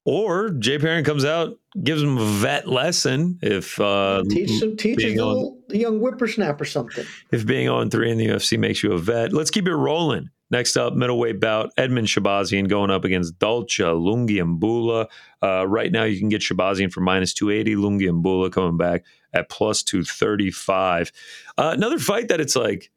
Or 0.06 0.50
Jay 0.50 0.78
Perrin 0.78 1.04
comes 1.06 1.24
out, 1.24 1.58
gives 1.82 2.02
him 2.02 2.18
a 2.18 2.26
vet 2.26 2.68
lesson. 2.68 3.40
If 3.42 3.80
uh, 3.80 4.24
teach 4.30 4.60
some 4.60 4.76
teaches 4.76 5.14
a 5.14 5.78
young 5.78 6.00
whippersnapper 6.00 6.64
or 6.64 6.66
something. 6.66 7.06
If 7.32 7.46
being 7.46 7.70
on 7.70 7.90
three 7.90 8.12
in 8.12 8.18
the 8.18 8.28
UFC 8.28 8.58
makes 8.58 8.84
you 8.84 8.92
a 8.94 8.98
vet, 8.98 9.34
let's 9.34 9.52
keep 9.52 9.68
it 9.68 9.76
rolling. 9.76 10.30
Next 10.52 10.78
up, 10.78 10.94
middleweight 10.94 11.40
bout, 11.40 11.72
Edmen 11.78 12.06
Shahbazyan 12.06 12.68
going 12.68 12.90
up 12.90 13.06
against 13.06 13.38
Dalcha 13.38 13.94
Lungiambula. 13.94 15.08
Uh, 15.44 15.68
right 15.68 15.92
now, 15.92 16.06
you 16.06 16.18
can 16.18 16.30
get 16.30 16.42
Shahbazyan 16.42 16.92
for 16.92 17.02
minus 17.02 17.34
280. 17.36 17.76
Lungiambula 17.76 18.52
coming 18.52 18.76
back 18.76 19.06
at 19.32 19.48
plus 19.50 19.84
235. 19.84 21.12
Uh, 21.56 21.72
another 21.76 22.00
fight 22.00 22.30
that 22.30 22.42
it's 22.42 22.56
like, 22.56 22.90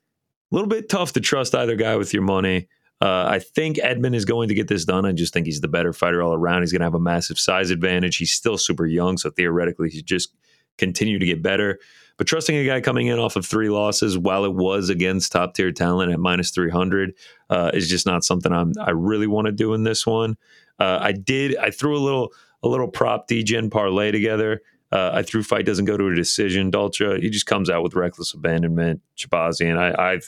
a 0.53 0.55
little 0.55 0.69
bit 0.69 0.89
tough 0.89 1.13
to 1.15 1.21
trust 1.21 1.55
either 1.55 1.77
guy 1.77 1.97
with 1.97 2.13
your 2.13 2.23
money. 2.23 2.69
Uh, 3.01 3.25
I 3.27 3.39
think 3.41 3.79
Edmen 3.79 4.15
is 4.15 4.25
going 4.25 4.49
to 4.49 4.55
get 4.55 4.69
this 4.69 4.85
done. 4.85 5.05
I 5.05 5.13
just 5.13 5.33
think 5.33 5.47
he's 5.47 5.61
the 5.61 5.69
better 5.69 5.93
fighter 5.93 6.23
all 6.23 6.35
around. 6.35 6.63
He's 6.63 6.71
going 6.71 6.81
to 6.81 6.87
have 6.87 6.95
a 6.95 7.01
massive 7.01 7.39
size 7.39 7.71
advantage. 7.71 8.17
He's 8.17 8.31
still 8.31 8.57
super 8.57 8.87
young, 8.87 9.19
so 9.19 9.31
theoretically, 9.31 9.91
he's 9.91 10.05
just 10.05 10.35
continue 10.79 11.19
to 11.19 11.27
get 11.27 11.43
better. 11.43 11.81
But 12.17 12.27
trusting 12.29 12.55
a 12.55 12.65
guy 12.65 12.81
coming 12.81 13.09
in 13.09 13.19
off 13.19 13.35
of 13.35 13.45
three 13.45 13.71
losses, 13.71 14.17
while 14.17 14.45
it 14.45 14.55
was 14.55 14.89
against 14.89 15.33
top 15.33 15.55
tier 15.55 15.73
talent 15.73 16.13
at 16.13 16.21
minus 16.21 16.51
three 16.51 16.71
hundred, 16.71 17.15
uh, 17.51 17.73
is 17.75 17.89
just 17.89 18.07
not 18.07 18.23
something 18.23 18.53
I'm 18.53 18.73
I 18.81 18.91
really 18.91 19.27
want 19.27 19.47
to 19.47 19.53
do 19.53 19.75
in 19.75 19.83
this 19.83 20.07
one. 20.07 20.37
Uh, 20.79 20.99
I 21.01 21.13
did 21.13 21.57
I 21.57 21.71
threw 21.71 21.97
a 21.97 21.99
little 21.99 22.33
a 22.63 22.69
little 22.69 22.89
prop 22.89 23.27
DGen 23.29 23.71
parlay 23.71 24.13
together 24.13 24.63
Uh, 24.93 25.11
I 25.15 25.23
through 25.23 25.45
fight 25.45 25.65
doesn't 25.65 25.87
go 25.87 25.97
to 25.97 26.09
a 26.09 26.15
decision. 26.15 26.71
Dalcha, 26.71 27.19
he 27.19 27.31
just 27.31 27.47
comes 27.47 27.71
out 27.71 27.83
with 27.83 27.95
reckless 27.95 28.35
abandonment. 28.35 29.01
Shahbazyan, 29.17 29.79
I, 29.79 30.13
I 30.13 30.21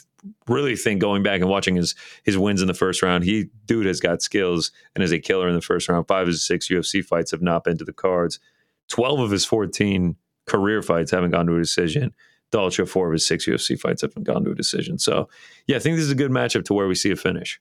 really 0.47 0.75
think 0.75 0.99
going 0.99 1.21
back 1.21 1.39
and 1.39 1.49
watching 1.49 1.75
his 1.75 1.93
his 2.23 2.35
wins 2.35 2.61
in 2.61 2.67
the 2.67 2.73
first 2.73 3.03
round, 3.03 3.23
he 3.23 3.49
dude 3.67 3.85
has 3.85 3.99
got 3.99 4.23
skills 4.23 4.71
and 4.95 5.03
is 5.03 5.11
a 5.11 5.19
killer 5.19 5.47
in 5.47 5.53
the 5.53 5.61
first 5.61 5.87
round. 5.87 6.07
Five 6.07 6.23
of 6.23 6.27
his 6.29 6.45
six 6.45 6.67
UFC 6.67 7.05
fights 7.05 7.29
have 7.29 7.43
not 7.43 7.63
been 7.63 7.77
to 7.77 7.85
the 7.85 7.93
cards. 7.93 8.39
Twelve 8.87 9.19
of 9.19 9.29
his 9.29 9.45
fourteen 9.45 10.15
career 10.47 10.81
fights 10.81 11.11
haven't 11.11 11.31
gone 11.31 11.45
to 11.45 11.55
a 11.55 11.59
decision. 11.59 12.11
Dalcha, 12.51 12.87
four 12.87 13.07
of 13.07 13.13
his 13.13 13.27
six 13.27 13.45
UFC 13.45 13.79
fights 13.79 14.01
haven't 14.01 14.23
gone 14.23 14.43
to 14.45 14.51
a 14.51 14.55
decision. 14.55 14.97
So, 14.97 15.29
yeah, 15.67 15.75
I 15.75 15.79
think 15.79 15.97
this 15.97 16.05
is 16.05 16.11
a 16.11 16.15
good 16.15 16.31
matchup 16.31 16.63
to 16.65 16.73
where 16.73 16.87
we 16.87 16.95
see 16.95 17.11
a 17.11 17.15
finish. 17.15 17.59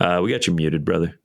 Uh, 0.00 0.20
we 0.22 0.30
got 0.30 0.46
you 0.46 0.54
muted, 0.54 0.84
brother. 0.84 1.18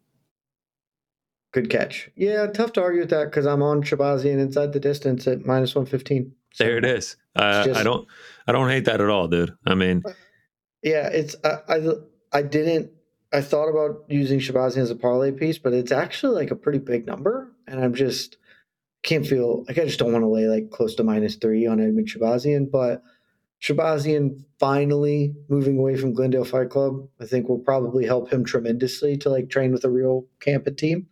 Good 1.52 1.70
catch. 1.70 2.12
Yeah, 2.16 2.46
tough 2.48 2.74
to 2.74 2.82
argue 2.82 3.02
with 3.02 3.10
that 3.10 3.26
because 3.26 3.48
I'm 3.48 3.64
on 3.64 3.82
Shahbazyan 3.82 4.40
inside 4.40 4.72
the 4.72 4.80
distance 4.80 5.28
at 5.28 5.46
minus 5.46 5.74
one 5.74 5.88
fifteen. 5.88 6.34
So 6.54 6.64
there 6.64 6.78
it 6.78 6.86
is. 6.86 7.16
Uh, 7.36 7.66
just, 7.66 7.80
I 7.80 7.84
don't, 7.84 8.08
I 8.48 8.52
don't 8.52 8.70
hate 8.70 8.86
that 8.86 9.02
at 9.02 9.10
all, 9.10 9.28
dude. 9.28 9.54
I 9.66 9.74
mean, 9.74 10.04
yeah, 10.84 11.08
it's 11.08 11.36
I, 11.44 11.58
I, 11.68 11.90
I 12.32 12.42
didn't. 12.44 12.92
I 13.34 13.42
thought 13.42 13.68
about 13.68 14.06
using 14.10 14.40
Shahbazyan 14.40 14.78
as 14.78 14.92
a 14.92 14.96
parlay 14.96 15.32
piece, 15.32 15.58
but 15.58 15.74
it's 15.74 15.92
actually 15.92 16.36
like 16.36 16.52
a 16.52 16.56
pretty 16.56 16.80
big 16.80 17.08
number, 17.08 17.52
and 17.68 17.84
I'm 17.84 17.96
just 17.96 18.38
can't 19.02 19.26
feel 19.26 19.64
like 19.68 19.78
I 19.80 19.86
just 19.86 19.98
don't 19.98 20.12
want 20.12 20.24
to 20.24 20.30
lay 20.30 20.48
like 20.48 20.70
close 20.72 20.96
to 20.96 21.04
minus 21.04 21.36
three 21.36 21.66
on 21.66 21.80
Edmen 21.80 22.06
Shahbazyan, 22.06 22.70
but 22.70 23.02
Shahbazyan 23.62 24.44
finally 24.60 25.34
moving 25.48 25.78
away 25.78 25.96
from 25.96 26.14
Glendale 26.14 26.46
Fight 26.46 26.70
Club, 26.70 27.08
I 27.20 27.26
think 27.26 27.50
will 27.50 27.60
probably 27.60 28.06
help 28.06 28.32
him 28.32 28.46
tremendously 28.46 29.18
to 29.18 29.30
like 29.30 29.50
train 29.50 29.72
with 29.72 29.86
a 29.86 29.90
real 29.90 30.28
camping 30.42 30.76
team 30.76 31.08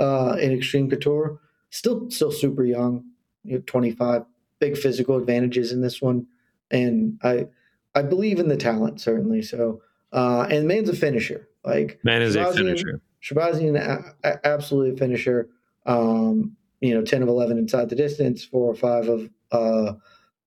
uh, 0.00 0.36
in 0.40 0.52
Extreme 0.52 0.90
Couture. 0.90 1.38
Still, 1.68 2.10
still 2.10 2.32
super 2.32 2.64
young, 2.64 3.04
you 3.44 3.56
know, 3.56 3.62
25. 3.66 4.24
Big 4.58 4.76
physical 4.76 5.16
advantages 5.16 5.72
in 5.72 5.80
this 5.80 6.02
one, 6.02 6.26
and 6.70 7.18
I, 7.22 7.46
I 7.94 8.02
believe 8.02 8.38
in 8.38 8.48
the 8.48 8.58
talent 8.58 9.00
certainly. 9.00 9.40
So, 9.40 9.80
uh, 10.12 10.46
and 10.50 10.68
man's 10.68 10.90
a 10.90 10.94
finisher. 10.94 11.48
Like 11.64 11.98
man 12.04 12.20
is 12.20 12.36
a 12.36 12.52
finisher. 12.52 13.00
Shahbazyan, 13.22 13.78
a, 14.22 14.46
absolutely 14.46 14.94
a 14.94 14.96
finisher. 14.98 15.48
Um, 15.86 16.56
you 16.80 16.94
know, 16.94 17.02
10 17.02 17.22
of 17.22 17.28
11 17.28 17.56
inside 17.56 17.88
the 17.88 17.96
distance, 17.96 18.44
four 18.44 18.70
or 18.70 18.74
five 18.74 19.08
of 19.08 19.30
uh, 19.50 19.94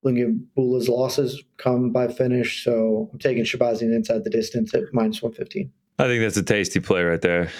Lungiambula's 0.04 0.88
losses 0.88 1.42
come 1.56 1.90
by 1.90 2.06
finish. 2.06 2.62
So 2.62 3.10
I'm 3.12 3.18
taking 3.18 3.42
Shahbazyan 3.42 3.94
inside 3.94 4.22
the 4.22 4.30
distance 4.30 4.74
at 4.74 4.82
minus 4.92 5.22
115. 5.22 5.72
I 5.98 6.06
think 6.06 6.22
that's 6.22 6.36
a 6.36 6.42
tasty 6.44 6.78
play 6.78 7.02
right 7.02 7.20
there 7.20 7.50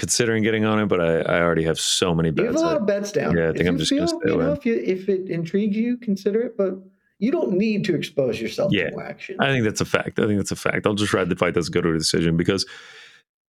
considering 0.00 0.42
getting 0.42 0.64
on 0.64 0.80
it, 0.80 0.86
but 0.86 0.98
I, 0.98 1.18
I 1.20 1.42
already 1.42 1.62
have 1.64 1.78
so 1.78 2.14
many 2.14 2.30
bets. 2.30 2.44
You 2.44 2.52
have 2.52 2.56
a 2.56 2.60
lot 2.60 2.76
of 2.78 2.86
bets 2.86 3.12
down. 3.12 3.36
Yeah, 3.36 3.50
I 3.50 3.52
think 3.52 3.60
if 3.60 3.68
I'm 3.68 3.78
just 3.78 3.90
going 3.90 4.02
to 4.02 4.08
stay 4.08 4.30
away. 4.30 4.44
Know, 4.44 4.52
if, 4.52 4.64
you, 4.64 4.74
if 4.74 5.10
it 5.10 5.28
intrigues 5.28 5.76
you, 5.76 5.98
consider 5.98 6.40
it, 6.40 6.56
but 6.56 6.78
you 7.18 7.30
don't 7.30 7.52
need 7.52 7.84
to 7.84 7.94
expose 7.94 8.40
yourself 8.40 8.72
yeah, 8.72 8.88
to 8.88 9.00
action. 9.02 9.36
I 9.40 9.52
think 9.52 9.64
that's 9.64 9.82
a 9.82 9.84
fact. 9.84 10.18
I 10.18 10.26
think 10.26 10.38
that's 10.38 10.52
a 10.52 10.56
fact. 10.56 10.86
I'll 10.86 10.94
just 10.94 11.12
ride 11.12 11.28
the 11.28 11.36
fight 11.36 11.52
doesn't 11.52 11.74
go 11.74 11.82
to 11.82 11.90
a 11.90 11.98
decision 11.98 12.38
because 12.38 12.64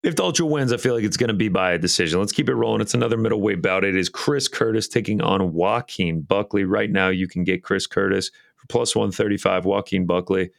if 0.02 0.16
Dalcha 0.16 0.44
wins, 0.44 0.72
I 0.72 0.76
feel 0.76 0.96
like 0.96 1.04
it's 1.04 1.16
going 1.16 1.28
to 1.28 1.34
be 1.34 1.48
by 1.48 1.70
a 1.70 1.78
decision. 1.78 2.18
Let's 2.18 2.32
keep 2.32 2.48
it 2.48 2.54
rolling. 2.54 2.80
It's 2.80 2.94
another 2.94 3.16
middleweight 3.16 3.62
bout. 3.62 3.84
It 3.84 3.94
is 3.94 4.08
Chris 4.08 4.48
Curtis 4.48 4.88
taking 4.88 5.20
on 5.22 5.52
Joaquin 5.52 6.22
Buckley. 6.22 6.64
Right 6.64 6.90
now, 6.90 7.10
you 7.10 7.28
can 7.28 7.44
get 7.44 7.62
Chris 7.62 7.86
Curtis 7.86 8.32
for 8.56 8.66
plus 8.66 8.96
135, 8.96 9.66
Joaquin 9.66 10.04
Buckley. 10.04 10.50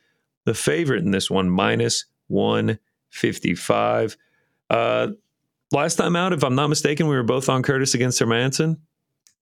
The 0.45 0.53
favorite 0.53 1.03
in 1.03 1.11
this 1.11 1.29
one, 1.29 1.49
minus 1.49 2.05
155. 2.29 4.15
Uh, 4.69 5.07
last 5.71 5.95
time 5.95 6.15
out, 6.15 6.33
if 6.33 6.43
I'm 6.43 6.55
not 6.55 6.67
mistaken, 6.67 7.07
we 7.07 7.15
were 7.15 7.23
both 7.23 7.49
on 7.49 7.63
Curtis 7.63 7.93
against 7.93 8.19
Hermansson. 8.19 8.77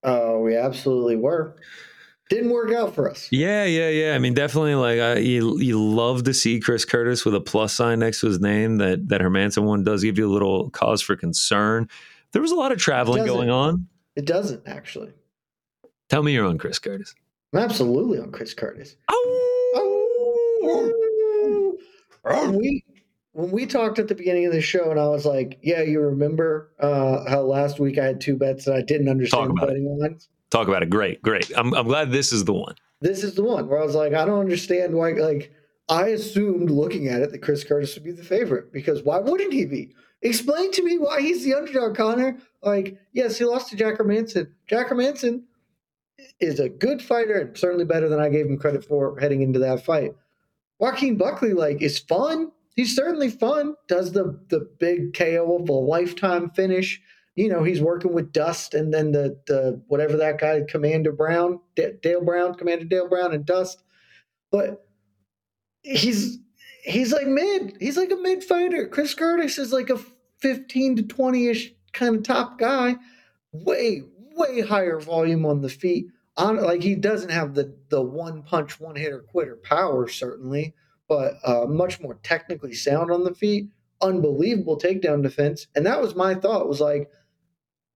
Oh, 0.04 0.40
we 0.40 0.56
absolutely 0.56 1.16
were. 1.16 1.56
Didn't 2.30 2.52
work 2.52 2.72
out 2.72 2.94
for 2.94 3.10
us. 3.10 3.28
Yeah, 3.32 3.66
yeah, 3.66 3.90
yeah. 3.90 4.14
I 4.14 4.20
mean, 4.20 4.36
definitely. 4.36 4.76
Like, 4.76 5.00
uh, 5.00 5.20
you 5.20 5.60
you 5.60 5.84
love 5.84 6.24
to 6.26 6.34
see 6.34 6.60
Chris 6.60 6.86
Curtis 6.86 7.26
with 7.26 7.34
a 7.34 7.42
plus 7.42 7.74
sign 7.74 8.00
next 8.00 8.22
to 8.22 8.28
his 8.28 8.40
name. 8.40 8.78
That 8.78 9.10
that 9.10 9.22
Hermansson 9.22 9.64
one 9.64 9.84
does 9.84 10.04
give 10.04 10.20
you 10.20 10.30
a 10.30 10.32
little 10.32 10.70
cause 10.70 11.02
for 11.02 11.16
concern. 11.16 11.90
There 12.32 12.42
was 12.42 12.52
a 12.52 12.56
lot 12.56 12.72
of 12.72 12.78
traveling 12.78 13.26
going 13.26 13.50
on. 13.50 13.88
It 14.16 14.26
doesn't 14.26 14.68
actually. 14.68 15.12
Tell 16.10 16.22
me 16.22 16.34
you're 16.34 16.46
on 16.46 16.60
Chris 16.60 16.78
Curtis. 16.78 17.16
I'm 17.52 17.62
absolutely 17.62 18.20
on 18.20 18.32
Chris 18.32 18.54
Curtis. 18.54 18.96
Oh. 19.10 19.72
oh. 19.76 19.90
We 22.52 22.84
when 23.40 23.52
we 23.52 23.66
talked 23.66 24.00
at 24.00 24.10
the 24.10 24.16
beginning 24.16 24.46
of 24.46 24.52
the 24.52 24.62
show, 24.62 24.92
and 24.92 25.00
I 25.00 25.08
was 25.08 25.26
like, 25.26 25.60
"Yeah, 25.64 25.82
you 25.82 26.02
remember 26.02 26.72
uh, 26.80 27.30
how 27.30 27.42
last 27.42 27.80
week 27.80 27.98
I 27.98 28.06
had 28.06 28.20
two 28.20 28.36
bets 28.36 28.66
that 28.66 28.76
I 28.76 28.82
didn't 28.82 29.08
understand 29.08 29.56
betting 29.56 29.98
lines." 29.98 30.28
Talk 30.50 30.68
about 30.68 30.84
it. 30.84 30.90
Great, 30.90 31.22
great. 31.22 31.50
I'm 31.56 31.74
I'm 31.74 31.88
glad 31.88 32.12
this 32.12 32.34
is 32.34 32.44
the 32.44 32.54
one. 32.54 32.76
This 33.02 33.24
is 33.24 33.36
the 33.36 33.44
one 33.44 33.68
where 33.70 33.80
I 33.82 33.86
was 33.86 33.96
like, 33.96 34.14
I 34.14 34.26
don't 34.26 34.40
understand 34.40 34.94
why. 34.94 35.12
Like, 35.12 35.54
I 35.88 36.08
assumed 36.08 36.70
looking 36.70 37.08
at 37.08 37.22
it 37.22 37.32
that 37.32 37.42
Chris 37.42 37.64
Curtis 37.64 37.96
would 37.96 38.04
be 38.04 38.12
the 38.12 38.24
favorite 38.24 38.74
because 38.74 39.04
why 39.04 39.20
wouldn't 39.20 39.54
he 39.54 39.66
be? 39.66 39.96
Explain 40.22 40.72
to 40.74 40.84
me 40.84 40.98
why 40.98 41.22
he's 41.22 41.46
the 41.46 41.54
underdog, 41.54 41.96
Connor. 41.96 42.38
Like, 42.62 43.00
yes, 43.14 43.38
he 43.38 43.46
lost 43.46 43.70
to 43.70 43.78
Jack 43.78 44.00
Hermansson. 44.00 44.50
Jack 44.68 44.90
Hermansson 44.90 45.44
is 46.42 46.60
a 46.60 46.68
good 46.68 47.02
fighter 47.02 47.40
and 47.40 47.58
certainly 47.58 47.86
better 47.86 48.10
than 48.10 48.20
I 48.20 48.28
gave 48.28 48.48
him 48.48 48.58
credit 48.58 48.84
for 48.84 49.18
heading 49.18 49.42
into 49.42 49.60
that 49.60 49.86
fight. 49.86 50.14
Joaquin 50.78 51.18
Buckley, 51.18 51.54
like, 51.54 51.82
is 51.82 52.00
fun 52.00 52.52
he's 52.80 52.96
certainly 52.96 53.30
fun. 53.30 53.76
Does 53.90 54.14
the 54.14 54.40
the 54.48 54.70
big 54.80 55.14
KO 55.14 55.58
of 55.62 55.68
a 55.68 55.74
lifetime 55.74 56.50
finish. 56.52 57.02
You 57.36 57.50
know, 57.50 57.64
he's 57.64 57.82
working 57.82 58.14
with 58.14 58.32
Dust 58.32 58.74
and 58.74 58.94
then 58.94 59.12
the 59.12 59.38
the 59.48 59.82
whatever 59.88 60.16
that 60.18 60.40
guy, 60.40 60.62
Commander 60.68 61.12
Brown, 61.12 61.60
D- 61.76 61.92
Dale 62.02 62.24
Brown, 62.24 62.56
Commander 62.56 62.86
Dale 62.86 63.10
Brown, 63.10 63.34
and 63.34 63.46
Dust. 63.46 63.84
But 64.50 64.86
he's 65.82 66.38
he's 66.84 67.12
like 67.12 67.28
mid. 67.28 67.76
He's 67.82 67.98
like 67.98 68.12
a 68.12 68.16
mid 68.16 68.46
fighter. 68.46 68.88
Chris 68.88 69.14
Curtis 69.14 69.58
is 69.58 69.74
like 69.74 69.90
a 69.90 70.00
fifteen 70.40 70.96
to 70.96 71.04
twenty 71.04 71.48
ish 71.48 71.74
kind 71.92 72.16
of 72.16 72.24
top 72.24 72.60
guy. 72.60 72.96
Way 73.52 74.04
way 74.36 74.62
higher 74.62 75.02
volume 75.02 75.46
on 75.46 75.62
the 75.62 75.70
feet. 75.70 76.06
On 76.38 76.56
like 76.56 76.82
he 76.82 76.96
doesn't 76.96 77.32
have 77.32 77.56
the 77.56 77.76
the 77.90 78.02
one 78.02 78.42
punch, 78.42 78.80
one 78.80 78.96
hitter 78.96 79.20
quitter 79.20 79.58
power 79.58 80.08
certainly 80.08 80.74
but 81.10 81.34
uh, 81.44 81.66
much 81.66 82.00
more 82.00 82.20
technically 82.24 82.74
sound 82.74 83.12
on 83.12 83.24
the 83.26 83.34
feet. 83.34 83.68
Unbelievable 84.02 84.80
takedown 84.80 85.22
defense. 85.22 85.68
And 85.76 85.86
that 85.86 86.02
was 86.02 86.16
my 86.16 86.36
thought 86.36 86.70
was 86.70 86.80
like, 86.80 87.10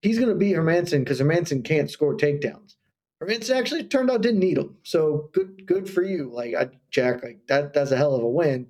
he's 0.02 0.18
going 0.18 0.30
to 0.30 0.36
beat 0.36 0.56
Hermansson 0.56 1.00
because 1.00 1.22
Hermansson 1.22 1.64
can't 1.64 1.90
score 1.90 2.18
takedowns. 2.18 2.76
Hermansson 3.22 3.56
actually 3.56 3.86
turned 3.86 4.12
out 4.12 4.22
didn't 4.22 4.42
need 4.42 4.58
them. 4.58 4.78
So 4.84 5.30
good, 5.32 5.66
good 5.66 5.90
for 5.90 6.04
you. 6.04 6.30
Like 6.34 6.56
I, 6.56 6.70
Jack, 6.92 7.24
like 7.24 7.40
that, 7.48 7.74
that's 7.74 7.92
a 7.92 7.98
hell 7.98 8.16
of 8.16 8.24
a 8.24 8.28
win. 8.28 8.68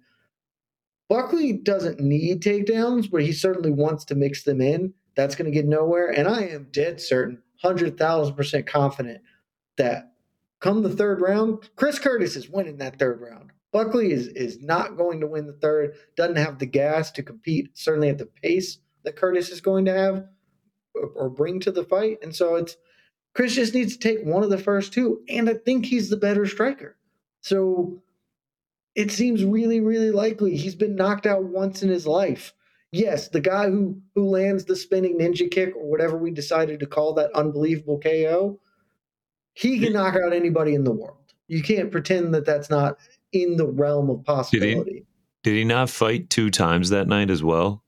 Buckley 1.09 1.53
doesn't 1.53 1.99
need 1.99 2.43
takedowns, 2.43 3.09
but 3.09 3.23
he 3.23 3.31
certainly 3.31 3.71
wants 3.71 4.05
to 4.05 4.15
mix 4.15 4.43
them 4.43 4.61
in. 4.61 4.93
That's 5.15 5.35
going 5.35 5.51
to 5.51 5.55
get 5.55 5.65
nowhere. 5.65 6.09
And 6.09 6.27
I 6.27 6.43
am 6.43 6.67
dead 6.71 6.99
certain, 6.99 7.41
100,000% 7.63 8.67
confident 8.67 9.21
that 9.77 10.11
come 10.59 10.83
the 10.83 10.89
third 10.89 11.21
round, 11.21 11.69
Chris 11.75 11.99
Curtis 11.99 12.35
is 12.35 12.49
winning 12.49 12.77
that 12.77 12.99
third 12.99 13.21
round. 13.21 13.52
Buckley 13.73 14.11
is 14.11 14.27
is 14.27 14.61
not 14.61 14.95
going 14.95 15.19
to 15.19 15.27
win 15.27 15.47
the 15.47 15.53
third. 15.53 15.95
Doesn't 16.15 16.37
have 16.37 16.59
the 16.59 16.67
gas 16.67 17.11
to 17.11 17.23
compete, 17.23 17.71
certainly 17.73 18.07
at 18.07 18.19
the 18.19 18.27
pace 18.27 18.77
that 19.03 19.17
Curtis 19.17 19.49
is 19.49 19.59
going 19.59 19.85
to 19.85 19.93
have 19.93 20.27
or, 20.95 21.29
bring 21.29 21.59
to 21.61 21.71
the 21.71 21.83
fight. 21.83 22.19
And 22.21 22.35
so 22.35 22.55
it's 22.55 22.77
Chris 23.33 23.55
just 23.55 23.73
needs 23.73 23.97
to 23.97 23.99
take 23.99 24.23
one 24.23 24.43
of 24.43 24.51
the 24.51 24.59
first 24.59 24.93
two, 24.93 25.21
and 25.27 25.49
I 25.49 25.55
think 25.55 25.85
he's 25.85 26.09
the 26.09 26.17
better 26.17 26.45
striker. 26.45 26.95
So 27.41 28.03
it 28.93 29.11
seems 29.11 29.43
really, 29.43 29.79
really 29.79 30.11
likely 30.11 30.55
he's 30.55 30.75
been 30.75 30.95
knocked 30.95 31.25
out 31.25 31.43
once 31.43 31.81
in 31.81 31.89
his 31.89 32.05
life. 32.05 32.53
Yes, 32.91 33.29
the 33.29 33.41
guy 33.41 33.71
who 33.71 33.99
who 34.13 34.29
lands 34.29 34.65
the 34.65 34.75
spinning 34.75 35.17
ninja 35.17 35.49
kick 35.49 35.75
or 35.75 35.89
whatever 35.89 36.15
we 36.15 36.29
decided 36.29 36.79
to 36.79 36.85
call 36.85 37.15
that 37.15 37.31
unbelievable 37.33 37.99
KO, 37.99 38.59
he 39.53 39.79
can 39.79 39.93
knock 39.93 40.15
out 40.15 40.31
anybody 40.31 40.75
in 40.75 40.83
the 40.83 40.91
world. 40.91 41.17
You 41.47 41.63
can't 41.63 41.91
pretend 41.91 42.35
that 42.35 42.45
that's 42.45 42.69
not 42.69 42.97
in 43.33 43.57
the 43.57 43.67
realm 43.67 44.09
of 44.09 44.23
possibility. 44.23 44.91
Did 44.91 44.93
he, 44.93 45.05
did 45.43 45.55
he 45.55 45.65
not 45.65 45.89
fight 45.89 46.29
two 46.29 46.49
times 46.49 46.89
that 46.89 47.07
night 47.07 47.29
as 47.29 47.43
well? 47.43 47.83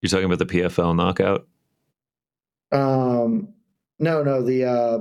You're 0.00 0.10
talking 0.10 0.26
about 0.26 0.38
the 0.38 0.46
PFL 0.46 0.94
knockout? 0.94 1.46
Um, 2.70 3.48
no, 3.98 4.22
no, 4.22 4.42
the 4.42 4.64
uh, 4.64 4.98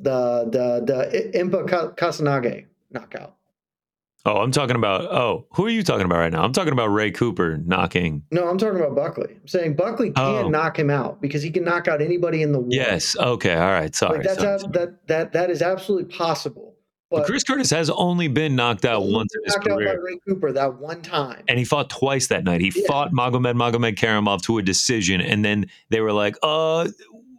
the 0.00 0.44
the 0.50 0.84
the 0.84 1.38
Impa 1.38 1.96
Kasanganay 1.96 2.66
knockout. 2.90 3.36
Oh, 4.26 4.38
I'm 4.38 4.52
talking 4.52 4.76
about. 4.76 5.02
Oh, 5.02 5.46
who 5.52 5.66
are 5.66 5.70
you 5.70 5.82
talking 5.82 6.06
about 6.06 6.16
right 6.16 6.32
now? 6.32 6.42
I'm 6.42 6.52
talking 6.52 6.72
about 6.72 6.86
Ray 6.86 7.10
Cooper 7.10 7.58
knocking. 7.58 8.22
No, 8.30 8.48
I'm 8.48 8.56
talking 8.56 8.80
about 8.80 8.96
Buckley. 8.96 9.34
I'm 9.34 9.46
saying 9.46 9.76
Buckley 9.76 10.12
can't 10.12 10.46
oh. 10.46 10.48
knock 10.48 10.78
him 10.78 10.88
out 10.88 11.20
because 11.20 11.42
he 11.42 11.50
can 11.50 11.62
knock 11.62 11.88
out 11.88 12.00
anybody 12.00 12.40
in 12.40 12.52
the 12.52 12.58
world. 12.58 12.72
Yes. 12.72 13.16
Okay. 13.18 13.54
All 13.54 13.70
right. 13.70 13.94
Sorry. 13.94 14.18
Like 14.18 14.26
that's 14.26 14.40
sorry, 14.40 14.58
sorry. 14.60 14.72
that 14.72 15.06
that 15.08 15.32
that 15.34 15.50
is 15.50 15.60
absolutely 15.60 16.14
possible. 16.16 16.73
But 17.14 17.26
Chris 17.26 17.44
Curtis 17.44 17.70
has 17.70 17.90
only 17.90 18.28
been 18.28 18.56
knocked 18.56 18.84
out 18.84 19.06
once 19.06 19.34
in 19.34 19.44
his 19.44 19.56
career. 19.56 19.88
Out 19.88 19.96
by 19.96 20.02
Ray 20.02 20.18
Cooper 20.26 20.52
that 20.52 20.78
one 20.78 21.02
time, 21.02 21.42
and 21.48 21.58
he 21.58 21.64
fought 21.64 21.90
twice 21.90 22.26
that 22.28 22.44
night. 22.44 22.60
He 22.60 22.72
yeah. 22.74 22.86
fought 22.86 23.12
Magomed 23.12 23.54
Magomed 23.54 23.96
Karimov 23.96 24.42
to 24.42 24.58
a 24.58 24.62
decision, 24.62 25.20
and 25.20 25.44
then 25.44 25.66
they 25.90 26.00
were 26.00 26.12
like, 26.12 26.36
"Uh, 26.42 26.88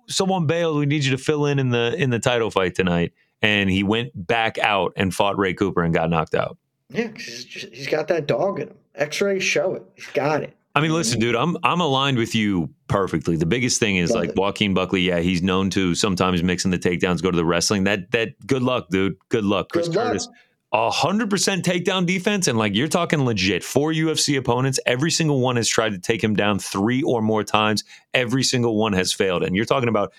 someone 0.07 0.45
bailed. 0.45 0.77
We 0.77 0.85
need 0.85 1.03
you 1.03 1.11
to 1.11 1.17
fill 1.17 1.45
in 1.45 1.59
in 1.59 1.69
the 1.69 1.95
in 1.97 2.09
the 2.09 2.19
title 2.19 2.51
fight 2.51 2.75
tonight." 2.75 3.13
And 3.41 3.69
he 3.69 3.83
went 3.83 4.11
back 4.27 4.57
out 4.59 4.93
and 4.95 5.13
fought 5.13 5.37
Ray 5.37 5.53
Cooper 5.53 5.83
and 5.83 5.93
got 5.93 6.09
knocked 6.09 6.33
out. 6.33 6.57
Yeah, 6.89 7.09
he's, 7.15 7.45
just, 7.45 7.73
he's 7.73 7.87
got 7.87 8.07
that 8.07 8.27
dog 8.27 8.59
in 8.59 8.69
him. 8.69 8.77
X-rays 8.95 9.43
show 9.43 9.75
it. 9.75 9.83
He's 9.95 10.07
got 10.07 10.41
it. 10.41 10.55
I 10.75 10.81
mean, 10.81 10.91
listen, 10.91 11.21
dude, 11.21 11.35
I'm 11.37 11.55
I'm 11.63 11.79
aligned 11.79 12.17
with 12.17 12.35
you 12.35 12.69
perfectly. 12.89 13.37
The 13.37 13.45
biggest 13.45 13.79
thing 13.79 13.95
is 13.95 14.11
like. 14.11 14.33
Joaquin 14.35 14.73
Buckley. 14.73 15.01
Yeah, 15.01 15.19
he's 15.19 15.41
known 15.41 15.69
to 15.71 15.95
sometimes 15.95 16.43
mixing 16.43 16.71
the 16.71 16.77
takedowns, 16.77 17.23
go 17.23 17.31
to 17.31 17.37
the 17.37 17.45
wrestling. 17.45 17.85
That 17.85 18.11
that 18.11 18.45
good 18.45 18.61
luck, 18.61 18.89
dude. 18.89 19.15
Good 19.29 19.45
luck, 19.45 19.69
Chris 19.71 19.87
good 19.87 19.95
Curtis. 19.95 20.27
A 20.73 20.89
hundred 20.89 21.29
percent 21.29 21.63
takedown 21.63 22.05
defense, 22.05 22.49
and 22.49 22.57
like 22.57 22.75
you're 22.75 22.89
talking 22.89 23.23
legit. 23.23 23.63
Four 23.63 23.93
UFC 23.93 24.37
opponents, 24.37 24.77
every 24.85 25.11
single 25.11 25.39
one 25.39 25.55
has 25.55 25.69
tried 25.69 25.91
to 25.93 25.99
take 25.99 26.21
him 26.21 26.35
down 26.35 26.59
three 26.59 27.01
or 27.03 27.21
more 27.21 27.45
times. 27.45 27.85
Every 28.13 28.43
single 28.43 28.75
one 28.75 28.91
has 28.91 29.13
failed. 29.13 29.43
And 29.43 29.55
you're 29.55 29.63
talking 29.63 29.87
about 29.87 30.11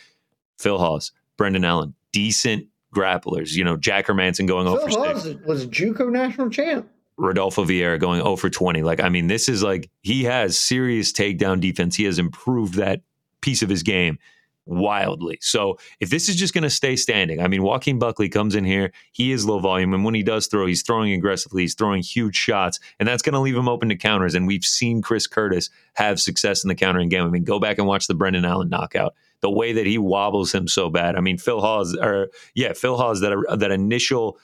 Phil 0.58 0.78
Hawes, 0.78 1.12
Brendan 1.36 1.66
Allen, 1.66 1.94
decent 2.12 2.68
grapplers. 2.94 3.52
You 3.52 3.64
know, 3.64 3.76
Jack 3.76 4.06
Hermansson 4.06 4.46
going 4.46 4.66
Phil 4.66 4.78
over. 4.78 4.88
Phil 4.88 5.04
Hawes 5.04 5.34
was 5.44 5.66
JUCO 5.66 6.10
national 6.10 6.48
champ. 6.48 6.88
Rodolfo 7.18 7.64
Vieira 7.64 7.98
going 7.98 8.20
0 8.20 8.36
for 8.36 8.50
20. 8.50 8.82
Like, 8.82 9.00
I 9.00 9.08
mean, 9.08 9.26
this 9.26 9.48
is 9.48 9.62
like 9.62 9.90
he 10.02 10.24
has 10.24 10.58
serious 10.58 11.12
takedown 11.12 11.60
defense. 11.60 11.96
He 11.96 12.04
has 12.04 12.18
improved 12.18 12.74
that 12.74 13.02
piece 13.40 13.62
of 13.62 13.68
his 13.68 13.82
game 13.82 14.18
wildly. 14.66 15.38
So 15.40 15.78
if 16.00 16.10
this 16.10 16.28
is 16.28 16.36
just 16.36 16.52
going 16.52 16.64
to 16.64 16.70
stay 16.70 16.96
standing, 16.96 17.40
I 17.40 17.48
mean, 17.48 17.62
Joaquin 17.62 17.98
Buckley 17.98 18.28
comes 18.28 18.54
in 18.54 18.64
here, 18.64 18.92
he 19.12 19.32
is 19.32 19.46
low 19.46 19.60
volume, 19.60 19.94
and 19.94 20.04
when 20.04 20.14
he 20.14 20.22
does 20.22 20.48
throw, 20.48 20.66
he's 20.66 20.82
throwing 20.82 21.12
aggressively, 21.12 21.62
he's 21.62 21.74
throwing 21.74 22.02
huge 22.02 22.36
shots, 22.36 22.80
and 22.98 23.08
that's 23.08 23.22
going 23.22 23.34
to 23.34 23.40
leave 23.40 23.56
him 23.56 23.68
open 23.68 23.88
to 23.88 23.96
counters. 23.96 24.34
And 24.34 24.46
we've 24.46 24.64
seen 24.64 25.02
Chris 25.02 25.26
Curtis 25.26 25.70
have 25.94 26.20
success 26.20 26.64
in 26.64 26.68
the 26.68 26.74
countering 26.74 27.08
game. 27.08 27.24
I 27.24 27.30
mean, 27.30 27.44
go 27.44 27.60
back 27.60 27.78
and 27.78 27.86
watch 27.86 28.08
the 28.08 28.14
Brendan 28.14 28.44
Allen 28.44 28.68
knockout. 28.68 29.14
The 29.40 29.50
way 29.50 29.72
that 29.74 29.86
he 29.86 29.98
wobbles 29.98 30.52
him 30.52 30.66
so 30.66 30.90
bad. 30.90 31.14
I 31.14 31.20
mean, 31.20 31.38
Phil 31.38 31.60
Hawes, 31.60 31.94
or 31.94 32.30
yeah, 32.54 32.72
Phil 32.72 32.96
Hawes, 32.96 33.20
that 33.20 33.36
that 33.58 33.70
initial 33.70 34.38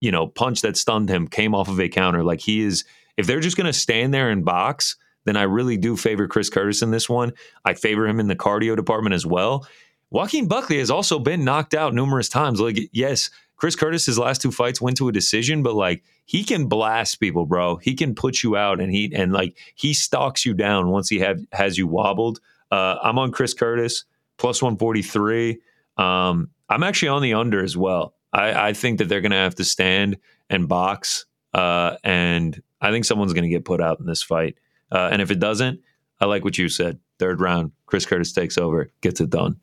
you 0.00 0.10
know, 0.10 0.26
punch 0.26 0.62
that 0.62 0.76
stunned 0.76 1.08
him 1.08 1.28
came 1.28 1.54
off 1.54 1.68
of 1.68 1.80
a 1.80 1.88
counter. 1.88 2.22
Like 2.22 2.40
he 2.40 2.62
is, 2.62 2.84
if 3.16 3.26
they're 3.26 3.40
just 3.40 3.56
going 3.56 3.66
to 3.66 3.72
stand 3.72 4.12
there 4.12 4.30
and 4.30 4.44
box, 4.44 4.96
then 5.24 5.36
I 5.36 5.42
really 5.42 5.76
do 5.76 5.96
favor 5.96 6.28
Chris 6.28 6.50
Curtis 6.50 6.82
in 6.82 6.90
this 6.90 7.08
one. 7.08 7.32
I 7.64 7.74
favor 7.74 8.06
him 8.06 8.20
in 8.20 8.28
the 8.28 8.36
cardio 8.36 8.76
department 8.76 9.14
as 9.14 9.26
well. 9.26 9.66
Joaquin 10.10 10.46
Buckley 10.46 10.78
has 10.78 10.90
also 10.90 11.18
been 11.18 11.44
knocked 11.44 11.74
out 11.74 11.92
numerous 11.92 12.28
times. 12.28 12.60
Like, 12.60 12.78
yes, 12.92 13.28
Chris 13.56 13.74
Curtis, 13.74 14.06
his 14.06 14.18
last 14.18 14.40
two 14.40 14.52
fights 14.52 14.80
went 14.80 14.96
to 14.98 15.08
a 15.08 15.12
decision, 15.12 15.62
but 15.62 15.74
like 15.74 16.04
he 16.26 16.44
can 16.44 16.66
blast 16.66 17.18
people, 17.18 17.46
bro. 17.46 17.76
He 17.76 17.94
can 17.94 18.14
put 18.14 18.42
you 18.42 18.56
out 18.56 18.80
and 18.80 18.92
he 18.92 19.12
and 19.14 19.32
like 19.32 19.56
he 19.74 19.94
stalks 19.94 20.44
you 20.44 20.54
down 20.54 20.90
once 20.90 21.08
he 21.08 21.18
have 21.20 21.40
has 21.52 21.78
you 21.78 21.86
wobbled. 21.86 22.40
Uh, 22.70 22.96
I'm 23.02 23.18
on 23.18 23.32
Chris 23.32 23.54
Curtis 23.54 24.04
plus 24.36 24.62
143. 24.62 25.58
Um, 25.96 26.50
I'm 26.68 26.82
actually 26.82 27.08
on 27.08 27.22
the 27.22 27.34
under 27.34 27.64
as 27.64 27.76
well. 27.76 28.14
I, 28.32 28.68
I 28.68 28.72
think 28.72 28.98
that 28.98 29.08
they're 29.08 29.20
going 29.20 29.32
to 29.32 29.36
have 29.38 29.54
to 29.56 29.64
stand 29.64 30.18
and 30.50 30.68
box, 30.68 31.26
uh, 31.54 31.96
and 32.04 32.60
I 32.80 32.90
think 32.90 33.04
someone's 33.04 33.32
going 33.32 33.44
to 33.44 33.50
get 33.50 33.64
put 33.64 33.80
out 33.80 34.00
in 34.00 34.06
this 34.06 34.22
fight. 34.22 34.58
Uh, 34.92 35.08
and 35.10 35.20
if 35.20 35.30
it 35.30 35.40
doesn't, 35.40 35.80
I 36.20 36.26
like 36.26 36.44
what 36.44 36.58
you 36.58 36.68
said. 36.68 36.98
Third 37.18 37.40
round, 37.40 37.72
Chris 37.86 38.06
Curtis 38.06 38.32
takes 38.32 38.58
over, 38.58 38.90
gets 39.00 39.20
it 39.20 39.30
done. 39.30 39.56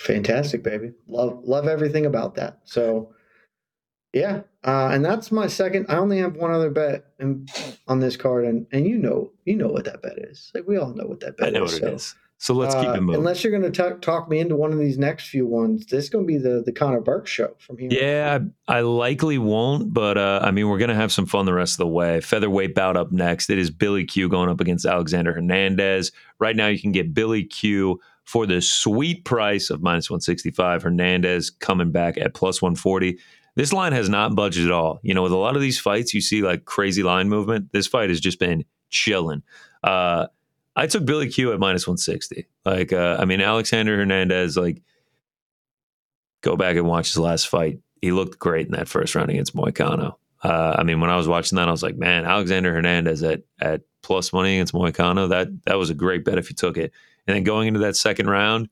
Fantastic, 0.00 0.62
baby. 0.62 0.92
Love 1.08 1.40
love 1.44 1.66
everything 1.66 2.04
about 2.04 2.34
that. 2.34 2.60
So, 2.64 3.14
yeah, 4.12 4.42
uh, 4.62 4.90
and 4.92 5.04
that's 5.04 5.32
my 5.32 5.46
second. 5.46 5.86
I 5.88 5.96
only 5.96 6.18
have 6.18 6.36
one 6.36 6.50
other 6.50 6.70
bet 6.70 7.06
in, 7.18 7.46
on 7.88 8.00
this 8.00 8.16
card, 8.16 8.44
and 8.44 8.66
and 8.72 8.86
you 8.86 8.98
know 8.98 9.32
you 9.44 9.56
know 9.56 9.68
what 9.68 9.84
that 9.86 10.02
bet 10.02 10.18
is. 10.18 10.50
Like 10.54 10.66
we 10.66 10.76
all 10.76 10.92
know 10.92 11.06
what 11.06 11.20
that 11.20 11.38
bet 11.38 11.48
is. 11.48 11.54
I 11.54 11.58
know 11.58 11.64
is, 11.64 11.72
what 11.72 11.80
so. 11.80 11.86
it 11.86 11.94
is. 11.94 12.14
So 12.38 12.52
let's 12.52 12.74
keep 12.74 12.84
it 12.84 12.90
uh, 12.90 13.00
moving. 13.00 13.20
Unless 13.20 13.42
you're 13.42 13.58
going 13.58 13.70
to 13.70 13.94
talk 14.00 14.28
me 14.28 14.40
into 14.40 14.56
one 14.56 14.70
of 14.72 14.78
these 14.78 14.98
next 14.98 15.28
few 15.28 15.46
ones, 15.46 15.86
this 15.86 16.04
is 16.04 16.10
going 16.10 16.26
to 16.26 16.28
be 16.28 16.38
the 16.38 16.62
the 16.64 16.72
Connor 16.72 17.00
Burke 17.00 17.26
show 17.26 17.54
from 17.58 17.78
here. 17.78 17.88
Yeah, 17.90 18.38
I, 18.68 18.78
I 18.78 18.80
likely 18.82 19.38
won't, 19.38 19.94
but 19.94 20.18
uh, 20.18 20.40
I 20.42 20.50
mean, 20.50 20.68
we're 20.68 20.78
going 20.78 20.90
to 20.90 20.94
have 20.94 21.12
some 21.12 21.26
fun 21.26 21.46
the 21.46 21.54
rest 21.54 21.74
of 21.74 21.78
the 21.78 21.86
way. 21.86 22.20
Featherweight 22.20 22.74
bout 22.74 22.96
up 22.96 23.10
next. 23.10 23.48
It 23.48 23.58
is 23.58 23.70
Billy 23.70 24.04
Q 24.04 24.28
going 24.28 24.50
up 24.50 24.60
against 24.60 24.84
Alexander 24.84 25.32
Hernandez. 25.32 26.12
Right 26.38 26.54
now, 26.54 26.66
you 26.66 26.78
can 26.78 26.92
get 26.92 27.14
Billy 27.14 27.44
Q 27.44 28.00
for 28.24 28.44
the 28.44 28.60
sweet 28.60 29.24
price 29.24 29.70
of 29.70 29.82
minus 29.82 30.10
165. 30.10 30.82
Hernandez 30.82 31.50
coming 31.50 31.90
back 31.90 32.18
at 32.18 32.34
plus 32.34 32.60
140. 32.60 33.18
This 33.54 33.72
line 33.72 33.92
has 33.92 34.10
not 34.10 34.34
budged 34.34 34.62
at 34.62 34.70
all. 34.70 35.00
You 35.02 35.14
know, 35.14 35.22
with 35.22 35.32
a 35.32 35.36
lot 35.36 35.56
of 35.56 35.62
these 35.62 35.78
fights, 35.78 36.12
you 36.12 36.20
see 36.20 36.42
like 36.42 36.66
crazy 36.66 37.02
line 37.02 37.30
movement. 37.30 37.72
This 37.72 37.86
fight 37.86 38.10
has 38.10 38.20
just 38.20 38.38
been 38.38 38.64
chilling. 38.90 39.42
Uh, 39.82 40.26
I 40.76 40.86
took 40.86 41.04
Billy 41.04 41.28
Q 41.30 41.52
at 41.52 41.58
minus 41.58 41.86
160. 41.86 42.46
Like, 42.64 42.92
uh, 42.92 43.16
I 43.18 43.24
mean, 43.24 43.40
Alexander 43.40 43.96
Hernandez, 43.96 44.56
like, 44.56 44.82
go 46.42 46.56
back 46.56 46.76
and 46.76 46.86
watch 46.86 47.08
his 47.08 47.18
last 47.18 47.48
fight. 47.48 47.80
He 48.02 48.12
looked 48.12 48.38
great 48.38 48.66
in 48.66 48.72
that 48.72 48.86
first 48.86 49.14
round 49.14 49.30
against 49.30 49.56
Moicano. 49.56 50.16
Uh, 50.42 50.76
I 50.78 50.82
mean, 50.82 51.00
when 51.00 51.10
I 51.10 51.16
was 51.16 51.26
watching 51.26 51.56
that, 51.56 51.68
I 51.68 51.70
was 51.70 51.82
like, 51.82 51.96
man, 51.96 52.26
Alexander 52.26 52.72
Hernandez 52.72 53.22
at 53.22 53.42
at 53.60 53.80
plus 54.02 54.32
money 54.32 54.56
against 54.56 54.74
Moicano, 54.74 55.30
that 55.30 55.48
that 55.64 55.78
was 55.78 55.90
a 55.90 55.94
great 55.94 56.24
bet 56.24 56.38
if 56.38 56.50
you 56.50 56.54
took 56.54 56.76
it. 56.76 56.92
And 57.26 57.34
then 57.34 57.42
going 57.42 57.68
into 57.68 57.80
that 57.80 57.96
second 57.96 58.28
round, 58.28 58.68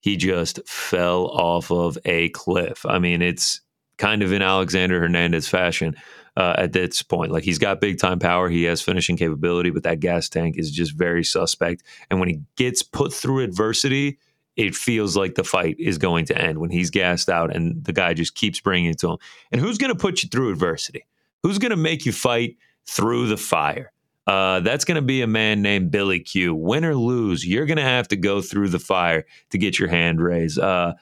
he 0.00 0.16
just 0.16 0.66
fell 0.66 1.26
off 1.26 1.70
of 1.70 1.98
a 2.04 2.30
cliff. 2.30 2.84
I 2.86 2.98
mean, 2.98 3.22
it's 3.22 3.60
kind 3.98 4.22
of 4.22 4.32
in 4.32 4.42
Alexander 4.42 4.98
Hernandez 4.98 5.46
fashion 5.46 5.94
uh, 6.36 6.54
at 6.56 6.72
this 6.72 7.02
point. 7.02 7.32
Like 7.32 7.44
he's 7.44 7.58
got 7.58 7.80
big 7.80 7.98
time 7.98 8.18
power, 8.18 8.48
he 8.48 8.64
has 8.64 8.80
finishing 8.80 9.16
capability, 9.16 9.70
but 9.70 9.82
that 9.82 10.00
gas 10.00 10.28
tank 10.28 10.56
is 10.58 10.70
just 10.70 10.92
very 10.92 11.24
suspect. 11.24 11.82
And 12.10 12.20
when 12.20 12.28
he 12.28 12.40
gets 12.56 12.82
put 12.82 13.12
through 13.12 13.40
adversity, 13.40 14.18
it 14.56 14.74
feels 14.74 15.16
like 15.16 15.34
the 15.34 15.44
fight 15.44 15.76
is 15.78 15.98
going 15.98 16.26
to 16.26 16.38
end 16.38 16.58
when 16.58 16.70
he's 16.70 16.90
gassed 16.90 17.30
out 17.30 17.54
and 17.54 17.82
the 17.84 17.92
guy 17.92 18.12
just 18.14 18.34
keeps 18.34 18.60
bringing 18.60 18.90
it 18.90 18.98
to 18.98 19.12
him. 19.12 19.18
And 19.50 19.60
who's 19.60 19.78
going 19.78 19.92
to 19.92 19.98
put 19.98 20.22
you 20.22 20.28
through 20.28 20.50
adversity? 20.50 21.06
Who's 21.42 21.58
going 21.58 21.70
to 21.70 21.76
make 21.76 22.04
you 22.04 22.12
fight 22.12 22.56
through 22.86 23.28
the 23.28 23.36
fire? 23.36 23.92
Uh, 24.26 24.60
that's 24.60 24.84
going 24.84 24.96
to 24.96 25.02
be 25.02 25.22
a 25.22 25.26
man 25.26 25.62
named 25.62 25.90
Billy 25.90 26.20
Q. 26.20 26.54
Win 26.54 26.84
or 26.84 26.94
lose, 26.94 27.44
you're 27.46 27.66
going 27.66 27.78
to 27.78 27.82
have 27.82 28.06
to 28.08 28.16
go 28.16 28.40
through 28.40 28.68
the 28.68 28.78
fire 28.78 29.24
to 29.50 29.58
get 29.58 29.78
your 29.78 29.88
hand 29.88 30.20
raised. 30.20 30.58
Uh, 30.58 30.94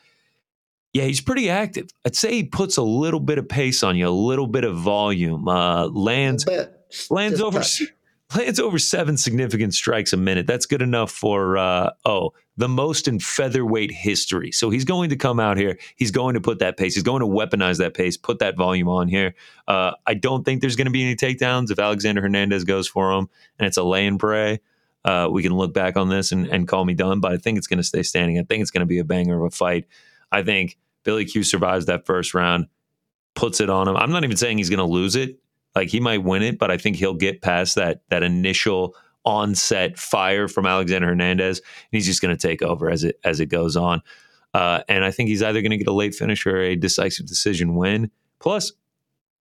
yeah, 0.92 1.04
he's 1.04 1.20
pretty 1.20 1.48
active. 1.48 1.88
I'd 2.04 2.16
say 2.16 2.32
he 2.32 2.44
puts 2.44 2.76
a 2.76 2.82
little 2.82 3.20
bit 3.20 3.38
of 3.38 3.48
pace 3.48 3.82
on 3.82 3.96
you, 3.96 4.08
a 4.08 4.10
little 4.10 4.46
bit 4.46 4.64
of 4.64 4.76
volume. 4.76 5.46
Uh, 5.46 5.86
lands 5.88 6.46
lands 7.10 7.38
Just 7.38 7.42
over 7.42 7.58
touch. 7.58 7.82
lands 8.36 8.60
over 8.60 8.78
seven 8.78 9.16
significant 9.16 9.74
strikes 9.74 10.12
a 10.12 10.16
minute. 10.16 10.46
That's 10.46 10.66
good 10.66 10.82
enough 10.82 11.10
for 11.10 11.56
uh, 11.58 11.90
oh 12.04 12.32
the 12.56 12.68
most 12.68 13.08
in 13.08 13.18
featherweight 13.18 13.90
history. 13.90 14.52
So 14.52 14.68
he's 14.68 14.84
going 14.84 15.10
to 15.10 15.16
come 15.16 15.40
out 15.40 15.56
here. 15.56 15.78
He's 15.96 16.10
going 16.10 16.34
to 16.34 16.40
put 16.42 16.58
that 16.58 16.76
pace. 16.76 16.94
He's 16.94 17.02
going 17.02 17.20
to 17.20 17.26
weaponize 17.26 17.78
that 17.78 17.94
pace. 17.94 18.18
Put 18.18 18.40
that 18.40 18.56
volume 18.56 18.88
on 18.88 19.08
here. 19.08 19.34
Uh, 19.66 19.92
I 20.06 20.12
don't 20.12 20.44
think 20.44 20.60
there's 20.60 20.76
going 20.76 20.86
to 20.86 20.90
be 20.90 21.02
any 21.02 21.16
takedowns 21.16 21.70
if 21.70 21.78
Alexander 21.78 22.20
Hernandez 22.20 22.64
goes 22.64 22.86
for 22.86 23.12
him 23.12 23.30
and 23.58 23.66
it's 23.66 23.78
a 23.78 23.82
lay 23.82 24.06
and 24.06 24.20
pray. 24.20 24.60
Uh, 25.06 25.28
we 25.32 25.42
can 25.42 25.54
look 25.54 25.72
back 25.72 25.96
on 25.96 26.10
this 26.10 26.32
and, 26.32 26.46
and 26.48 26.68
call 26.68 26.84
me 26.84 26.92
done, 26.92 27.20
but 27.20 27.32
I 27.32 27.38
think 27.38 27.56
it's 27.56 27.66
going 27.66 27.78
to 27.78 27.82
stay 27.82 28.02
standing. 28.02 28.38
I 28.38 28.42
think 28.42 28.60
it's 28.60 28.70
going 28.70 28.80
to 28.80 28.86
be 28.86 28.98
a 28.98 29.04
banger 29.04 29.38
of 29.38 29.44
a 29.44 29.56
fight. 29.56 29.86
I 30.32 30.42
think 30.42 30.78
Billy 31.04 31.24
Q 31.24 31.42
survives 31.42 31.86
that 31.86 32.06
first 32.06 32.34
round, 32.34 32.66
puts 33.34 33.60
it 33.60 33.70
on 33.70 33.88
him. 33.88 33.96
I'm 33.96 34.10
not 34.10 34.24
even 34.24 34.36
saying 34.36 34.58
he's 34.58 34.70
going 34.70 34.78
to 34.78 34.84
lose 34.84 35.16
it. 35.16 35.38
Like 35.74 35.88
he 35.88 36.00
might 36.00 36.24
win 36.24 36.42
it, 36.42 36.58
but 36.58 36.70
I 36.70 36.76
think 36.76 36.96
he'll 36.96 37.14
get 37.14 37.42
past 37.42 37.76
that 37.76 38.02
that 38.10 38.22
initial 38.22 38.96
onset 39.24 39.98
fire 39.98 40.48
from 40.48 40.66
Alexander 40.66 41.08
Hernandez, 41.08 41.58
and 41.58 41.66
he's 41.92 42.06
just 42.06 42.20
going 42.20 42.36
to 42.36 42.48
take 42.48 42.62
over 42.62 42.90
as 42.90 43.04
it 43.04 43.20
as 43.24 43.40
it 43.40 43.46
goes 43.46 43.76
on. 43.76 44.02
Uh, 44.52 44.80
and 44.88 45.04
I 45.04 45.12
think 45.12 45.28
he's 45.28 45.42
either 45.42 45.62
going 45.62 45.70
to 45.70 45.76
get 45.76 45.86
a 45.86 45.92
late 45.92 46.14
finish 46.14 46.44
or 46.44 46.60
a 46.60 46.74
decisive 46.74 47.26
decision 47.26 47.76
win. 47.76 48.10
Plus, 48.40 48.72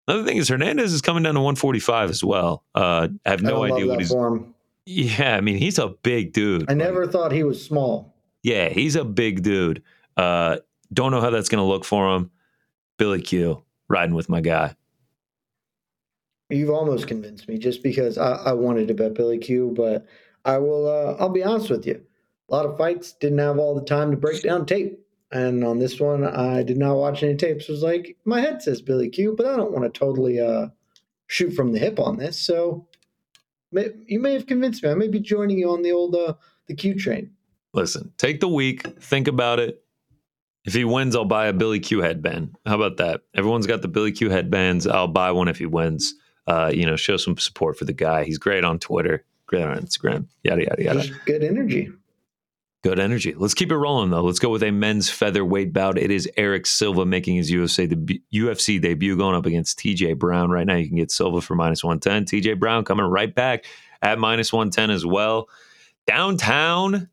another 0.07 0.24
thing 0.24 0.38
is 0.38 0.49
Hernandez 0.49 0.94
is 0.94 1.02
coming 1.02 1.22
down 1.22 1.36
to 1.36 1.41
145 1.41 2.10
as 2.10 2.24
well. 2.24 2.64
Uh, 2.74 3.10
I 3.24 3.30
have 3.30 3.44
no 3.44 3.64
I 3.64 3.72
idea 3.72 3.88
what 3.88 3.99
he's. 3.99 4.10
Form. 4.10 4.56
Yeah, 4.88 5.36
I 5.36 5.41
mean 5.41 5.57
he's 5.57 5.80
a 5.80 5.90
big 5.90 6.34
dude. 6.34 6.70
I 6.70 6.74
never 6.74 7.07
thought 7.07 7.32
he 7.32 7.44
was 7.44 7.64
small. 7.64 8.16
Yeah, 8.41 8.70
he's 8.70 8.95
a 8.95 9.06
big 9.06 9.44
dude. 9.44 9.84
Uh, 10.18 10.57
don't 10.95 11.11
know 11.11 11.22
how 11.22 11.30
that's 11.30 11.49
going 11.49 11.63
to 11.63 11.72
look 11.72 11.85
for 11.85 12.15
him. 12.15 12.31
Billy 12.97 13.22
Q 13.22 13.63
riding 13.88 14.15
with 14.15 14.30
my 14.30 14.41
guy. 14.41 14.76
You've 16.49 16.69
almost 16.69 17.07
convinced 17.07 17.47
me 17.47 17.57
just 17.57 17.84
because 17.84 18.17
I, 18.17 18.34
I 18.34 18.53
wanted 18.53 18.88
to 18.88 18.93
bet 18.93 19.13
Billy 19.13 19.38
Q, 19.38 19.73
but 19.76 20.07
I 20.43 20.57
will. 20.57 20.88
Uh, 20.88 21.15
I'll 21.19 21.30
be 21.30 21.43
honest 21.43 21.69
with 21.69 21.85
you. 21.85 22.03
A 22.49 22.55
lot 22.55 22.65
of 22.65 22.77
fights 22.77 23.13
didn't 23.13 23.39
have 23.39 23.57
all 23.57 23.76
the 23.76 23.85
time 23.85 24.11
to 24.11 24.17
break 24.17 24.43
down 24.43 24.65
tape, 24.65 24.99
and 25.31 25.63
on 25.63 25.80
this 25.80 25.99
one, 25.99 26.23
I 26.23 26.63
did 26.63 26.77
not 26.77 26.97
watch 26.97 27.23
any 27.23 27.35
tapes. 27.35 27.67
It 27.67 27.72
was 27.72 27.84
like 27.84 28.15
my 28.26 28.41
head 28.41 28.61
says 28.61 28.81
Billy 28.81 29.09
Q, 29.09 29.34
but 29.35 29.47
I 29.47 29.55
don't 29.55 29.72
want 29.72 29.91
to 29.91 29.99
totally 29.99 30.39
uh, 30.39 30.67
shoot 31.27 31.51
from 31.51 31.73
the 31.73 31.80
hip 31.80 31.99
on 31.99 32.17
this. 32.17 32.39
So 32.39 32.88
may, 33.72 33.89
you 34.05 34.19
may 34.19 34.34
have 34.34 34.45
convinced 34.45 34.84
me. 34.84 34.89
I 34.91 34.95
may 34.95 35.07
be 35.07 35.19
joining 35.19 35.57
you 35.57 35.72
on 35.72 35.81
the 35.81 35.91
old 35.91 36.15
uh, 36.15 36.35
the 36.67 36.76
Q 36.76 36.93
train. 36.93 37.31
Listen, 37.73 38.13
take 38.17 38.39
the 38.39 38.47
week, 38.47 38.84
think 39.01 39.27
about 39.27 39.59
it, 39.59 39.84
If 40.66 40.74
he 40.74 40.84
wins, 40.84 41.16
I'll 41.16 41.26
buy 41.26 41.48
a 41.48 41.54
Billy 41.54 41.80
Q 41.80 42.02
headband. 42.02 42.56
How 42.66 42.76
about 42.76 42.98
that? 42.98 43.22
Everyone's 43.36 43.68
got 43.68 43.82
the 43.82 43.88
Billy 43.88 44.12
Q 44.12 44.30
headbands. 44.30 44.88
I'll 44.88 45.08
buy 45.08 45.32
one 45.32 45.48
if 45.48 45.58
he 45.58 45.66
wins. 45.66 46.16
Uh, 46.48 46.72
you 46.74 46.86
know, 46.86 46.96
show 46.96 47.18
some 47.18 47.38
support 47.38 47.78
for 47.78 47.86
the 47.86 47.94
guy. 47.94 48.24
He's 48.24 48.38
great 48.38 48.64
on 48.64 48.80
Twitter, 48.80 49.24
great 49.48 49.64
on 49.64 49.78
Instagram, 49.78 50.28
yada 50.44 50.64
yada 50.64 50.84
yada. 50.84 51.08
Good 51.26 51.44
energy. 51.44 51.90
Good 52.84 53.00
energy. 53.00 53.34
Let's 53.36 53.56
keep 53.56 53.72
it 53.72 53.78
rolling 53.78 54.12
though. 54.12 54.22
Let's 54.22 54.38
go 54.38 54.50
with 54.50 54.62
a 54.62 54.70
men's 54.70 55.10
featherweight 55.10 55.74
bout. 55.74 55.98
It 55.98 56.12
is 56.12 56.30
Eric 56.38 56.68
Silva 56.68 57.04
making 57.04 57.36
his 57.36 57.52
UFC 57.52 57.90
the 57.90 58.22
UFC 58.32 58.80
debut, 58.80 59.18
going 59.18 59.36
up 59.36 59.48
against 59.48 59.80
TJ 59.80 60.20
Brown. 60.20 60.52
Right 60.52 60.68
now, 60.68 60.76
you 60.76 60.88
can 60.88 60.98
get 60.98 61.10
Silva 61.10 61.42
for 61.42 61.56
minus 61.56 61.84
one 61.84 62.00
ten. 62.00 62.26
TJ 62.26 62.60
Brown 62.60 62.86
coming 62.86 63.06
right 63.06 63.34
back 63.34 63.66
at 64.04 64.20
minus 64.20 64.54
one 64.54 64.70
ten 64.70 64.92
as 64.92 65.04
well. 65.04 65.50
Downtown 66.06 67.10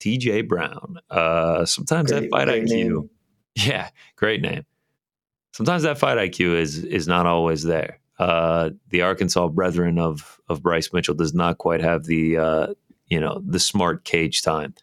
TJ 0.00 0.48
Brown. 0.48 0.98
Uh, 1.10 1.64
sometimes 1.64 2.10
great, 2.10 2.22
that 2.22 2.30
fight 2.30 2.48
IQ, 2.48 2.68
name. 2.68 3.10
yeah, 3.54 3.90
great 4.16 4.40
name. 4.40 4.64
Sometimes 5.52 5.82
that 5.82 5.98
fight 5.98 6.18
IQ 6.18 6.56
is 6.56 6.84
is 6.84 7.06
not 7.06 7.26
always 7.26 7.62
there. 7.62 7.98
Uh, 8.18 8.70
the 8.88 9.02
Arkansas 9.02 9.48
brethren 9.48 9.98
of 9.98 10.40
of 10.48 10.62
Bryce 10.62 10.92
Mitchell 10.92 11.14
does 11.14 11.34
not 11.34 11.58
quite 11.58 11.80
have 11.80 12.04
the 12.04 12.36
uh, 12.36 12.66
you 13.06 13.20
know 13.20 13.42
the 13.44 13.60
smart 13.60 14.04
cage 14.04 14.42
time 14.42 14.74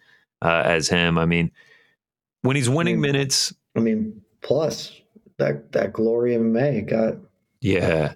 uh, 0.41 0.63
as 0.65 0.87
him. 0.87 1.17
I 1.17 1.25
mean, 1.25 1.51
when 2.41 2.55
he's 2.55 2.69
winning 2.69 2.95
I 2.95 3.01
mean, 3.01 3.11
minutes, 3.11 3.53
I 3.75 3.79
mean, 3.79 4.21
plus 4.41 4.93
that 5.37 5.71
that 5.71 5.93
Glory 5.93 6.35
MMA 6.35 6.87
got 6.89 7.15
yeah. 7.61 8.13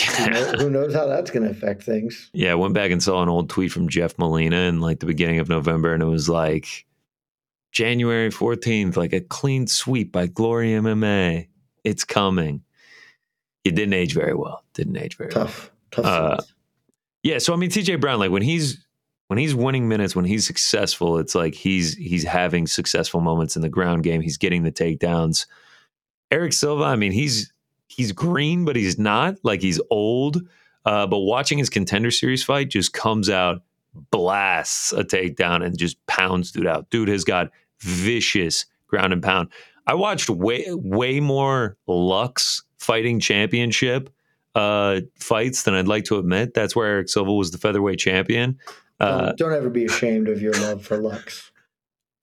Who 0.00 0.70
knows 0.70 0.94
how 0.94 1.06
that's 1.06 1.30
going 1.30 1.44
to 1.44 1.50
affect 1.50 1.82
things? 1.82 2.30
Yeah, 2.32 2.52
I 2.52 2.54
went 2.54 2.74
back 2.74 2.90
and 2.90 3.02
saw 3.02 3.22
an 3.22 3.28
old 3.28 3.50
tweet 3.50 3.72
from 3.72 3.88
Jeff 3.88 4.18
Molina 4.18 4.56
in 4.56 4.80
like 4.80 5.00
the 5.00 5.06
beginning 5.06 5.38
of 5.38 5.48
November, 5.48 5.94
and 5.94 6.02
it 6.02 6.06
was 6.06 6.28
like 6.28 6.86
January 7.72 8.30
14th, 8.30 8.96
like 8.96 9.12
a 9.12 9.20
clean 9.20 9.66
sweep 9.66 10.12
by 10.12 10.26
Glory 10.26 10.70
MMA. 10.70 11.48
It's 11.84 12.04
coming. 12.04 12.62
It 13.64 13.74
didn't 13.74 13.94
age 13.94 14.14
very 14.14 14.34
well. 14.34 14.64
Didn't 14.74 14.96
age 14.96 15.16
very 15.16 15.30
tough. 15.30 15.70
Well. 15.96 16.04
Tough. 16.04 16.40
Uh, 16.40 16.42
yeah, 17.22 17.38
so 17.38 17.52
I 17.52 17.56
mean, 17.56 17.70
TJ 17.70 18.00
Brown, 18.00 18.18
like 18.18 18.30
when 18.30 18.42
he's 18.42 18.84
when 19.28 19.38
he's 19.38 19.54
winning 19.54 19.88
minutes, 19.88 20.16
when 20.16 20.24
he's 20.24 20.46
successful, 20.46 21.18
it's 21.18 21.34
like 21.34 21.54
he's 21.54 21.94
he's 21.94 22.24
having 22.24 22.66
successful 22.66 23.20
moments 23.20 23.56
in 23.56 23.62
the 23.62 23.68
ground 23.68 24.02
game. 24.02 24.20
He's 24.20 24.38
getting 24.38 24.62
the 24.62 24.72
takedowns. 24.72 25.46
Eric 26.30 26.52
Silva, 26.52 26.84
I 26.84 26.96
mean, 26.96 27.12
he's 27.12 27.52
he's 27.88 28.12
green, 28.12 28.64
but 28.64 28.76
he's 28.76 28.98
not. 28.98 29.36
Like 29.42 29.60
he's 29.60 29.80
old. 29.90 30.42
Uh, 30.84 31.06
but 31.06 31.18
watching 31.18 31.58
his 31.58 31.68
contender 31.68 32.10
series 32.10 32.44
fight 32.44 32.70
just 32.70 32.92
comes 32.92 33.28
out, 33.28 33.62
blasts 34.10 34.92
a 34.92 35.04
takedown, 35.04 35.64
and 35.64 35.76
just 35.76 36.04
pounds 36.06 36.52
dude 36.52 36.66
out. 36.66 36.88
Dude 36.90 37.08
has 37.08 37.24
got 37.24 37.50
vicious 37.80 38.66
ground 38.86 39.12
and 39.12 39.22
pound. 39.22 39.48
I 39.86 39.94
watched 39.94 40.30
way 40.30 40.64
way 40.68 41.20
more 41.20 41.76
Lux 41.86 42.62
fighting 42.78 43.20
championship 43.20 44.10
uh, 44.54 45.00
fights 45.18 45.64
than 45.64 45.74
I'd 45.74 45.88
like 45.88 46.04
to 46.04 46.18
admit. 46.18 46.54
That's 46.54 46.76
where 46.76 46.86
Eric 46.86 47.08
Silva 47.08 47.32
was 47.32 47.50
the 47.50 47.58
featherweight 47.58 47.98
champion. 47.98 48.58
Uh, 49.00 49.26
don't, 49.26 49.38
don't, 49.38 49.52
ever 49.52 49.70
be 49.70 49.84
ashamed 49.84 50.28
of 50.28 50.42
your 50.42 50.54
love 50.54 50.84
for 50.84 50.98
Lux. 50.98 51.50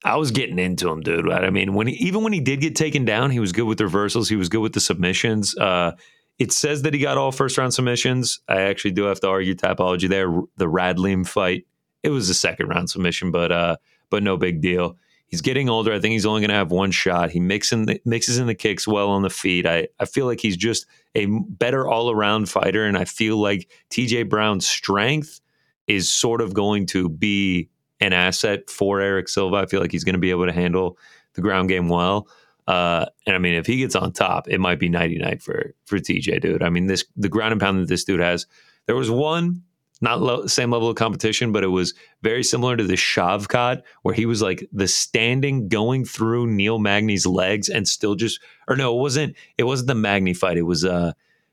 I 0.06 0.16
was 0.16 0.30
getting 0.30 0.58
into 0.58 0.88
him, 0.88 1.00
dude. 1.00 1.26
Right? 1.26 1.44
I 1.44 1.50
mean, 1.50 1.74
when 1.74 1.88
he, 1.88 1.94
even 1.94 2.22
when 2.22 2.32
he 2.32 2.40
did 2.40 2.60
get 2.60 2.76
taken 2.76 3.04
down, 3.04 3.30
he 3.30 3.40
was 3.40 3.52
good 3.52 3.64
with 3.64 3.80
reversals. 3.80 4.28
He 4.28 4.36
was 4.36 4.48
good 4.48 4.60
with 4.60 4.72
the 4.72 4.80
submissions. 4.80 5.56
Uh, 5.58 5.92
it 6.38 6.52
says 6.52 6.82
that 6.82 6.94
he 6.94 7.00
got 7.00 7.18
all 7.18 7.32
first 7.32 7.58
round 7.58 7.74
submissions. 7.74 8.40
I 8.48 8.62
actually 8.62 8.92
do 8.92 9.04
have 9.04 9.20
to 9.20 9.28
argue 9.28 9.54
Tapology 9.54 10.08
there. 10.08 10.28
The 10.56 10.66
Radleem 10.66 11.26
fight, 11.26 11.66
it 12.02 12.10
was 12.10 12.28
a 12.28 12.34
second 12.34 12.68
round 12.68 12.88
submission, 12.88 13.32
but 13.32 13.50
uh, 13.50 13.76
but 14.08 14.22
no 14.22 14.36
big 14.36 14.60
deal. 14.60 14.96
He's 15.26 15.40
getting 15.40 15.68
older. 15.68 15.92
I 15.92 15.98
think 15.98 16.12
he's 16.12 16.26
only 16.26 16.40
going 16.40 16.50
to 16.50 16.54
have 16.54 16.70
one 16.70 16.92
shot. 16.92 17.30
He 17.30 17.40
mixing 17.40 17.86
the, 17.86 18.00
mixes 18.04 18.38
in 18.38 18.46
the 18.46 18.54
kicks 18.54 18.86
well 18.86 19.10
on 19.10 19.22
the 19.22 19.30
feet. 19.30 19.66
I, 19.66 19.88
I 19.98 20.04
feel 20.04 20.24
like 20.24 20.40
he's 20.40 20.56
just 20.56 20.86
a 21.16 21.26
better 21.26 21.88
all 21.88 22.12
around 22.12 22.48
fighter, 22.48 22.84
and 22.84 22.96
I 22.96 23.06
feel 23.06 23.38
like 23.38 23.68
TJ 23.90 24.28
Brown's 24.28 24.68
strength 24.68 25.40
is 25.88 26.12
sort 26.12 26.40
of 26.40 26.54
going 26.54 26.86
to 26.86 27.08
be 27.08 27.70
an 28.00 28.12
asset 28.12 28.70
for 28.70 29.00
Eric 29.00 29.28
Silva. 29.28 29.56
I 29.56 29.66
feel 29.66 29.80
like 29.80 29.92
he's 29.92 30.04
going 30.04 30.14
to 30.14 30.20
be 30.20 30.30
able 30.30 30.46
to 30.46 30.52
handle 30.52 30.98
the 31.34 31.40
ground 31.40 31.68
game 31.68 31.88
well. 31.88 32.28
Uh, 32.66 33.06
and 33.26 33.36
I 33.36 33.38
mean, 33.38 33.54
if 33.54 33.66
he 33.66 33.78
gets 33.78 33.94
on 33.94 34.12
top, 34.12 34.48
it 34.48 34.58
might 34.58 34.78
be 34.78 34.88
nighty 34.88 35.18
night 35.18 35.40
for 35.40 35.74
for 35.84 35.98
TJ, 35.98 36.40
dude. 36.40 36.62
I 36.62 36.68
mean, 36.68 36.86
this 36.86 37.04
the 37.16 37.28
ground 37.28 37.52
and 37.52 37.60
pound 37.60 37.80
that 37.80 37.88
this 37.88 38.04
dude 38.04 38.20
has. 38.20 38.46
There 38.86 38.96
was 38.96 39.10
one 39.10 39.62
not 40.00 40.20
lo- 40.20 40.46
same 40.46 40.70
level 40.70 40.90
of 40.90 40.96
competition, 40.96 41.52
but 41.52 41.64
it 41.64 41.68
was 41.68 41.94
very 42.22 42.42
similar 42.42 42.76
to 42.76 42.84
the 42.84 42.94
Shavkat, 42.94 43.82
where 44.02 44.14
he 44.14 44.26
was 44.26 44.42
like 44.42 44.68
the 44.72 44.88
standing 44.88 45.68
going 45.68 46.04
through 46.04 46.48
Neil 46.48 46.78
Magny's 46.78 47.24
legs 47.24 47.68
and 47.68 47.88
still 47.88 48.14
just, 48.14 48.40
or 48.68 48.76
no, 48.76 48.94
it 48.96 49.00
wasn't. 49.00 49.36
It 49.56 49.64
wasn't 49.64 49.88
the 49.88 49.94
Magny 49.94 50.34
fight. 50.34 50.58
It 50.58 50.62
was 50.62 50.84
uh, 50.84 51.12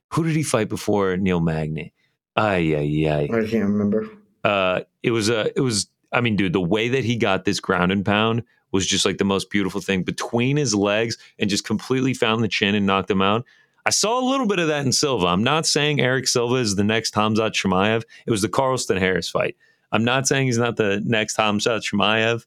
who 0.09 0.23
did 0.23 0.35
he 0.35 0.43
fight 0.43 0.67
before 0.67 1.15
Neil 1.15 1.39
Magny? 1.39 1.93
Ay 2.35 2.57
yeah, 2.57 2.79
yeah. 2.79 3.17
I 3.19 3.27
can't 3.27 3.69
remember 3.69 4.09
uh, 4.43 4.81
it 5.01 5.11
was 5.11 5.29
a, 5.29 5.41
uh, 5.41 5.49
it 5.55 5.61
was. 5.61 5.87
I 6.13 6.21
mean, 6.21 6.35
dude, 6.35 6.53
the 6.53 6.61
way 6.61 6.89
that 6.89 7.03
he 7.03 7.15
got 7.15 7.45
this 7.45 7.59
ground 7.59 7.91
and 7.91 8.05
pound 8.05 8.43
was 8.71 8.85
just 8.87 9.05
like 9.05 9.17
the 9.17 9.25
most 9.25 9.49
beautiful 9.49 9.81
thing 9.81 10.03
between 10.03 10.57
his 10.57 10.73
legs 10.73 11.17
and 11.39 11.49
just 11.49 11.65
completely 11.65 12.13
found 12.13 12.43
the 12.43 12.47
chin 12.47 12.75
and 12.75 12.85
knocked 12.85 13.09
him 13.09 13.21
out. 13.21 13.45
I 13.85 13.89
saw 13.89 14.19
a 14.19 14.25
little 14.29 14.47
bit 14.47 14.59
of 14.59 14.67
that 14.67 14.85
in 14.85 14.91
Silva. 14.91 15.27
I'm 15.27 15.43
not 15.43 15.65
saying 15.65 15.99
Eric 15.99 16.27
Silva 16.27 16.55
is 16.55 16.75
the 16.75 16.83
next 16.83 17.13
Khamzat 17.13 17.51
Chimaev. 17.51 18.03
It 18.25 18.31
was 18.31 18.41
the 18.41 18.49
Carlston 18.49 18.97
Harris 18.97 19.29
fight. 19.29 19.57
I'm 19.91 20.03
not 20.03 20.27
saying 20.27 20.47
he's 20.47 20.57
not 20.57 20.77
the 20.77 21.01
next 21.05 21.37
Khamzat 21.37 21.81
Chimaev, 21.81 22.45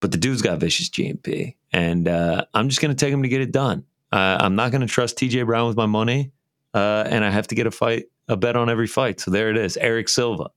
but 0.00 0.10
the 0.10 0.18
dude's 0.18 0.42
got 0.42 0.58
vicious 0.58 0.90
GMP, 0.90 1.54
and 1.72 2.08
uh, 2.08 2.44
I'm 2.54 2.68
just 2.68 2.80
going 2.80 2.94
to 2.94 3.04
take 3.04 3.12
him 3.12 3.22
to 3.22 3.28
get 3.28 3.40
it 3.40 3.52
done. 3.52 3.84
Uh, 4.12 4.38
I'm 4.40 4.56
not 4.56 4.72
going 4.72 4.80
to 4.80 4.86
trust 4.86 5.18
TJ 5.18 5.46
Brown 5.46 5.68
with 5.68 5.76
my 5.76 5.86
money, 5.86 6.32
uh, 6.74 7.04
and 7.06 7.24
I 7.24 7.30
have 7.30 7.46
to 7.48 7.54
get 7.54 7.66
a 7.66 7.70
fight, 7.70 8.06
a 8.28 8.36
bet 8.36 8.56
on 8.56 8.68
every 8.68 8.86
fight. 8.86 9.20
So 9.20 9.30
there 9.30 9.48
it 9.50 9.56
is, 9.56 9.76
Eric 9.76 10.08
Silva. 10.08 10.50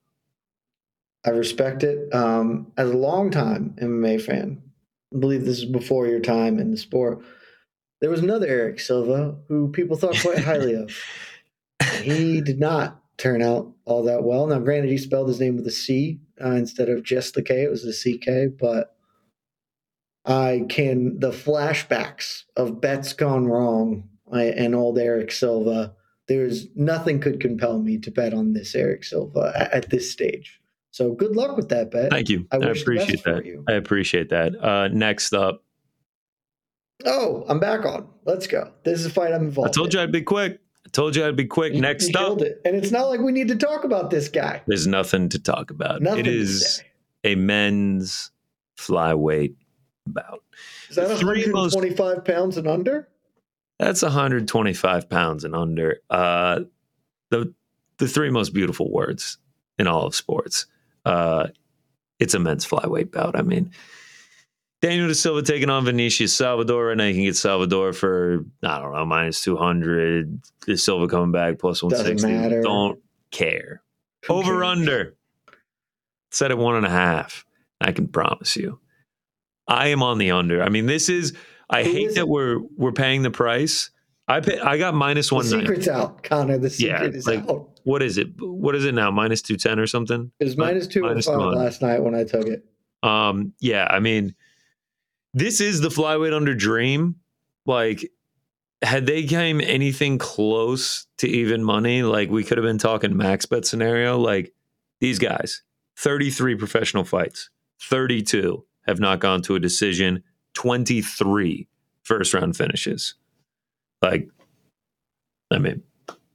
I 1.25 1.29
respect 1.29 1.83
it. 1.83 2.13
Um, 2.13 2.71
as 2.77 2.91
a 2.91 2.97
long 2.97 3.31
time 3.31 3.75
MMA 3.81 4.21
fan, 4.21 4.61
I 5.13 5.19
believe 5.19 5.45
this 5.45 5.59
is 5.59 5.65
before 5.65 6.07
your 6.07 6.19
time 6.19 6.59
in 6.59 6.71
the 6.71 6.77
sport. 6.77 7.19
There 8.01 8.09
was 8.09 8.21
another 8.21 8.47
Eric 8.47 8.79
Silva 8.79 9.37
who 9.47 9.69
people 9.69 9.95
thought 9.95 10.19
quite 10.21 10.39
highly 10.39 10.73
of. 10.75 10.91
He 12.01 12.41
did 12.41 12.59
not 12.59 13.01
turn 13.17 13.41
out 13.41 13.71
all 13.85 14.03
that 14.03 14.23
well. 14.23 14.47
Now, 14.47 14.59
granted, 14.59 14.91
he 14.91 14.97
spelled 14.97 15.29
his 15.29 15.39
name 15.39 15.55
with 15.55 15.67
a 15.67 15.71
C 15.71 16.19
uh, 16.43 16.51
instead 16.51 16.89
of 16.89 17.03
just 17.03 17.33
the 17.33 17.41
K; 17.41 17.63
it 17.63 17.69
was 17.69 17.85
a 17.85 17.93
CK. 17.93 18.57
But 18.59 18.95
I 20.25 20.65
can 20.67 21.19
the 21.19 21.31
flashbacks 21.31 22.43
of 22.57 22.81
bets 22.81 23.13
gone 23.13 23.47
wrong 23.47 24.09
I, 24.31 24.43
and 24.43 24.75
old 24.75 24.97
Eric 24.97 25.31
Silva. 25.31 25.93
There's 26.27 26.67
nothing 26.75 27.19
could 27.19 27.39
compel 27.39 27.79
me 27.79 27.97
to 27.99 28.11
bet 28.11 28.33
on 28.33 28.53
this 28.53 28.75
Eric 28.75 29.03
Silva 29.03 29.53
at, 29.55 29.73
at 29.73 29.89
this 29.89 30.11
stage. 30.11 30.61
So 30.94 31.14
good 31.14 31.36
luck 31.36 31.57
with 31.57 31.70
that 31.70 31.90
bet. 31.90 32.11
Thank 32.11 32.30
you. 32.30 32.48
I, 32.52 32.57
I 32.57 32.70
appreciate 32.70 33.24
that. 33.24 33.64
I 33.68 33.74
appreciate 33.74 34.30
that. 34.30 34.64
Uh, 34.64 34.90
next 34.90 35.34
up. 35.34 35.64
Oh, 37.03 37.44
I'm 37.49 37.60
back 37.60 37.84
on. 37.84 38.07
Let's 38.26 38.45
go. 38.45 38.72
This 38.84 38.99
is 38.99 39.07
a 39.07 39.10
fight 39.10 39.34
I'm 39.34 39.45
involved. 39.45 39.70
In. 39.70 39.72
I 39.72 39.74
told 39.74 39.88
in. 39.88 39.98
you 39.98 40.03
I'd 40.03 40.11
be 40.11 40.22
quick. 40.22 40.60
I 40.86 40.90
told 40.91 41.15
you 41.15 41.26
I'd 41.26 41.36
be 41.36 41.48
quick. 41.48 41.74
You, 41.74 41.82
next 41.82 42.14
you 42.14 42.20
up. 42.20 42.41
It. 42.41 42.61
And 42.64 42.76
it's 42.76 42.91
not 42.91 43.10
like 43.10 43.22
we 43.22 43.32
need 43.32 43.48
to 43.48 43.56
talk 43.56 43.84
about 43.84 44.11
this 44.11 44.30
guy. 44.30 44.61
There's 44.68 44.86
nothing 44.86 45.30
to 45.30 45.40
talk 45.40 45.72
about. 45.72 46.03
Nothing 46.03 46.20
it 46.20 46.28
is 46.28 46.84
a 47.24 47.34
men's 47.34 48.30
flyweight 48.78 49.56
bout. 50.06 50.44
Is 50.91 50.98
that 50.98 51.07
125 51.07 51.98
most, 51.98 52.24
pounds 52.24 52.57
and 52.57 52.68
under? 52.68 53.10
That's 53.80 54.03
125 54.03 55.10
pounds 55.10 55.44
and 55.44 55.56
under. 55.56 56.02
Uh, 56.11 56.60
the 57.32 57.52
the 57.98 58.07
three 58.07 58.30
most 58.30 58.53
beautiful 58.53 58.91
words 58.91 59.40
in 59.80 59.88
all 59.88 60.06
of 60.06 60.14
sports 60.14 60.68
uh, 61.05 61.47
it's 62.19 62.34
a 62.34 62.39
men's 62.39 62.65
flyweight 62.65 63.11
bout. 63.11 63.38
I 63.38 63.41
mean, 63.41 63.71
Daniel 64.81 65.07
De 65.07 65.15
Silva 65.15 65.41
taking 65.41 65.69
on 65.69 65.85
Vinicius 65.85 66.34
Salvador. 66.34 66.88
Right 66.88 66.97
now, 66.97 67.05
you 67.05 67.13
can 67.13 67.23
get 67.23 67.35
Salvador 67.35 67.93
for 67.93 68.45
I 68.63 68.80
don't 68.80 68.93
know 68.93 69.05
minus 69.05 69.41
two 69.41 69.55
hundred. 69.55 70.41
De 70.65 70.77
Silva 70.77 71.07
coming 71.07 71.31
back 71.31 71.59
plus 71.59 71.81
one 71.81 71.95
sixty. 71.95 72.61
Don't 72.61 72.99
care. 73.31 73.81
Who 74.25 74.34
Over 74.34 74.63
under. 74.63 75.15
Set 76.31 76.51
at 76.51 76.57
one 76.57 76.75
and 76.75 76.85
a 76.85 76.89
half. 76.89 77.45
I 77.80 77.91
can 77.91 78.07
promise 78.07 78.55
you. 78.55 78.80
I 79.67 79.88
am 79.89 80.01
on 80.03 80.17
the 80.17 80.31
under. 80.31 80.63
I 80.63 80.69
mean, 80.69 80.85
this 80.85 81.09
is. 81.09 81.34
I 81.69 81.84
Who 81.84 81.91
hate 81.91 82.07
is 82.07 82.15
that 82.15 82.21
it? 82.21 82.27
we're 82.27 82.59
we're 82.75 82.91
paying 82.91 83.21
the 83.21 83.31
price. 83.31 83.89
I 84.27 84.39
pay, 84.39 84.59
I 84.59 84.77
got 84.77 84.93
minus 84.93 85.31
one. 85.31 85.43
The 85.45 85.59
secret's 85.59 85.88
out, 85.88 86.23
Connor. 86.23 86.57
The 86.57 86.69
secret 86.69 87.13
yeah, 87.13 87.17
is 87.17 87.27
like, 87.27 87.47
out 87.49 87.72
what 87.84 88.01
is 88.01 88.18
it? 88.18 88.30
What 88.39 88.76
is 88.76 88.85
it 88.85 88.93
now? 88.93 89.11
Minus 89.11 89.41
two 89.41 89.57
ten 89.57 89.80
or 89.80 89.88
something? 89.88 90.31
It 90.39 90.45
was 90.45 90.57
minus 90.57 90.88
two 90.88 91.01
minus 91.01 91.27
last 91.27 91.81
night 91.81 92.01
when 92.01 92.15
I 92.15 92.23
took 92.23 92.47
it. 92.47 92.65
Um, 93.01 93.53
yeah, 93.60 93.88
I 93.89 93.99
mean, 93.99 94.35
this 95.34 95.60
is 95.61 95.81
the 95.81 95.89
flyweight 95.89 96.35
under 96.35 96.55
dream. 96.55 97.15
Like, 97.65 98.10
had 98.81 99.05
they 99.05 99.23
came 99.23 99.61
anything 99.61 100.18
close 100.18 101.07
to 101.18 101.27
even 101.27 101.64
money, 101.64 102.03
like 102.03 102.30
we 102.30 102.43
could 102.43 102.57
have 102.57 102.65
been 102.65 102.77
talking 102.77 103.15
max 103.15 103.45
bet 103.45 103.65
scenario. 103.65 104.18
Like 104.18 104.53
these 105.01 105.19
guys, 105.19 105.64
thirty 105.97 106.30
three 106.30 106.55
professional 106.55 107.03
fights, 107.03 107.49
thirty 107.81 108.22
two 108.22 108.65
have 108.88 108.99
not 108.99 109.19
gone 109.19 109.41
to 109.43 109.55
a 109.55 109.60
decision. 109.60 110.23
23 110.53 111.68
first 112.03 112.34
round 112.34 112.55
finishes. 112.55 113.15
Like, 114.01 114.27
I 115.51 115.57
mean, 115.57 115.84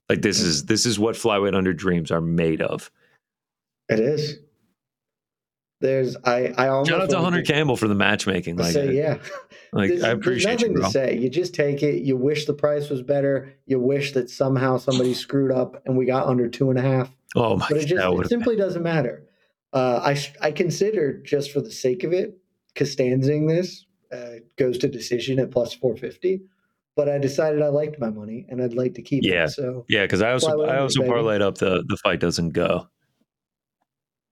like 0.08 0.22
this 0.22 0.40
is 0.40 0.64
this 0.64 0.86
is 0.86 0.98
what 0.98 1.14
flyweight 1.14 1.54
under 1.54 1.72
dreams 1.72 2.10
are 2.10 2.20
made 2.20 2.62
of. 2.62 2.90
It 3.88 4.00
is. 4.00 4.38
There's 5.80 6.16
I 6.24 6.52
I 6.56 6.68
almost 6.68 6.90
shout 6.90 7.00
out 7.00 7.10
to 7.10 7.20
Hunter 7.20 7.42
Campbell 7.42 7.76
for 7.76 7.86
the 7.86 7.94
matchmaking. 7.94 8.56
Like, 8.56 8.72
say 8.72 8.96
yeah, 8.96 9.18
like 9.72 9.90
there's, 9.90 10.02
I 10.02 10.10
appreciate 10.10 10.60
nothing 10.60 10.72
you, 10.72 10.82
to 10.82 10.90
say. 10.90 11.16
You 11.16 11.30
just 11.30 11.54
take 11.54 11.82
it. 11.82 12.02
You 12.02 12.16
wish 12.16 12.46
the 12.46 12.54
price 12.54 12.88
was 12.88 13.02
better. 13.02 13.54
You 13.66 13.78
wish 13.78 14.12
that 14.12 14.28
somehow 14.28 14.78
somebody 14.78 15.14
screwed 15.14 15.52
up 15.52 15.80
and 15.86 15.96
we 15.96 16.04
got 16.04 16.26
under 16.26 16.48
two 16.48 16.70
and 16.70 16.78
a 16.78 16.82
half. 16.82 17.14
Oh 17.36 17.56
my 17.56 17.66
But 17.68 17.78
it 17.78 17.86
just 17.86 18.02
it 18.02 18.28
simply 18.28 18.56
doesn't 18.56 18.82
matter. 18.82 19.24
Uh, 19.72 20.00
I 20.02 20.46
I 20.48 20.50
consider 20.50 21.18
just 21.22 21.52
for 21.52 21.60
the 21.60 21.70
sake 21.70 22.02
of 22.02 22.12
it, 22.12 22.38
Costanzing 22.74 23.46
this 23.46 23.86
uh, 24.12 24.40
goes 24.56 24.78
to 24.78 24.88
decision 24.88 25.38
at 25.38 25.52
plus 25.52 25.74
four 25.74 25.96
fifty. 25.96 26.40
But 26.98 27.08
I 27.08 27.16
decided 27.18 27.62
I 27.62 27.68
liked 27.68 28.00
my 28.00 28.10
money 28.10 28.44
and 28.48 28.60
I'd 28.60 28.74
like 28.74 28.94
to 28.94 29.02
keep 29.02 29.22
Yeah. 29.22 29.44
it. 29.44 29.50
So 29.50 29.84
Yeah, 29.88 30.02
because 30.02 30.20
I 30.20 30.32
also 30.32 30.62
I 30.62 30.78
also 30.80 31.02
baby. 31.02 31.12
parlayed 31.12 31.40
up 31.40 31.56
the 31.58 31.84
the 31.86 31.96
fight 31.96 32.18
doesn't 32.18 32.50
go. 32.50 32.88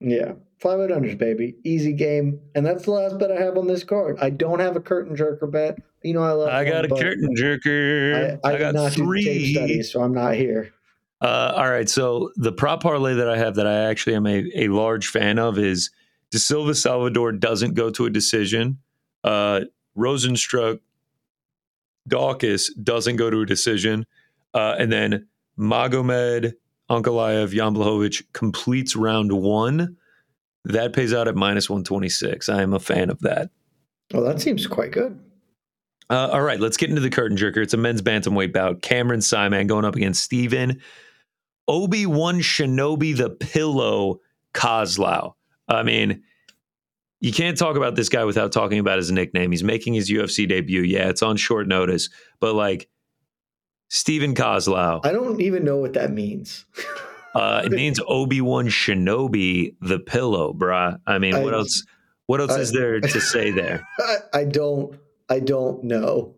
Yeah, 0.01 0.33
flyweight 0.61 0.91
unders, 0.91 1.17
baby, 1.17 1.55
easy 1.63 1.93
game, 1.93 2.41
and 2.55 2.65
that's 2.65 2.83
the 2.83 2.91
last 2.91 3.17
bet 3.19 3.31
I 3.31 3.41
have 3.41 3.57
on 3.57 3.67
this 3.67 3.85
card. 3.85 4.17
I 4.19 4.31
don't 4.31 4.59
have 4.59 4.75
a 4.75 4.81
curtain 4.81 5.15
jerker 5.15 5.49
bet. 5.49 5.79
You 6.03 6.13
know 6.13 6.23
I 6.23 6.31
love. 6.31 6.49
I 6.49 6.65
got 6.65 6.89
one, 6.91 6.99
a 6.99 7.03
curtain 7.03 7.33
jerker. 7.37 8.37
I, 8.43 8.49
I, 8.49 8.55
I, 8.55 8.59
got 8.59 8.75
not 8.75 8.91
do 8.91 9.05
three. 9.05 9.53
studies, 9.53 9.89
so 9.89 10.01
I'm 10.03 10.13
not 10.13 10.35
here. 10.35 10.73
Uh, 11.21 11.53
all 11.55 11.69
right, 11.71 11.89
so 11.89 12.31
the 12.35 12.51
prop 12.51 12.83
parlay 12.83 13.13
that 13.13 13.29
I 13.29 13.37
have 13.37 13.55
that 13.55 13.65
I 13.65 13.85
actually 13.89 14.15
am 14.17 14.27
a, 14.27 14.51
a 14.55 14.67
large 14.67 15.07
fan 15.07 15.39
of 15.39 15.57
is 15.57 15.89
De 16.31 16.37
Silva 16.37 16.75
Salvador 16.75 17.31
doesn't 17.31 17.75
go 17.75 17.89
to 17.91 18.05
a 18.05 18.09
decision. 18.09 18.77
Uh, 19.23 19.61
Rozenstruik 19.97 20.81
Dawkins 22.07 22.73
doesn't 22.75 23.17
go 23.17 23.29
to 23.29 23.41
a 23.41 23.45
decision, 23.45 24.05
uh, 24.53 24.75
and 24.79 24.91
then 24.91 25.27
Magomed 25.59 26.53
Ankalaev 26.89 27.51
Jan 27.51 27.75
Blachowicz 27.75 28.23
completes 28.33 28.95
round 28.95 29.31
one. 29.31 29.97
That 30.65 30.93
pays 30.93 31.13
out 31.13 31.27
at 31.27 31.35
minus 31.35 31.69
one 31.69 31.83
twenty 31.83 32.09
six. 32.09 32.49
I 32.49 32.61
am 32.61 32.73
a 32.73 32.79
fan 32.79 33.09
of 33.09 33.19
that. 33.19 33.49
Well, 34.13 34.23
that 34.23 34.41
seems 34.41 34.67
quite 34.67 34.91
good. 34.91 35.19
Uh, 36.09 36.29
all 36.31 36.41
right, 36.41 36.59
let's 36.59 36.77
get 36.77 36.89
into 36.89 37.01
the 37.01 37.09
curtain 37.09 37.37
jerker. 37.37 37.57
It's 37.57 37.73
a 37.73 37.77
men's 37.77 38.01
bantamweight 38.01 38.53
bout. 38.53 38.81
Cameron 38.81 39.19
Saaiman 39.19 39.67
going 39.67 39.83
up 39.83 39.95
against 39.95 40.23
Steven 40.23 40.81
Obi 41.67 42.05
Wan 42.05 42.39
Shinobi 42.39 43.15
the 43.15 43.29
Pillow 43.29 44.21
Koslow. 44.53 45.33
I 45.67 45.83
mean, 45.83 46.23
you 47.19 47.33
can't 47.33 47.57
talk 47.57 47.75
about 47.75 47.95
this 47.95 48.09
guy 48.09 48.25
without 48.25 48.51
talking 48.51 48.79
about 48.79 48.97
his 48.97 49.11
nickname. 49.11 49.51
He's 49.51 49.63
making 49.63 49.93
his 49.93 50.09
UFC 50.09 50.47
debut. 50.47 50.81
Yeah, 50.81 51.09
it's 51.09 51.23
on 51.23 51.37
short 51.37 51.67
notice, 51.67 52.09
but 52.39 52.53
like 52.53 52.89
Steven 53.89 54.35
Koslow, 54.35 55.05
I 55.05 55.11
don't 55.11 55.41
even 55.41 55.63
know 55.63 55.77
what 55.77 55.93
that 55.93 56.11
means. 56.11 56.65
uh, 57.35 57.63
it 57.65 57.71
means 57.71 57.99
Obi 58.07 58.41
Wan 58.41 58.67
Shinobi 58.67 59.75
the 59.81 59.99
Pillow, 59.99 60.53
bruh. 60.53 60.99
I 61.07 61.17
mean, 61.17 61.41
what 61.41 61.53
I- 61.53 61.57
else? 61.57 61.83
What 62.27 62.41
else 62.41 62.51
I- 62.51 62.59
is 62.59 62.71
there 62.73 62.99
to 62.99 63.21
say 63.21 63.51
there? 63.51 63.87
I, 63.99 64.15
I 64.33 64.43
don't. 64.43 64.99
I 65.29 65.39
don't 65.39 65.83
know. 65.83 66.35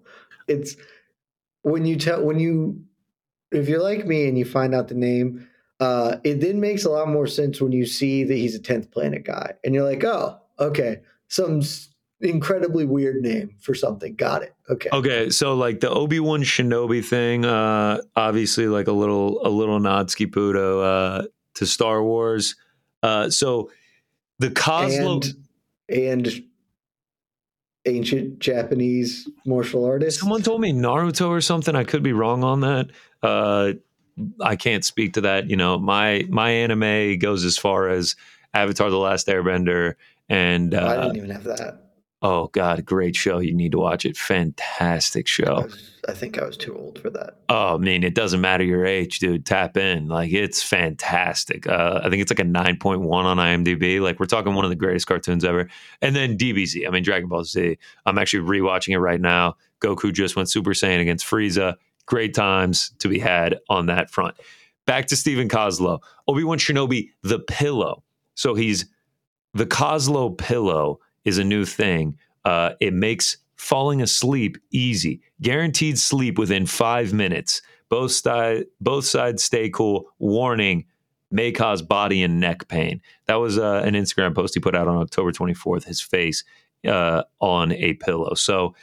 It's 0.47 0.75
when 1.63 1.85
you 1.85 1.95
tell 1.97 2.23
when 2.23 2.39
you 2.39 2.83
if 3.51 3.67
you're 3.67 3.83
like 3.83 4.05
me 4.05 4.27
and 4.27 4.37
you 4.37 4.45
find 4.45 4.73
out 4.73 4.87
the 4.87 4.95
name. 4.95 5.47
Uh, 5.81 6.17
it 6.25 6.41
then 6.41 6.59
makes 6.59 6.83
a 6.83 6.89
lot 6.89 7.07
more 7.07 7.25
sense 7.25 7.61
when 7.61 7.71
you 7.71 7.85
see 7.85 8.25
that 8.25 8.33
he's 8.35 8.53
a 8.53 8.59
tenth 8.59 8.91
planet 8.91 9.23
guy, 9.23 9.53
and 9.63 9.73
you're 9.73 9.89
like, 9.89 10.03
oh, 10.03 10.37
okay, 10.59 11.01
some 11.27 11.61
incredibly 12.21 12.85
weird 12.85 13.21
name 13.21 13.55
for 13.59 13.73
something. 13.73 14.15
Got 14.15 14.43
it. 14.43 14.53
Okay. 14.69 14.89
Okay, 14.91 15.29
so 15.29 15.53
like 15.55 15.79
the 15.79 15.89
Obi 15.89 16.19
Wan 16.19 16.41
Shinobi 16.41 17.03
thing, 17.03 17.45
uh, 17.45 18.01
obviously 18.15 18.67
like 18.67 18.87
a 18.87 18.91
little 18.91 19.45
a 19.45 19.49
little 19.49 19.79
Natsuki 19.79 20.27
Pudo 20.27 20.83
uh, 20.83 21.27
to 21.55 21.65
Star 21.65 22.03
Wars. 22.03 22.55
Uh, 23.01 23.29
so 23.29 23.71
the 24.39 24.51
Cosmo 24.51 25.21
and 25.21 25.35
and 25.89 26.43
ancient 27.85 28.39
Japanese 28.39 29.29
martial 29.45 29.85
artist. 29.85 30.19
someone 30.19 30.41
told 30.41 30.61
me 30.61 30.73
Naruto 30.73 31.29
or 31.29 31.41
something. 31.41 31.75
I 31.75 31.83
could 31.83 32.03
be 32.03 32.13
wrong 32.13 32.43
on 32.43 32.61
that. 32.61 32.89
Uh, 33.23 33.73
I 34.41 34.55
can't 34.57 34.83
speak 34.83 35.13
to 35.13 35.21
that. 35.21 35.49
You 35.49 35.55
know, 35.55 35.79
my 35.79 36.25
my 36.29 36.51
anime 36.51 37.17
goes 37.19 37.45
as 37.45 37.57
far 37.57 37.89
as 37.89 38.15
Avatar: 38.53 38.89
The 38.89 38.97
Last 38.97 39.27
Airbender 39.27 39.95
and 40.29 40.73
I 40.73 40.77
uh, 40.77 41.01
didn't 41.03 41.17
even 41.17 41.29
have 41.31 41.43
that. 41.45 41.81
oh 42.21 42.47
god, 42.47 42.85
great 42.85 43.15
show. 43.15 43.39
You 43.39 43.53
need 43.53 43.71
to 43.71 43.79
watch 43.79 44.05
it. 44.05 44.15
Fantastic 44.17 45.25
I, 45.25 45.29
show. 45.29 45.61
was, 45.63 45.91
I 46.07 46.13
think 46.13 46.37
I 46.37 46.45
was 46.45 46.57
too 46.57 46.77
old 46.77 46.99
for 46.99 47.09
that. 47.09 47.37
Oh, 47.49 47.75
I 47.75 47.77
mean, 47.77 48.03
it 48.03 48.15
doesn't 48.15 48.41
matter 48.41 48.63
your 48.63 48.85
age, 48.85 49.19
dude. 49.19 49.45
Tap 49.45 49.75
in. 49.77 50.07
Like, 50.07 50.31
it's 50.31 50.61
fantastic. 50.61 51.67
Uh, 51.67 52.01
I 52.03 52.09
think 52.09 52.21
it's 52.21 52.31
like 52.31 52.39
a 52.39 52.43
9.1 52.43 53.05
on 53.11 53.37
IMDb. 53.37 53.99
Like, 53.99 54.19
we're 54.19 54.25
talking 54.25 54.53
one 54.53 54.65
of 54.65 54.69
the 54.69 54.75
greatest 54.75 55.07
cartoons 55.07 55.43
ever. 55.43 55.69
And 56.01 56.15
then 56.15 56.37
DBZ. 56.37 56.87
I 56.87 56.91
mean, 56.91 57.03
Dragon 57.03 57.27
Ball 57.27 57.43
Z. 57.43 57.77
I'm 58.05 58.17
actually 58.17 58.47
rewatching 58.47 58.93
it 58.93 58.99
right 58.99 59.21
now. 59.21 59.55
Goku 59.81 60.13
just 60.13 60.35
went 60.35 60.49
Super 60.49 60.71
Saiyan 60.71 61.01
against 61.01 61.25
Frieza. 61.25 61.75
Great 62.05 62.33
times 62.33 62.91
to 62.99 63.07
be 63.07 63.19
had 63.19 63.57
on 63.69 63.85
that 63.87 64.09
front. 64.09 64.35
Back 64.85 65.05
to 65.07 65.15
Stephen 65.15 65.47
Koslow. 65.47 65.99
Obi 66.27 66.43
Wan 66.43 66.57
Shinobi, 66.57 67.09
the 67.21 67.39
pillow. 67.39 68.03
So 68.33 68.55
he's 68.55 68.85
the 69.53 69.65
Koslow 69.65 70.37
pillow 70.37 70.99
is 71.25 71.37
a 71.37 71.43
new 71.43 71.65
thing. 71.65 72.17
Uh, 72.45 72.71
it 72.79 72.93
makes 72.93 73.37
falling 73.55 74.01
asleep 74.01 74.57
easy, 74.71 75.21
guaranteed 75.41 75.97
sleep 75.97 76.37
within 76.37 76.65
five 76.65 77.13
minutes. 77.13 77.61
Both 77.89 78.11
side, 78.13 78.65
both 78.79 79.05
sides 79.05 79.43
stay 79.43 79.69
cool. 79.69 80.05
Warning: 80.19 80.85
may 81.31 81.51
cause 81.51 81.81
body 81.81 82.23
and 82.23 82.39
neck 82.39 82.67
pain. 82.67 83.01
That 83.27 83.35
was 83.35 83.57
uh, 83.57 83.81
an 83.83 83.93
Instagram 83.95 84.33
post 84.35 84.53
he 84.53 84.59
put 84.59 84.75
out 84.75 84.87
on 84.87 84.97
October 84.97 85.31
24th. 85.31 85.83
His 85.85 85.99
face 86.01 86.43
uh, 86.87 87.23
on 87.39 87.71
a 87.73 87.93
pillow. 87.95 88.33
So, 88.35 88.73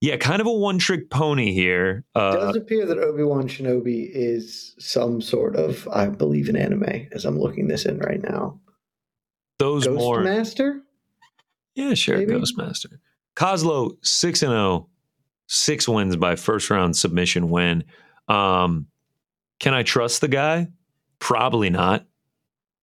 yeah, 0.00 0.16
kind 0.16 0.40
of 0.40 0.46
a 0.46 0.52
one-trick 0.52 1.10
pony 1.10 1.52
here. 1.52 2.04
It 2.16 2.18
Uh, 2.18 2.36
does 2.36 2.56
appear 2.56 2.86
that 2.86 2.98
Obi 2.98 3.22
Wan 3.22 3.46
Shinobi 3.48 4.08
is 4.10 4.74
some 4.78 5.20
sort 5.20 5.56
of, 5.56 5.86
I 5.92 6.06
believe, 6.08 6.48
an 6.48 6.56
anime. 6.56 7.08
As 7.12 7.24
I'm 7.26 7.38
looking 7.38 7.68
this 7.68 7.84
in 7.84 7.98
right 7.98 8.22
now, 8.22 8.58
those 9.60 9.86
Ghost 9.86 9.98
more, 9.98 10.20
Master. 10.22 10.80
yeah, 11.74 11.94
sure, 11.94 12.18
maybe? 12.18 12.32
Ghostmaster. 12.32 12.98
Koslow 13.36 13.92
six 14.04 14.42
and 14.42 14.50
zero, 14.50 14.88
six 15.46 15.86
wins 15.86 16.16
by 16.16 16.34
first 16.34 16.68
round 16.70 16.96
submission 16.96 17.48
win. 17.48 17.84
Um, 18.26 18.86
can 19.60 19.74
I 19.74 19.82
trust 19.84 20.20
the 20.20 20.28
guy? 20.28 20.68
Probably 21.20 21.70
not. 21.70 22.06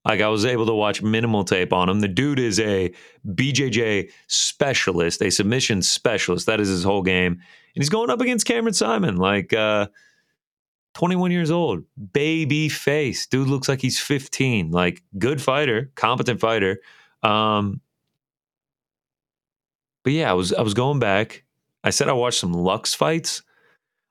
Like 0.06 0.22
I 0.22 0.30
was 0.30 0.46
able 0.46 0.66
to 0.68 0.74
watch 0.74 1.02
minimal 1.02 1.44
tape 1.44 1.74
on 1.74 1.90
him. 1.90 2.00
The 2.00 2.08
dude 2.08 2.40
is 2.40 2.60
a 2.62 2.94
BJJ 3.28 4.10
specialist, 4.28 5.22
a 5.22 5.30
submission 5.30 5.82
specialist. 5.82 6.46
That 6.46 6.62
is 6.62 6.70
his 6.70 6.84
whole 6.84 7.02
game, 7.02 7.34
and 7.34 7.42
he's 7.74 7.90
going 7.90 8.10
up 8.10 8.22
against 8.22 8.46
Cameron 8.46 8.74
Saaiman, 8.74 9.18
like 9.18 9.52
uh, 9.52 9.88
21 10.98 11.30
years 11.30 11.52
old, 11.52 11.84
baby 12.12 12.68
face. 12.70 13.28
Dude 13.28 13.48
looks 13.48 13.70
like 13.70 13.80
he's 13.80 14.00
15. 14.00 14.72
Like 14.72 15.04
good 15.20 15.40
fighter, 15.40 15.92
competent 15.94 16.40
fighter. 16.40 16.80
Um, 17.22 17.82
but 20.04 20.14
yeah, 20.14 20.32
I 20.32 20.34
was 20.34 20.54
I 20.54 20.64
was 20.64 20.74
going 20.74 20.98
back. 20.98 21.44
I 21.84 21.92
said 21.92 22.10
I 22.10 22.14
watched 22.14 22.40
some 22.40 22.52
Lux 22.52 22.96
fights. 22.96 23.44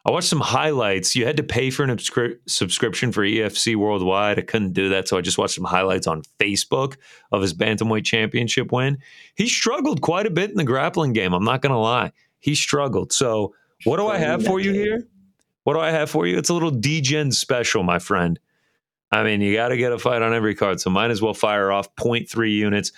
I 0.05 0.13
watched 0.13 0.29
some 0.29 0.39
highlights. 0.39 1.17
You 1.17 1.27
had 1.27 1.37
to 1.39 1.43
pay 1.43 1.71
for 1.71 1.83
an 1.83 1.91
obscri- 1.91 2.39
subscription 2.47 3.11
for 3.11 3.23
EFC 3.23 3.75
Worldwide. 3.75 4.39
I 4.39 4.43
couldn't 4.43 4.73
do 4.73 4.89
that, 4.91 5.09
so 5.09 5.19
I 5.19 5.23
just 5.23 5.39
watched 5.39 5.57
some 5.57 5.65
highlights 5.65 6.07
on 6.07 6.23
Facebook 6.39 6.99
of 7.33 7.43
his 7.43 7.53
bantamweight 7.53 8.05
championship 8.05 8.71
win. 8.71 8.99
He 9.35 9.49
struggled 9.49 10.03
quite 10.03 10.27
a 10.27 10.31
bit 10.31 10.51
in 10.51 10.57
the 10.57 10.63
grappling 10.63 11.15
game. 11.15 11.33
I'm 11.33 11.43
not 11.43 11.63
going 11.63 11.73
to 11.73 11.79
lie. 11.79 12.13
He 12.39 12.55
struggled. 12.55 13.13
So, 13.13 13.57
what 13.83 13.97
do 13.97 14.07
I 14.07 14.19
have 14.19 14.45
for 14.45 14.61
you 14.61 14.73
here? 14.73 15.09
What 15.67 15.75
do 15.75 15.81
I 15.81 15.91
have 15.91 16.09
for 16.09 16.29
you? 16.29 16.39
It's 16.39 16.49
a 16.49 16.55
little 16.55 16.71
DGen 16.71 17.35
special, 17.35 17.83
my 17.83 17.99
friend. 17.99 18.39
I 19.11 19.25
mean, 19.25 19.41
you 19.41 19.53
got 19.53 19.71
to 19.71 19.77
get 19.77 19.91
a 19.91 19.99
fight 19.99 20.23
on 20.23 20.33
every 20.33 20.55
card, 20.55 20.81
so 20.81 20.91
might 20.91 21.11
as 21.11 21.21
well 21.21 21.35
fire 21.35 21.73
off 21.73 21.93
0.3 21.97 22.53
units. 22.53 22.93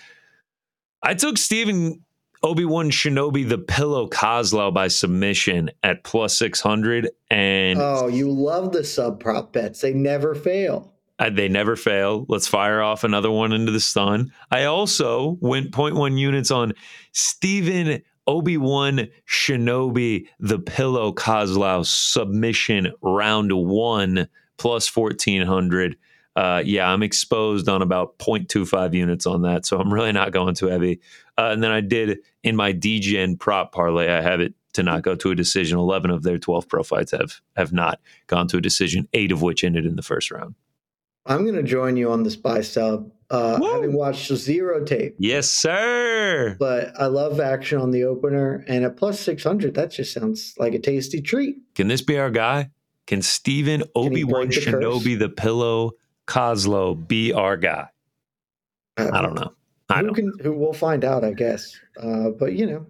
I 1.03 1.15
took 1.15 1.39
Steven 1.39 2.05
Obi 2.43 2.67
Wan 2.67 2.91
Shinobi 2.91 3.49
the 3.49 3.57
Pillow 3.57 4.07
Koslow 4.07 4.73
by 4.75 4.89
submission 4.89 5.71
at 5.83 6.05
plus 6.05 6.37
600, 6.39 7.09
and 7.31 7.79
Oh, 7.81 8.07
you 8.07 8.31
love 8.31 8.73
the 8.73 8.85
sub 8.85 9.19
prop 9.19 9.55
bets. 9.55 9.81
They 9.81 9.95
never 9.95 10.35
fail. 10.35 10.93
uh, 11.19 11.31
they 11.31 11.49
never 11.49 11.75
fail. 11.75 12.27
Let's 12.29 12.47
fire 12.49 12.83
off 12.83 13.03
another 13.03 13.31
one 13.31 13.53
into 13.53 13.73
the 13.73 13.81
sun. 13.81 14.31
I 14.51 14.65
also 14.65 15.39
went 15.41 15.71
0.1 15.71 16.19
units 16.19 16.51
on 16.51 16.75
Steven 17.13 18.03
Obi 18.29 18.59
Wan 18.59 19.09
Shinobi 19.27 20.29
the 20.39 20.59
Pillow 20.59 21.13
Koslow 21.13 21.85
submission 21.85 22.93
round 23.01 23.53
one 23.53 24.29
plus 24.59 24.95
1400. 24.95 25.97
uh, 26.37 26.63
yeah, 26.65 26.89
I'm 26.89 27.03
exposed 27.03 27.69
on 27.69 27.81
about 27.81 28.19
0.25 28.19 28.93
units 28.93 29.25
on 29.25 29.43
that. 29.43 29.65
So 29.65 29.81
I'm 29.81 29.93
really 29.93 30.13
not 30.13 30.31
going 30.31 30.55
too 30.55 30.67
heavy. 30.67 31.01
Uh, 31.39 31.51
and 31.53 31.63
then 31.63 31.71
I 31.71 31.81
did 31.81 32.19
in 32.45 32.55
my 32.55 32.73
DGen 32.73 33.41
prop 33.41 33.73
parlay, 33.73 34.11
I 34.11 34.21
have 34.21 34.41
it 34.41 34.53
to 34.75 34.83
not 34.83 35.03
go 35.03 35.15
to 35.17 35.31
a 35.31 35.35
decision. 35.35 35.79
11 35.79 36.11
of 36.11 36.23
their 36.23 36.39
12 36.39 36.69
pro 36.69 36.83
fights 36.83 37.13
have, 37.13 37.41
have 37.57 37.73
not 37.73 37.99
gone 38.27 38.47
to 38.49 38.59
a 38.59 38.61
decision, 38.61 39.09
eight 39.15 39.33
of 39.33 39.41
which 39.41 39.65
ended 39.65 39.87
in 39.87 39.97
the 39.97 40.03
first 40.03 40.31
round. 40.31 40.55
I'm 41.25 41.45
going 41.45 41.57
to 41.57 41.63
join 41.63 41.97
you 41.97 42.11
on 42.13 42.25
this 42.25 42.37
buy 42.37 42.61
sub. 42.61 43.11
Uh, 43.31 43.61
having 43.73 43.93
watched 43.93 44.35
zero 44.35 44.85
tape. 44.85 45.15
Yes, 45.19 45.51
sir. 45.51 46.57
But 46.59 46.99
I 46.99 47.07
love 47.07 47.41
action 47.41 47.79
on 47.79 47.91
the 47.91 48.05
opener. 48.05 48.65
And 48.67 48.85
at 48.85 48.97
plus 48.97 49.21
600, 49.21 49.75
that 49.75 49.91
just 49.91 50.13
sounds 50.15 50.55
like 50.59 50.73
a 50.73 50.79
tasty 50.79 51.21
treat. 51.21 51.57
Can 51.75 51.89
this 51.89 52.01
be 52.01 52.19
our 52.19 52.31
guy? 52.31 52.71
Can 53.07 53.21
Stephen 53.21 53.85
Obi 53.95 54.25
Wan 54.25 54.49
Shinobi 54.49 55.19
the 55.19 55.29
Pillow 55.29 55.93
Koslow 56.27 56.95
be 57.07 57.33
our 57.33 57.57
guy? 57.57 57.89
Uh, 58.99 59.11
I 59.13 59.23
don't 59.23 59.35
know. 59.35 59.53
I 59.89 60.01
who 60.01 60.07
don't. 60.07 60.15
can? 60.15 60.33
Who 60.43 60.53
we'll 60.53 60.73
find 60.73 61.05
out, 61.05 61.25
I 61.25 61.33
guess. 61.33 61.79
Uh, 62.01 62.31
but 62.31 62.53
you 62.53 62.67
know, 62.67 62.87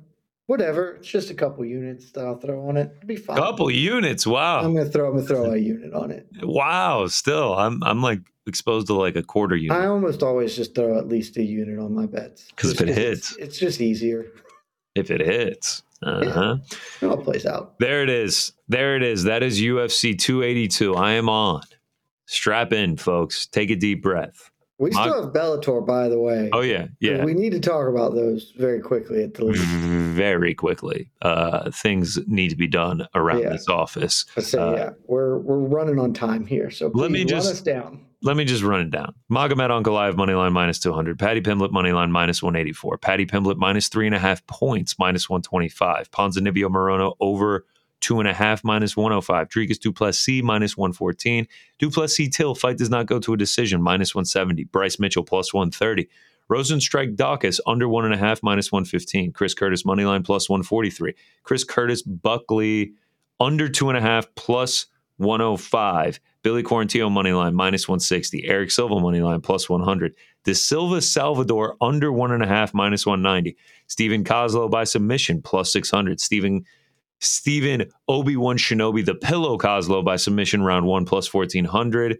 whatever. 0.48 0.94
It's 0.94 1.08
just 1.08 1.30
a 1.30 1.34
couple 1.34 1.64
units 1.64 2.10
that 2.12 2.26
I'll 2.26 2.38
throw 2.38 2.68
on 2.68 2.76
it. 2.76 2.92
It'll 2.96 3.06
be 3.06 3.16
fine. 3.16 3.36
Couple 3.36 3.70
units. 3.70 4.26
Wow. 4.26 4.60
I'm 4.60 4.74
gonna 4.74 4.88
throw. 4.88 5.06
I'm 5.08 5.14
gonna 5.16 5.26
throw 5.26 5.52
a 5.52 5.56
unit 5.56 5.94
on 5.94 6.10
it. 6.10 6.26
Wow. 6.42 7.06
Still, 7.06 7.54
I'm. 7.56 7.80
I'm 7.84 8.02
like 8.02 8.20
exposed 8.48 8.88
to 8.88 8.94
like 8.94 9.14
a 9.14 9.22
quarter 9.22 9.54
unit. 9.54 9.76
I 9.76 9.86
almost 9.86 10.22
always 10.22 10.56
just 10.56 10.74
throw 10.74 10.98
at 10.98 11.06
least 11.06 11.36
a 11.36 11.42
unit 11.42 11.78
on 11.78 11.94
my 11.94 12.06
bets 12.06 12.46
because 12.50 12.72
if 12.72 12.80
it 12.80 12.88
hits, 12.88 13.32
it's, 13.32 13.38
it's, 13.38 13.58
just 13.58 13.80
easier. 13.80 14.26
If 14.96 15.10
it 15.12 15.20
hits. 15.20 15.82
Uh-huh. 16.02 16.56
Yeah, 17.02 17.08
it 17.08 17.10
all 17.10 17.22
plays 17.22 17.44
out. 17.44 17.78
There 17.78 18.02
it 18.02 18.08
is. 18.08 18.52
There 18.68 18.96
it 18.96 19.02
is. 19.02 19.24
That 19.24 19.42
is 19.42 19.60
UFC 19.60 20.18
282. 20.18 20.94
I 20.94 21.12
am 21.12 21.28
on. 21.28 21.62
Strap 22.26 22.72
in, 22.72 22.96
folks. 22.96 23.46
Take 23.46 23.70
a 23.70 23.76
deep 23.76 24.02
breath. 24.02 24.50
We 24.78 24.92
still 24.92 25.24
have 25.24 25.32
Bellator, 25.32 25.84
by 25.84 26.08
the 26.08 26.20
way. 26.20 26.50
Oh 26.52 26.60
yeah, 26.60 26.86
yeah. 27.00 27.24
We 27.24 27.34
need 27.34 27.50
to 27.50 27.60
talk 27.60 27.88
about 27.88 28.14
those 28.14 28.52
very 28.56 28.80
quickly 28.80 29.24
at 29.24 29.34
the 29.34 29.46
least. 29.46 29.64
Very 29.64 30.54
quickly. 30.54 31.10
Uh, 31.20 31.72
things 31.72 32.16
need 32.28 32.50
to 32.50 32.56
be 32.56 32.68
done 32.68 33.06
around 33.14 33.40
yeah. 33.40 33.48
this 33.50 33.68
office. 33.68 34.24
I 34.36 34.40
say, 34.40 34.58
uh, 34.58 34.72
yeah, 34.74 34.90
we're 35.08 35.38
we're 35.38 35.58
running 35.58 35.98
on 35.98 36.12
time 36.12 36.46
here, 36.46 36.70
so 36.70 36.92
let 36.94 37.10
me 37.10 37.24
just 37.24 37.50
us 37.50 37.60
down. 37.60 38.04
Let 38.22 38.36
me 38.36 38.44
just 38.44 38.62
run 38.62 38.80
it 38.80 38.90
down. 38.90 39.14
Magomed 39.30 39.70
Ankalaev 39.70 40.16
money 40.16 40.34
line 40.34 40.52
minus 40.52 40.78
two 40.78 40.92
hundred. 40.92 41.18
Paddy 41.18 41.40
Pimblett 41.40 41.72
money 41.72 41.90
line 41.90 42.12
minus 42.12 42.40
one 42.40 42.54
eighty 42.54 42.72
four. 42.72 42.98
Paddy 42.98 43.26
Pimblett 43.26 43.56
minus 43.56 43.88
three 43.88 44.06
and 44.06 44.14
a 44.14 44.18
half 44.20 44.46
points 44.46 44.96
minus 44.96 45.28
one 45.28 45.42
twenty 45.42 45.68
five. 45.68 46.08
Ponzinibbio 46.12 46.68
Morono 46.68 47.14
over 47.18 47.66
two 48.00 48.20
and 48.20 48.28
a 48.28 48.34
half 48.34 48.64
minus 48.64 48.96
105. 48.96 49.48
Dricus 49.48 49.78
Du 49.78 49.92
Plessis 49.92 50.42
minus 50.42 50.76
114. 50.76 51.46
Du 51.78 51.90
Plessis 51.90 52.28
Till 52.28 52.54
fight 52.54 52.78
does 52.78 52.90
not 52.90 53.06
go 53.06 53.18
to 53.18 53.32
a 53.32 53.36
decision 53.36 53.82
minus 53.82 54.14
170. 54.14 54.64
Bryce 54.64 54.98
Mitchell 54.98 55.24
plus 55.24 55.52
130. 55.52 56.08
Rozenstruik 56.50 57.14
Daukaus 57.16 57.60
under 57.66 57.88
one 57.88 58.04
and 58.04 58.14
a 58.14 58.18
half 58.18 58.42
minus 58.42 58.72
115. 58.72 59.32
Chris 59.32 59.54
Curtis 59.54 59.82
moneyline 59.82 60.24
plus 60.24 60.48
143. 60.48 61.14
Chris 61.42 61.64
Curtis 61.64 62.02
Buckley 62.02 62.92
under 63.40 63.68
two 63.68 63.88
and 63.88 63.98
a 63.98 64.00
half 64.00 64.26
plus 64.34 64.86
105. 65.18 66.20
Billy 66.42 66.62
Quarantillo 66.62 67.10
moneyline 67.10 67.52
minus 67.52 67.88
160. 67.88 68.46
Eric 68.46 68.70
Silva 68.70 68.94
moneyline 68.94 69.42
plus 69.42 69.68
100. 69.68 70.14
De 70.44 70.54
Silva 70.54 71.02
Salvador 71.02 71.76
under 71.80 72.10
one 72.10 72.32
and 72.32 72.42
a 72.42 72.46
half 72.46 72.72
minus 72.72 73.04
190. 73.04 73.56
Stephen 73.86 74.24
Koslow 74.24 74.70
by 74.70 74.84
submission 74.84 75.42
plus 75.42 75.70
600. 75.72 76.20
Stephen 76.20 76.64
Stephen 77.20 77.90
Obi 78.06 78.36
Wan 78.36 78.58
Shinobi, 78.58 79.04
the 79.04 79.14
Pillow 79.14 79.58
Koslow 79.58 80.04
by 80.04 80.16
submission 80.16 80.62
round 80.62 80.86
one 80.86 81.04
plus 81.04 81.32
1400. 81.32 82.18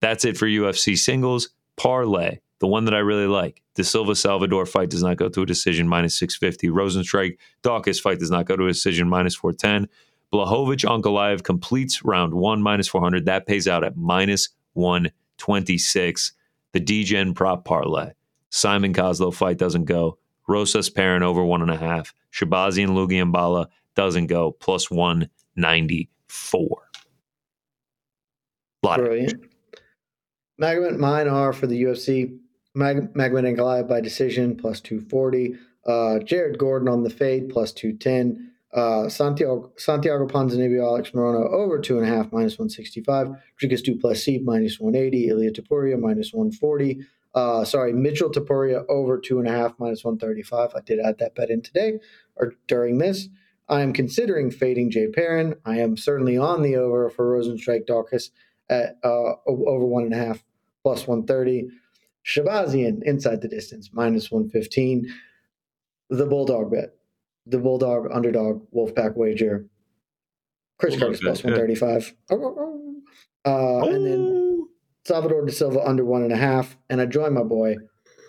That's 0.00 0.24
it 0.24 0.36
for 0.36 0.46
UFC 0.46 0.96
singles. 0.96 1.50
Parlay, 1.76 2.38
the 2.58 2.66
one 2.66 2.84
that 2.84 2.94
I 2.94 2.98
really 2.98 3.26
like. 3.26 3.62
The 3.74 3.84
Silva 3.84 4.14
Salvador 4.14 4.66
fight 4.66 4.90
does 4.90 5.02
not 5.02 5.16
go 5.16 5.28
to 5.28 5.42
a 5.42 5.46
decision, 5.46 5.88
minus 5.88 6.18
650. 6.18 6.68
Rozenstruik 6.68 7.38
Daukaus 7.62 8.00
fight 8.00 8.18
does 8.18 8.30
not 8.30 8.46
go 8.46 8.56
to 8.56 8.64
a 8.64 8.72
decision, 8.72 9.08
minus 9.08 9.34
410. 9.34 9.88
Blachowicz 10.32 10.84
Ankalaev 10.84 11.42
completes 11.42 12.04
round 12.04 12.34
one, 12.34 12.60
minus 12.60 12.88
400. 12.88 13.24
That 13.24 13.46
pays 13.46 13.66
out 13.66 13.84
at 13.84 13.96
minus 13.96 14.50
126. 14.74 16.32
The 16.72 16.80
DGen 16.80 17.34
prop 17.34 17.64
parlay. 17.64 18.12
Saaiman 18.50 18.94
Koslow 18.94 19.32
fight 19.32 19.56
doesn't 19.58 19.84
go. 19.84 20.18
Rosas 20.46 20.90
Perrin 20.90 21.22
over 21.22 21.44
one 21.44 21.62
and 21.62 21.70
a 21.70 21.76
half. 21.76 22.14
Shabazi 22.32 22.82
and 22.82 22.92
Lungiambula 22.92 23.66
doesn't 23.98 24.28
go 24.28 24.52
plus 24.52 24.92
194. 24.92 26.88
Brilliant. 28.80 29.42
Magomed, 30.62 30.98
mine 30.98 31.26
are 31.26 31.52
for 31.52 31.66
the 31.66 31.82
UFC. 31.82 32.38
Mag- 32.76 33.12
Magomed 33.14 33.56
Goliath 33.56 33.88
by 33.88 34.00
decision 34.00 34.54
plus 34.54 34.80
240. 34.80 35.56
Uh, 35.84 36.20
Jared 36.20 36.58
Gordon 36.58 36.88
on 36.88 37.02
the 37.02 37.10
fade 37.10 37.48
plus 37.48 37.72
210. 37.72 38.52
Uh, 38.72 39.08
Santiago, 39.08 39.72
Santiago 39.76 40.28
Ponzinibbio, 40.28 40.84
Alex 40.84 41.10
Morono 41.10 41.50
over 41.50 41.80
two 41.80 41.98
and 41.98 42.06
a 42.06 42.08
half 42.08 42.30
minus 42.30 42.56
165. 42.56 43.30
Dricus 43.60 43.82
Du 43.82 43.98
Plessis 43.98 44.40
minus 44.44 44.78
180. 44.78 45.26
Ilia 45.26 45.50
Topuria 45.50 45.98
minus 45.98 46.32
140. 46.32 47.04
Uh, 47.34 47.64
sorry, 47.64 47.92
Mitchell 47.92 48.30
Topuria 48.30 48.84
over 48.88 49.18
two 49.18 49.40
and 49.40 49.48
a 49.48 49.50
half 49.50 49.74
minus 49.80 50.04
135. 50.04 50.70
I 50.76 50.80
did 50.82 51.00
add 51.00 51.18
that 51.18 51.34
bet 51.34 51.50
in 51.50 51.62
today 51.62 51.98
or 52.36 52.54
during 52.68 52.98
this. 52.98 53.28
I 53.68 53.82
am 53.82 53.92
considering 53.92 54.50
fading 54.50 54.90
Jay 54.90 55.08
Perrin. 55.08 55.54
I 55.64 55.78
am 55.78 55.96
certainly 55.96 56.38
on 56.38 56.62
the 56.62 56.76
over 56.76 57.10
for 57.10 57.36
Rozenstruik 57.36 57.86
Daukaus 57.86 58.30
at 58.70 58.96
uh, 59.04 59.34
over 59.46 59.84
one 59.84 60.04
and 60.04 60.14
a 60.14 60.18
half 60.18 60.42
plus 60.82 61.06
130. 61.06 61.68
Shahbazyan 62.24 63.02
inside 63.04 63.40
the 63.40 63.48
distance 63.48 63.90
minus 63.92 64.30
115. 64.30 65.12
The 66.10 66.26
Bulldog 66.26 66.70
bet. 66.70 66.94
The 67.46 67.58
Bulldog 67.58 68.08
underdog 68.12 68.66
Wolfpack 68.74 69.16
wager. 69.16 69.66
Chris 70.78 70.94
Bulldog 70.94 71.20
Curtis 71.20 71.20
plus 71.20 71.44
135. 71.44 72.14
Uh, 72.30 72.34
oh. 73.44 73.88
And 73.88 74.06
then 74.06 74.68
Salvador 75.04 75.44
de 75.44 75.52
Silva 75.52 75.80
under 75.86 76.04
one 76.04 76.22
and 76.22 76.32
a 76.32 76.36
half. 76.36 76.76
And 76.88 77.00
I 77.00 77.06
join 77.06 77.34
my 77.34 77.42
boy 77.42 77.76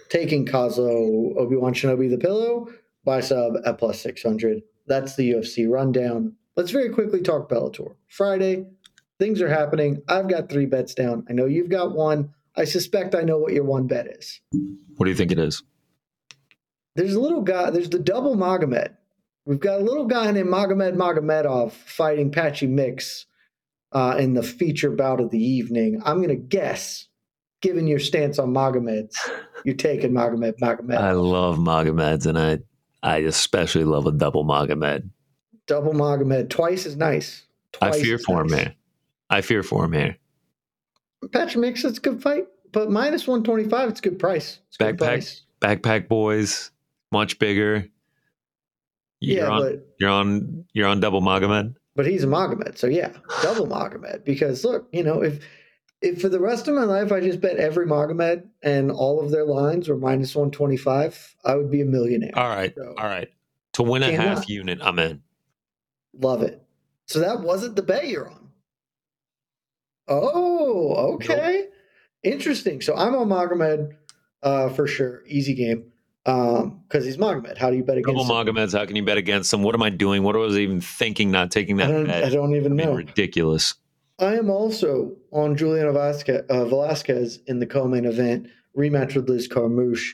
taking 0.10 0.46
Kazo 0.46 1.38
Obi 1.38 1.56
Wan 1.56 1.74
Shinobi 1.74 2.10
the 2.10 2.18
pillow 2.18 2.68
by 3.04 3.22
sub 3.22 3.54
at 3.66 3.78
plus 3.78 4.02
600 4.02 4.62
that's 4.90 5.16
the 5.16 5.32
UFC 5.32 5.70
rundown. 5.70 6.36
Let's 6.58 6.72
very 6.72 6.90
quickly 6.90 7.22
talk 7.22 7.48
Bellator. 7.48 7.96
Friday, 8.10 8.66
things 9.20 9.42
are 9.42 9.48
happening. 9.48 10.02
I've 10.10 10.28
got 10.28 10.50
three 10.50 10.66
bets 10.66 10.94
down. 10.94 11.26
I 11.30 11.34
know 11.34 11.46
you've 11.46 11.70
got 11.70 11.96
one. 11.96 12.34
I 12.58 12.66
suspect 12.66 13.16
I 13.16 13.22
know 13.22 13.38
what 13.38 13.54
your 13.54 13.64
one 13.64 13.88
bet 13.88 14.08
is. 14.08 14.42
What 14.98 15.06
do 15.06 15.12
you 15.12 15.16
think 15.16 15.32
it 15.32 15.40
is? 15.40 15.64
There's 16.96 17.14
a 17.14 17.20
little 17.20 17.42
guy, 17.42 17.70
there's 17.70 17.90
the 17.90 18.00
double 18.00 18.36
Magomed. 18.36 18.94
We've 19.46 19.60
got 19.60 19.80
a 19.80 19.84
little 19.84 20.06
guy 20.06 20.30
named 20.32 20.50
Magomed 20.50 20.96
Magomedov 20.96 21.72
fighting 21.72 22.32
Patchy 22.32 22.68
Mix 22.68 23.26
uh, 23.94 24.16
in 24.20 24.34
the 24.34 24.44
feature 24.44 24.92
bout 24.92 25.22
of 25.22 25.32
the 25.32 25.42
evening. 25.44 26.02
I'm 26.04 26.18
going 26.18 26.30
to 26.30 26.36
guess, 26.36 27.08
given 27.62 27.88
your 27.88 28.00
stance 28.00 28.38
on 28.38 28.54
Magomeds, 28.54 29.16
you're 29.64 29.76
taking 29.76 30.12
Magomed 30.12 30.60
Magomed. 30.62 30.98
I 30.98 31.12
love 31.12 31.58
Magomeds, 31.58 32.26
and 32.26 32.38
I 32.38 32.60
I 33.04 33.18
especially 33.20 33.84
love 33.84 34.06
a 34.06 34.12
double 34.12 34.46
Magomed. 34.46 35.10
Double 35.68 35.94
Magomed, 35.94 36.50
twice 36.50 36.86
as 36.86 36.96
nice. 36.96 37.46
Twice 37.72 37.96
I 37.96 38.02
fear 38.02 38.18
for 38.18 38.44
nice. 38.44 38.52
him 38.52 38.58
here. 38.58 38.76
I 39.30 39.42
fear 39.42 39.64
for 39.64 39.86
him 39.86 39.94
here. 39.94 40.18
Patrick 41.32 41.58
Mix, 41.58 41.84
it's 41.84 41.98
a 41.98 42.02
good 42.02 42.22
fight, 42.22 42.48
but 42.72 42.90
minus 42.90 43.28
125, 43.28 43.90
it's 43.90 44.00
a 44.00 44.04
good 44.04 44.20
price. 44.20 44.60
It's 44.68 44.78
backpack, 44.78 44.88
good 44.88 44.98
price. 44.98 45.42
backpack 45.62 46.08
boys, 46.08 46.72
much 47.12 47.40
bigger. 47.40 47.88
You're 49.20 49.38
yeah, 49.38 49.50
on, 49.50 49.62
but 49.62 49.88
you're 50.00 50.10
on 50.10 50.66
you're 50.74 50.88
on 50.88 51.00
double 51.02 51.22
Magomed. 51.22 51.76
But 51.96 52.08
he's 52.08 52.24
a 52.24 52.28
Magomed, 52.28 52.78
so 52.78 52.88
yeah, 52.88 53.12
double 53.44 53.68
Magomed. 53.68 54.24
Because 54.24 54.64
look, 54.64 54.88
you 54.94 55.04
know, 55.04 55.22
if 55.22 55.40
if 56.02 56.22
for 56.22 56.30
the 56.30 56.40
rest 56.40 56.68
of 56.68 56.76
my 56.76 56.84
life 56.84 57.12
I 57.12 57.20
just 57.20 57.42
bet 57.42 57.58
every 57.58 57.86
Magomed 57.86 58.48
and 58.62 58.92
all 58.92 59.20
of 59.24 59.32
their 59.32 59.46
lines 59.46 59.90
were 59.90 59.98
minus 59.98 60.36
125, 60.36 61.36
I 61.44 61.56
would 61.56 61.70
be 61.70 61.82
a 61.82 61.86
millionaire. 61.86 62.32
All 62.36 62.50
right. 62.50 62.74
So, 62.76 62.96
all 62.98 63.06
right. 63.06 63.30
To 63.74 63.84
win 63.84 64.04
a 64.04 64.12
half 64.12 64.38
not. 64.40 64.50
unit, 64.50 64.80
I'm 64.82 65.00
in. 65.00 65.22
Love 66.14 66.42
it. 66.42 66.64
So 67.08 67.20
that 67.20 67.42
wasn't 67.42 67.76
the 67.76 67.84
bet 67.84 68.08
you're 68.08 68.30
on. 68.30 68.50
Oh, 70.08 71.14
okay. 71.16 71.62
Nope. 71.62 71.74
Interesting. 72.24 72.82
So 72.82 72.96
I'm 72.96 73.16
on 73.16 73.30
Magomed 73.30 73.96
uh, 74.42 74.70
for 74.70 74.88
sure. 74.88 75.24
Easy 75.28 75.54
game. 75.54 75.92
Um, 76.26 76.82
because 76.88 77.06
he's 77.06 77.18
Magomed. 77.18 77.58
How 77.58 77.70
do 77.70 77.78
you 77.78 77.84
bet 77.84 77.98
against 77.98 78.28
Double 78.28 78.34
Magomeds, 78.34 78.78
how 78.78 78.86
can 78.86 78.96
you 78.96 79.04
bet 79.04 79.18
against 79.18 79.54
him? 79.54 79.64
What 79.64 79.74
am 79.74 79.82
I 79.82 79.90
doing? 79.90 80.24
What 80.24 80.36
was 80.36 80.56
I 80.56 80.60
even 80.60 80.82
thinking 80.82 81.32
not 81.32 81.52
taking 81.52 81.78
that 81.78 81.90
I 81.90 81.92
don't, 81.92 82.06
bet? 82.08 82.24
I 82.24 82.30
don't 82.30 82.56
even 82.56 82.74
I 82.74 82.76
mean, 82.76 82.86
know. 82.88 82.94
Ridiculous. 82.94 83.76
I 84.20 84.36
am 84.36 84.50
also 84.50 85.16
on 85.32 85.56
Juliana 85.56 85.94
Vasquez, 85.94 86.44
uh, 86.50 86.66
Velasquez 86.66 87.40
in 87.48 87.60
the 87.60 87.66
co-main 87.66 88.06
event 88.06 88.48
rematch 88.78 89.16
with 89.16 89.30
Liz 89.30 89.48
Carmouche. 89.48 90.14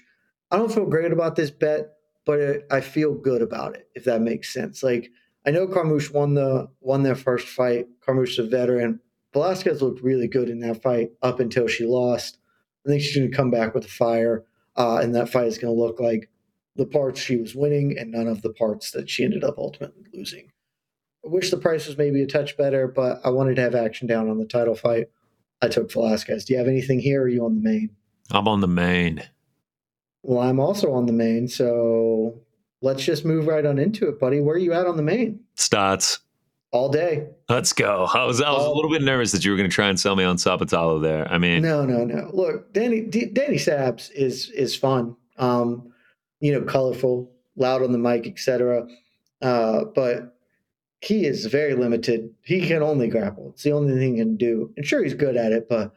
I 0.52 0.58
don't 0.58 0.72
feel 0.72 0.86
great 0.86 1.12
about 1.12 1.36
this 1.36 1.52
bet, 1.52 1.94
but 2.26 2.40
it, 2.40 2.68
I 2.72 2.82
feel 2.82 3.14
good 3.14 3.42
about 3.42 3.76
it. 3.76 3.90
If 3.96 4.04
that 4.06 4.22
makes 4.22 4.54
sense. 4.54 4.84
Like 4.84 5.10
I 5.46 5.52
know 5.52 5.68
Carmouche 5.68 6.12
won 6.14 6.36
the 6.36 6.70
won 6.82 7.04
their 7.04 7.16
first 7.16 7.48
fight. 7.48 7.88
Carmouche's 8.06 8.40
a 8.40 8.44
veteran, 8.44 9.00
Velasquez 9.36 9.82
looked 9.82 10.02
really 10.02 10.30
good 10.30 10.50
in 10.50 10.60
that 10.60 10.82
fight 10.82 11.12
up 11.22 11.42
until 11.42 11.68
she 11.68 11.86
lost. 11.86 12.38
I 12.86 12.90
think 12.90 13.02
she's 13.02 13.18
going 13.18 13.30
to 13.30 13.36
come 13.36 13.52
back 13.52 13.76
with 13.76 13.84
a 13.84 13.90
fire, 13.90 14.46
uh, 14.78 15.00
and 15.04 15.14
that 15.14 15.28
fight 15.28 15.48
is 15.48 15.58
going 15.58 15.76
to 15.76 15.80
look 15.80 16.00
like 16.00 16.30
the 16.78 16.86
parts 16.86 17.20
she 17.20 17.36
was 17.36 17.54
winning 17.54 17.98
and 18.00 18.12
none 18.12 18.30
of 18.30 18.44
the 18.44 18.54
parts 18.54 18.92
that 18.92 19.10
she 19.10 19.26
ended 19.26 19.44
up 19.44 19.58
ultimately 19.58 20.06
losing. 20.14 20.52
I 21.26 21.30
wish 21.30 21.50
the 21.50 21.58
price 21.58 21.88
was 21.88 21.98
maybe 21.98 22.22
a 22.22 22.28
touch 22.28 22.56
better, 22.56 22.88
but 22.88 23.20
I 23.24 23.30
wanted 23.30 23.56
to 23.56 23.62
have 23.64 23.76
action 23.76 24.08
down 24.08 24.30
on 24.30 24.38
the 24.38 24.46
title 24.46 24.76
fight. 24.76 25.08
I 25.62 25.68
took 25.68 25.92
Velasquez. 25.92 26.46
Do 26.46 26.54
you 26.54 26.60
have 26.60 26.68
anything 26.68 27.00
here? 27.00 27.24
Are 27.24 27.28
you 27.28 27.44
on 27.46 27.56
the 27.56 27.62
main? 27.62 27.90
I'm 28.32 28.48
on 28.48 28.62
the 28.62 28.68
main. 28.68 29.24
Well, 30.22 30.42
I'm 30.42 30.60
also 30.60 30.92
on 30.94 31.06
the 31.06 31.14
main, 31.14 31.48
so 31.48 32.42
let's 32.82 33.04
just 33.04 33.26
move 33.26 33.48
right 33.48 33.66
on 33.66 33.80
into 33.80 34.08
it, 34.08 34.20
buddy. 34.20 34.40
Where 34.40 34.56
are 34.56 34.60
you 34.60 34.74
at 34.74 34.86
on 34.86 34.98
the 34.98 35.04
main? 35.04 35.40
Starts 35.56 36.20
all 36.72 36.90
day. 36.90 37.28
Let's 37.48 37.74
go. 37.74 38.08
I 38.14 38.26
was 38.26 38.42
I 38.42 38.52
was 38.52 38.64
all, 38.64 38.74
a 38.74 38.76
little 38.76 38.92
bit 38.92 39.02
nervous 39.02 39.32
that 39.32 39.46
you 39.46 39.52
were 39.52 39.58
going 39.58 39.70
to 39.70 39.74
try 39.74 39.88
and 39.88 40.00
sell 40.00 40.16
me 40.16 40.24
on 40.24 40.38
Sabatello 40.38 41.02
there. 41.02 41.32
I 41.32 41.38
mean, 41.38 41.62
no, 41.62 41.86
no, 41.86 42.04
no. 42.04 42.30
Look, 42.34 42.74
Danny 42.74 43.02
D, 43.02 43.26
Danny 43.26 43.58
Sabs 43.58 44.12
is 44.12 44.50
is 44.50 44.76
fun. 44.76 45.16
Um, 45.38 45.92
you 46.40 46.52
know, 46.52 46.62
colorful, 46.64 47.32
loud 47.56 47.82
on 47.82 47.92
the 47.92 47.98
mic, 47.98 48.28
etc. 48.28 48.88
Uh, 49.42 49.86
but 49.94 50.35
he 51.06 51.26
is 51.26 51.46
very 51.46 51.76
limited. 51.76 52.34
He 52.42 52.68
can 52.68 52.82
only 52.82 53.08
grapple. 53.08 53.52
It's 53.54 53.64
the 53.64 53.72
only 53.72 53.94
thing 53.94 54.16
he 54.16 54.22
can 54.22 54.38
do. 54.38 54.74
And 54.76 54.86
sure, 54.86 55.04
he's 55.04 55.14
good 55.14 55.38
at 55.38 55.52
it, 55.52 55.70
but 55.70 55.94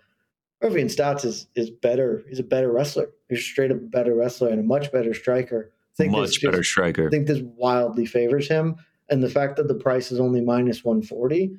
Raufeon 0.63 0.91
Stotts 0.91 1.25
is 1.25 1.47
is 1.55 1.71
better. 1.71 2.23
He's 2.29 2.41
a 2.41 2.45
better 2.45 2.71
wrestler. 2.71 3.11
He's 3.29 3.45
straight 3.45 3.71
up 3.71 3.79
a 3.79 3.81
better 3.81 4.15
wrestler 4.15 4.49
and 4.49 4.61
a 4.61 4.63
much 4.65 4.91
better 4.93 5.15
striker. 5.15 5.73
I 5.73 5.97
think 5.97 6.13
much 6.13 6.43
better 6.43 6.59
just, 6.59 6.71
striker. 6.71 7.07
I 7.07 7.11
think 7.11 7.27
this 7.27 7.43
wildly 7.43 8.07
favors 8.07 8.49
him, 8.49 8.77
and 9.09 9.23
the 9.23 9.31
fact 9.31 9.57
that 9.57 9.69
the 9.69 9.75
price 9.75 10.13
is 10.13 10.21
only 10.21 10.41
minus 10.41 10.85
one 10.85 11.03
forty, 11.03 11.57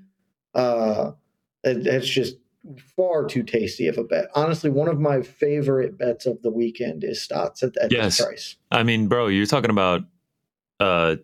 uh, 0.54 1.12
it, 1.64 1.88
it's 1.88 2.08
just 2.08 2.38
far 2.96 3.26
too 3.26 3.42
tasty 3.42 3.88
of 3.88 3.98
a 3.98 4.04
bet. 4.04 4.26
Honestly, 4.36 4.70
one 4.70 4.90
of 4.90 5.00
my 5.00 5.22
favorite 5.22 5.98
bets 5.98 6.26
of 6.26 6.42
the 6.42 6.52
weekend 6.52 7.04
is 7.04 7.22
Stotts 7.22 7.64
at, 7.64 7.76
at 7.78 7.92
yes. 7.92 8.18
this 8.18 8.26
price. 8.26 8.56
I 8.70 8.84
mean, 8.84 9.08
bro, 9.08 9.28
you're 9.28 9.46
talking 9.46 9.72
about 9.72 10.02
uh, 10.80 11.16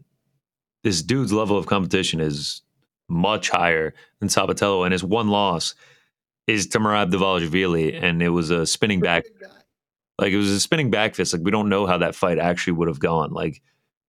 this 0.86 1.02
dude's 1.02 1.34
level 1.34 1.58
of 1.58 1.66
competition 1.66 2.22
is 2.22 2.62
much 3.10 3.50
higher 3.50 3.96
than 4.20 4.30
Sabatello, 4.30 4.86
and 4.86 4.94
his 4.94 5.04
one 5.04 5.30
loss 5.30 5.74
is 6.46 6.68
to 6.68 6.80
Merab 6.80 7.12
Dvalishvili, 7.12 8.00
and 8.00 8.22
it 8.22 8.30
was 8.30 8.52
a 8.52 8.68
spinning 8.68 9.00
back. 9.00 9.26
Like 10.20 10.32
it 10.32 10.38
was 10.38 10.52
a 10.52 10.60
spinning 10.60 10.92
back 10.92 11.16
fist. 11.16 11.34
Like 11.34 11.42
we 11.42 11.50
don't 11.50 11.70
know 11.70 11.88
how 11.88 11.98
that 11.98 12.14
fight 12.14 12.38
actually 12.38 12.74
would 12.74 12.88
have 12.88 13.00
gone. 13.00 13.32
Like 13.32 13.64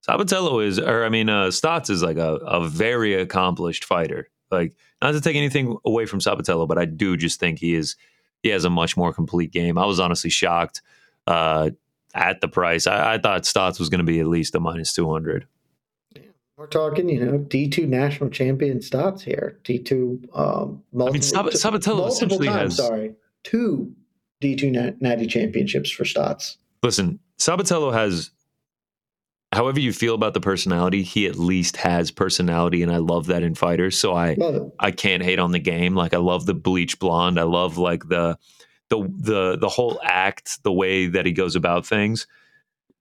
Sabatello 0.05 0.63
is, 0.65 0.77
or 0.77 1.05
I 1.05 1.09
mean, 1.09 1.29
uh, 1.29 1.45
Stots 1.45 1.89
is 1.89 2.03
like 2.03 2.17
a, 2.17 2.35
a 2.35 2.67
very 2.67 3.13
accomplished 3.13 3.85
fighter. 3.85 4.27
Like 4.51 4.75
not 5.01 5.13
to 5.13 5.21
take 5.21 5.37
anything 5.37 5.77
away 5.85 6.05
from 6.05 6.19
Sabatello, 6.19 6.67
but 6.67 6.77
I 6.77 6.83
do 6.83 7.15
just 7.15 7.39
think 7.39 7.57
he 7.57 7.73
is 7.73 7.95
he 8.43 8.49
has 8.49 8.65
a 8.65 8.69
much 8.69 8.97
more 8.97 9.13
complete 9.13 9.53
game. 9.53 9.77
I 9.77 9.85
was 9.85 10.01
honestly 10.01 10.29
shocked 10.29 10.81
uh, 11.25 11.69
at 12.13 12.41
the 12.41 12.49
price. 12.49 12.85
I, 12.85 13.13
I 13.13 13.17
thought 13.17 13.43
Stots 13.43 13.79
was 13.79 13.87
going 13.87 13.99
to 13.99 14.05
be 14.05 14.19
at 14.19 14.27
least 14.27 14.55
a 14.55 14.59
minus 14.59 14.93
two 14.93 15.09
hundred. 15.09 15.47
We're 16.57 16.67
talking, 16.67 17.09
you 17.09 17.23
know, 17.23 17.37
D 17.37 17.67
two 17.67 17.85
national 17.85 18.29
champion 18.29 18.79
Stots 18.79 19.21
here. 19.21 19.59
D 19.63 19.79
two, 19.79 20.21
um, 20.33 20.83
multiple, 20.93 21.07
I 21.07 21.11
mean, 21.11 21.21
Sab- 21.21 21.45
Sabatello 21.47 22.07
essentially 22.07 22.47
times, 22.47 22.77
has 22.77 22.87
sorry 22.87 23.13
two 23.43 23.93
D 24.39 24.55
two 24.55 24.71
natty 24.71 25.27
championships 25.27 25.89
for 25.89 26.05
Stots. 26.05 26.55
Listen, 26.81 27.19
Sabatello 27.39 27.91
has 27.93 28.31
however 29.51 29.81
you 29.81 29.91
feel 29.91 30.15
about 30.15 30.33
the 30.33 30.39
personality, 30.39 31.03
he 31.03 31.27
at 31.27 31.37
least 31.37 31.75
has 31.77 32.09
personality, 32.09 32.83
and 32.83 32.91
I 32.91 32.97
love 32.97 33.25
that 33.27 33.43
in 33.43 33.55
fighters. 33.55 33.97
So 33.97 34.15
I 34.15 34.37
I 34.79 34.91
can't 34.91 35.23
hate 35.23 35.39
on 35.39 35.51
the 35.51 35.59
game. 35.59 35.93
Like 35.93 36.13
I 36.13 36.19
love 36.19 36.45
the 36.45 36.53
bleach 36.53 36.99
blonde. 36.99 37.37
I 37.37 37.43
love 37.43 37.77
like 37.77 38.07
the 38.07 38.37
the 38.89 39.01
the 39.17 39.57
the 39.57 39.69
whole 39.69 39.99
act, 40.03 40.63
the 40.63 40.71
way 40.71 41.07
that 41.07 41.25
he 41.25 41.33
goes 41.33 41.57
about 41.57 41.85
things. 41.85 42.27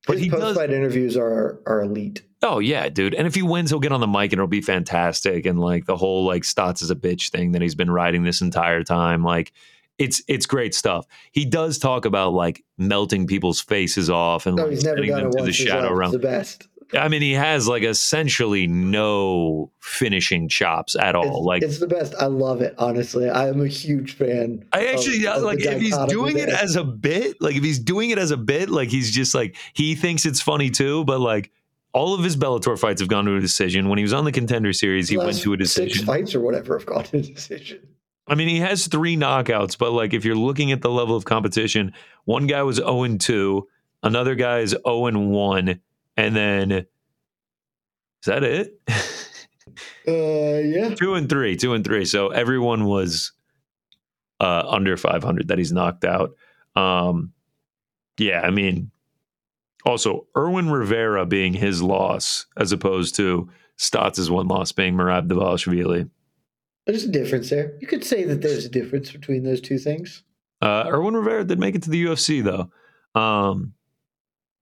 But 0.07 0.17
His 0.17 0.25
he 0.25 0.31
post 0.31 0.57
fight 0.57 0.71
interviews 0.71 1.17
are 1.17 1.61
are 1.67 1.83
elite. 1.83 2.23
Oh 2.43 2.59
yeah, 2.59 2.89
dude. 2.89 3.15
And 3.15 3.27
if 3.27 3.35
he 3.35 3.43
wins, 3.43 3.71
he'll 3.71 3.81
get 3.81 3.93
on 3.93 4.01
the 4.01 4.07
mic 4.07 4.33
and 4.33 4.35
it'll 4.35 4.47
be 4.47 4.61
fantastic. 4.61 5.47
And 5.47 5.59
like 5.59 5.87
the 5.87 5.97
whole 5.97 6.25
like 6.25 6.43
Stots 6.43 6.83
is 6.83 6.91
a 6.91 6.95
bitch 6.95 7.31
thing 7.31 7.53
that 7.53 7.63
he's 7.63 7.75
been 7.75 7.91
riding 7.91 8.23
this 8.23 8.43
entire 8.43 8.83
time, 8.83 9.25
like 9.25 9.53
it's 9.99 10.23
it's 10.29 10.47
great 10.47 10.75
stuff. 10.75 11.07
He 11.33 11.45
does 11.45 11.79
talk 11.79 12.05
about 12.05 12.35
like 12.35 12.65
melting 12.77 13.27
people's 13.27 13.61
faces 13.61 14.11
off 14.11 14.47
and 14.47 14.57
no, 14.57 14.67
like 14.67 14.79
sending 14.79 15.11
them 15.11 15.31
to 15.31 15.43
the 15.43 15.53
shadow 15.53 15.93
realm. 15.95 16.13
The 16.13 16.19
best. 16.19 16.69
I 16.93 17.09
mean, 17.09 17.23
he 17.23 17.33
has 17.33 17.67
like 17.67 17.83
essentially 17.83 18.67
no 18.67 19.71
finishing 19.81 20.49
chops 20.49 20.95
at 20.97 21.15
all. 21.15 21.39
It's, 21.39 21.47
like 21.47 21.63
it's 21.63 21.79
the 21.79 21.87
best. 21.87 22.15
I 22.21 22.27
love 22.27 22.61
it. 22.61 22.75
Honestly, 22.79 23.31
I 23.31 23.49
am 23.49 23.61
a 23.61 23.69
huge 23.69 24.15
fan. 24.15 24.65
I 24.73 24.87
actually 24.87 25.27
of, 25.27 25.37
of 25.37 25.43
like 25.43 25.61
if 25.61 25.81
he's 25.81 25.97
doing 26.09 26.39
it 26.39 26.49
as 26.49 26.77
a 26.77 26.85
bit, 26.85 27.41
like 27.41 27.57
if 27.57 27.63
he's 27.63 27.79
doing 27.79 28.11
it 28.11 28.19
as 28.19 28.31
a 28.31 28.37
bit, 28.37 28.71
like 28.71 28.89
he's 28.89 29.11
just 29.11 29.35
like 29.35 29.57
he 29.73 29.95
thinks 29.95 30.27
it's 30.27 30.41
funny 30.41 30.71
too, 30.71 31.05
but 31.05 31.21
like 31.21 31.51
all 31.93 32.15
of 32.15 32.23
his 32.25 32.37
Bellator 32.37 32.79
fights 32.79 33.01
have 33.01 33.09
gone 33.09 33.25
to 33.25 33.37
a 33.37 33.41
decision. 33.41 33.89
When 33.89 33.99
he 33.99 34.05
was 34.05 34.13
on 34.13 34.25
the 34.25 34.33
contender 34.33 34.73
series, 34.73 35.09
he 35.09 35.17
went 35.17 35.39
to 35.39 35.53
a 35.53 35.57
decision. 35.57 35.95
Six 35.95 36.05
fights 36.05 36.35
or 36.35 36.41
whatever 36.41 36.79
have 36.79 36.87
gone 36.87 37.05
to 37.05 37.19
a 37.19 37.23
decision. 37.23 37.81
I 38.27 38.35
mean, 38.35 38.49
he 38.49 38.59
has 38.61 38.87
three 38.87 39.17
knockouts, 39.17 39.77
but 39.79 39.93
like 39.93 40.15
if 40.15 40.25
you're 40.25 40.35
looking 40.35 40.73
at 40.73 40.83
the 40.83 40.91
level 40.91 41.15
of 41.15 41.25
competition, 41.25 41.93
one 42.25 42.47
guy 42.47 42.63
was 42.63 42.77
0 42.77 43.03
and 43.03 43.21
2, 43.21 43.67
another 44.03 44.35
guy 44.35 44.61
is 44.61 44.71
0 44.71 45.07
and 45.07 45.31
1, 45.31 45.81
and 46.17 46.35
then 46.35 46.73
is 46.73 46.87
that 48.27 48.45
it? 48.45 48.81
uh 50.09 50.11
yeah. 50.11 50.95
2 50.95 51.15
and 51.15 51.29
3, 51.29 51.57
2 51.57 51.75
and 51.75 51.85
3. 51.85 52.05
So 52.05 52.29
everyone 52.29 52.85
was 52.85 53.33
uh 54.41 54.65
under 54.67 54.97
500 54.97 55.49
that 55.49 55.59
he's 55.59 55.73
knocked 55.73 56.05
out. 56.05 56.35
Um 56.77 57.33
yeah, 58.19 58.41
I 58.41 58.51
mean 58.51 58.91
also 59.85 60.27
Irwin 60.37 60.71
Rivera 60.71 61.27
being 61.27 61.53
his 61.53 61.83
loss 61.83 62.47
as 62.57 62.73
opposed 62.73 63.15
to 63.17 63.51
Stots' 63.79 64.31
one 64.31 64.49
loss 64.49 64.73
being 64.73 64.95
Merab 64.95 65.29
Dvalishvili. 65.29 66.09
There's 66.87 67.05
a 67.05 67.09
difference 67.11 67.51
there. 67.51 67.77
You 67.81 67.87
could 67.87 68.05
say 68.05 68.25
that 68.25 68.43
there's 68.43 68.65
a 68.65 68.69
difference 68.69 69.11
between 69.11 69.43
those 69.43 69.61
two 69.61 69.79
things. 69.79 70.23
Uh, 70.61 70.85
Irwin 70.87 71.15
Rivera 71.15 71.45
did 71.45 71.59
make 71.59 71.75
it 71.75 71.83
to 71.85 71.91
the 71.91 72.05
UFC 72.05 72.43
though. 72.43 72.71
Um, 73.21 73.75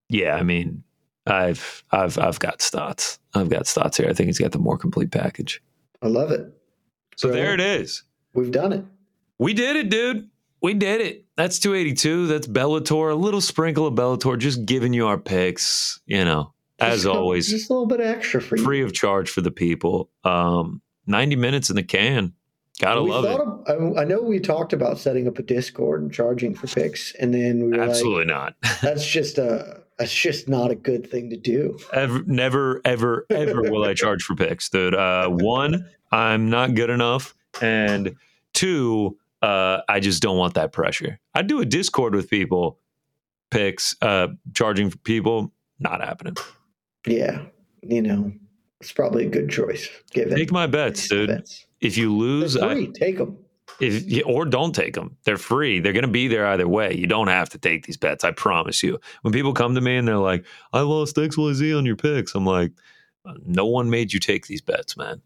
yeah, 0.08 0.34
I 0.34 0.42
mean, 0.42 0.84
I've 1.26 1.84
I've 1.90 2.18
I've 2.18 2.38
got 2.38 2.58
Stots. 2.58 3.18
I've 3.34 3.48
got 3.48 3.64
Stots 3.64 3.96
here. 3.96 4.08
I 4.08 4.12
think 4.12 4.26
he's 4.26 4.38
got 4.38 4.52
the 4.52 4.58
more 4.58 4.76
complete 4.76 5.10
package. 5.10 5.62
I 6.02 6.08
love 6.08 6.30
it. 6.30 6.40
So, 7.16 7.28
so 7.28 7.34
there 7.34 7.54
it 7.54 7.60
is. 7.60 8.02
We've 8.34 8.50
done 8.50 8.72
it. 8.72 8.84
We 9.38 9.54
did 9.54 9.76
it, 9.76 9.88
dude. 9.88 10.28
We 10.62 10.74
did 10.74 11.00
it. 11.00 11.24
That's 11.36 11.58
282. 11.58 12.26
That's 12.26 12.46
Bellator. 12.46 13.12
A 13.12 13.14
little 13.14 13.40
sprinkle 13.40 13.86
of 13.86 13.94
Bellator, 13.94 14.38
just 14.38 14.64
giving 14.64 14.92
you 14.92 15.06
our 15.06 15.18
picks. 15.18 16.00
You 16.06 16.24
know, 16.24 16.54
as 16.78 17.02
just 17.02 17.06
always, 17.06 17.48
just 17.48 17.70
a 17.70 17.72
little 17.72 17.86
bit 17.86 18.00
extra 18.00 18.40
for 18.40 18.56
you. 18.56 18.64
Free 18.64 18.82
of 18.82 18.92
charge 18.92 19.30
for 19.30 19.40
the 19.40 19.50
people. 19.50 20.10
Um, 20.24 20.80
90 21.06 21.36
minutes 21.36 21.70
in 21.70 21.76
the 21.76 21.82
can. 21.82 22.32
Gotta 22.80 23.02
we 23.02 23.10
love 23.10 23.24
it. 23.24 23.72
Of, 23.72 23.96
I 23.96 24.04
know 24.04 24.22
we 24.22 24.40
talked 24.40 24.72
about 24.72 24.98
setting 24.98 25.28
up 25.28 25.38
a 25.38 25.42
Discord 25.42 26.02
and 26.02 26.12
charging 26.12 26.54
for 26.54 26.66
picks, 26.66 27.14
and 27.14 27.32
then 27.32 27.64
we 27.64 27.76
were 27.76 27.84
absolutely 27.84 28.24
like, 28.24 28.54
not. 28.62 28.80
that's 28.82 29.06
just 29.06 29.38
a 29.38 29.82
that's 30.02 30.12
just 30.12 30.48
not 30.48 30.72
a 30.72 30.74
good 30.74 31.08
thing 31.08 31.30
to 31.30 31.36
do. 31.36 31.78
Ever, 31.92 32.24
never, 32.26 32.80
ever, 32.84 33.24
ever 33.30 33.62
will 33.62 33.84
I 33.84 33.94
charge 33.94 34.24
for 34.24 34.34
picks, 34.34 34.68
dude. 34.68 34.96
Uh, 34.96 35.28
one, 35.28 35.88
I'm 36.10 36.50
not 36.50 36.74
good 36.74 36.90
enough, 36.90 37.36
and 37.60 38.16
two, 38.52 39.16
uh, 39.42 39.82
I 39.88 40.00
just 40.00 40.20
don't 40.20 40.36
want 40.36 40.54
that 40.54 40.72
pressure. 40.72 41.20
I 41.36 41.42
do 41.42 41.60
a 41.60 41.64
Discord 41.64 42.16
with 42.16 42.28
people, 42.28 42.80
picks, 43.52 43.94
uh, 44.02 44.28
charging 44.54 44.90
for 44.90 44.98
people, 44.98 45.52
not 45.78 46.00
happening. 46.00 46.34
Yeah, 47.06 47.44
you 47.82 48.02
know, 48.02 48.32
it's 48.80 48.90
probably 48.90 49.26
a 49.26 49.30
good 49.30 49.50
choice. 49.50 49.88
Given 50.10 50.36
take 50.36 50.50
my 50.50 50.66
bets, 50.66 51.06
dude. 51.06 51.28
Bets. 51.28 51.64
If 51.80 51.96
you 51.96 52.12
lose, 52.12 52.56
I, 52.56 52.86
take 52.86 53.18
them. 53.18 53.38
If 53.80 54.24
or 54.26 54.44
don't 54.44 54.74
take 54.74 54.94
them, 54.94 55.16
they're 55.24 55.36
free. 55.36 55.80
They're 55.80 55.92
going 55.92 56.02
to 56.02 56.08
be 56.08 56.28
there 56.28 56.46
either 56.46 56.68
way. 56.68 56.94
You 56.94 57.06
don't 57.06 57.28
have 57.28 57.48
to 57.50 57.58
take 57.58 57.86
these 57.86 57.96
bets. 57.96 58.24
I 58.24 58.30
promise 58.30 58.82
you. 58.82 58.98
When 59.22 59.32
people 59.32 59.52
come 59.54 59.74
to 59.74 59.80
me 59.80 59.96
and 59.96 60.06
they're 60.06 60.16
like, 60.16 60.44
"I 60.72 60.80
lost 60.80 61.18
X 61.18 61.36
Y 61.36 61.52
Z 61.52 61.74
on 61.74 61.86
your 61.86 61.96
picks," 61.96 62.34
I'm 62.34 62.46
like, 62.46 62.72
"No 63.44 63.66
one 63.66 63.90
made 63.90 64.12
you 64.12 64.20
take 64.20 64.46
these 64.46 64.60
bets, 64.60 64.96
man." 64.96 65.22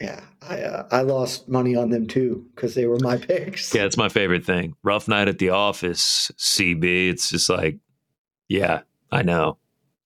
Yeah, 0.00 0.20
I 0.42 0.60
uh, 0.60 0.88
I 0.90 1.02
lost 1.02 1.48
money 1.48 1.74
on 1.74 1.90
them 1.90 2.06
too 2.06 2.46
because 2.54 2.74
they 2.74 2.86
were 2.86 2.98
my 3.00 3.16
picks. 3.28 3.74
Yeah, 3.74 3.84
it's 3.84 3.96
my 3.96 4.08
favorite 4.08 4.44
thing. 4.44 4.74
Rough 4.82 5.08
night 5.08 5.28
at 5.28 5.38
the 5.38 5.50
office, 5.50 6.30
CB. 6.36 7.10
It's 7.10 7.30
just 7.30 7.48
like, 7.48 7.78
yeah, 8.48 8.82
I 9.10 9.22
know. 9.22 9.58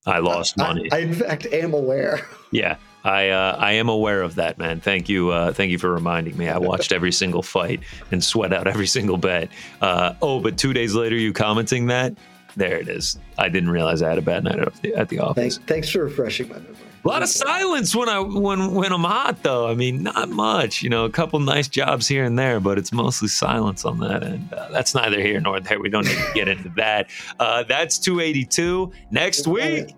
I 0.07 0.19
lost 0.21 0.57
money. 0.57 0.89
I, 0.93 0.97
I, 0.97 0.99
in 1.01 1.15
fact 1.15 1.47
am 1.47 1.75
aware. 1.75 2.27
Yeah, 2.53 2.79
I 3.05 3.31
uh, 3.31 3.57
I 3.59 3.73
am 3.73 3.89
aware 3.89 4.23
of 4.23 4.35
that, 4.37 4.59
man. 4.59 4.81
Thank 4.81 5.09
you, 5.09 5.31
uh, 5.31 5.53
thank 5.53 5.71
you 5.71 5.79
for 5.79 5.93
reminding 5.93 6.37
me. 6.37 6.49
I 6.49 6.59
watched 6.59 6.93
every 6.93 7.13
single 7.13 7.43
fight 7.43 7.81
and 8.11 8.23
sweat 8.23 8.53
out 8.53 8.67
every 8.67 8.87
single 8.87 9.17
bet. 9.17 9.49
Uh, 9.81 10.15
oh, 10.23 10.41
but 10.41 10.59
two 10.59 10.73
days 10.73 10.95
later, 10.95 11.17
you 11.17 11.33
commenting 11.33 11.87
that? 11.87 12.15
There 12.57 12.77
it 12.77 12.89
is. 12.89 13.19
I 13.39 13.49
didn't 13.49 13.71
realize 13.71 14.03
I 14.03 14.09
had 14.09 14.19
a 14.19 14.23
bad 14.23 14.45
night 14.45 14.59
at 14.59 14.75
the, 14.83 14.95
at 14.95 15.09
the 15.09 15.21
office. 15.21 15.57
Thanks, 15.57 15.59
thanks 15.67 15.91
for 15.91 16.05
refreshing 16.05 16.49
my 16.49 16.57
memory. 16.57 16.77
A 17.03 17.09
lot 17.09 17.23
of 17.23 17.31
silence 17.31 17.97
when 17.97 18.11
I 18.11 18.19
when 18.21 18.75
when 18.75 18.93
I'm 18.93 19.05
hot 19.05 19.43
though. 19.43 19.69
I 19.69 19.75
mean, 19.75 20.03
not 20.03 20.29
much. 20.29 20.83
You 20.83 20.91
know, 20.91 21.07
a 21.07 21.11
couple 21.11 21.41
nice 21.41 21.67
jobs 21.67 22.07
here 22.07 22.25
and 22.25 22.39
there, 22.39 22.61
but 22.61 22.77
it's 22.77 22.93
mostly 22.93 23.29
silence 23.29 23.87
on 23.87 24.01
that 24.01 24.23
end. 24.23 24.53
Uh, 24.53 24.69
that's 24.71 24.95
neither 24.95 25.19
here 25.19 25.41
nor 25.41 25.61
there. 25.61 25.81
We 25.81 25.89
don't 25.89 26.05
need 26.05 26.19
to 26.19 26.33
get 26.35 26.49
into 26.49 26.69
that. 26.77 27.09
Uh, 27.39 27.63
that's 27.63 27.99
282 27.99 28.93
next 29.11 29.47
week. 29.47 29.95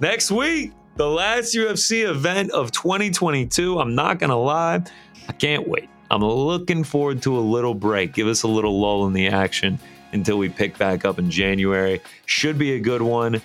Next 0.00 0.30
week, 0.30 0.72
the 0.96 1.08
last 1.08 1.54
UFC 1.54 2.08
event 2.08 2.50
of 2.52 2.72
2022. 2.72 3.78
I'm 3.78 3.94
not 3.94 4.18
gonna 4.18 4.38
lie, 4.38 4.82
I 5.28 5.32
can't 5.32 5.68
wait. 5.68 5.88
I'm 6.10 6.22
looking 6.22 6.84
forward 6.84 7.22
to 7.22 7.36
a 7.36 7.40
little 7.40 7.74
break. 7.74 8.14
Give 8.14 8.28
us 8.28 8.42
a 8.42 8.48
little 8.48 8.80
lull 8.80 9.06
in 9.06 9.12
the 9.12 9.28
action 9.28 9.78
until 10.12 10.38
we 10.38 10.48
pick 10.48 10.78
back 10.78 11.04
up 11.04 11.18
in 11.18 11.30
January. 11.30 12.00
Should 12.26 12.58
be 12.58 12.74
a 12.74 12.80
good 12.80 13.02
one. 13.02 13.42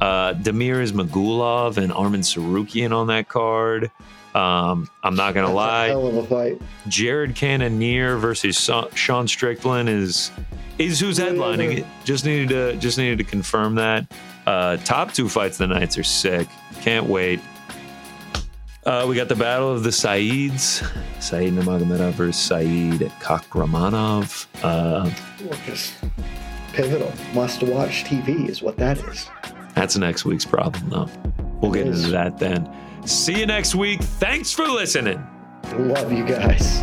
Uh, 0.00 0.34
Ismagulov 0.34 1.76
and 1.76 1.92
Arman 1.92 2.20
Tsarukyan 2.20 2.92
on 2.92 3.08
that 3.08 3.28
card. 3.28 3.90
Um, 4.34 4.88
I'm 5.02 5.14
not 5.14 5.34
gonna 5.34 5.46
That's 5.48 5.56
lie. 5.56 5.86
A 5.86 5.88
hell 5.90 6.06
of 6.08 6.16
a 6.16 6.26
fight. 6.26 6.60
Jared 6.88 7.36
Cannonier 7.36 8.16
versus 8.16 8.58
Sa- 8.58 8.88
Sean 8.94 9.28
Strickland 9.28 9.88
is 9.88 10.32
is 10.78 10.98
who's 10.98 11.18
headlining 11.20 11.78
it. 11.78 11.86
Just 12.04 12.24
needed 12.24 12.48
to 12.48 12.76
just 12.76 12.98
needed 12.98 13.18
to 13.18 13.24
confirm 13.24 13.76
that. 13.76 14.06
Uh, 14.46 14.76
top 14.78 15.12
two 15.12 15.28
fights 15.28 15.58
of 15.60 15.68
the 15.68 15.74
nights 15.74 15.96
are 15.98 16.04
sick. 16.04 16.48
Can't 16.82 17.06
wait. 17.06 17.40
Uh, 18.84 19.06
we 19.08 19.16
got 19.16 19.28
the 19.28 19.36
battle 19.36 19.72
of 19.72 19.82
the 19.82 19.92
Saids. 19.92 20.82
Said 21.18 21.52
Nurmagomedov 21.54 22.12
versus 22.12 22.36
Saeed 22.36 23.00
Kakhramonov. 23.20 24.46
Uh, 24.62 25.10
just 25.64 25.94
pivotal, 26.74 27.12
must-watch 27.32 28.04
TV 28.04 28.48
is 28.48 28.60
what 28.62 28.76
that 28.76 28.98
is. 28.98 29.30
That's 29.74 29.96
next 29.96 30.24
week's 30.26 30.44
problem, 30.44 30.90
though. 30.90 31.08
We'll 31.60 31.72
get 31.72 31.86
into 31.86 32.10
that 32.10 32.38
then. 32.38 32.68
See 33.06 33.38
you 33.38 33.46
next 33.46 33.74
week. 33.74 34.02
Thanks 34.02 34.52
for 34.52 34.66
listening. 34.66 35.24
Love 35.72 36.12
you 36.12 36.26
guys. 36.26 36.82